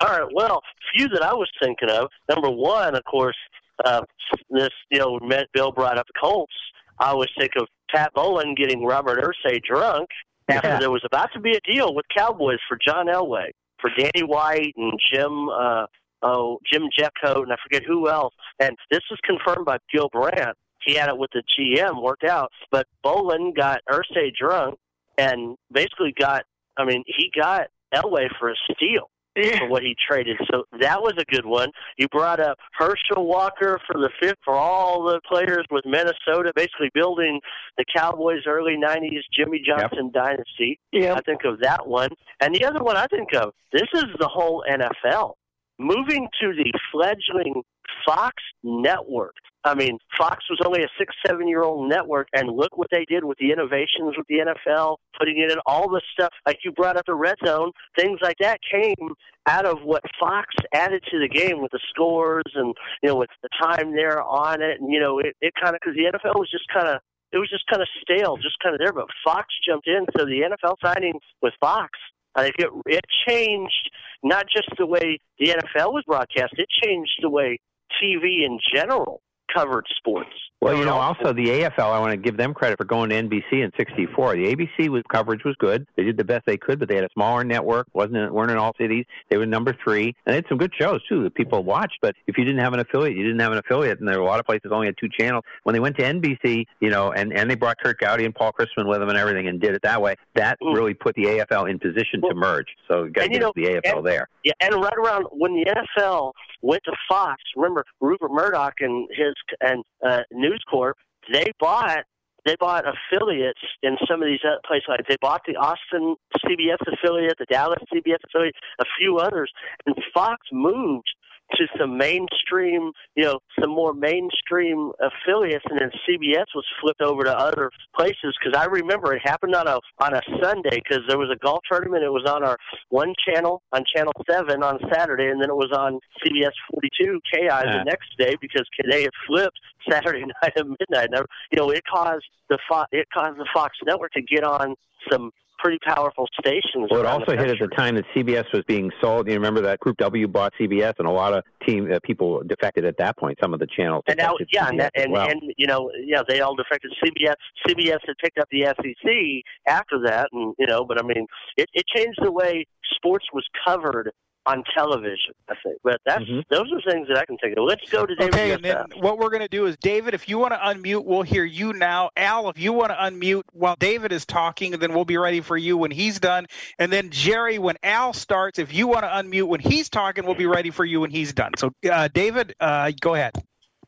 All 0.00 0.08
right. 0.08 0.28
Well, 0.34 0.62
few 0.94 1.08
that 1.08 1.22
I 1.22 1.34
was 1.34 1.48
thinking 1.62 1.90
of. 1.90 2.08
Number 2.28 2.50
one, 2.50 2.96
of 2.96 3.04
course, 3.04 3.36
uh, 3.84 4.02
this 4.50 4.70
you 4.90 4.98
know, 4.98 5.20
Bill 5.52 5.72
brought 5.72 5.98
up 5.98 6.06
the 6.06 6.18
Colts. 6.20 6.52
I 6.98 7.10
always 7.10 7.30
think 7.38 7.52
of 7.56 7.68
Pat 7.94 8.12
Bowlen 8.14 8.54
getting 8.56 8.84
Robert 8.84 9.22
Irsay 9.22 9.62
drunk 9.62 10.08
after 10.48 10.68
Yeah. 10.68 10.78
there 10.80 10.90
was 10.90 11.02
about 11.04 11.30
to 11.34 11.40
be 11.40 11.56
a 11.56 11.60
deal 11.60 11.94
with 11.94 12.06
Cowboys 12.16 12.58
for 12.68 12.78
John 12.84 13.06
Elway, 13.06 13.50
for 13.80 13.90
Danny 13.96 14.22
White 14.24 14.74
and 14.76 14.98
Jim. 15.12 15.48
Uh, 15.48 15.86
Oh, 16.24 16.58
Jim 16.70 16.88
Jeffcoat 16.98 17.42
and 17.42 17.52
I 17.52 17.56
forget 17.62 17.82
who 17.86 18.08
else. 18.08 18.34
And 18.58 18.76
this 18.90 19.02
was 19.10 19.20
confirmed 19.24 19.66
by 19.66 19.76
Gil 19.92 20.08
Brandt. 20.10 20.56
He 20.84 20.94
had 20.94 21.08
it 21.08 21.18
with 21.18 21.30
the 21.32 21.42
GM, 21.58 22.02
worked 22.02 22.24
out. 22.24 22.50
But 22.70 22.86
Bowlen 23.02 23.52
got 23.54 23.80
Irsay 23.90 24.34
drunk 24.34 24.78
and 25.18 25.56
basically 25.70 26.14
got. 26.18 26.44
I 26.76 26.84
mean, 26.84 27.04
he 27.06 27.30
got 27.40 27.68
Elway 27.94 28.26
for 28.40 28.50
a 28.50 28.54
steal 28.72 29.10
for 29.58 29.68
what 29.68 29.82
he 29.82 29.96
traded. 30.08 30.36
So 30.50 30.64
that 30.80 31.02
was 31.02 31.14
a 31.18 31.24
good 31.24 31.46
one. 31.46 31.70
You 31.98 32.08
brought 32.08 32.40
up 32.40 32.58
Herschel 32.72 33.26
Walker 33.26 33.80
for 33.86 34.00
the 34.00 34.10
fifth 34.20 34.38
for 34.44 34.54
all 34.54 35.04
the 35.04 35.20
players 35.26 35.64
with 35.70 35.84
Minnesota, 35.84 36.52
basically 36.54 36.90
building 36.94 37.40
the 37.76 37.84
Cowboys 37.94 38.42
early 38.46 38.76
'90s 38.76 39.22
Jimmy 39.36 39.62
Johnson 39.64 40.10
dynasty. 40.12 40.78
Yeah, 40.92 41.14
I 41.14 41.20
think 41.20 41.44
of 41.44 41.60
that 41.60 41.86
one, 41.86 42.10
and 42.40 42.54
the 42.54 42.64
other 42.64 42.82
one 42.82 42.96
I 42.96 43.06
think 43.06 43.34
of. 43.34 43.52
This 43.72 43.88
is 43.94 44.04
the 44.18 44.28
whole 44.28 44.64
NFL 44.68 45.34
moving 45.78 46.28
to 46.40 46.52
the 46.54 46.72
fledgling 46.92 47.62
Fox 48.06 48.34
network. 48.62 49.34
I 49.64 49.74
mean, 49.74 49.98
Fox 50.18 50.44
was 50.50 50.60
only 50.64 50.82
a 50.82 50.88
six, 50.98 51.14
seven 51.26 51.48
year 51.48 51.62
old 51.62 51.88
network, 51.88 52.28
and 52.34 52.50
look 52.50 52.76
what 52.76 52.88
they 52.90 53.06
did 53.06 53.24
with 53.24 53.38
the 53.38 53.50
innovations 53.50 54.14
with 54.16 54.26
the 54.28 54.44
NFL, 54.44 54.96
putting 55.18 55.38
in 55.38 55.56
all 55.64 55.88
the 55.88 56.02
stuff 56.12 56.30
like 56.46 56.58
you 56.64 56.72
brought 56.72 56.96
up 56.96 57.06
the 57.06 57.14
red 57.14 57.36
zone, 57.44 57.72
things 57.98 58.18
like 58.22 58.36
that 58.40 58.58
came 58.70 59.14
out 59.46 59.64
of 59.64 59.78
what 59.82 60.02
Fox 60.20 60.48
added 60.74 61.02
to 61.10 61.18
the 61.18 61.28
game 61.28 61.62
with 61.62 61.70
the 61.72 61.80
scores 61.88 62.44
and 62.54 62.74
you 63.02 63.08
know 63.08 63.16
with 63.16 63.30
the 63.42 63.48
time 63.62 63.94
there 63.94 64.22
on 64.22 64.60
it, 64.60 64.80
and 64.80 64.92
you 64.92 65.00
know 65.00 65.18
it, 65.18 65.34
it 65.40 65.54
kind 65.60 65.74
of 65.74 65.80
because 65.80 65.96
the 65.96 66.12
NFL 66.12 66.38
was 66.38 66.50
just 66.50 66.64
kind 66.72 66.88
of 66.88 67.00
it 67.32 67.38
was 67.38 67.50
just 67.50 67.66
kind 67.66 67.82
of 67.82 67.88
stale, 68.02 68.36
just 68.36 68.56
kind 68.62 68.74
of 68.74 68.78
there. 68.78 68.92
But 68.92 69.06
Fox 69.24 69.46
jumped 69.66 69.88
in, 69.88 70.06
so 70.16 70.24
the 70.24 70.42
NFL 70.44 70.76
signing 70.84 71.18
with 71.42 71.54
Fox, 71.60 71.98
It 72.36 72.54
it 72.86 73.04
changed 73.28 73.90
not 74.22 74.46
just 74.48 74.68
the 74.78 74.86
way 74.86 75.18
the 75.38 75.48
NFL 75.48 75.92
was 75.92 76.04
broadcast, 76.06 76.54
it 76.56 76.68
changed 76.68 77.18
the 77.22 77.30
way 77.30 77.58
TV 78.02 78.44
in 78.44 78.58
general 78.74 79.20
covered 79.54 79.86
sports. 79.96 80.30
Well, 80.64 80.78
you 80.78 80.86
know, 80.86 80.94
also 80.94 81.34
the 81.34 81.46
AFL, 81.46 81.92
I 81.92 81.98
want 81.98 82.12
to 82.12 82.16
give 82.16 82.38
them 82.38 82.54
credit 82.54 82.78
for 82.78 82.86
going 82.86 83.10
to 83.10 83.22
NBC 83.22 83.62
in 83.62 83.70
'64. 83.76 84.36
The 84.36 84.56
ABC 84.56 84.88
was, 84.88 85.02
coverage 85.10 85.44
was 85.44 85.54
good; 85.58 85.86
they 85.96 86.04
did 86.04 86.16
the 86.16 86.24
best 86.24 86.46
they 86.46 86.56
could, 86.56 86.78
but 86.78 86.88
they 86.88 86.94
had 86.94 87.04
a 87.04 87.10
smaller 87.12 87.44
network. 87.44 87.86
wasn't 87.92 88.32
weren't 88.32 88.50
in 88.50 88.56
all 88.56 88.72
cities. 88.78 89.04
They 89.28 89.36
were 89.36 89.44
number 89.44 89.76
three, 89.84 90.14
and 90.24 90.32
they 90.32 90.36
had 90.36 90.46
some 90.48 90.56
good 90.56 90.72
shows 90.78 91.06
too 91.06 91.22
that 91.24 91.34
people 91.34 91.62
watched. 91.64 91.98
But 92.00 92.14
if 92.26 92.38
you 92.38 92.44
didn't 92.44 92.60
have 92.60 92.72
an 92.72 92.80
affiliate, 92.80 93.14
you 93.14 93.24
didn't 93.24 93.40
have 93.40 93.52
an 93.52 93.58
affiliate, 93.58 93.98
and 93.98 94.08
there 94.08 94.18
were 94.18 94.24
a 94.24 94.28
lot 94.28 94.40
of 94.40 94.46
places 94.46 94.70
only 94.72 94.86
had 94.86 94.94
two 94.98 95.10
channels. 95.10 95.44
When 95.64 95.74
they 95.74 95.80
went 95.80 95.98
to 95.98 96.02
NBC, 96.02 96.64
you 96.80 96.88
know, 96.88 97.12
and 97.12 97.34
and 97.34 97.50
they 97.50 97.56
brought 97.56 97.76
Curt 97.78 98.00
Gowdy 98.00 98.24
and 98.24 98.34
Paul 98.34 98.52
Christman 98.58 98.88
with 98.88 99.00
them 99.00 99.10
and 99.10 99.18
everything, 99.18 99.48
and 99.48 99.60
did 99.60 99.74
it 99.74 99.82
that 99.82 100.00
way, 100.00 100.14
that 100.34 100.56
really 100.62 100.94
put 100.94 101.14
the 101.14 101.24
AFL 101.24 101.68
in 101.68 101.78
position 101.78 102.22
to 102.22 102.34
merge. 102.34 102.68
So 102.90 103.04
you 103.04 103.10
got 103.10 103.24
to 103.24 103.28
give 103.28 103.42
know, 103.42 103.52
the 103.54 103.64
AFL 103.64 103.98
and, 103.98 104.06
there. 104.06 104.28
Yeah, 104.44 104.52
and 104.62 104.74
right 104.76 104.96
around 104.96 105.26
when 105.32 105.52
the 105.52 105.66
NFL 106.00 106.32
went 106.62 106.82
to 106.84 106.92
Fox, 107.06 107.42
remember 107.54 107.84
Rupert 108.00 108.30
Murdoch 108.30 108.74
and 108.80 109.08
his 109.10 109.33
and 109.60 109.84
uh, 110.06 110.22
News 110.32 110.62
Corp, 110.68 110.96
they 111.32 111.52
bought 111.58 112.04
they 112.44 112.56
bought 112.60 112.84
affiliates 112.86 113.60
in 113.82 113.96
some 114.08 114.22
of 114.22 114.28
these 114.28 114.40
other 114.44 114.60
places. 114.66 114.84
Like 114.88 115.06
they 115.08 115.16
bought 115.20 115.42
the 115.46 115.56
Austin 115.56 116.16
CBS 116.44 116.76
affiliate, 116.86 117.38
the 117.38 117.46
Dallas 117.46 117.78
CBS 117.92 118.18
affiliate, 118.26 118.54
a 118.80 118.84
few 118.98 119.16
others, 119.16 119.50
and 119.86 119.96
Fox 120.12 120.46
moved 120.52 121.08
to 121.56 121.66
some 121.78 121.96
mainstream, 121.96 122.92
you 123.14 123.24
know, 123.24 123.38
some 123.60 123.70
more 123.70 123.94
mainstream 123.94 124.92
affiliates, 125.00 125.64
and 125.70 125.80
then 125.80 125.90
CBS 126.08 126.46
was 126.54 126.64
flipped 126.80 127.00
over 127.00 127.24
to 127.24 127.36
other 127.36 127.70
places. 127.96 128.34
Because 128.42 128.58
I 128.58 128.66
remember 128.66 129.14
it 129.14 129.22
happened 129.24 129.54
on 129.54 129.66
a 129.68 129.78
on 130.00 130.14
a 130.14 130.20
Sunday 130.42 130.80
because 130.82 131.02
there 131.08 131.18
was 131.18 131.30
a 131.32 131.36
golf 131.36 131.60
tournament. 131.70 132.02
It 132.04 132.10
was 132.12 132.28
on 132.28 132.42
our 132.44 132.56
one 132.90 133.14
channel 133.26 133.62
on 133.72 133.84
Channel 133.94 134.12
Seven 134.30 134.62
on 134.62 134.78
Saturday, 134.92 135.26
and 135.28 135.40
then 135.40 135.50
it 135.50 135.56
was 135.56 135.70
on 135.76 135.98
CBS 136.24 136.52
42 136.72 137.20
KI 137.32 137.42
Yeah. 137.46 137.60
the 137.78 137.84
next 137.84 138.08
day 138.18 138.36
because 138.40 138.66
they 138.90 139.02
had 139.02 139.12
flipped 139.26 139.58
Saturday 139.90 140.20
night 140.42 140.52
at 140.56 140.66
midnight. 140.66 141.08
And, 141.12 141.24
you 141.50 141.58
know, 141.58 141.70
it 141.70 141.82
caused 141.90 142.24
the 142.48 142.58
Fo- 142.68 142.86
it 142.92 143.06
caused 143.12 143.38
the 143.38 143.46
Fox 143.54 143.76
network 143.84 144.12
to 144.12 144.22
get 144.22 144.44
on 144.44 144.74
some 145.10 145.30
pretty 145.58 145.78
powerful 145.84 146.26
stations. 146.38 146.88
Well, 146.90 147.00
it 147.00 147.06
also 147.06 147.32
hit 147.36 147.48
at 147.48 147.58
the 147.58 147.74
time 147.74 147.96
that 147.96 148.04
CBS 148.14 148.44
was 148.52 148.62
being 148.66 148.90
sold. 149.00 149.28
You 149.28 149.34
remember 149.34 149.60
that 149.62 149.80
Group 149.80 149.96
W 149.98 150.26
bought 150.28 150.52
CBS, 150.60 150.94
and 150.98 151.08
a 151.08 151.10
lot 151.10 151.32
of 151.32 151.44
team 151.66 151.90
uh, 151.92 151.98
people 152.04 152.42
defected 152.46 152.84
at 152.84 152.96
that 152.98 153.16
point. 153.18 153.38
Some 153.42 153.54
of 153.54 153.60
the 153.60 153.66
channels 153.66 154.04
And 154.06 154.18
now, 154.18 154.34
yeah, 154.52 154.68
and, 154.68 154.80
CBS 154.80 154.90
and 154.94 155.12
well. 155.12 155.28
and 155.28 155.40
you 155.56 155.66
know, 155.66 155.90
yeah, 156.04 156.22
they 156.28 156.40
all 156.40 156.54
defected. 156.54 156.92
CBS 157.02 157.34
CBS 157.66 157.98
had 158.06 158.16
picked 158.22 158.38
up 158.38 158.48
the 158.50 158.64
SEC 158.64 159.44
after 159.66 160.00
that, 160.04 160.28
and 160.32 160.54
you 160.58 160.66
know, 160.66 160.84
but 160.84 160.98
I 160.98 161.02
mean, 161.02 161.26
it, 161.56 161.68
it 161.72 161.84
changed 161.94 162.18
the 162.22 162.32
way 162.32 162.66
sports 162.96 163.26
was 163.32 163.44
covered 163.66 164.12
on 164.46 164.62
television. 164.76 165.34
I 165.48 165.54
think, 165.62 165.78
but 165.82 166.00
that's 166.04 166.22
Mm-hmm. 166.24 166.40
those 166.48 166.70
are 166.72 166.80
things 166.90 167.08
that 167.08 167.18
I 167.18 167.24
can 167.24 167.36
think 167.38 167.56
of. 167.56 167.64
Let's 167.64 167.88
go 167.90 168.06
to 168.06 168.14
David. 168.14 168.34
Okay, 168.34 168.52
and 168.52 168.64
then 168.64 168.76
what 169.00 169.18
we're 169.18 169.28
going 169.30 169.42
to 169.42 169.48
do 169.48 169.66
is, 169.66 169.76
David, 169.78 170.14
if 170.14 170.28
you 170.28 170.38
want 170.38 170.52
to 170.52 170.58
unmute, 170.58 171.04
we'll 171.04 171.22
hear 171.22 171.44
you 171.44 171.72
now. 171.72 172.10
Al, 172.16 172.48
if 172.48 172.58
you 172.58 172.72
want 172.72 172.90
to 172.90 172.96
unmute 172.96 173.42
while 173.52 173.76
David 173.78 174.12
is 174.12 174.24
talking, 174.24 174.72
then 174.72 174.94
we'll 174.94 175.04
be 175.04 175.18
ready 175.18 175.40
for 175.40 175.56
you 175.56 175.76
when 175.76 175.90
he's 175.90 176.18
done. 176.20 176.46
And 176.78 176.92
then 176.92 177.10
Jerry, 177.10 177.58
when 177.58 177.76
Al 177.82 178.12
starts, 178.12 178.58
if 178.58 178.72
you 178.72 178.86
want 178.86 179.02
to 179.02 179.08
unmute 179.08 179.48
when 179.48 179.60
he's 179.60 179.88
talking, 179.88 180.24
we'll 180.24 180.34
be 180.34 180.46
ready 180.46 180.70
for 180.70 180.84
you 180.84 181.00
when 181.00 181.10
he's 181.10 181.32
done. 181.32 181.52
So, 181.58 181.72
uh, 181.90 182.08
David, 182.12 182.54
uh, 182.60 182.92
go 183.00 183.14
ahead. 183.14 183.32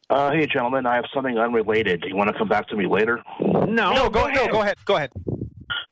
Uh, 0.08 0.30
hey, 0.30 0.46
gentlemen, 0.46 0.86
I 0.86 0.94
have 0.96 1.06
something 1.12 1.36
unrelated. 1.36 2.02
Do 2.02 2.08
you 2.08 2.16
want 2.16 2.30
to 2.30 2.38
come 2.38 2.48
back 2.48 2.68
to 2.68 2.76
me 2.76 2.86
later? 2.86 3.22
No, 3.40 3.92
no, 3.92 4.10
go 4.10 4.26
ahead. 4.26 4.50
Go 4.52 4.60
ahead. 4.62 4.76
Go 4.84 4.96
ahead. 4.96 5.10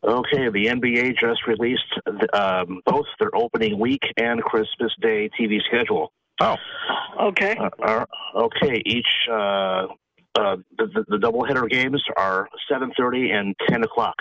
Okay, 0.07 0.51
the 0.51 0.67
NBA 0.67 1.19
just 1.19 1.47
released 1.47 1.83
um, 2.35 2.83
both 2.85 3.07
their 3.19 3.35
opening 3.35 3.79
week 3.79 4.03
and 4.19 4.43
Christmas 4.43 4.93
Day 5.01 5.31
TV 5.39 5.61
schedule. 5.67 6.13
Oh, 6.41 6.57
okay. 7.21 7.57
Uh, 7.57 7.71
uh, 7.83 8.05
okay, 8.37 8.83
each 8.85 9.07
uh, 9.31 9.87
uh, 10.35 10.57
the, 10.77 10.87
the, 10.93 11.05
the 11.09 11.17
doubleheader 11.17 11.69
games 11.71 12.03
are 12.17 12.49
7:30 12.71 13.33
and 13.33 13.55
10 13.69 13.85
o'clock. 13.85 14.17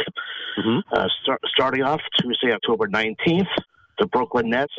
Uh, 0.94 1.08
start, 1.24 1.42
starting 1.48 1.82
off 1.82 2.00
Tuesday, 2.22 2.54
October 2.54 2.88
19th, 2.88 3.48
the 4.00 4.06
Brooklyn 4.08 4.50
Nets 4.50 4.74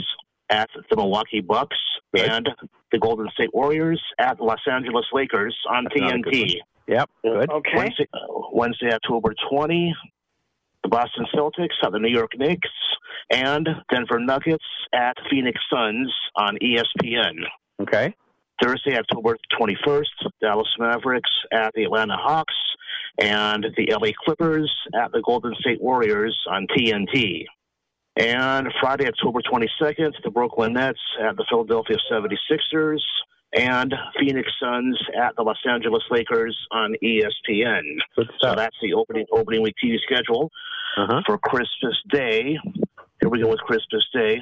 at 0.48 0.70
the 0.90 0.96
Milwaukee 0.96 1.40
Bucks 1.40 1.76
and 2.16 2.48
the 2.92 2.98
Golden 2.98 3.28
State 3.34 3.52
Warriors 3.52 4.00
at 4.18 4.40
Los 4.40 4.60
Angeles 4.70 5.06
Lakers 5.12 5.56
on 5.68 5.84
That's 5.84 6.00
not 6.00 6.14
a 6.14 6.18
good 6.20 6.32
TNT. 6.32 6.54
Yep, 6.86 7.10
good. 7.22 7.50
Wednesday, 7.74 8.06
uh, 8.12 8.18
Wednesday, 8.52 8.92
October 8.92 9.34
20, 9.50 9.94
the 10.84 10.88
Boston 10.88 11.26
Celtics 11.34 11.74
at 11.82 11.90
the 11.90 11.98
New 11.98 12.12
York 12.12 12.32
Knicks, 12.36 12.68
and 13.32 13.66
Denver 13.90 14.20
Nuggets 14.20 14.64
at 14.92 15.16
Phoenix 15.30 15.58
Suns 15.72 16.12
on 16.36 16.58
ESPN. 16.62 17.32
Okay. 17.82 18.14
Thursday, 18.62 18.96
October 18.96 19.36
21st, 19.58 20.28
Dallas 20.40 20.68
Mavericks 20.78 21.30
at 21.52 21.72
the 21.74 21.84
Atlanta 21.84 22.16
Hawks, 22.16 22.54
and 23.18 23.66
the 23.76 23.92
LA 23.92 24.10
Clippers 24.24 24.72
at 24.94 25.10
the 25.12 25.22
Golden 25.26 25.54
State 25.58 25.82
Warriors 25.82 26.38
on 26.48 26.66
TNT. 26.68 27.46
And 28.16 28.68
Friday, 28.80 29.08
October 29.08 29.40
22nd, 29.40 30.12
the 30.22 30.30
Brooklyn 30.30 30.74
Nets 30.74 31.00
at 31.20 31.36
the 31.36 31.44
Philadelphia 31.50 31.96
76ers, 32.10 33.00
and 33.54 33.94
Phoenix 34.18 34.50
Suns 34.60 34.98
at 35.20 35.34
the 35.36 35.42
Los 35.42 35.58
Angeles 35.68 36.02
Lakers 36.10 36.56
on 36.72 36.94
ESPN. 37.02 37.82
So 38.16 38.54
that's 38.54 38.76
the 38.82 38.94
opening 38.94 39.26
opening 39.32 39.62
week 39.62 39.74
TV 39.82 39.96
schedule 40.00 40.50
uh-huh. 40.96 41.22
for 41.26 41.38
Christmas 41.38 41.96
Day. 42.10 42.58
Here 43.20 43.30
we 43.30 43.40
go 43.40 43.48
with 43.48 43.60
Christmas 43.60 44.04
Day. 44.12 44.40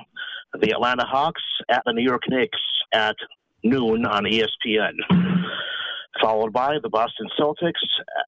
The 0.60 0.72
Atlanta 0.72 1.04
Hawks 1.04 1.42
at 1.70 1.82
the 1.86 1.92
New 1.92 2.02
York 2.02 2.22
Knicks 2.28 2.58
at 2.92 3.16
noon 3.62 4.04
on 4.06 4.24
ESPN. 4.24 4.92
Followed 6.20 6.52
by 6.52 6.76
the 6.82 6.88
Boston 6.90 7.26
Celtics 7.38 7.80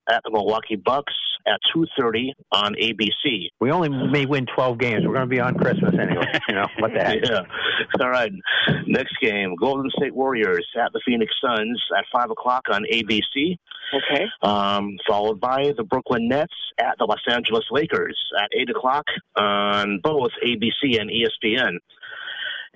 at 0.08 0.22
the 0.24 0.30
Milwaukee 0.30 0.76
Bucks 0.76 1.12
at 1.46 1.60
2:30 1.74 2.32
on 2.52 2.74
ABC. 2.74 3.48
We 3.60 3.70
only 3.70 3.88
may 3.88 4.26
win 4.26 4.46
12 4.54 4.78
games. 4.78 5.06
We're 5.06 5.14
going 5.14 5.28
to 5.28 5.30
be 5.30 5.40
on 5.40 5.54
Christmas 5.54 5.94
anyway. 6.00 6.40
You 6.48 6.54
know, 6.54 6.66
what 6.78 6.92
the 6.92 7.00
heck? 7.00 7.18
Yeah. 7.24 7.42
All 8.00 8.10
right. 8.10 8.30
Next 8.86 9.14
game: 9.20 9.54
Golden 9.60 9.90
State 9.98 10.14
Warriors 10.14 10.66
at 10.76 10.92
the 10.92 11.00
Phoenix 11.04 11.32
Suns 11.44 11.82
at 11.96 12.04
five 12.12 12.30
o'clock 12.30 12.62
on 12.70 12.84
ABC. 12.92 13.56
Okay. 13.94 14.24
Um, 14.42 14.96
followed 15.06 15.40
by 15.40 15.72
the 15.76 15.84
Brooklyn 15.84 16.28
Nets 16.28 16.54
at 16.78 16.94
the 16.98 17.04
Los 17.04 17.20
Angeles 17.28 17.64
Lakers 17.70 18.18
at 18.40 18.48
eight 18.58 18.70
o'clock 18.70 19.04
on 19.36 20.00
both 20.02 20.30
ABC 20.44 21.00
and 21.00 21.10
ESPN. 21.10 21.76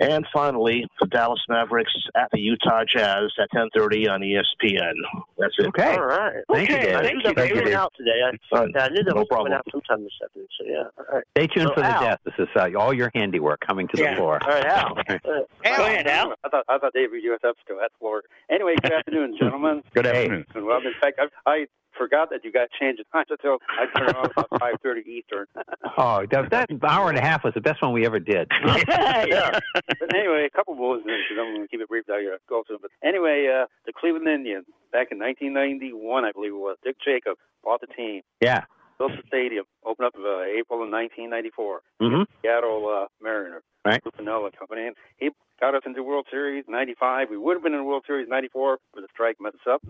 And 0.00 0.24
finally, 0.32 0.86
the 1.00 1.06
Dallas 1.08 1.40
Mavericks 1.48 1.92
at 2.16 2.28
the 2.32 2.38
Utah 2.38 2.84
Jazz 2.84 3.32
at 3.40 3.48
10:30 3.52 4.08
on 4.08 4.20
ESPN. 4.20 4.92
That's 5.38 5.54
it. 5.58 5.66
Okay. 5.68 5.94
All 5.96 6.06
right. 6.06 6.34
Thank 6.52 6.68
you, 6.70 6.76
okay. 6.76 6.86
David. 6.86 6.96
I 7.06 7.12
knew 7.12 7.20
Thank 7.22 7.36
that 7.36 7.48
you, 7.48 7.54
was 7.54 7.60
coming 7.62 7.74
out 7.74 7.92
today. 7.96 8.10
I, 8.24 8.56
All 8.56 8.64
right. 8.66 8.76
I 8.76 8.88
knew 8.90 9.02
that 9.02 9.14
No 9.14 9.20
was 9.22 9.28
problem. 9.28 9.46
coming 9.50 9.52
out 9.54 9.66
sometime 9.72 10.04
this 10.04 10.12
afternoon. 10.24 10.48
So 10.58 10.66
yeah. 10.66 10.82
All 10.98 11.14
right. 11.16 11.24
Stay 11.36 11.46
tuned 11.48 11.68
So, 11.68 11.74
for 11.74 11.80
the 11.80 11.86
Al. 11.86 12.00
death. 12.02 12.18
This 12.24 12.34
is 12.38 12.48
uh, 12.54 12.68
all 12.78 12.94
your 12.94 13.10
handiwork 13.14 13.60
coming 13.66 13.88
to 13.88 14.00
Yeah. 14.00 14.10
the 14.10 14.16
floor. 14.18 14.38
All 14.42 14.48
right, 14.48 14.64
Al. 14.66 14.98
Okay. 15.00 15.18
Uh, 15.24 15.76
Go 15.76 15.84
ahead, 15.84 16.06
Al. 16.06 16.34
I 16.44 16.48
thought 16.48 16.64
I 16.68 16.78
thought 16.78 16.92
David 16.94 17.22
you 17.22 17.30
was 17.32 17.40
up 17.46 17.56
still. 17.64 17.78
That's 17.80 17.94
Florida. 17.98 18.28
Anyway, 18.50 18.74
good 18.80 18.92
afternoon, 18.92 19.36
gentlemen. 19.38 19.82
Good 19.94 20.06
afternoon. 20.06 20.44
Well, 20.54 20.78
in 20.78 20.92
fact, 21.00 21.18
I, 21.20 21.50
I 21.50 21.66
forgot 21.98 22.30
that 22.30 22.44
you 22.44 22.52
guys 22.52 22.68
changed 22.80 23.00
the 23.00 23.04
time, 23.12 23.24
so 23.42 23.58
I 23.68 23.86
turned 23.98 24.10
it 24.10 24.16
off 24.16 24.30
about 24.36 24.48
five 24.60 24.74
thirty 24.82 25.02
Eastern. 25.02 25.46
Oh, 26.00 26.24
that, 26.30 26.50
that 26.50 26.70
hour 26.84 27.08
and 27.08 27.18
a 27.18 27.20
half 27.20 27.42
was 27.42 27.54
the 27.54 27.60
best 27.60 27.82
one 27.82 27.92
we 27.92 28.06
ever 28.06 28.20
did. 28.20 28.46
yeah. 28.64 29.58
But 29.74 30.14
anyway, 30.14 30.46
a 30.46 30.56
couple 30.56 30.76
more 30.76 30.96
because 30.96 31.10
I'm 31.32 31.54
going 31.54 31.62
to 31.62 31.68
keep 31.68 31.80
it 31.80 31.88
brief. 31.88 32.04
I 32.08 32.36
go 32.48 32.62
to 32.68 32.74
them. 32.74 32.78
But 32.82 32.92
anyway, 33.02 33.48
uh, 33.52 33.66
the 33.84 33.92
Cleveland 33.92 34.28
Indians 34.28 34.64
back 34.92 35.08
in 35.10 35.18
1991, 35.18 36.24
I 36.24 36.30
believe 36.30 36.52
it 36.52 36.56
was. 36.56 36.76
Dick 36.84 36.96
Jacob 37.04 37.36
bought 37.64 37.80
the 37.80 37.88
team, 37.88 38.22
Yeah. 38.40 38.64
built 38.98 39.10
the 39.12 39.26
stadium, 39.26 39.64
opened 39.84 40.06
up 40.06 40.14
uh, 40.14 40.42
April 40.42 40.82
of 40.84 40.90
1994. 40.90 41.80
Mm-hmm. 42.00 42.22
Seattle 42.42 42.86
uh, 42.86 43.06
Mariners. 43.20 43.62
Right. 43.84 44.00
Lou 44.04 44.12
Piniella 44.12 44.50
Company. 44.56 44.86
And 44.86 44.96
he 45.16 45.30
got 45.60 45.74
us 45.74 45.82
into 45.84 46.02
World 46.04 46.26
Series 46.30 46.64
'95. 46.68 47.28
We 47.30 47.38
would 47.38 47.54
have 47.54 47.62
been 47.62 47.74
in 47.74 47.84
World 47.86 48.04
Series 48.06 48.28
'94, 48.28 48.78
but 48.94 49.00
the 49.00 49.08
strike 49.12 49.36
messed 49.40 49.56
us 49.66 49.74
up. 49.74 49.82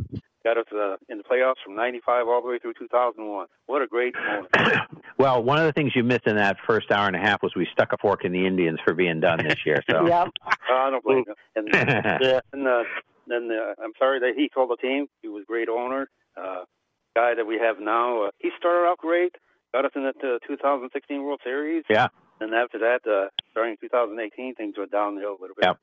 Got 0.45 0.59
us 0.59 0.67
uh, 0.73 0.97
in 1.09 1.19
the 1.19 1.25
playoffs 1.25 1.57
from 1.65 1.75
'95 1.75 2.29
all 2.29 2.43
the 2.43 2.49
way 2.49 2.59
through 2.59 2.75
2001. 2.79 3.47
What 3.67 3.83
a 3.83 3.87
great 3.87 4.15
moment. 4.15 4.49
Well, 5.19 5.43
one 5.43 5.59
of 5.59 5.65
the 5.65 5.73
things 5.73 5.97
you 5.97 6.05
missed 6.05 6.29
in 6.29 6.37
that 6.37 6.59
first 6.65 6.93
hour 6.93 7.09
and 7.09 7.17
a 7.17 7.19
half 7.19 7.43
was 7.43 7.53
we 7.57 7.67
stuck 7.73 7.93
a 7.93 7.97
fork 7.97 8.25
in 8.25 8.31
the 8.31 8.47
Indians 8.47 8.79
for 8.85 8.95
being 8.95 9.19
done 9.19 9.43
this 9.43 9.59
year. 9.67 9.83
So 9.91 10.07
Uh, 10.13 10.27
I 10.71 10.91
don't 10.91 11.03
blame 11.03 11.25
him. 11.27 11.35
And, 11.57 11.75
uh, 11.75 12.41
and 12.53 12.69
uh, 12.69 12.85
then 13.27 13.51
uh, 13.51 13.75
I'm 13.83 13.93
sorry 13.99 14.21
that 14.21 14.35
he 14.37 14.49
sold 14.55 14.71
the 14.71 14.77
team. 14.77 15.09
He 15.23 15.29
was 15.29 15.43
a 15.43 15.47
great 15.47 15.69
owner. 15.69 16.09
Uh, 16.37 16.63
guy 17.17 17.35
that 17.35 17.47
we 17.47 17.59
have 17.59 17.81
now, 17.81 18.27
uh, 18.27 18.31
he 18.39 18.51
started 18.57 18.87
out 18.87 18.99
great. 18.99 19.35
Got 19.73 19.87
us 19.87 19.91
in 19.97 20.03
the 20.05 20.11
uh, 20.11 20.39
2016 20.47 21.23
World 21.23 21.41
Series. 21.43 21.83
yeah, 21.91 22.09
And 22.41 22.55
after 22.55 22.79
that, 22.79 23.01
uh, 23.05 23.29
starting 23.51 23.73
in 23.83 23.89
2018, 23.89 24.55
things 24.55 24.75
went 24.79 24.93
downhill 24.93 25.31
a 25.31 25.41
little 25.41 25.57
bit. 25.57 25.67
Yep. 25.67 25.79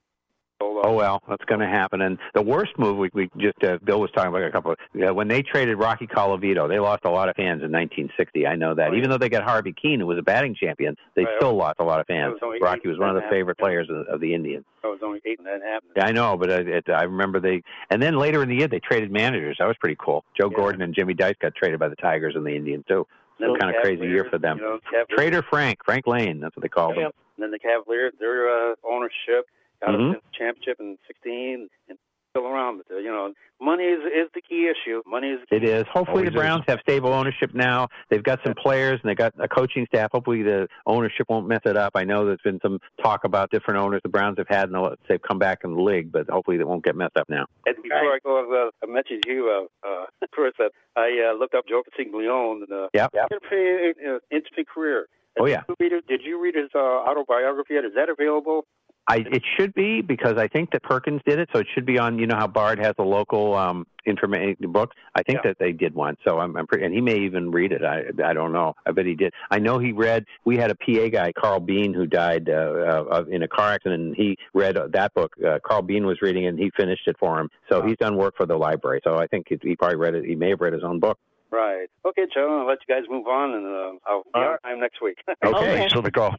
Oh 0.61 0.93
well, 0.93 1.21
that's 1.27 1.43
going 1.45 1.59
to 1.59 1.67
happen. 1.67 2.01
And 2.01 2.17
the 2.33 2.41
worst 2.41 2.71
move 2.77 2.97
we, 2.97 3.09
we 3.13 3.29
just 3.37 3.61
uh, 3.63 3.77
Bill 3.83 3.99
was 3.99 4.09
talking 4.11 4.29
about 4.29 4.43
a 4.43 4.51
couple 4.51 4.71
of 4.71 4.77
uh, 5.01 5.13
when 5.13 5.27
they 5.27 5.41
traded 5.41 5.77
Rocky 5.77 6.07
Colavito, 6.07 6.69
they 6.69 6.79
lost 6.79 7.03
a 7.03 7.09
lot 7.09 7.27
of 7.27 7.35
fans 7.35 7.61
in 7.63 7.71
1960. 7.71 8.47
I 8.47 8.55
know 8.55 8.73
that. 8.75 8.93
Even 8.93 9.09
though 9.09 9.17
they 9.17 9.27
got 9.29 9.43
Harvey 9.43 9.73
Kuenn, 9.73 9.99
who 9.99 10.05
was 10.05 10.17
a 10.17 10.21
batting 10.21 10.55
champion, 10.55 10.95
they 11.15 11.25
Right. 11.25 11.33
still 11.37 11.55
lost 11.55 11.77
a 11.79 11.83
lot 11.83 11.99
of 11.99 12.07
fans. 12.07 12.35
was 12.41 12.59
Rocky 12.61 12.87
was 12.87 12.97
one 12.97 13.09
of 13.09 13.15
the 13.15 13.27
a 13.27 13.29
favorite 13.29 13.57
players 13.57 13.89
of, 13.89 14.07
of 14.07 14.21
the 14.21 14.33
Indians. 14.33 14.63
I 14.83 14.87
was 14.87 14.99
only 15.03 15.19
eight 15.25 15.39
and 15.39 15.47
that 15.47 15.61
happened. 15.61 15.91
Yeah, 15.97 16.05
I 16.05 16.11
know, 16.11 16.37
but 16.37 16.49
it, 16.49 16.67
it, 16.67 16.89
I 16.89 17.03
remember 17.03 17.39
they. 17.39 17.63
And 17.89 18.01
then 18.01 18.17
later 18.17 18.41
in 18.43 18.49
the 18.49 18.55
year, 18.55 18.67
they 18.67 18.79
traded 18.79 19.11
managers. 19.11 19.57
That 19.59 19.67
was 19.67 19.75
pretty 19.79 19.97
cool. 19.99 20.23
Joe 20.39 20.49
Gordon 20.49 20.81
and 20.81 20.95
Jimmy 20.95 21.13
Dykes 21.15 21.39
got 21.41 21.55
traded 21.55 21.79
by 21.79 21.89
the 21.89 21.95
Tigers 21.95 22.35
and 22.35 22.45
the 22.45 22.55
Indians 22.55 22.85
too. 22.87 23.05
The 23.39 23.57
kind 23.59 23.75
of 23.75 23.81
crazy 23.81 24.05
year 24.07 24.25
for 24.31 24.37
them. 24.37 24.57
You 24.59 24.63
know, 24.93 25.03
Trader 25.09 25.41
Frank, 25.49 25.79
Frank 25.83 26.07
Lane, 26.07 26.39
that's 26.39 26.55
what 26.55 26.61
they 26.61 26.69
called 26.69 26.95
him. 26.95 27.11
And 27.35 27.43
then 27.43 27.51
the 27.51 27.59
Cavaliers, 27.59 28.13
their 28.17 28.71
uh, 28.71 28.75
ownership 28.87 29.47
got 29.81 29.89
Mhm. 29.91 29.95
us 29.95 30.15
in 30.15 30.21
the 30.31 30.37
championship 30.37 30.79
in 30.79 30.97
'16 31.07 31.69
and 31.89 31.97
still 32.31 32.47
around. 32.47 32.81
But 32.87 32.95
uh, 32.95 32.99
you 32.99 33.07
know, 33.11 33.33
money 33.61 33.83
is 33.85 33.99
is 34.05 34.29
the 34.33 34.41
key 34.41 34.67
issue. 34.69 35.01
Money 35.05 35.29
is. 35.29 35.39
It 35.51 35.63
is. 35.63 35.83
Hopefully, 35.93 36.19
Always 36.19 36.25
the 36.33 36.39
Browns 36.39 36.63
have 36.67 36.79
stable 36.81 37.13
ownership 37.13 37.53
now. 37.53 37.87
They've 38.09 38.21
got 38.23 38.39
some 38.43 38.53
players 38.55 38.99
and 39.01 39.09
they 39.09 39.15
got 39.15 39.33
a 39.39 39.47
coaching 39.47 39.85
staff. 39.87 40.11
Hopefully, 40.11 40.43
the 40.43 40.67
ownership 40.85 41.27
won't 41.29 41.47
mess 41.47 41.61
it 41.65 41.77
up. 41.77 41.93
I 41.95 42.03
know 42.03 42.25
there's 42.25 42.41
been 42.43 42.59
some 42.61 42.79
talk 43.01 43.23
about 43.23 43.51
different 43.51 43.79
owners 43.79 44.01
the 44.03 44.09
Browns 44.09 44.37
have 44.37 44.47
had, 44.49 44.69
and 44.69 44.97
they've 45.07 45.21
come 45.21 45.39
back 45.39 45.59
in 45.63 45.75
the 45.75 45.81
league, 45.81 46.11
but 46.11 46.29
hopefully, 46.29 46.57
it 46.57 46.67
won't 46.67 46.83
get 46.83 46.95
messed 46.95 47.17
up 47.17 47.29
now. 47.29 47.45
And 47.65 47.75
before 47.81 47.97
I 47.97 48.19
go, 48.23 48.67
uh, 48.67 48.71
I 48.83 48.91
mentioned 48.91 49.23
you, 49.27 49.67
uh, 49.83 49.87
uh, 49.87 50.05
Chris, 50.31 50.53
that 50.59 50.71
I 50.97 51.29
uh, 51.31 51.37
looked 51.37 51.55
up 51.55 51.65
Joe 51.67 51.83
Castiglione, 51.83 52.63
and 52.63 52.71
uh, 52.71 52.89
Yep. 52.93 53.11
he 53.13 53.37
pretty 53.47 53.99
uh, 54.05 54.19
interesting 54.31 54.65
career. 54.65 55.07
Oh 55.39 55.45
yeah. 55.47 55.63
Did 55.67 55.75
you 55.79 55.95
read, 55.97 56.07
did 56.07 56.21
you 56.23 56.41
read 56.41 56.55
his 56.55 56.69
uh, 56.73 56.79
autobiography 56.79 57.73
yet? 57.73 57.83
Is 57.85 57.91
that 57.95 58.07
available? 58.09 58.65
I, 59.07 59.17
it 59.17 59.43
should 59.57 59.73
be 59.75 60.01
because 60.01 60.37
I 60.37 60.47
think 60.47 60.71
that 60.71 60.81
Perkins 60.81 61.21
did 61.27 61.37
it, 61.37 61.49
so 61.53 61.59
it 61.59 61.67
should 61.73 61.85
be 61.85 61.99
on. 61.99 62.17
You 62.17 62.25
know 62.25 62.37
how 62.37 62.47
Bard 62.47 62.79
has 62.79 62.93
a 62.97 63.03
local 63.03 63.53
um, 63.53 63.85
information 64.05 64.71
book. 64.71 64.93
I 65.13 65.21
think 65.21 65.43
that 65.43 65.57
they 65.59 65.73
did 65.73 65.93
one, 65.93 66.17
so 66.27 66.39
I'm, 66.39 66.57
I'm 66.57 66.65
pretty, 66.65 66.85
and 66.85 66.93
he 66.93 67.01
may 67.01 67.17
even 67.19 67.51
read 67.51 67.71
it. 67.71 67.83
I 67.83 68.05
I 68.23 68.33
don't 68.33 68.51
know. 68.51 68.73
I 68.85 68.91
bet 68.91 69.05
he 69.05 69.13
did. 69.13 69.31
I 69.51 69.59
know 69.59 69.77
he 69.77 69.91
read. 69.91 70.25
We 70.43 70.57
had 70.57 70.71
a 70.71 70.75
PA 70.75 71.09
guy, 71.09 71.31
Carl 71.33 71.59
Beane, 71.59 71.93
who 71.93 72.07
died 72.07 72.49
uh, 72.49 73.05
uh, 73.11 73.25
in 73.29 73.43
a 73.43 73.47
car 73.47 73.73
accident. 73.73 74.01
and 74.01 74.15
He 74.15 74.37
read 74.55 74.75
uh, 74.75 74.87
that 74.93 75.13
book. 75.13 75.33
Uh, 75.45 75.59
Carl 75.63 75.83
Beane 75.83 76.07
was 76.07 76.17
reading 76.23 76.45
it, 76.45 76.47
and 76.47 76.59
he 76.59 76.71
finished 76.75 77.07
it 77.07 77.15
for 77.19 77.39
him. 77.39 77.49
So 77.69 77.83
he's 77.83 77.97
done 77.97 78.17
work 78.17 78.35
for 78.35 78.47
the 78.47 78.57
library. 78.57 79.01
So 79.03 79.17
I 79.17 79.27
think 79.27 79.47
he, 79.49 79.59
he 79.61 79.75
probably 79.75 79.97
read 79.97 80.15
it. 80.15 80.25
He 80.25 80.35
may 80.35 80.49
have 80.49 80.61
read 80.61 80.73
his 80.73 80.83
own 80.83 80.99
book. 80.99 81.19
Right. 81.51 81.87
Okay, 82.03 82.23
Joe, 82.33 82.61
I'll 82.61 82.67
let 82.67 82.79
you 82.87 82.95
guys 82.95 83.03
move 83.07 83.27
on, 83.27 83.53
and 83.53 83.65
uh, 83.67 83.99
I'll 84.07 84.23
be 84.23 84.39
on 84.39 84.57
time 84.59 84.79
next 84.79 84.99
week. 85.01 85.17
Okay, 85.45 85.87
so 85.89 86.01
the 86.01 86.11
call. 86.11 86.35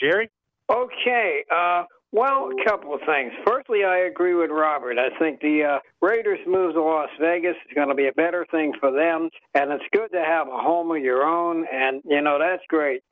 Jerry? 0.00 0.30
Okay. 0.70 1.44
Uh, 1.54 1.84
well, 2.12 2.50
a 2.50 2.64
couple 2.64 2.94
of 2.94 3.00
things. 3.06 3.32
Firstly, 3.46 3.84
I 3.84 4.06
agree 4.10 4.34
with 4.34 4.50
Robert. 4.50 4.98
I 4.98 5.16
think 5.18 5.40
the 5.40 5.64
uh, 5.64 5.78
Raiders 6.00 6.38
move 6.46 6.74
to 6.74 6.82
Las 6.82 7.10
Vegas 7.20 7.56
is 7.68 7.74
going 7.74 7.88
to 7.88 7.94
be 7.94 8.08
a 8.08 8.12
better 8.12 8.46
thing 8.50 8.72
for 8.80 8.90
them, 8.90 9.28
and 9.54 9.70
it's 9.72 9.84
good 9.92 10.10
to 10.12 10.22
have 10.24 10.48
a 10.48 10.58
home 10.58 10.90
of 10.90 11.02
your 11.02 11.24
own, 11.24 11.66
and, 11.72 12.02
you 12.04 12.22
know, 12.22 12.38
that's 12.38 12.62
great. 12.68 13.02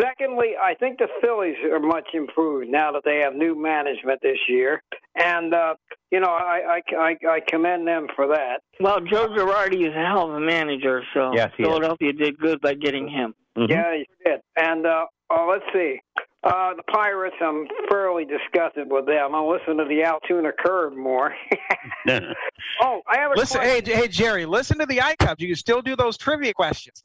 Secondly, 0.00 0.50
I 0.60 0.74
think 0.74 0.98
the 0.98 1.08
Phillies 1.20 1.56
are 1.70 1.80
much 1.80 2.08
improved 2.14 2.70
now 2.70 2.92
that 2.92 3.02
they 3.04 3.18
have 3.18 3.34
new 3.34 3.60
management 3.60 4.20
this 4.22 4.38
year, 4.48 4.82
and 5.16 5.52
uh, 5.52 5.74
you 6.12 6.20
know 6.20 6.28
I, 6.28 6.78
I 6.78 6.94
I 6.96 7.16
I 7.28 7.40
commend 7.46 7.88
them 7.88 8.06
for 8.14 8.28
that. 8.28 8.60
Well, 8.78 9.00
Joe 9.00 9.28
Girardi 9.28 9.88
is 9.88 9.94
a 9.94 10.06
hell 10.06 10.28
of 10.30 10.34
a 10.36 10.40
manager, 10.40 11.02
so 11.12 11.32
Yes, 11.34 11.50
he 11.56 11.64
is. 11.64 11.68
Philadelphia 11.68 12.12
did 12.12 12.38
good 12.38 12.60
by 12.60 12.74
getting 12.74 13.08
him. 13.08 13.34
Yeah, 13.56 13.96
he 13.96 14.06
did. 14.24 14.40
And 14.56 14.86
uh, 14.86 15.06
oh, 15.28 15.48
let's 15.50 15.64
see. 15.72 16.00
Uh, 16.42 16.72
the 16.74 16.82
Pirates, 16.84 17.36
I'm 17.42 17.66
fairly 17.90 18.24
disgusted 18.24 18.90
with 18.90 19.04
them. 19.04 19.34
I'll 19.34 19.50
listen 19.50 19.76
to 19.76 19.84
the 19.84 20.02
Altoona 20.02 20.52
Curve 20.58 20.96
more. 20.96 21.34
oh, 22.08 23.02
I 23.06 23.18
have 23.18 23.32
a 23.32 23.34
Listen, 23.36 23.60
question. 23.60 23.84
hey, 23.84 23.94
hey, 23.94 24.08
Jerry, 24.08 24.46
listen 24.46 24.78
to 24.78 24.86
the 24.86 24.98
iCubs. 24.98 25.40
You 25.40 25.48
can 25.48 25.56
still 25.56 25.82
do 25.82 25.96
those 25.96 26.16
trivia 26.16 26.54
questions. 26.54 27.02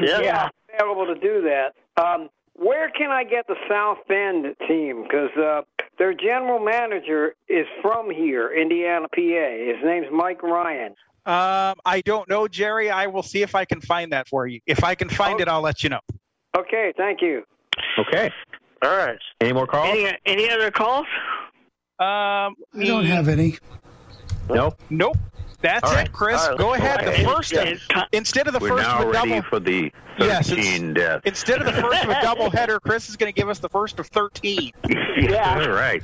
yeah, 0.00 0.48
I'm 0.78 0.90
able 0.90 1.06
to 1.06 1.18
do 1.18 1.42
that. 1.42 1.72
Um, 2.00 2.28
where 2.54 2.88
can 2.90 3.10
I 3.10 3.24
get 3.24 3.48
the 3.48 3.56
South 3.68 3.98
Bend 4.08 4.54
team? 4.68 5.02
Because 5.02 5.30
uh, 5.36 5.62
their 5.98 6.14
general 6.14 6.60
manager 6.60 7.34
is 7.48 7.66
from 7.82 8.08
here, 8.08 8.52
Indiana, 8.54 9.08
PA. 9.08 9.18
His 9.18 9.84
name's 9.84 10.06
Mike 10.12 10.44
Ryan. 10.44 10.94
Um, 11.26 11.74
I 11.84 12.02
don't 12.04 12.28
know, 12.28 12.46
Jerry. 12.46 12.88
I 12.88 13.08
will 13.08 13.24
see 13.24 13.42
if 13.42 13.56
I 13.56 13.64
can 13.64 13.80
find 13.80 14.12
that 14.12 14.28
for 14.28 14.46
you. 14.46 14.60
If 14.64 14.84
I 14.84 14.94
can 14.94 15.08
find 15.08 15.40
it, 15.40 15.48
I'll 15.48 15.60
let 15.60 15.82
you 15.82 15.90
know. 15.90 16.00
Okay, 16.56 16.92
thank 16.96 17.20
you. 17.20 17.42
Okay. 17.98 18.30
All 18.82 18.96
right. 18.96 19.18
Any 19.40 19.52
more 19.52 19.66
calls? 19.66 19.88
Any 19.88 20.16
any 20.26 20.50
other 20.50 20.70
calls? 20.70 21.06
Um, 21.98 22.54
I 22.74 22.84
don't 22.84 23.06
have 23.06 23.28
any. 23.28 23.56
Nope. 24.50 24.80
Nope. 24.90 25.16
That's 25.62 25.82
All 25.84 25.92
it, 25.92 25.96
right. 25.96 26.12
Chris. 26.12 26.40
All 26.42 26.50
right, 26.50 26.58
Go 26.58 26.74
ahead. 26.74 27.06
The 27.06 27.24
first 27.24 27.52
It's 27.52 27.88
instead 28.12 28.46
of 28.46 28.52
the 28.52 28.58
We're 28.60 28.68
first 28.76 28.82
now 28.82 29.00
of 29.02 29.08
a 29.08 29.10
ready 29.10 29.30
double. 29.30 29.42
for 29.48 29.58
the 29.60 29.90
Yes, 30.18 30.48
13 30.50 30.94
death. 30.94 31.22
Instead 31.24 31.60
of 31.60 31.66
the 31.66 31.72
first 31.72 32.04
of 32.04 32.10
a 32.10 32.20
double 32.22 32.50
header, 32.50 32.78
Chris 32.80 33.08
is 33.08 33.16
going 33.16 33.32
to 33.32 33.38
give 33.38 33.48
us 33.48 33.58
the 33.58 33.68
first 33.68 33.98
of 33.98 34.06
thirteen. 34.06 34.72
Yeah. 35.18 35.58
All 35.60 35.70
right. 35.70 36.02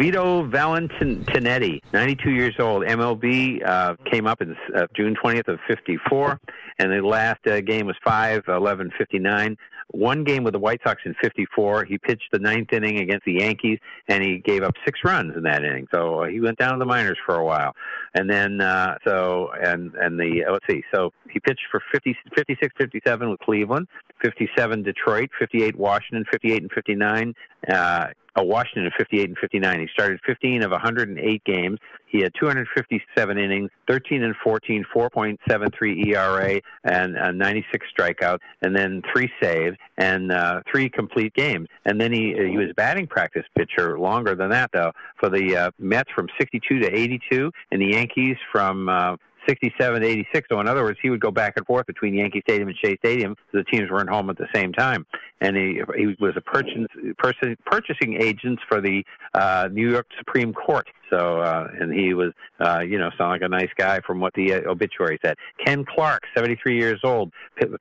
Vito 0.00 0.42
Valentinetti, 0.48 1.80
92 1.92 2.30
years 2.30 2.54
old. 2.58 2.82
MLB 2.82 3.64
uh, 3.64 3.94
came 4.10 4.26
up 4.26 4.42
in 4.42 4.56
uh, 4.74 4.86
June 4.96 5.14
20th 5.22 5.46
of 5.46 5.60
54, 5.68 6.38
and 6.80 6.90
the 6.90 7.00
last 7.06 7.46
uh, 7.46 7.60
game 7.60 7.86
was 7.86 7.94
5 8.04 8.42
11 8.48 8.90
59. 8.98 9.56
One 9.96 10.24
game 10.24 10.44
with 10.44 10.52
the 10.52 10.58
White 10.58 10.80
Sox 10.84 11.00
in 11.04 11.14
54. 11.22 11.84
He 11.84 11.96
pitched 11.98 12.28
the 12.30 12.38
ninth 12.38 12.72
inning 12.72 12.98
against 13.00 13.24
the 13.24 13.34
Yankees, 13.34 13.78
and 14.08 14.22
he 14.22 14.38
gave 14.38 14.62
up 14.62 14.74
six 14.84 15.00
runs 15.04 15.36
in 15.36 15.42
that 15.44 15.64
inning. 15.64 15.86
So 15.92 16.22
uh, 16.22 16.26
he 16.26 16.40
went 16.40 16.58
down 16.58 16.74
to 16.74 16.78
the 16.78 16.84
minors 16.84 17.18
for 17.24 17.36
a 17.36 17.44
while. 17.44 17.74
And 18.14 18.28
then, 18.28 18.60
uh, 18.60 18.98
so, 19.06 19.50
and, 19.62 19.94
and 19.94 20.18
the, 20.18 20.44
uh, 20.46 20.52
let's 20.52 20.66
see, 20.68 20.82
so 20.94 21.12
he 21.30 21.40
pitched 21.40 21.66
for 21.70 21.82
50, 21.92 22.16
56 22.34 22.74
57 22.78 23.30
with 23.30 23.40
Cleveland, 23.40 23.88
57 24.22 24.82
Detroit, 24.82 25.30
58 25.38 25.76
Washington, 25.76 26.24
58 26.30 26.62
and 26.62 26.72
59. 26.72 27.34
Uh, 27.68 28.06
uh, 28.38 28.42
Washington 28.42 28.86
in 28.86 28.92
58 28.96 29.28
and 29.28 29.38
59. 29.38 29.80
He 29.80 29.88
started 29.92 30.20
15 30.26 30.62
of 30.62 30.70
108 30.70 31.44
games. 31.44 31.78
He 32.06 32.20
had 32.20 32.32
257 32.38 33.38
innings, 33.38 33.70
13 33.88 34.22
and 34.22 34.34
14, 34.42 34.84
4.73 34.94 36.06
ERA, 36.06 36.60
and 36.84 37.18
uh, 37.18 37.32
96 37.32 37.86
strikeouts, 37.98 38.38
and 38.62 38.74
then 38.74 39.02
three 39.12 39.30
saves 39.42 39.76
and 39.98 40.32
uh, 40.32 40.60
three 40.70 40.88
complete 40.88 41.34
games. 41.34 41.68
And 41.84 42.00
then 42.00 42.12
he 42.12 42.34
he 42.36 42.56
was 42.56 42.68
batting 42.76 43.06
practice 43.06 43.44
pitcher 43.56 43.98
longer 43.98 44.34
than 44.34 44.50
that 44.50 44.70
though 44.72 44.92
for 45.18 45.28
the 45.28 45.56
uh, 45.56 45.70
Mets 45.78 46.10
from 46.14 46.28
62 46.38 46.80
to 46.80 46.94
82, 46.94 47.50
and 47.70 47.82
the 47.82 47.86
Yankees 47.86 48.36
from 48.52 48.88
uh, 48.88 49.16
67 49.46 50.02
to 50.02 50.06
86. 50.06 50.48
So 50.50 50.60
in 50.60 50.68
other 50.68 50.82
words, 50.82 50.98
he 51.02 51.10
would 51.10 51.20
go 51.20 51.30
back 51.30 51.54
and 51.56 51.66
forth 51.66 51.86
between 51.86 52.14
Yankee 52.14 52.42
Stadium 52.46 52.68
and 52.68 52.76
Shea 52.82 52.96
Stadium. 52.96 53.36
The 53.52 53.64
teams 53.64 53.90
weren't 53.90 54.10
home 54.10 54.30
at 54.30 54.38
the 54.38 54.48
same 54.54 54.72
time. 54.72 55.06
And 55.40 55.56
he 55.56 55.82
he 55.96 56.16
was 56.18 56.32
a 56.36 56.40
purchasing 56.40 56.86
person, 57.18 57.56
purchasing 57.66 58.20
agents 58.20 58.62
for 58.68 58.80
the 58.80 59.04
uh, 59.34 59.68
New 59.70 59.90
York 59.90 60.06
Supreme 60.18 60.54
Court. 60.54 60.88
So 61.10 61.40
uh, 61.40 61.68
and 61.78 61.92
he 61.92 62.14
was 62.14 62.32
uh, 62.60 62.80
you 62.80 62.98
know 62.98 63.10
sound 63.16 63.30
like 63.30 63.42
a 63.42 63.48
nice 63.48 63.70
guy 63.76 64.00
from 64.00 64.20
what 64.20 64.34
the 64.34 64.54
uh, 64.54 64.70
obituary 64.70 65.18
said. 65.24 65.36
Ken 65.64 65.84
Clark, 65.84 66.22
73 66.36 66.78
years 66.78 67.00
old, 67.04 67.32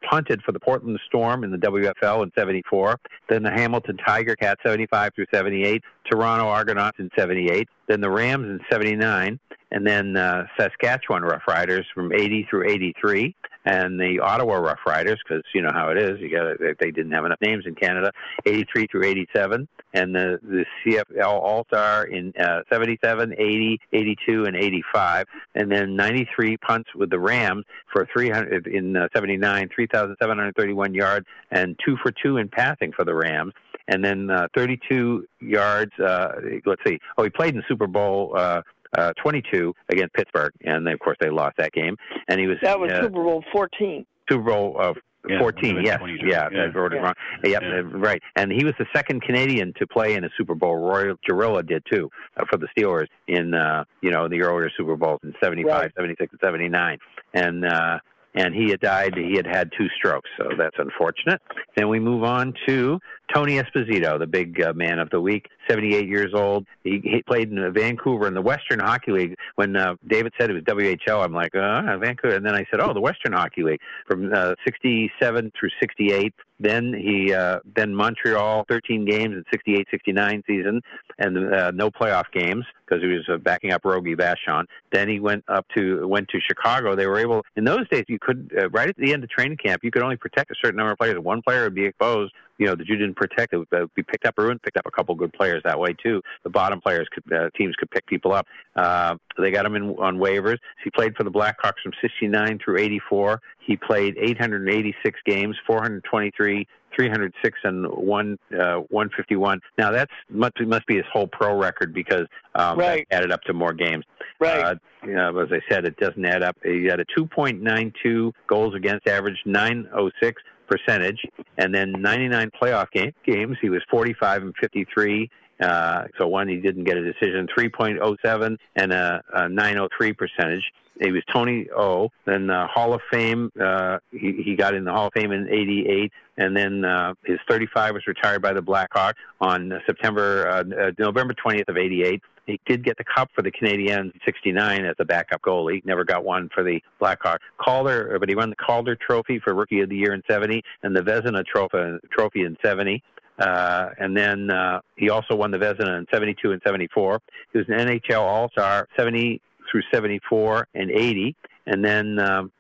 punted 0.09 0.41
for 0.43 0.51
the 0.51 0.59
Portland 0.59 0.99
Storm 1.07 1.43
in 1.43 1.51
the 1.51 1.57
WFL 1.57 2.23
in 2.23 2.31
74. 2.37 2.99
Then 3.29 3.43
the 3.43 3.51
Hamilton 3.51 3.97
Tiger 3.97 4.35
Cats 4.35 4.61
75 4.65 5.11
through 5.15 5.25
78. 5.33 5.81
Toronto 6.09 6.47
Argonauts 6.47 6.99
in 6.99 7.09
78. 7.17 7.67
Then 7.87 8.01
the 8.01 8.09
Rams 8.09 8.45
in 8.45 8.59
79 8.71 9.39
and 9.71 9.85
then 9.85 10.15
uh, 10.15 10.45
Saskatchewan 10.57 11.23
Rough 11.23 11.43
Riders 11.47 11.85
from 11.93 12.13
80 12.13 12.47
through 12.49 12.69
83, 12.69 13.35
and 13.65 13.99
the 13.99 14.19
Ottawa 14.19 14.55
Rough 14.55 14.79
Riders 14.85 15.19
because 15.27 15.43
you 15.53 15.61
know 15.61 15.71
how 15.73 15.89
it 15.89 15.97
is. 15.97 16.19
You 16.19 16.29
got 16.29 16.77
they, 16.79 16.91
didn't 16.91 17.11
have 17.11 17.25
enough 17.25 17.41
names 17.41 17.65
in 17.65 17.75
Canada, 17.75 18.11
83 18.45 18.87
through 18.87 19.05
87, 19.05 19.67
and 19.93 20.15
the 20.15 20.39
the 20.43 20.65
CFL 20.85 21.25
All 21.25 21.65
Star 21.65 22.05
in 22.05 22.33
uh, 22.39 22.61
77, 22.71 23.33
80, 23.33 23.79
82, 23.91 24.45
and 24.45 24.55
85, 24.55 25.25
and 25.55 25.71
then 25.71 25.95
93 25.95 26.57
punts 26.57 26.89
with 26.95 27.09
the 27.09 27.19
Rams 27.19 27.65
for 27.91 28.07
300 28.15 28.67
in 28.67 28.95
uh, 28.95 29.07
79, 29.15 29.69
3,731 29.73 30.93
yards, 30.93 31.25
and 31.51 31.79
two 31.83 31.97
for 32.01 32.11
two 32.11 32.37
in 32.37 32.47
passing 32.47 32.91
for 32.91 33.03
the 33.03 33.13
Rams 33.13 33.53
and 33.87 34.03
then 34.03 34.29
uh, 34.29 34.47
32 34.55 35.27
yards. 35.41 35.91
Uh, 35.99 36.33
let's 36.65 36.81
see. 36.85 36.99
Oh, 37.17 37.23
he 37.23 37.29
played 37.29 37.55
in 37.55 37.63
Super 37.67 37.87
Bowl 37.87 38.33
uh, 38.35 38.61
uh, 38.97 39.13
22 39.21 39.73
against 39.89 40.13
Pittsburgh, 40.13 40.51
and 40.63 40.85
then, 40.85 40.93
of 40.93 40.99
course 40.99 41.17
they 41.19 41.29
lost 41.29 41.57
that 41.57 41.71
game. 41.73 41.95
And 42.27 42.39
he 42.39 42.47
was 42.47 42.57
That 42.61 42.79
was 42.79 42.91
uh, 42.91 43.01
Super 43.01 43.23
Bowl 43.23 43.43
14. 43.51 44.05
Super 44.29 44.43
Bowl 44.43 44.75
uh, 44.79 44.93
Yeah, 45.27 45.39
14. 45.39 45.81
Yes, 45.83 45.97
22. 45.99 46.27
yeah, 46.27 46.47
Yeah. 46.51 46.63
I 46.63 46.65
wrote 46.67 46.93
it 46.93 46.97
Yeah. 46.97 47.01
wrong. 47.03 47.13
Yep, 47.43 47.63
uh, 47.63 47.83
right. 47.97 48.21
And 48.35 48.51
he 48.51 48.63
was 48.63 48.73
the 48.77 48.85
second 48.95 49.21
Canadian 49.23 49.73
to 49.79 49.87
play 49.87 50.13
in 50.13 50.23
a 50.23 50.29
Super 50.37 50.55
Bowl. 50.55 50.77
Roy 50.77 51.13
Gerela 51.29 51.65
did 51.65 51.83
too 51.91 52.09
uh, 52.37 52.45
for 52.49 52.57
the 52.57 52.67
Steelers 52.77 53.07
in 53.27 53.53
uh, 53.53 53.83
you 54.01 54.11
know 54.11 54.27
the 54.27 54.41
earlier 54.43 54.69
Super 54.77 54.95
Bowls 54.95 55.19
in 55.23 55.33
75, 55.43 55.71
Right. 55.81 55.91
76, 55.95 56.31
and 56.33 56.39
79. 56.43 56.97
And 57.33 57.65
uh, 57.65 57.99
and 58.37 58.53
he 58.53 58.69
had 58.69 58.81
died. 58.81 59.15
He 59.15 59.35
had 59.35 59.47
had 59.47 59.71
two 59.77 59.87
strokes, 59.97 60.29
so 60.37 60.49
that's 60.57 60.75
unfortunate. 60.77 61.41
Then 61.77 61.87
we 61.89 61.99
move 61.99 62.23
on 62.23 62.53
to 62.67 62.99
Tony 63.33 63.59
Esposito, 63.59 64.19
the 64.19 64.27
big 64.27 64.61
uh, 64.61 64.73
man 64.73 64.99
of 64.99 65.09
the 65.09 65.19
week, 65.19 65.47
78 65.69 66.07
years 66.07 66.33
old. 66.33 66.65
He, 66.83 67.01
he 67.03 67.23
played 67.23 67.51
in 67.51 67.73
Vancouver 67.73 68.27
in 68.27 68.33
the 68.33 68.41
Western 68.41 68.79
Hockey 68.79 69.11
League. 69.11 69.35
When 69.55 69.75
uh, 69.75 69.95
David 70.07 70.33
said 70.39 70.49
it 70.49 70.53
was 70.53 70.63
WHL, 70.63 71.23
I'm 71.23 71.33
like, 71.33 71.55
uh, 71.55 71.97
Vancouver. 71.97 72.35
And 72.35 72.45
then 72.45 72.55
I 72.55 72.65
said, 72.71 72.79
oh, 72.79 72.93
the 72.93 73.01
Western 73.01 73.33
Hockey 73.33 73.63
League 73.63 73.81
from 74.07 74.31
uh, 74.33 74.53
67 74.65 75.51
through 75.59 75.69
68. 75.79 76.33
Then 76.59 76.93
he 76.93 77.33
uh, 77.33 77.59
then 77.75 77.93
Montreal, 77.93 78.65
13 78.69 79.05
games 79.05 79.35
in 79.35 79.43
68, 79.51 79.87
69 79.91 80.43
season, 80.47 80.81
and 81.19 81.53
uh, 81.53 81.71
no 81.71 81.91
playoff 81.91 82.31
games 82.31 82.63
because 82.85 83.03
he 83.03 83.09
was 83.09 83.27
uh, 83.27 83.37
backing 83.37 83.73
up 83.73 83.83
Rogie 83.83 84.15
Vachon. 84.15 84.63
Then 84.93 85.09
he 85.09 85.19
went 85.19 85.43
up 85.49 85.65
to 85.75 86.07
went 86.07 86.29
to 86.29 86.39
Chicago. 86.39 86.95
They 86.95 87.07
were 87.07 87.17
able 87.17 87.43
in 87.57 87.65
those 87.65 87.89
days 87.89 88.05
you 88.07 88.19
could 88.19 88.53
uh, 88.57 88.69
right 88.69 88.87
at 88.87 88.95
the 88.95 89.11
end 89.11 89.23
of 89.23 89.29
training 89.29 89.57
camp 89.57 89.83
you 89.83 89.91
could 89.91 90.01
only 90.01 90.15
protect 90.15 90.49
a 90.51 90.55
certain 90.63 90.77
number 90.77 90.93
of 90.93 90.97
players. 90.97 91.19
One 91.19 91.41
player 91.41 91.63
would 91.63 91.75
be 91.75 91.85
exposed, 91.85 92.33
you 92.57 92.65
know, 92.65 92.75
that 92.75 92.87
you 92.87 92.95
didn't 92.95 93.15
protect. 93.15 93.53
It 93.53 93.57
would 93.57 93.93
be 93.95 94.03
picked 94.03 94.25
up. 94.25 94.35
Bruin 94.35 94.59
picked 94.59 94.77
up 94.77 94.85
a 94.85 94.91
couple 94.91 95.13
good 95.15 95.33
players 95.33 95.61
that 95.65 95.79
way 95.79 95.93
too. 95.93 96.21
The 96.43 96.49
bottom 96.49 96.81
players 96.81 97.07
could 97.11 97.31
uh, 97.33 97.49
teams 97.57 97.75
could 97.75 97.89
pick 97.91 98.05
people 98.05 98.33
up. 98.33 98.47
Uh, 98.75 99.15
they 99.37 99.51
got 99.51 99.65
him 99.65 99.75
in 99.75 99.89
on 99.97 100.17
waivers. 100.17 100.57
He 100.83 100.89
played 100.89 101.15
for 101.15 101.23
the 101.23 101.31
Blackhawks 101.31 101.81
from 101.83 101.93
69 102.01 102.59
through 102.63 102.79
84. 102.79 103.41
He 103.59 103.75
played 103.77 104.15
886 104.17 105.19
games, 105.25 105.55
423 105.67 106.67
306 106.95 107.59
and 107.63 107.87
one 107.87 108.37
uh, 108.53 108.77
151. 108.89 109.59
Now 109.77 109.91
that's 109.91 110.11
must 110.29 110.59
must 110.61 110.85
be 110.87 110.95
his 110.95 111.05
whole 111.11 111.27
pro 111.27 111.57
record 111.57 111.93
because 111.93 112.25
um, 112.55 112.77
Right. 112.79 113.05
that 113.09 113.17
added 113.17 113.31
up 113.31 113.41
to 113.43 113.53
more 113.53 113.73
games. 113.73 114.05
Right. 114.39 114.63
Uh, 114.63 114.75
you 115.05 115.13
know, 115.13 115.37
as 115.39 115.49
I 115.51 115.59
said, 115.69 115.85
it 115.85 115.97
doesn't 115.97 116.25
add 116.25 116.41
up. 116.43 116.57
He 116.63 116.85
had 116.85 116.99
a 116.99 117.05
2.92 117.17 118.31
goals 118.47 118.73
against 118.75 119.07
average, 119.07 119.37
906 119.45 120.41
percentage, 120.67 121.25
and 121.57 121.73
then 121.73 121.93
99 121.99 122.51
playoff 122.61 122.91
game, 122.91 123.13
games. 123.25 123.57
He 123.61 123.69
was 123.69 123.81
45 123.89 124.43
and 124.43 124.53
53. 124.59 125.29
Uh, 125.59 126.03
so 126.17 126.27
one, 126.27 126.47
he 126.47 126.57
didn't 126.57 126.83
get 126.83 126.97
a 126.97 127.01
decision. 127.01 127.47
3.07 127.57 128.57
and 128.75 128.91
a, 128.91 129.21
a 129.33 129.49
903 129.49 130.13
percentage. 130.13 130.63
He 131.01 131.11
was 131.11 131.23
Tony 131.33 131.67
O. 131.75 132.09
Then 132.25 132.49
uh, 132.49 132.67
Hall 132.67 132.93
of 132.93 133.01
Fame. 133.11 133.51
Uh, 133.61 133.99
he 134.11 134.41
he 134.43 134.55
got 134.55 134.73
in 134.73 134.85
the 134.85 134.91
Hall 134.91 135.07
of 135.07 135.13
Fame 135.13 135.31
in 135.33 135.49
'88, 135.49 136.11
and 136.37 136.55
then 136.55 136.85
uh, 136.85 137.13
his 137.25 137.37
35 137.49 137.95
was 137.95 138.07
retired 138.07 138.41
by 138.41 138.53
the 138.53 138.61
Blackhawks 138.61 139.15
on 139.41 139.73
September 139.85 140.47
uh, 140.47 140.59
uh, 140.59 140.91
November 140.97 141.33
20th 141.33 141.67
of 141.67 141.77
'88. 141.77 142.21
He 142.45 142.59
did 142.65 142.83
get 142.83 142.97
the 142.97 143.03
cup 143.03 143.29
for 143.33 143.41
the 143.41 143.51
Canadiens 143.51 144.13
in 144.13 144.19
'69 144.23 144.85
as 144.85 144.95
a 144.99 145.05
backup 145.05 145.41
goalie. 145.41 145.83
Never 145.85 146.03
got 146.03 146.23
one 146.23 146.49
for 146.53 146.63
the 146.63 146.79
Blackhawks. 147.01 147.37
Calder, 147.57 148.17
but 148.19 148.29
he 148.29 148.35
won 148.35 148.49
the 148.49 148.55
Calder 148.55 148.95
Trophy 148.95 149.39
for 149.39 149.53
Rookie 149.53 149.81
of 149.81 149.89
the 149.89 149.95
Year 149.95 150.13
in 150.13 150.21
'70 150.29 150.61
and 150.83 150.95
the 150.95 151.01
Vezina 151.01 151.45
Trophy 151.45 151.97
trophy 152.11 152.43
in 152.43 152.57
'70. 152.63 153.01
Uh, 153.37 153.89
and 153.99 154.15
then 154.15 154.49
uh, 154.49 154.79
he 154.95 155.09
also 155.09 155.35
won 155.35 155.51
the 155.51 155.57
Vezina 155.57 155.97
in 155.97 156.05
72 156.13 156.51
and 156.53 156.61
74. 156.65 157.19
He 157.51 157.57
was 157.57 157.67
an 157.67 157.75
NHL 157.75 158.21
All 158.21 158.49
Star 158.51 158.87
70 158.95 159.41
through 159.69 159.81
74 159.93 160.69
and 160.73 160.89
80. 160.89 161.35
And 161.65 161.83
then 161.83 162.17
um, 162.19 162.51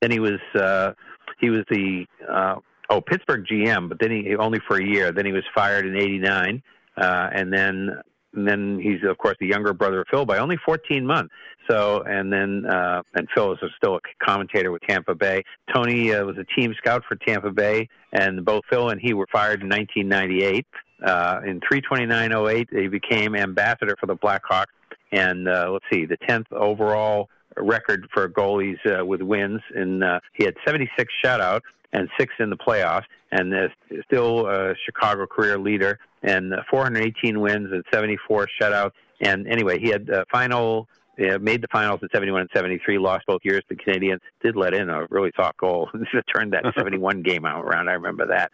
then 0.00 0.10
he 0.10 0.18
was 0.18 0.40
uh, 0.54 0.92
he 1.40 1.50
was 1.50 1.64
the 1.70 2.06
uh, 2.28 2.56
oh 2.90 3.00
Pittsburgh 3.00 3.44
GM, 3.44 3.88
but 3.88 3.98
then 4.00 4.10
he 4.10 4.36
only 4.36 4.60
for 4.66 4.76
a 4.76 4.84
year. 4.84 5.12
Then 5.12 5.26
he 5.26 5.32
was 5.32 5.44
fired 5.54 5.86
in 5.86 5.96
'89, 5.96 6.62
uh, 6.96 7.28
and 7.32 7.52
then 7.52 8.00
and 8.36 8.46
then 8.46 8.78
he's 8.80 9.02
of 9.08 9.18
course 9.18 9.36
the 9.40 9.46
younger 9.46 9.72
brother 9.72 10.02
of 10.02 10.06
Phil 10.10 10.24
by 10.24 10.38
only 10.38 10.56
14 10.64 11.06
months. 11.06 11.32
So 11.68 12.02
and 12.02 12.32
then 12.32 12.64
uh, 12.66 13.02
and 13.14 13.28
Phil 13.34 13.52
is 13.52 13.58
still 13.76 13.96
a 13.96 14.00
commentator 14.24 14.70
with 14.70 14.82
Tampa 14.82 15.14
Bay. 15.14 15.42
Tony 15.74 16.12
uh, 16.12 16.24
was 16.24 16.36
a 16.38 16.44
team 16.58 16.74
scout 16.78 17.02
for 17.08 17.16
Tampa 17.16 17.50
Bay, 17.50 17.88
and 18.12 18.44
both 18.44 18.64
Phil 18.70 18.90
and 18.90 19.00
he 19.00 19.14
were 19.14 19.26
fired 19.32 19.62
in 19.62 19.68
1998. 19.68 20.66
Uh, 21.04 21.40
in 21.44 21.60
329.08, 21.60 22.66
he 22.70 22.88
became 22.88 23.36
ambassador 23.36 23.94
for 24.00 24.06
the 24.06 24.16
Blackhawks, 24.16 24.66
and 25.12 25.46
uh, 25.46 25.68
let's 25.70 25.84
see, 25.92 26.06
the 26.06 26.16
10th 26.28 26.50
overall 26.52 27.28
record 27.58 28.08
for 28.14 28.28
goalies 28.28 28.78
uh, 28.86 29.04
with 29.04 29.20
wins, 29.20 29.60
and 29.74 30.02
uh, 30.02 30.20
he 30.32 30.44
had 30.44 30.54
76 30.64 31.12
shutouts 31.22 31.60
and 31.96 32.08
six 32.18 32.32
in 32.38 32.50
the 32.50 32.56
playoffs, 32.56 33.04
and 33.32 33.52
uh, 33.54 33.68
still 34.04 34.46
a 34.46 34.74
Chicago 34.84 35.26
career 35.26 35.58
leader, 35.58 35.98
and 36.22 36.52
uh, 36.54 36.62
418 36.70 37.40
wins 37.40 37.72
and 37.72 37.82
74 37.92 38.46
shutouts. 38.60 38.92
And 39.20 39.48
anyway, 39.48 39.78
he 39.80 39.88
had 39.88 40.08
uh, 40.10 40.24
final. 40.30 40.88
Uh, 41.18 41.38
made 41.38 41.62
the 41.62 41.68
finals 41.72 41.98
in 42.02 42.08
71 42.12 42.42
and 42.42 42.50
73, 42.54 42.98
lost 42.98 43.24
both 43.26 43.40
years. 43.42 43.62
The 43.70 43.74
Canadians 43.74 44.20
did 44.42 44.54
let 44.54 44.74
in 44.74 44.90
a 44.90 45.06
really 45.08 45.32
soft 45.34 45.56
goal 45.56 45.88
to 46.12 46.22
turn 46.24 46.50
that 46.50 46.62
71 46.76 47.22
game 47.22 47.46
out 47.46 47.64
around. 47.64 47.88
I 47.88 47.92
remember 47.94 48.26
that. 48.26 48.50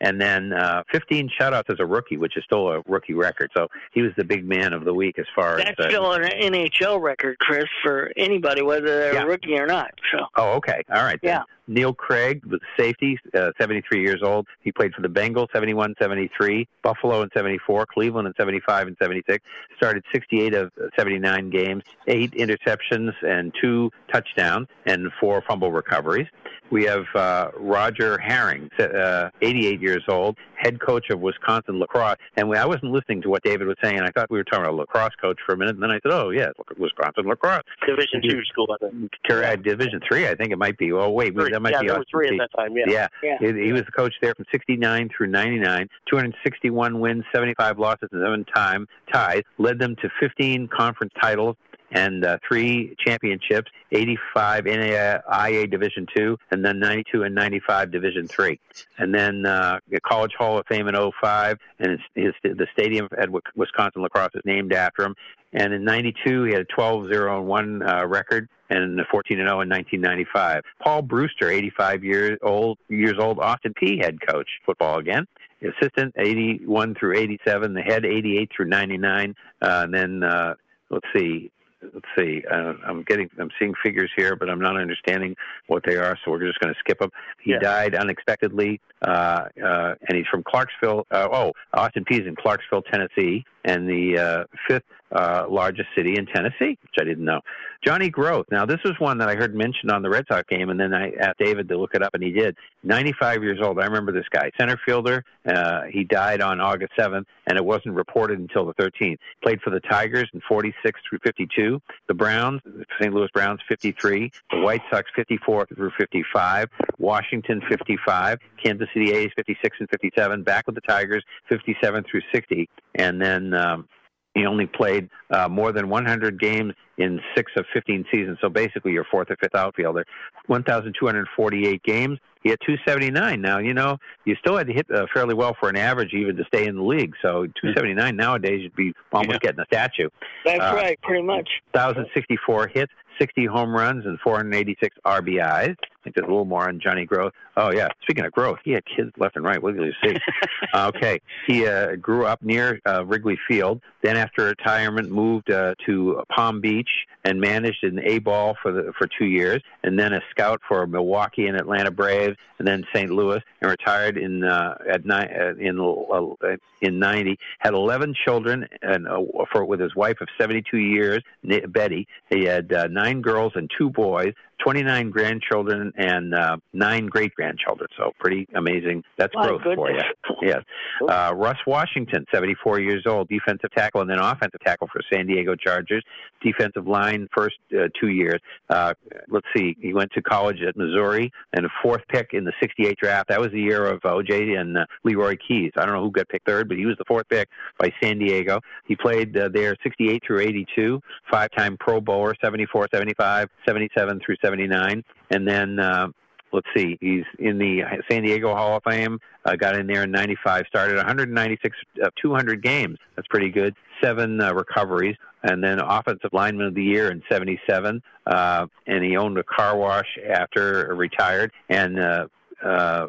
And 0.00 0.20
then 0.20 0.52
uh, 0.52 0.82
15 0.90 1.30
shutouts 1.40 1.70
as 1.70 1.76
a 1.78 1.86
rookie, 1.86 2.16
which 2.16 2.36
is 2.36 2.42
still 2.42 2.66
a 2.72 2.80
rookie 2.88 3.14
record. 3.14 3.52
So 3.56 3.68
he 3.92 4.02
was 4.02 4.10
the 4.16 4.24
big 4.24 4.44
man 4.44 4.72
of 4.72 4.84
the 4.84 4.92
week 4.92 5.20
as 5.20 5.26
far 5.36 5.58
That's 5.58 5.70
as. 5.78 5.86
Uh, 5.86 5.88
still 5.88 6.12
an 6.12 6.22
NHL 6.22 7.00
record, 7.00 7.38
Chris, 7.38 7.66
for 7.80 8.10
anybody, 8.16 8.62
whether 8.62 8.86
they're 8.88 9.14
Yeah. 9.14 9.22
a 9.22 9.26
rookie 9.26 9.56
or 9.56 9.68
not. 9.68 9.92
So 10.10 10.26
Oh, 10.34 10.54
okay. 10.54 10.82
All 10.92 11.04
right. 11.04 11.20
then. 11.22 11.30
Yeah. 11.30 11.42
Neil 11.70 11.94
Craig 11.94 12.44
was 12.46 12.60
safety, 12.76 13.16
uh, 13.32 13.52
73 13.58 14.02
years 14.02 14.22
old. 14.24 14.46
He 14.60 14.72
played 14.72 14.92
for 14.92 15.02
the 15.02 15.08
Bengals, 15.08 15.46
71, 15.52 15.94
73, 16.00 16.66
Buffalo 16.82 17.22
in 17.22 17.28
74, 17.32 17.86
Cleveland 17.86 18.26
in 18.26 18.34
75 18.36 18.88
and 18.88 18.96
76. 19.00 19.44
Started 19.76 20.02
68 20.12 20.54
of 20.54 20.72
79 20.98 21.48
games, 21.50 21.84
eight 22.08 22.32
interceptions 22.32 23.12
and 23.22 23.54
two 23.60 23.90
touchdowns, 24.12 24.66
and 24.86 25.10
four 25.20 25.42
fumble 25.48 25.70
recoveries. 25.70 26.26
We 26.70 26.84
have 26.84 27.04
uh, 27.14 27.50
Roger 27.56 28.18
Harring, 28.18 28.70
uh, 28.78 29.30
88 29.42 29.80
years 29.80 30.04
old, 30.08 30.36
head 30.54 30.80
coach 30.80 31.10
of 31.10 31.20
Wisconsin 31.20 31.78
La 31.78 31.86
Crosse. 31.86 32.16
And 32.36 32.48
we, 32.48 32.56
I 32.56 32.66
wasn't 32.66 32.92
listening 32.92 33.22
to 33.22 33.28
what 33.28 33.42
David 33.42 33.66
was 33.66 33.76
saying. 33.82 33.98
And 33.98 34.06
I 34.06 34.10
thought 34.10 34.30
we 34.30 34.38
were 34.38 34.44
talking 34.44 34.64
about 34.64 34.74
a 34.74 34.76
lacrosse 34.76 35.14
coach 35.20 35.38
for 35.44 35.54
a 35.54 35.56
minute, 35.56 35.74
and 35.74 35.82
then 35.82 35.90
I 35.90 35.98
said, 36.02 36.12
"Oh 36.12 36.30
yeah, 36.30 36.50
Wisconsin 36.78 37.24
La 37.26 37.34
Crosse." 37.34 37.62
Division 37.86 38.22
two 38.22 38.44
school, 38.44 38.68
I 38.72 38.86
think. 38.86 39.10
Correct. 39.28 39.64
Division 39.64 40.00
three, 40.08 40.28
I 40.28 40.34
think 40.34 40.52
it 40.52 40.58
might 40.58 40.78
be. 40.78 40.92
Oh 40.92 41.10
wait, 41.10 41.34
Three. 41.34 41.50
That 41.60 41.72
might 41.72 41.72
Yeah, 41.72 41.80
be 41.80 41.86
there 41.88 41.94
were 41.96 42.00
Austin 42.00 42.18
three 42.18 42.40
at 42.40 42.50
that 42.50 42.58
time, 42.58 42.76
yeah. 42.76 42.84
yeah. 42.88 43.08
Yeah. 43.22 43.52
He, 43.52 43.66
he 43.66 43.72
was 43.72 43.84
the 43.84 43.92
coach 43.92 44.14
there 44.22 44.34
from 44.34 44.46
'69 44.50 45.10
through 45.16 45.26
'99. 45.28 45.88
261 46.08 47.00
wins, 47.00 47.24
75 47.32 47.78
losses, 47.78 48.08
and 48.12 48.22
seven 48.22 48.44
time 48.44 48.86
ties 49.12 49.42
led 49.58 49.78
them 49.78 49.96
to 49.96 50.08
15 50.20 50.68
conference 50.68 51.12
titles 51.20 51.56
and 51.92 52.24
uh, 52.24 52.38
three 52.46 52.94
championships, 53.04 53.70
85 53.92 54.64
NAIA 54.64 55.70
Division 55.70 56.06
Two, 56.14 56.36
and 56.50 56.64
then 56.64 56.78
92 56.78 57.24
and 57.24 57.34
95 57.34 57.90
Division 57.90 58.26
Three, 58.28 58.60
and 58.98 59.14
then 59.14 59.44
uh, 59.44 59.80
the 59.90 60.00
College 60.00 60.32
Hall 60.38 60.58
of 60.58 60.66
Fame 60.66 60.88
in 60.88 60.94
'05, 60.94 61.58
and 61.80 61.98
his, 62.14 62.32
his 62.42 62.56
the 62.56 62.66
stadium 62.72 63.08
at 63.18 63.28
Wisconsin 63.56 64.02
La 64.02 64.08
Crosse 64.08 64.30
is 64.34 64.42
named 64.44 64.72
after 64.72 65.02
him. 65.04 65.14
And 65.52 65.72
in 65.72 65.84
'92, 65.84 66.44
he 66.44 66.52
had 66.52 66.62
a 66.62 66.64
12-0 66.64 67.42
1 67.42 67.82
uh, 67.82 68.06
record, 68.06 68.48
and 68.70 69.00
a 69.00 69.04
14 69.10 69.36
0 69.36 69.42
in 69.42 69.68
1995. 69.68 70.62
Paul 70.82 71.02
Brewster, 71.02 71.50
85 71.50 72.04
years 72.04 72.38
old, 72.42 72.78
years 72.88 73.16
old, 73.18 73.38
Austin 73.40 73.74
Peay 73.74 74.02
head 74.02 74.18
coach, 74.26 74.48
football 74.64 74.98
again. 74.98 75.26
Assistant 75.62 76.14
81 76.16 76.94
through 76.94 77.18
87, 77.18 77.74
the 77.74 77.82
head 77.82 78.06
88 78.06 78.50
through 78.56 78.66
99, 78.66 79.34
uh, 79.60 79.66
and 79.84 79.92
then 79.92 80.22
uh, 80.22 80.54
let's 80.88 81.06
see, 81.14 81.50
let's 81.82 82.06
see. 82.18 82.42
Uh, 82.50 82.74
I'm 82.86 83.02
getting, 83.02 83.28
I'm 83.38 83.50
seeing 83.58 83.74
figures 83.84 84.10
here, 84.16 84.36
but 84.36 84.48
I'm 84.48 84.60
not 84.60 84.80
understanding 84.80 85.36
what 85.66 85.82
they 85.84 85.96
are, 85.96 86.16
so 86.24 86.30
we're 86.30 86.46
just 86.46 86.60
going 86.60 86.72
to 86.72 86.80
skip 86.80 86.98
them. 87.00 87.10
He 87.42 87.54
died 87.58 87.94
unexpectedly, 87.94 88.80
uh, 89.02 89.44
uh, 89.62 89.94
and 90.08 90.16
he's 90.16 90.26
from 90.30 90.42
Clarksville. 90.42 91.06
Uh, 91.10 91.28
oh, 91.32 91.52
Austin 91.74 92.04
Peay 92.04 92.20
is 92.20 92.26
in 92.26 92.36
Clarksville, 92.36 92.82
Tennessee, 92.82 93.44
and 93.64 93.88
the 93.88 94.18
uh, 94.18 94.44
fifth 94.68 94.84
uh, 95.12 95.46
largest 95.48 95.88
city 95.96 96.16
in 96.16 96.26
Tennessee, 96.26 96.78
which 96.82 96.94
I 97.00 97.04
didn't 97.04 97.24
know. 97.24 97.40
Johnny 97.84 98.10
Groth. 98.10 98.46
Now, 98.50 98.66
this 98.66 98.78
was 98.84 98.94
one 98.98 99.18
that 99.18 99.28
I 99.28 99.34
heard 99.34 99.54
mentioned 99.54 99.90
on 99.90 100.02
the 100.02 100.10
Red 100.10 100.26
Sox 100.30 100.46
game, 100.48 100.68
and 100.68 100.78
then 100.78 100.92
I 100.92 101.12
asked 101.12 101.38
David 101.38 101.68
to 101.68 101.78
look 101.78 101.94
it 101.94 102.02
up, 102.02 102.14
and 102.14 102.22
he 102.22 102.30
did. 102.30 102.56
95 102.84 103.42
years 103.42 103.58
old. 103.62 103.80
I 103.80 103.84
remember 103.84 104.12
this 104.12 104.26
guy, 104.30 104.50
center 104.58 104.78
fielder. 104.84 105.24
Uh, 105.46 105.82
he 105.90 106.04
died 106.04 106.42
on 106.42 106.60
August 106.60 106.92
7th, 106.98 107.24
and 107.46 107.56
it 107.56 107.64
wasn't 107.64 107.94
reported 107.94 108.38
until 108.38 108.66
the 108.66 108.74
13th. 108.74 109.18
Played 109.42 109.62
for 109.62 109.70
the 109.70 109.80
Tigers 109.80 110.28
in 110.34 110.42
46 110.46 111.00
through 111.08 111.20
52, 111.24 111.80
the 112.06 112.14
Browns, 112.14 112.60
St. 113.00 113.12
Louis 113.14 113.28
Browns 113.32 113.60
53, 113.66 114.30
the 114.50 114.60
White 114.60 114.82
Sox 114.90 115.10
54 115.16 115.66
through 115.74 115.90
55, 115.98 116.68
Washington 116.98 117.62
55, 117.68 118.38
Kansas 118.62 118.88
City 118.94 119.12
A's 119.12 119.30
56 119.36 119.76
and 119.80 119.88
57, 119.90 120.42
back 120.42 120.66
with 120.66 120.74
the 120.74 120.80
Tigers 120.82 121.24
57 121.48 122.04
through 122.10 122.22
60, 122.32 122.68
and 122.96 123.20
then 123.20 123.54
um, 123.54 123.88
he 124.34 124.46
only 124.46 124.66
played 124.66 125.08
uh, 125.30 125.48
more 125.48 125.72
than 125.72 125.88
100 125.88 126.38
games 126.40 126.72
in 126.98 127.20
six 127.36 127.50
of 127.56 127.64
15 127.72 128.04
seasons. 128.12 128.38
So 128.40 128.48
basically, 128.48 128.92
your 128.92 129.04
fourth 129.10 129.30
or 129.30 129.36
fifth 129.36 129.54
outfielder. 129.54 130.04
1,248 130.46 131.82
games. 131.82 132.18
He 132.42 132.50
had 132.50 132.58
279. 132.66 133.40
Now, 133.40 133.58
you 133.58 133.74
know, 133.74 133.98
you 134.24 134.34
still 134.36 134.56
had 134.56 134.66
to 134.66 134.72
hit 134.72 134.86
uh, 134.94 135.06
fairly 135.12 135.34
well 135.34 135.54
for 135.58 135.68
an 135.68 135.76
average 135.76 136.14
even 136.14 136.36
to 136.36 136.44
stay 136.44 136.66
in 136.66 136.76
the 136.76 136.82
league. 136.82 137.14
So 137.20 137.46
279 137.60 138.16
nowadays, 138.16 138.60
you'd 138.62 138.74
be 138.76 138.92
almost 139.12 139.40
getting 139.40 139.60
a 139.60 139.64
statue. 139.66 140.08
That's 140.44 140.60
Uh, 140.60 140.74
right, 140.74 141.00
pretty 141.02 141.22
much. 141.22 141.48
1,064 141.72 142.68
hits, 142.68 142.92
60 143.20 143.46
home 143.46 143.74
runs, 143.74 144.06
and 144.06 144.18
486 144.20 144.96
RBIs. 145.04 145.76
I 146.00 146.02
think 146.04 146.16
there's 146.16 146.26
a 146.26 146.30
little 146.30 146.46
more 146.46 146.66
on 146.66 146.80
Johnny 146.80 147.04
Groth. 147.04 147.34
Oh, 147.56 147.70
yeah. 147.70 147.88
Speaking 148.02 148.24
of 148.24 148.32
growth, 148.32 148.58
he 148.64 148.70
had 148.70 148.84
kids 148.86 149.12
left 149.18 149.36
and 149.36 149.44
right. 149.44 149.62
What 149.62 149.76
do 149.76 149.84
you 149.84 149.92
see? 150.02 150.16
okay. 150.74 151.20
He 151.46 151.66
uh, 151.66 151.96
grew 151.96 152.24
up 152.24 152.42
near 152.42 152.80
uh, 152.86 153.04
Wrigley 153.04 153.38
Field. 153.46 153.82
Then, 154.02 154.16
after 154.16 154.44
retirement, 154.44 155.10
moved 155.10 155.50
uh, 155.50 155.74
to 155.84 156.22
Palm 156.34 156.62
Beach 156.62 156.88
and 157.24 157.38
managed 157.38 157.84
an 157.84 158.00
A 158.02 158.18
ball 158.18 158.56
for 158.62 158.72
the, 158.72 158.92
for 158.96 159.06
two 159.18 159.26
years, 159.26 159.62
and 159.82 159.98
then 159.98 160.14
a 160.14 160.22
scout 160.30 160.62
for 160.66 160.86
Milwaukee 160.86 161.46
and 161.46 161.56
Atlanta 161.56 161.90
Braves, 161.90 162.38
and 162.58 162.66
then 162.66 162.84
St. 162.94 163.10
Louis, 163.10 163.42
and 163.60 163.70
retired 163.70 164.16
in 164.16 164.42
uh, 164.42 164.78
at 164.88 165.04
ni- 165.04 165.14
uh, 165.14 165.54
in 165.56 165.78
uh, 165.78 166.56
in 166.80 166.98
'90. 166.98 167.38
Had 167.58 167.74
11 167.74 168.14
children, 168.24 168.66
and 168.80 169.06
uh, 169.06 169.20
for 169.52 169.66
with 169.66 169.80
his 169.80 169.94
wife 169.94 170.22
of 170.22 170.28
72 170.38 170.78
years, 170.78 171.22
Betty. 171.68 172.08
He 172.30 172.44
had 172.44 172.72
uh, 172.72 172.86
nine 172.86 173.09
girls 173.18 173.52
and 173.56 173.70
two 173.76 173.90
boys. 173.90 174.32
29 174.62 175.10
grandchildren 175.10 175.92
and 175.96 176.34
uh, 176.34 176.56
nine 176.72 177.06
great 177.06 177.34
grandchildren. 177.34 177.88
So 177.96 178.12
pretty 178.18 178.48
amazing. 178.54 179.02
That's 179.18 179.34
My 179.34 179.46
growth 179.46 179.62
for 179.62 179.90
you. 179.90 180.00
Yes. 180.42 180.62
Uh, 181.06 181.34
Russ 181.36 181.58
Washington, 181.66 182.24
74 182.32 182.80
years 182.80 183.04
old, 183.06 183.28
defensive 183.28 183.70
tackle 183.76 184.00
and 184.00 184.08
then 184.08 184.18
offensive 184.18 184.60
tackle 184.64 184.88
for 184.90 185.02
San 185.12 185.26
Diego 185.26 185.54
Chargers. 185.54 186.02
Defensive 186.42 186.86
line 186.86 187.28
first 187.34 187.56
uh, 187.74 187.88
two 188.00 188.08
years. 188.08 188.40
Uh, 188.70 188.94
let's 189.28 189.46
see. 189.54 189.76
He 189.80 189.92
went 189.92 190.10
to 190.12 190.22
college 190.22 190.62
at 190.66 190.78
Missouri 190.78 191.30
and 191.52 191.66
a 191.66 191.68
fourth 191.82 192.00
pick 192.08 192.30
in 192.32 192.44
the 192.44 192.52
68 192.58 192.96
draft. 192.96 193.28
That 193.28 193.38
was 193.38 193.50
the 193.50 193.60
year 193.60 193.84
of 193.84 194.00
OJ 194.00 194.58
and 194.58 194.78
uh, 194.78 194.86
Leroy 195.04 195.36
Keyes. 195.46 195.72
I 195.76 195.84
don't 195.84 195.94
know 195.94 196.02
who 196.02 196.10
got 196.10 196.28
picked 196.30 196.46
third, 196.46 196.68
but 196.68 196.78
he 196.78 196.86
was 196.86 196.96
the 196.96 197.04
fourth 197.06 197.28
pick 197.28 197.48
by 197.78 197.90
San 198.02 198.18
Diego. 198.18 198.60
He 198.86 198.96
played 198.96 199.36
uh, 199.36 199.50
there 199.52 199.76
68 199.82 200.22
through 200.26 200.40
82, 200.40 201.00
five-time 201.30 201.76
Pro 201.78 202.00
Bowler, 202.00 202.34
74, 202.42 202.88
75, 202.92 203.48
77 203.66 204.20
through 204.24 204.36
79, 204.50 205.04
and 205.30 205.46
then. 205.46 205.78
Uh, 205.78 206.08
let's 206.52 206.66
see, 206.76 206.98
he's 207.00 207.24
in 207.38 207.58
the 207.58 207.82
San 208.10 208.22
Diego 208.22 208.54
Hall 208.54 208.76
of 208.76 208.82
Fame. 208.82 209.18
Uh, 209.44 209.56
got 209.56 209.76
in 209.76 209.86
there 209.86 210.02
in 210.02 210.10
'95. 210.10 210.64
Started 210.68 210.96
196 210.96 211.76
of 212.02 212.12
200 212.20 212.62
games. 212.62 212.98
That's 213.16 213.28
pretty 213.28 213.50
good. 213.50 213.74
Seven 214.02 214.40
uh, 214.40 214.52
recoveries, 214.52 215.16
and 215.42 215.62
then 215.62 215.80
Offensive 215.80 216.30
Lineman 216.32 216.66
of 216.66 216.74
the 216.74 216.82
Year 216.82 217.10
in 217.10 217.22
'77. 217.30 218.02
Uh, 218.26 218.66
and 218.86 219.04
he 219.04 219.16
owned 219.16 219.38
a 219.38 219.44
car 219.44 219.76
wash 219.76 220.18
after 220.28 220.92
retired. 220.94 221.52
And 221.68 222.00
uh, 222.00 222.26
uh, 222.64 223.06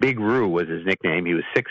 Big 0.00 0.18
Roo 0.18 0.48
was 0.48 0.68
his 0.68 0.84
nickname. 0.84 1.26
He 1.26 1.34
was 1.34 1.44
six 1.54 1.70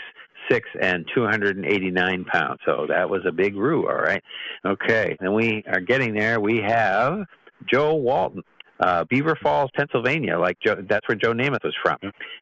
six 0.50 0.68
and 0.80 1.08
289 1.14 2.24
pounds. 2.24 2.58
So 2.64 2.86
that 2.88 3.08
was 3.08 3.20
a 3.24 3.30
big 3.30 3.54
Roo. 3.54 3.86
All 3.86 3.94
right. 3.94 4.22
Okay. 4.64 5.16
And 5.20 5.32
we 5.32 5.62
are 5.68 5.80
getting 5.80 6.14
there. 6.14 6.40
We 6.40 6.58
have 6.58 7.24
Joe 7.70 7.94
Walton 7.94 8.42
uh, 8.80 9.04
Beaver 9.04 9.36
Falls, 9.42 9.70
Pennsylvania. 9.74 10.38
Like 10.38 10.58
Joe, 10.64 10.76
that's 10.88 11.06
where 11.08 11.16
Joe 11.16 11.32
Namath 11.32 11.64
was 11.64 11.74
from, 11.82 11.98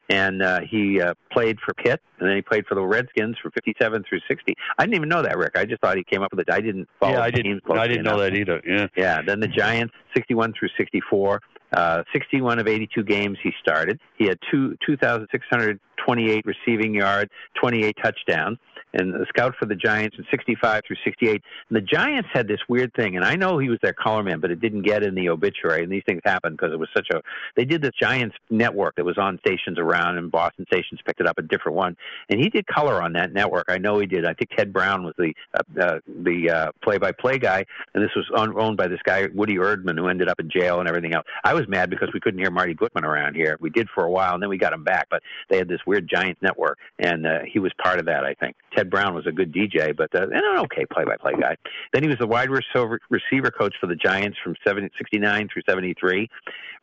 and 0.09 0.41
uh, 0.41 0.61
he 0.69 1.01
uh, 1.01 1.13
played 1.31 1.57
for 1.65 1.73
Pitt, 1.73 2.01
and 2.19 2.29
then 2.29 2.35
he 2.35 2.41
played 2.41 2.65
for 2.65 2.75
the 2.75 2.81
Redskins 2.81 3.37
from 3.41 3.51
'57 3.51 4.03
through 4.07 4.19
'60. 4.27 4.55
I 4.77 4.83
didn't 4.83 4.95
even 4.95 5.09
know 5.09 5.21
that, 5.21 5.37
Rick. 5.37 5.53
I 5.55 5.65
just 5.65 5.81
thought 5.81 5.97
he 5.97 6.03
came 6.03 6.21
up 6.21 6.31
with 6.31 6.41
it. 6.47 6.51
I 6.51 6.61
didn't 6.61 6.87
follow. 6.99 7.13
Yeah, 7.13 7.21
I 7.21 7.31
the 7.31 7.43
didn't. 7.43 7.63
I 7.69 7.87
didn't 7.87 8.03
know 8.03 8.19
enough. 8.19 8.31
that 8.31 8.35
either. 8.35 8.61
Yeah. 8.65 8.87
Yeah. 8.95 9.21
Then 9.21 9.39
the 9.39 9.47
Giants, 9.47 9.93
61 10.15 10.53
through 10.57 10.69
64. 10.77 11.41
Uh, 11.71 12.03
61 12.13 12.59
of 12.59 12.67
82 12.67 13.03
games 13.03 13.37
he 13.43 13.51
started. 13.61 13.99
He 14.17 14.25
had 14.25 14.39
two 14.51 14.75
2,628 14.85 16.45
receiving 16.45 16.95
yards, 16.95 17.31
28 17.61 17.95
touchdowns, 18.01 18.57
and 18.93 19.15
a 19.15 19.25
scout 19.27 19.53
for 19.59 19.65
the 19.65 19.75
Giants 19.75 20.17
in 20.17 20.25
65 20.31 20.81
through 20.85 20.95
68. 21.03 21.41
And 21.69 21.77
the 21.77 21.81
Giants 21.81 22.29
had 22.33 22.47
this 22.47 22.59
weird 22.67 22.93
thing, 22.93 23.15
and 23.15 23.25
I 23.25 23.35
know 23.35 23.57
he 23.57 23.69
was 23.69 23.79
their 23.81 23.93
colorman, 23.93 24.41
but 24.41 24.51
it 24.51 24.59
didn't 24.59 24.81
get 24.81 25.03
in 25.03 25.15
the 25.15 25.29
obituary. 25.29 25.83
And 25.83 25.91
these 25.91 26.03
things 26.05 26.21
happened 26.25 26.57
because 26.57 26.73
it 26.73 26.79
was 26.79 26.89
such 26.95 27.07
a. 27.13 27.21
They 27.55 27.65
did 27.65 27.81
this 27.81 27.91
Giants 27.99 28.35
network 28.49 28.95
that 28.95 29.05
was 29.05 29.17
on 29.17 29.39
stations 29.39 29.77
around, 29.77 30.17
and 30.17 30.31
Boston 30.31 30.65
stations 30.71 30.99
picked 31.05 31.21
it 31.21 31.27
up, 31.27 31.37
a 31.37 31.41
different 31.41 31.77
one. 31.77 31.95
And 32.29 32.39
he 32.39 32.49
did 32.49 32.65
color 32.67 33.01
on 33.01 33.13
that 33.13 33.33
network. 33.33 33.65
I 33.69 33.77
know 33.77 33.99
he 33.99 34.07
did. 34.07 34.25
I 34.25 34.33
think 34.33 34.49
Ted 34.55 34.73
Brown 34.73 35.03
was 35.03 35.13
the 35.17 35.33
uh, 35.53 35.81
uh, 35.81 35.99
the 36.07 36.49
uh, 36.49 36.71
play-by-play 36.83 37.37
guy, 37.37 37.65
and 37.93 38.03
this 38.03 38.11
was 38.15 38.25
owned 38.35 38.77
by 38.77 38.87
this 38.87 38.99
guy 39.03 39.27
Woody 39.33 39.55
Erdman, 39.55 39.97
who 39.97 40.07
ended 40.07 40.29
up 40.29 40.39
in 40.39 40.49
jail 40.49 40.79
and 40.79 40.89
everything 40.89 41.13
else. 41.13 41.25
I 41.43 41.53
was 41.53 41.58
mad 41.67 41.89
because 41.89 42.09
we 42.13 42.19
couldn't 42.19 42.39
hear 42.39 42.51
Marty 42.51 42.73
Gutman 42.73 43.05
around 43.05 43.35
here. 43.35 43.57
We 43.59 43.69
did 43.69 43.87
for 43.93 44.05
a 44.05 44.11
while, 44.11 44.33
and 44.33 44.41
then 44.41 44.49
we 44.49 44.57
got 44.57 44.73
him 44.73 44.83
back. 44.83 45.07
But 45.09 45.21
they 45.49 45.57
had 45.57 45.67
this 45.67 45.79
weird 45.85 46.09
Giants 46.09 46.41
network, 46.41 46.77
and 46.99 47.25
uh, 47.25 47.39
he 47.51 47.59
was 47.59 47.71
part 47.81 47.99
of 47.99 48.05
that. 48.05 48.23
I 48.23 48.33
think 48.33 48.55
Ted 48.75 48.89
Brown 48.89 49.13
was 49.13 49.27
a 49.27 49.31
good 49.31 49.53
DJ, 49.53 49.95
but 49.95 50.13
uh, 50.15 50.23
and 50.23 50.33
an 50.33 50.57
okay 50.59 50.85
play-by-play 50.85 51.33
guy. 51.39 51.55
Then 51.93 52.03
he 52.03 52.09
was 52.09 52.17
the 52.19 52.27
wide 52.27 52.49
receiver 52.49 52.99
receiver 53.09 53.51
coach 53.51 53.75
for 53.79 53.87
the 53.87 53.95
Giants 53.95 54.37
from 54.43 54.55
70, 54.65 54.89
69 54.97 55.49
through 55.51 55.63
73, 55.67 56.29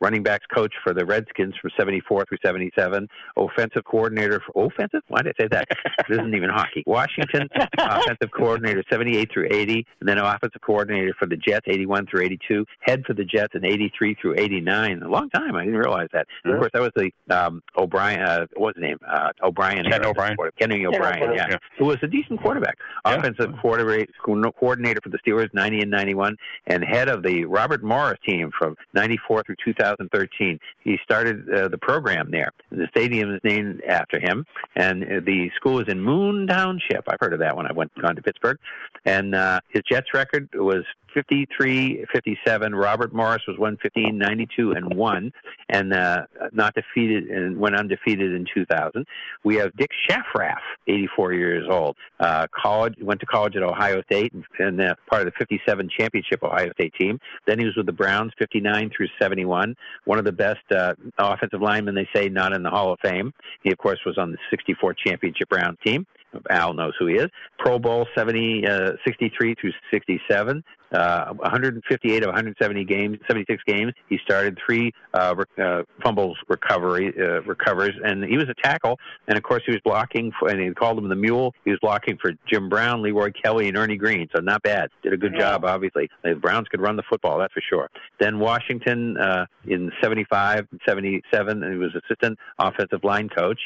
running 0.01 0.23
backs 0.23 0.45
coach 0.53 0.73
for 0.83 0.93
the 0.93 1.05
Redskins 1.05 1.55
from 1.61 1.71
74 1.77 2.25
through 2.27 2.37
77, 2.43 3.07
offensive 3.35 3.83
coordinator 3.85 4.41
for 4.45 4.65
offensive. 4.65 5.01
Why 5.07 5.21
did 5.21 5.35
I 5.39 5.43
say 5.43 5.47
that? 5.51 5.67
this 6.07 6.17
isn't 6.17 6.35
even 6.35 6.49
hockey. 6.49 6.83
Washington 6.85 7.47
offensive 7.79 8.31
coordinator 8.35 8.83
78 8.89 9.31
through 9.33 9.47
80, 9.51 9.85
and 9.99 10.09
then 10.09 10.17
offensive 10.17 10.61
coordinator 10.61 11.13
for 11.17 11.27
the 11.27 11.37
Jets 11.37 11.65
81 11.67 12.07
through 12.07 12.23
82, 12.23 12.65
head 12.81 13.03
for 13.05 13.13
the 13.13 13.25
Jets 13.25 13.53
in 13.55 13.65
83 13.65 14.15
through 14.21 14.35
89. 14.37 14.66
A 14.67 15.07
long 15.07 15.29
time. 15.29 15.55
I 15.55 15.63
didn't 15.63 15.79
realize 15.79 16.07
that. 16.13 16.27
And 16.43 16.53
of 16.53 16.59
course, 16.59 16.71
that 16.73 16.81
was 16.81 16.91
the 16.95 17.11
um, 17.29 17.61
O'Brien. 17.77 18.21
Uh, 18.21 18.45
what 18.55 18.67
was 18.67 18.73
his 18.75 18.81
name? 18.83 18.97
Uh, 19.07 19.31
O'Brien. 19.43 19.85
Ken. 19.89 20.05
O'Brien. 20.05 20.35
Kenny 20.59 20.85
O'Brien. 20.85 21.23
O'Brien, 21.23 21.33
Yeah. 21.35 21.47
yeah. 21.51 21.57
who 21.77 21.85
was 21.85 21.97
a 22.01 22.07
decent 22.07 22.41
quarterback, 22.41 22.77
offensive 23.05 23.53
quarterback 23.61 24.09
coordinator 24.23 24.99
for 25.01 25.09
the 25.09 25.19
Steelers 25.19 25.53
90 25.53 25.81
and 25.81 25.91
91, 25.91 26.35
and 26.67 26.83
head 26.83 27.09
of 27.09 27.23
the 27.23 27.45
Robert 27.45 27.83
Morris 27.83 28.19
team 28.25 28.51
from 28.57 28.75
94 28.93 29.43
through 29.43 29.55
2013. 29.63 30.59
He 30.79 30.97
started 31.03 31.49
uh, 31.49 31.67
the 31.67 31.77
program 31.77 32.31
there. 32.31 32.51
The 32.71 32.87
stadium 32.91 33.33
is 33.33 33.41
named 33.43 33.81
after 33.87 34.19
him, 34.19 34.45
and 34.75 35.03
uh, 35.03 35.07
the 35.25 35.49
school 35.55 35.79
is 35.79 35.87
in 35.87 35.99
Moon 36.01 36.47
Township. 36.47 37.03
I've 37.07 37.17
heard 37.19 37.33
of 37.33 37.39
that 37.39 37.55
when 37.55 37.67
I 37.67 37.71
went 37.73 37.91
gone 38.01 38.15
to 38.15 38.21
Pittsburgh. 38.21 38.57
And 39.05 39.35
uh, 39.35 39.59
his 39.69 39.83
Jets 39.89 40.07
record 40.13 40.49
was 40.53 40.83
53 41.17 42.05
57. 42.13 42.75
Robert 42.75 43.11
Morris 43.11 43.41
was 43.47 43.57
115, 43.57 44.15
92, 44.15 44.73
and 44.73 44.93
1, 44.93 45.33
and 45.69 45.91
uh, 45.91 46.27
not 46.53 46.75
defeated 46.75 47.29
and 47.31 47.57
went 47.57 47.75
undefeated 47.75 48.33
in 48.33 48.45
2000. 48.53 49.03
We 49.43 49.55
have 49.55 49.75
Dick 49.77 49.89
Schafrath, 50.07 50.61
84 50.87 51.33
years 51.33 51.67
old. 51.67 51.95
Uh, 52.19 52.45
college 52.55 52.93
went 53.01 53.19
to 53.21 53.25
college 53.25 53.55
at 53.55 53.63
Ohio 53.63 54.03
State 54.03 54.31
and 54.59 54.79
uh, 54.79 54.93
part 55.09 55.25
of 55.25 55.33
the 55.33 55.37
57 55.39 55.89
championship 55.97 56.43
Ohio 56.43 56.71
State 56.73 56.93
team. 56.99 57.19
Then 57.47 57.57
he 57.57 57.65
was 57.65 57.75
with 57.75 57.87
the 57.87 57.93
Browns, 57.93 58.31
59 58.37 58.91
through 58.95 59.07
71. 59.19 59.75
One 60.05 60.19
of 60.19 60.25
the 60.25 60.31
best 60.31 60.71
uh, 60.71 60.93
offensive 61.17 61.63
linemen, 61.63 61.95
they 61.95 62.07
say, 62.13 62.29
not 62.29 62.53
in 62.53 62.61
the 62.61 62.69
Hall 62.69 62.93
of 62.93 62.99
Fame. 62.99 63.33
He, 63.63 63.71
of 63.71 63.79
course, 63.79 63.99
was 64.05 64.19
on 64.19 64.31
the 64.31 64.37
64 64.51 64.93
championship 64.93 65.49
Browns 65.49 65.77
team. 65.83 66.05
Al 66.49 66.73
knows 66.73 66.93
who 66.99 67.07
he 67.07 67.15
is. 67.15 67.27
Pro 67.57 67.79
Bowl 67.79 68.07
70, 68.15 68.67
uh, 68.67 68.91
63 69.05 69.55
through 69.59 69.71
67. 69.91 70.63
Uh, 70.91 71.33
158 71.33 72.23
of 72.23 72.27
170 72.27 72.85
games, 72.85 73.17
76 73.27 73.61
games. 73.67 73.93
He 74.09 74.17
started 74.23 74.57
three 74.65 74.93
uh, 75.13 75.35
uh, 75.61 75.83
fumbles 76.01 76.37
recovery 76.47 77.13
uh, 77.19 77.41
recovers, 77.41 77.91
and 78.03 78.23
he 78.23 78.37
was 78.37 78.47
a 78.49 78.53
tackle. 78.61 78.97
And 79.27 79.37
of 79.37 79.43
course, 79.43 79.63
he 79.65 79.71
was 79.71 79.81
blocking, 79.83 80.31
for, 80.39 80.49
and 80.49 80.61
he 80.61 80.69
called 80.71 80.97
him 80.97 81.09
the 81.09 81.15
Mule. 81.15 81.53
He 81.65 81.71
was 81.71 81.79
blocking 81.81 82.17
for 82.21 82.31
Jim 82.47 82.69
Brown, 82.69 83.01
Leroy 83.01 83.31
Kelly, 83.31 83.67
and 83.67 83.77
Ernie 83.77 83.97
Green. 83.97 84.27
So 84.33 84.41
not 84.41 84.63
bad. 84.63 84.89
Did 85.03 85.13
a 85.13 85.17
good 85.17 85.35
job. 85.37 85.65
Obviously, 85.65 86.09
the 86.23 86.35
Browns 86.35 86.67
could 86.69 86.81
run 86.81 86.95
the 86.95 87.03
football. 87.09 87.37
That's 87.37 87.53
for 87.53 87.61
sure. 87.69 87.89
Then 88.19 88.39
Washington 88.39 89.17
uh, 89.17 89.45
in 89.65 89.91
75 90.01 90.67
and 90.71 90.81
77, 90.87 91.63
and 91.63 91.73
he 91.73 91.77
was 91.77 91.91
assistant 91.95 92.37
offensive 92.59 93.03
line 93.03 93.29
coach. 93.29 93.59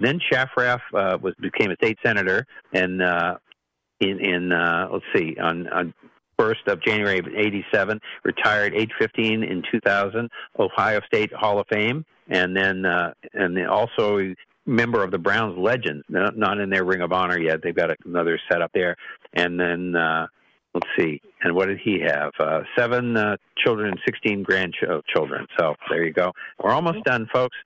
then 0.00 0.20
Schafrath 0.30 0.80
uh, 0.94 1.18
was 1.20 1.34
became 1.40 1.70
a 1.70 1.76
state 1.76 1.98
senator, 2.04 2.46
and 2.72 3.02
uh, 3.02 3.38
in 4.00 4.20
in 4.20 4.52
uh, 4.52 4.88
let's 4.92 5.04
see 5.14 5.36
on 5.40 5.68
on 5.68 5.94
first 6.38 6.66
of 6.66 6.82
January 6.82 7.18
of 7.18 7.26
'87, 7.28 8.00
retired 8.24 8.74
age 8.74 8.92
15 8.98 9.42
in 9.42 9.62
2000, 9.70 10.30
Ohio 10.58 11.00
State 11.06 11.32
Hall 11.32 11.58
of 11.58 11.66
Fame, 11.68 12.04
and 12.28 12.56
then 12.56 12.84
uh, 12.84 13.12
and 13.34 13.66
also 13.66 14.34
member 14.66 15.04
of 15.04 15.10
the 15.10 15.18
Browns 15.18 15.56
Legends, 15.56 16.04
not, 16.08 16.36
not 16.36 16.58
in 16.58 16.70
their 16.70 16.84
Ring 16.84 17.00
of 17.00 17.12
Honor 17.12 17.38
yet. 17.38 17.62
They've 17.62 17.74
got 17.74 17.90
another 18.04 18.38
set 18.50 18.62
up 18.62 18.72
there, 18.74 18.96
and 19.32 19.58
then. 19.58 19.96
Uh, 19.96 20.26
Let's 20.76 20.88
see. 20.98 21.22
And 21.46 21.54
what 21.54 21.66
did 21.68 21.78
he 21.78 22.00
have? 22.00 22.32
Uh, 22.40 22.62
seven 22.76 23.16
uh, 23.16 23.36
children 23.56 23.90
and 23.90 24.00
16 24.04 24.42
grandchildren. 24.42 25.46
So 25.56 25.76
there 25.88 26.02
you 26.02 26.12
go. 26.12 26.32
We're 26.60 26.72
almost 26.72 27.04
done, 27.04 27.28
folks. 27.32 27.56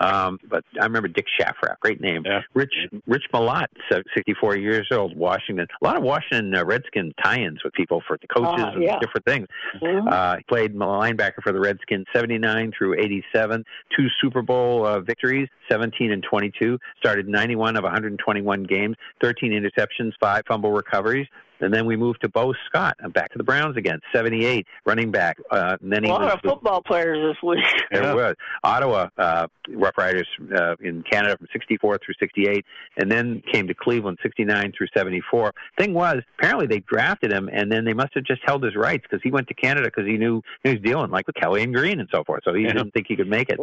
Um, 0.00 0.40
but 0.48 0.64
I 0.80 0.84
remember 0.84 1.06
Dick 1.06 1.26
Schafrath, 1.38 1.78
great 1.78 2.00
name. 2.00 2.24
Rich 2.54 2.74
Rich 3.06 3.26
Milot, 3.32 3.66
64 3.88 4.56
years 4.56 4.88
old, 4.90 5.16
Washington. 5.16 5.68
A 5.80 5.84
lot 5.84 5.96
of 5.96 6.02
Washington 6.02 6.52
uh, 6.56 6.64
Redskin 6.64 7.14
tie-ins 7.22 7.62
with 7.62 7.72
people 7.74 8.02
for 8.04 8.18
the 8.20 8.26
coaches 8.26 8.64
Uh, 8.64 8.72
and 8.74 9.00
different 9.00 9.24
things. 9.24 9.46
Mhm. 9.80 10.10
Uh, 10.12 10.38
he 10.38 10.42
played 10.44 10.74
linebacker 10.74 11.40
for 11.44 11.52
the 11.52 11.60
Redskins, 11.60 12.06
79 12.12 12.72
through 12.76 12.98
87, 12.98 13.64
two 13.96 14.08
Super 14.20 14.42
Bowl 14.42 14.84
uh, 14.84 14.98
victories, 14.98 15.48
17 15.70 16.10
and 16.10 16.24
22. 16.24 16.78
Started 16.98 17.28
91 17.28 17.76
of 17.76 17.84
121 17.84 18.64
games, 18.64 18.96
13 19.22 19.52
interceptions, 19.52 20.14
five 20.20 20.42
fumble 20.48 20.72
recoveries. 20.72 21.28
And 21.62 21.74
then 21.74 21.84
we 21.84 21.94
moved 21.94 22.22
to 22.22 22.28
Bo 22.30 22.54
Scott, 22.66 22.96
and 23.00 23.12
back 23.20 23.32
to 23.32 23.38
the 23.38 23.44
Browns 23.44 23.76
again, 23.76 24.00
78, 24.14 24.66
running 24.86 25.10
back. 25.10 25.36
Uh, 25.50 25.76
and 25.82 25.92
then 25.92 26.04
A 26.04 26.08
lot 26.08 26.22
was 26.22 26.32
of 26.34 26.40
football 26.40 26.82
players 26.82 27.18
this 27.34 27.42
week. 27.42 27.64
there 27.90 28.14
was 28.14 28.34
Ottawa 28.64 29.08
uh, 29.18 29.46
Rough 29.68 29.98
Riders 29.98 30.26
uh, 30.56 30.76
in 30.80 31.02
Canada 31.02 31.36
from 31.36 31.48
64 31.52 31.98
through 32.04 32.14
68, 32.18 32.64
and 32.96 33.12
then 33.12 33.42
came 33.52 33.68
to 33.68 33.74
Cleveland 33.74 34.18
69 34.22 34.72
through 34.76 34.86
74. 34.96 35.52
Thing 35.78 35.92
was, 35.92 36.22
apparently 36.38 36.66
they 36.66 36.80
drafted 36.80 37.30
him, 37.30 37.50
and 37.52 37.70
then 37.70 37.84
they 37.84 37.92
must 37.92 38.14
have 38.14 38.24
just 38.24 38.40
held 38.46 38.64
his 38.64 38.74
rights 38.74 39.04
because 39.08 39.20
he 39.22 39.30
went 39.30 39.48
to 39.48 39.54
Canada 39.54 39.90
because 39.94 40.08
he 40.08 40.16
knew 40.16 40.40
he 40.64 40.70
was 40.70 40.80
dealing 40.80 41.10
like 41.10 41.26
with 41.26 41.36
Kelly 41.36 41.62
and 41.62 41.74
Green 41.74 42.00
and 42.00 42.08
so 42.10 42.24
forth. 42.24 42.42
So 42.44 42.54
he 42.54 42.64
didn't 42.64 42.92
think 42.92 43.06
he 43.06 43.16
could 43.16 43.28
make 43.28 43.50
it. 43.50 43.60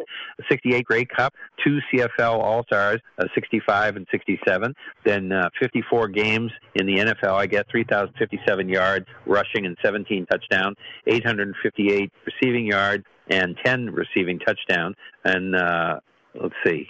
68 0.50 0.86
Grey 0.86 1.06
Cup, 1.06 1.34
two 1.64 1.80
CFL 1.92 2.40
All 2.40 2.64
Stars, 2.66 3.00
uh, 3.18 3.26
65 3.34 3.96
and 3.96 4.08
67. 4.12 4.76
Then 5.04 5.32
uh, 5.32 5.50
54 5.60 6.10
games 6.10 6.52
in 6.76 6.86
the 6.86 6.98
NFL. 6.98 7.34
I 7.34 7.48
get 7.48 7.68
3,057 7.72 8.70
yards 8.70 9.08
rushing 9.38 9.65
and 9.65 9.77
17 9.84 10.26
touchdowns, 10.26 10.76
858 11.05 12.11
receiving 12.26 12.65
yards, 12.65 13.03
and 13.30 13.55
10 13.64 13.91
receiving 13.91 14.39
touchdowns. 14.39 14.95
And 15.23 15.55
uh, 15.55 15.99
let's 16.41 16.55
see. 16.65 16.89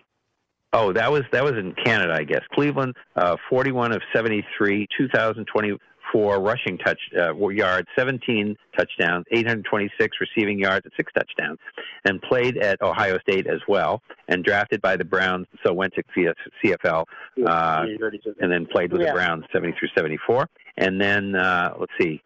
Oh, 0.73 0.91
that 0.93 1.11
was 1.11 1.23
that 1.31 1.43
was 1.43 1.53
in 1.53 1.73
Canada, 1.83 2.13
I 2.13 2.23
guess. 2.23 2.41
Cleveland, 2.53 2.93
uh, 3.15 3.37
41 3.49 3.93
of 3.93 4.01
73, 4.13 4.85
2,024 4.97 6.41
rushing 6.41 6.77
touch 6.77 6.99
uh, 7.17 7.33
yards, 7.49 7.87
17 7.97 8.55
touchdowns, 8.77 9.25
826 9.31 10.17
receiving 10.19 10.59
yards, 10.59 10.85
and 10.85 10.93
six 10.97 11.11
touchdowns, 11.13 11.57
and 12.03 12.21
played 12.21 12.57
at 12.57 12.81
Ohio 12.81 13.17
State 13.19 13.47
as 13.47 13.61
well, 13.67 14.01
and 14.27 14.43
drafted 14.43 14.81
by 14.81 14.97
the 14.97 15.05
Browns, 15.05 15.47
so 15.65 15.73
went 15.73 15.93
to 15.95 16.03
CFL, 16.63 17.05
uh, 17.45 17.85
and 18.41 18.51
then 18.51 18.67
played 18.69 18.91
with 18.91 19.01
Yeah. 19.01 19.07
the 19.07 19.13
Browns 19.13 19.45
70 19.53 19.73
through 19.79 19.89
74, 19.97 20.49
and 20.77 20.99
then 20.99 21.35
uh, 21.35 21.73
let's 21.79 21.93
see. 21.99 22.21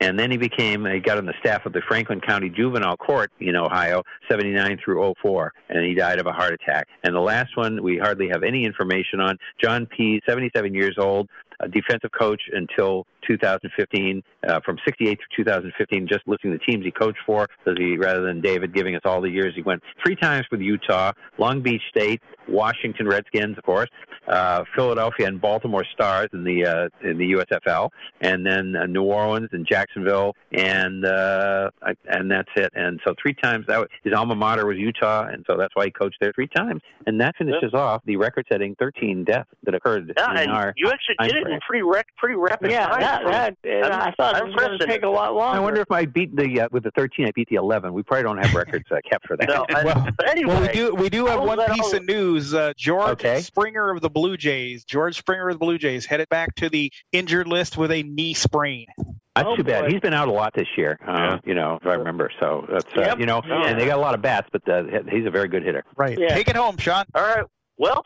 And 0.00 0.18
then 0.18 0.30
he 0.30 0.36
became, 0.36 0.84
he 0.84 1.00
got 1.00 1.16
on 1.16 1.24
the 1.24 1.34
staff 1.40 1.64
of 1.64 1.72
the 1.72 1.80
Franklin 1.88 2.20
County 2.20 2.50
Juvenile 2.50 2.98
Court 2.98 3.30
in 3.40 3.56
Ohio, 3.56 4.02
79 4.30 4.78
through 4.84 5.14
04, 5.22 5.52
and 5.70 5.84
he 5.86 5.94
died 5.94 6.18
of 6.18 6.26
a 6.26 6.32
heart 6.32 6.52
attack. 6.52 6.88
And 7.02 7.14
the 7.14 7.20
last 7.20 7.56
one 7.56 7.82
we 7.82 7.96
hardly 7.96 8.28
have 8.28 8.42
any 8.42 8.64
information 8.64 9.20
on, 9.20 9.38
John 9.62 9.86
P., 9.86 10.20
77 10.26 10.74
years 10.74 10.96
old, 10.98 11.28
a 11.60 11.68
defensive 11.68 12.10
coach 12.12 12.42
until 12.52 13.06
2015, 13.26 14.22
uh, 14.46 14.60
from 14.64 14.76
68 14.84 15.18
to 15.18 15.42
2015, 15.42 16.06
just 16.06 16.20
listing 16.26 16.50
the 16.50 16.58
teams 16.58 16.84
he 16.84 16.90
coached 16.90 17.18
for, 17.24 17.48
he, 17.76 17.96
rather 17.96 18.22
than 18.22 18.42
David 18.42 18.74
giving 18.74 18.94
us 18.94 19.02
all 19.04 19.22
the 19.22 19.30
years, 19.30 19.54
he 19.54 19.62
went 19.62 19.82
three 20.04 20.16
times 20.16 20.46
with 20.50 20.60
Utah, 20.60 21.12
Long 21.38 21.62
Beach 21.62 21.82
State, 21.88 22.20
Washington 22.48 23.06
Redskins, 23.08 23.56
of 23.58 23.64
course, 23.64 23.88
uh, 24.28 24.64
Philadelphia 24.74 25.26
and 25.26 25.40
Baltimore 25.40 25.84
Stars 25.92 26.28
in 26.32 26.44
the 26.44 26.66
uh, 26.66 26.88
in 27.08 27.18
the 27.18 27.32
USFL, 27.32 27.90
and 28.20 28.44
then 28.46 28.74
uh, 28.76 28.86
New 28.86 29.02
Orleans 29.04 29.48
and 29.52 29.66
Jacksonville, 29.66 30.34
and 30.52 31.04
uh, 31.04 31.70
I- 31.82 31.94
and 32.06 32.30
that's 32.30 32.48
it. 32.56 32.72
And 32.74 33.00
so 33.06 33.14
three 33.20 33.34
times 33.34 33.66
that 33.68 33.78
was, 33.78 33.88
his 34.02 34.12
alma 34.14 34.34
mater 34.34 34.66
was 34.66 34.76
Utah, 34.78 35.26
and 35.26 35.44
so 35.48 35.56
that's 35.56 35.74
why 35.74 35.84
he 35.86 35.90
coached 35.90 36.16
there 36.20 36.32
three 36.34 36.48
times. 36.48 36.82
And 37.06 37.20
that 37.20 37.36
finishes 37.36 37.72
off 37.74 38.02
the 38.04 38.16
record-setting 38.16 38.76
13 38.78 39.24
deaths 39.24 39.48
that 39.64 39.74
occurred 39.74 40.12
Yeah, 40.16 40.30
in 40.32 40.36
and 40.38 40.50
our 40.52 40.72
you 40.76 40.90
actually 40.90 41.16
did 41.28 41.36
it 41.36 41.48
in 41.52 41.60
pretty 41.68 41.82
rec- 41.82 42.06
pretty 42.16 42.34
rapid 42.36 42.70
Yeah, 42.70 42.86
time. 42.88 43.00
that, 43.00 43.22
that, 43.62 43.92
I'm- 43.92 44.02
I 44.06 44.12
thought 44.16 44.36
it 44.36 44.42
I'm 44.42 44.48
was 44.48 44.56
going 44.56 44.78
to 44.78 44.86
take 44.86 45.02
a 45.04 45.08
lot 45.08 45.34
longer. 45.34 45.56
I 45.56 45.60
wonder 45.60 45.80
if 45.80 45.90
I 45.90 46.04
beat 46.06 46.34
the 46.34 46.62
uh, 46.62 46.68
with 46.72 46.82
the 46.84 46.90
13. 46.92 47.26
I 47.26 47.30
beat 47.32 47.48
the 47.48 47.56
11. 47.56 47.92
We 47.92 48.02
probably 48.02 48.24
don't 48.24 48.38
have 48.44 48.54
records 48.54 48.84
uh, 48.90 48.96
kept 49.08 49.26
for 49.26 49.36
that. 49.36 49.48
No, 49.48 49.64
I- 49.74 50.10
but 50.16 50.28
anyway, 50.28 50.52
well, 50.52 50.60
we 50.62 50.68
do. 50.68 50.94
We 50.94 51.08
do 51.08 51.26
have 51.26 51.40
one 51.42 51.58
piece 51.72 51.92
of 51.92 52.04
news. 52.04 52.35
Uh, 52.54 52.72
George 52.76 53.10
Okay. 53.12 53.40
Springer 53.40 53.90
of 53.90 54.00
the 54.00 54.10
Blue 54.10 54.36
Jays. 54.36 54.84
George 54.84 55.16
Springer 55.18 55.48
of 55.48 55.54
the 55.54 55.58
Blue 55.58 55.78
Jays 55.78 56.04
headed 56.06 56.28
back 56.28 56.54
to 56.56 56.68
the 56.68 56.92
injured 57.12 57.46
list 57.48 57.76
with 57.76 57.90
a 57.90 58.02
knee 58.02 58.34
sprain. 58.34 58.86
That's 59.34 59.48
Oh, 59.48 59.56
too 59.56 59.64
bad. 59.64 59.84
boy. 59.84 59.90
He's 59.90 60.00
been 60.00 60.14
out 60.14 60.28
a 60.28 60.32
lot 60.32 60.54
this 60.54 60.68
year. 60.76 60.98
Uh, 61.06 61.38
You 61.44 61.54
know, 61.54 61.78
if 61.80 61.86
I 61.86 61.94
remember. 61.94 62.30
So 62.40 62.66
that's 62.70 62.86
uh, 62.96 63.02
Yep. 63.02 63.18
you 63.20 63.26
know, 63.26 63.42
Yeah. 63.46 63.66
and 63.66 63.80
they 63.80 63.86
got 63.86 63.98
a 63.98 64.00
lot 64.00 64.14
of 64.14 64.22
bats, 64.22 64.48
but 64.52 64.66
uh, 64.68 64.84
he's 65.10 65.26
a 65.26 65.30
very 65.30 65.48
good 65.48 65.62
hitter. 65.62 65.84
Right. 65.96 66.18
Yeah. 66.18 66.28
Take 66.34 66.48
it 66.48 66.56
home, 66.56 66.76
Sean. 66.78 67.04
All 67.14 67.22
right. 67.22 67.44
Well, 67.78 68.02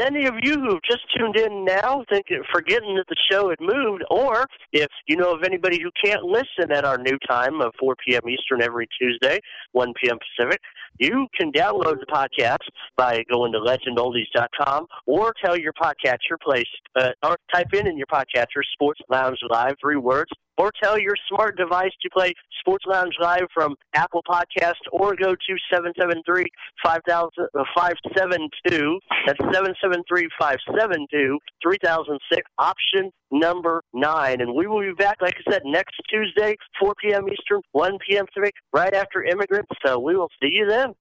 any 0.00 0.26
of 0.26 0.34
you 0.42 0.54
who've 0.60 0.82
just 0.82 1.02
tuned 1.16 1.36
in 1.36 1.64
now, 1.64 2.04
thinking, 2.10 2.42
forgetting 2.52 2.96
that 2.96 3.04
the 3.08 3.14
show 3.30 3.50
had 3.50 3.60
moved, 3.60 4.02
or 4.10 4.44
if 4.72 4.88
you 5.06 5.16
know 5.16 5.32
of 5.32 5.44
anybody 5.44 5.80
who 5.80 5.90
can't 6.04 6.24
listen 6.24 6.72
at 6.72 6.84
our 6.84 6.98
new 6.98 7.16
time 7.28 7.60
of 7.60 7.72
4 7.78 7.94
p.m. 8.04 8.22
Eastern 8.28 8.60
every 8.60 8.88
Tuesday, 9.00 9.38
1 9.70 9.92
p.m. 10.02 10.18
Pacific, 10.36 10.60
you 10.98 11.26
can 11.38 11.52
download 11.52 11.98
the 12.00 12.06
podcast 12.06 12.58
by 12.96 13.22
going 13.30 13.52
to 13.52 13.58
legendoldies.com 13.58 14.86
or 15.06 15.32
tell 15.44 15.56
your 15.58 15.72
podcatcher 15.72 16.38
place, 16.42 16.64
uh, 16.96 17.10
or 17.22 17.36
type 17.52 17.72
in 17.72 17.86
in 17.86 17.96
your 17.96 18.06
podcatcher 18.06 18.62
Sports 18.72 19.00
Lounge 19.08 19.38
Live, 19.50 19.74
three 19.80 19.96
words, 19.96 20.30
or 20.56 20.70
tell 20.82 20.98
your 20.98 21.14
smart 21.28 21.56
device 21.56 21.92
to 22.02 22.10
play 22.10 22.32
Sports 22.60 22.84
Lounge 22.86 23.14
Live 23.20 23.46
from 23.52 23.76
Apple 23.94 24.22
Podcast 24.28 24.80
or 24.92 25.14
go 25.16 25.34
to 25.34 25.56
773 25.70 26.46
5000 26.82 27.30
uh, 27.38 27.64
572. 27.76 28.98
That's 29.26 29.38
773 29.38 30.28
572 30.38 31.38
3006, 31.62 32.50
option 32.58 33.10
number 33.30 33.82
nine. 33.92 34.40
And 34.40 34.54
we 34.54 34.66
will 34.66 34.80
be 34.80 34.94
back, 34.94 35.18
like 35.20 35.34
I 35.46 35.52
said, 35.52 35.62
next 35.64 35.94
Tuesday, 36.10 36.56
4 36.80 36.94
p.m. 37.02 37.28
Eastern, 37.28 37.60
1 37.72 37.98
p.m. 38.08 38.26
Pacific, 38.26 38.54
right 38.72 38.94
after 38.94 39.22
Immigrants. 39.22 39.70
So 39.84 39.98
we 39.98 40.16
will 40.16 40.30
see 40.40 40.50
you 40.52 40.66
then. 40.66 40.94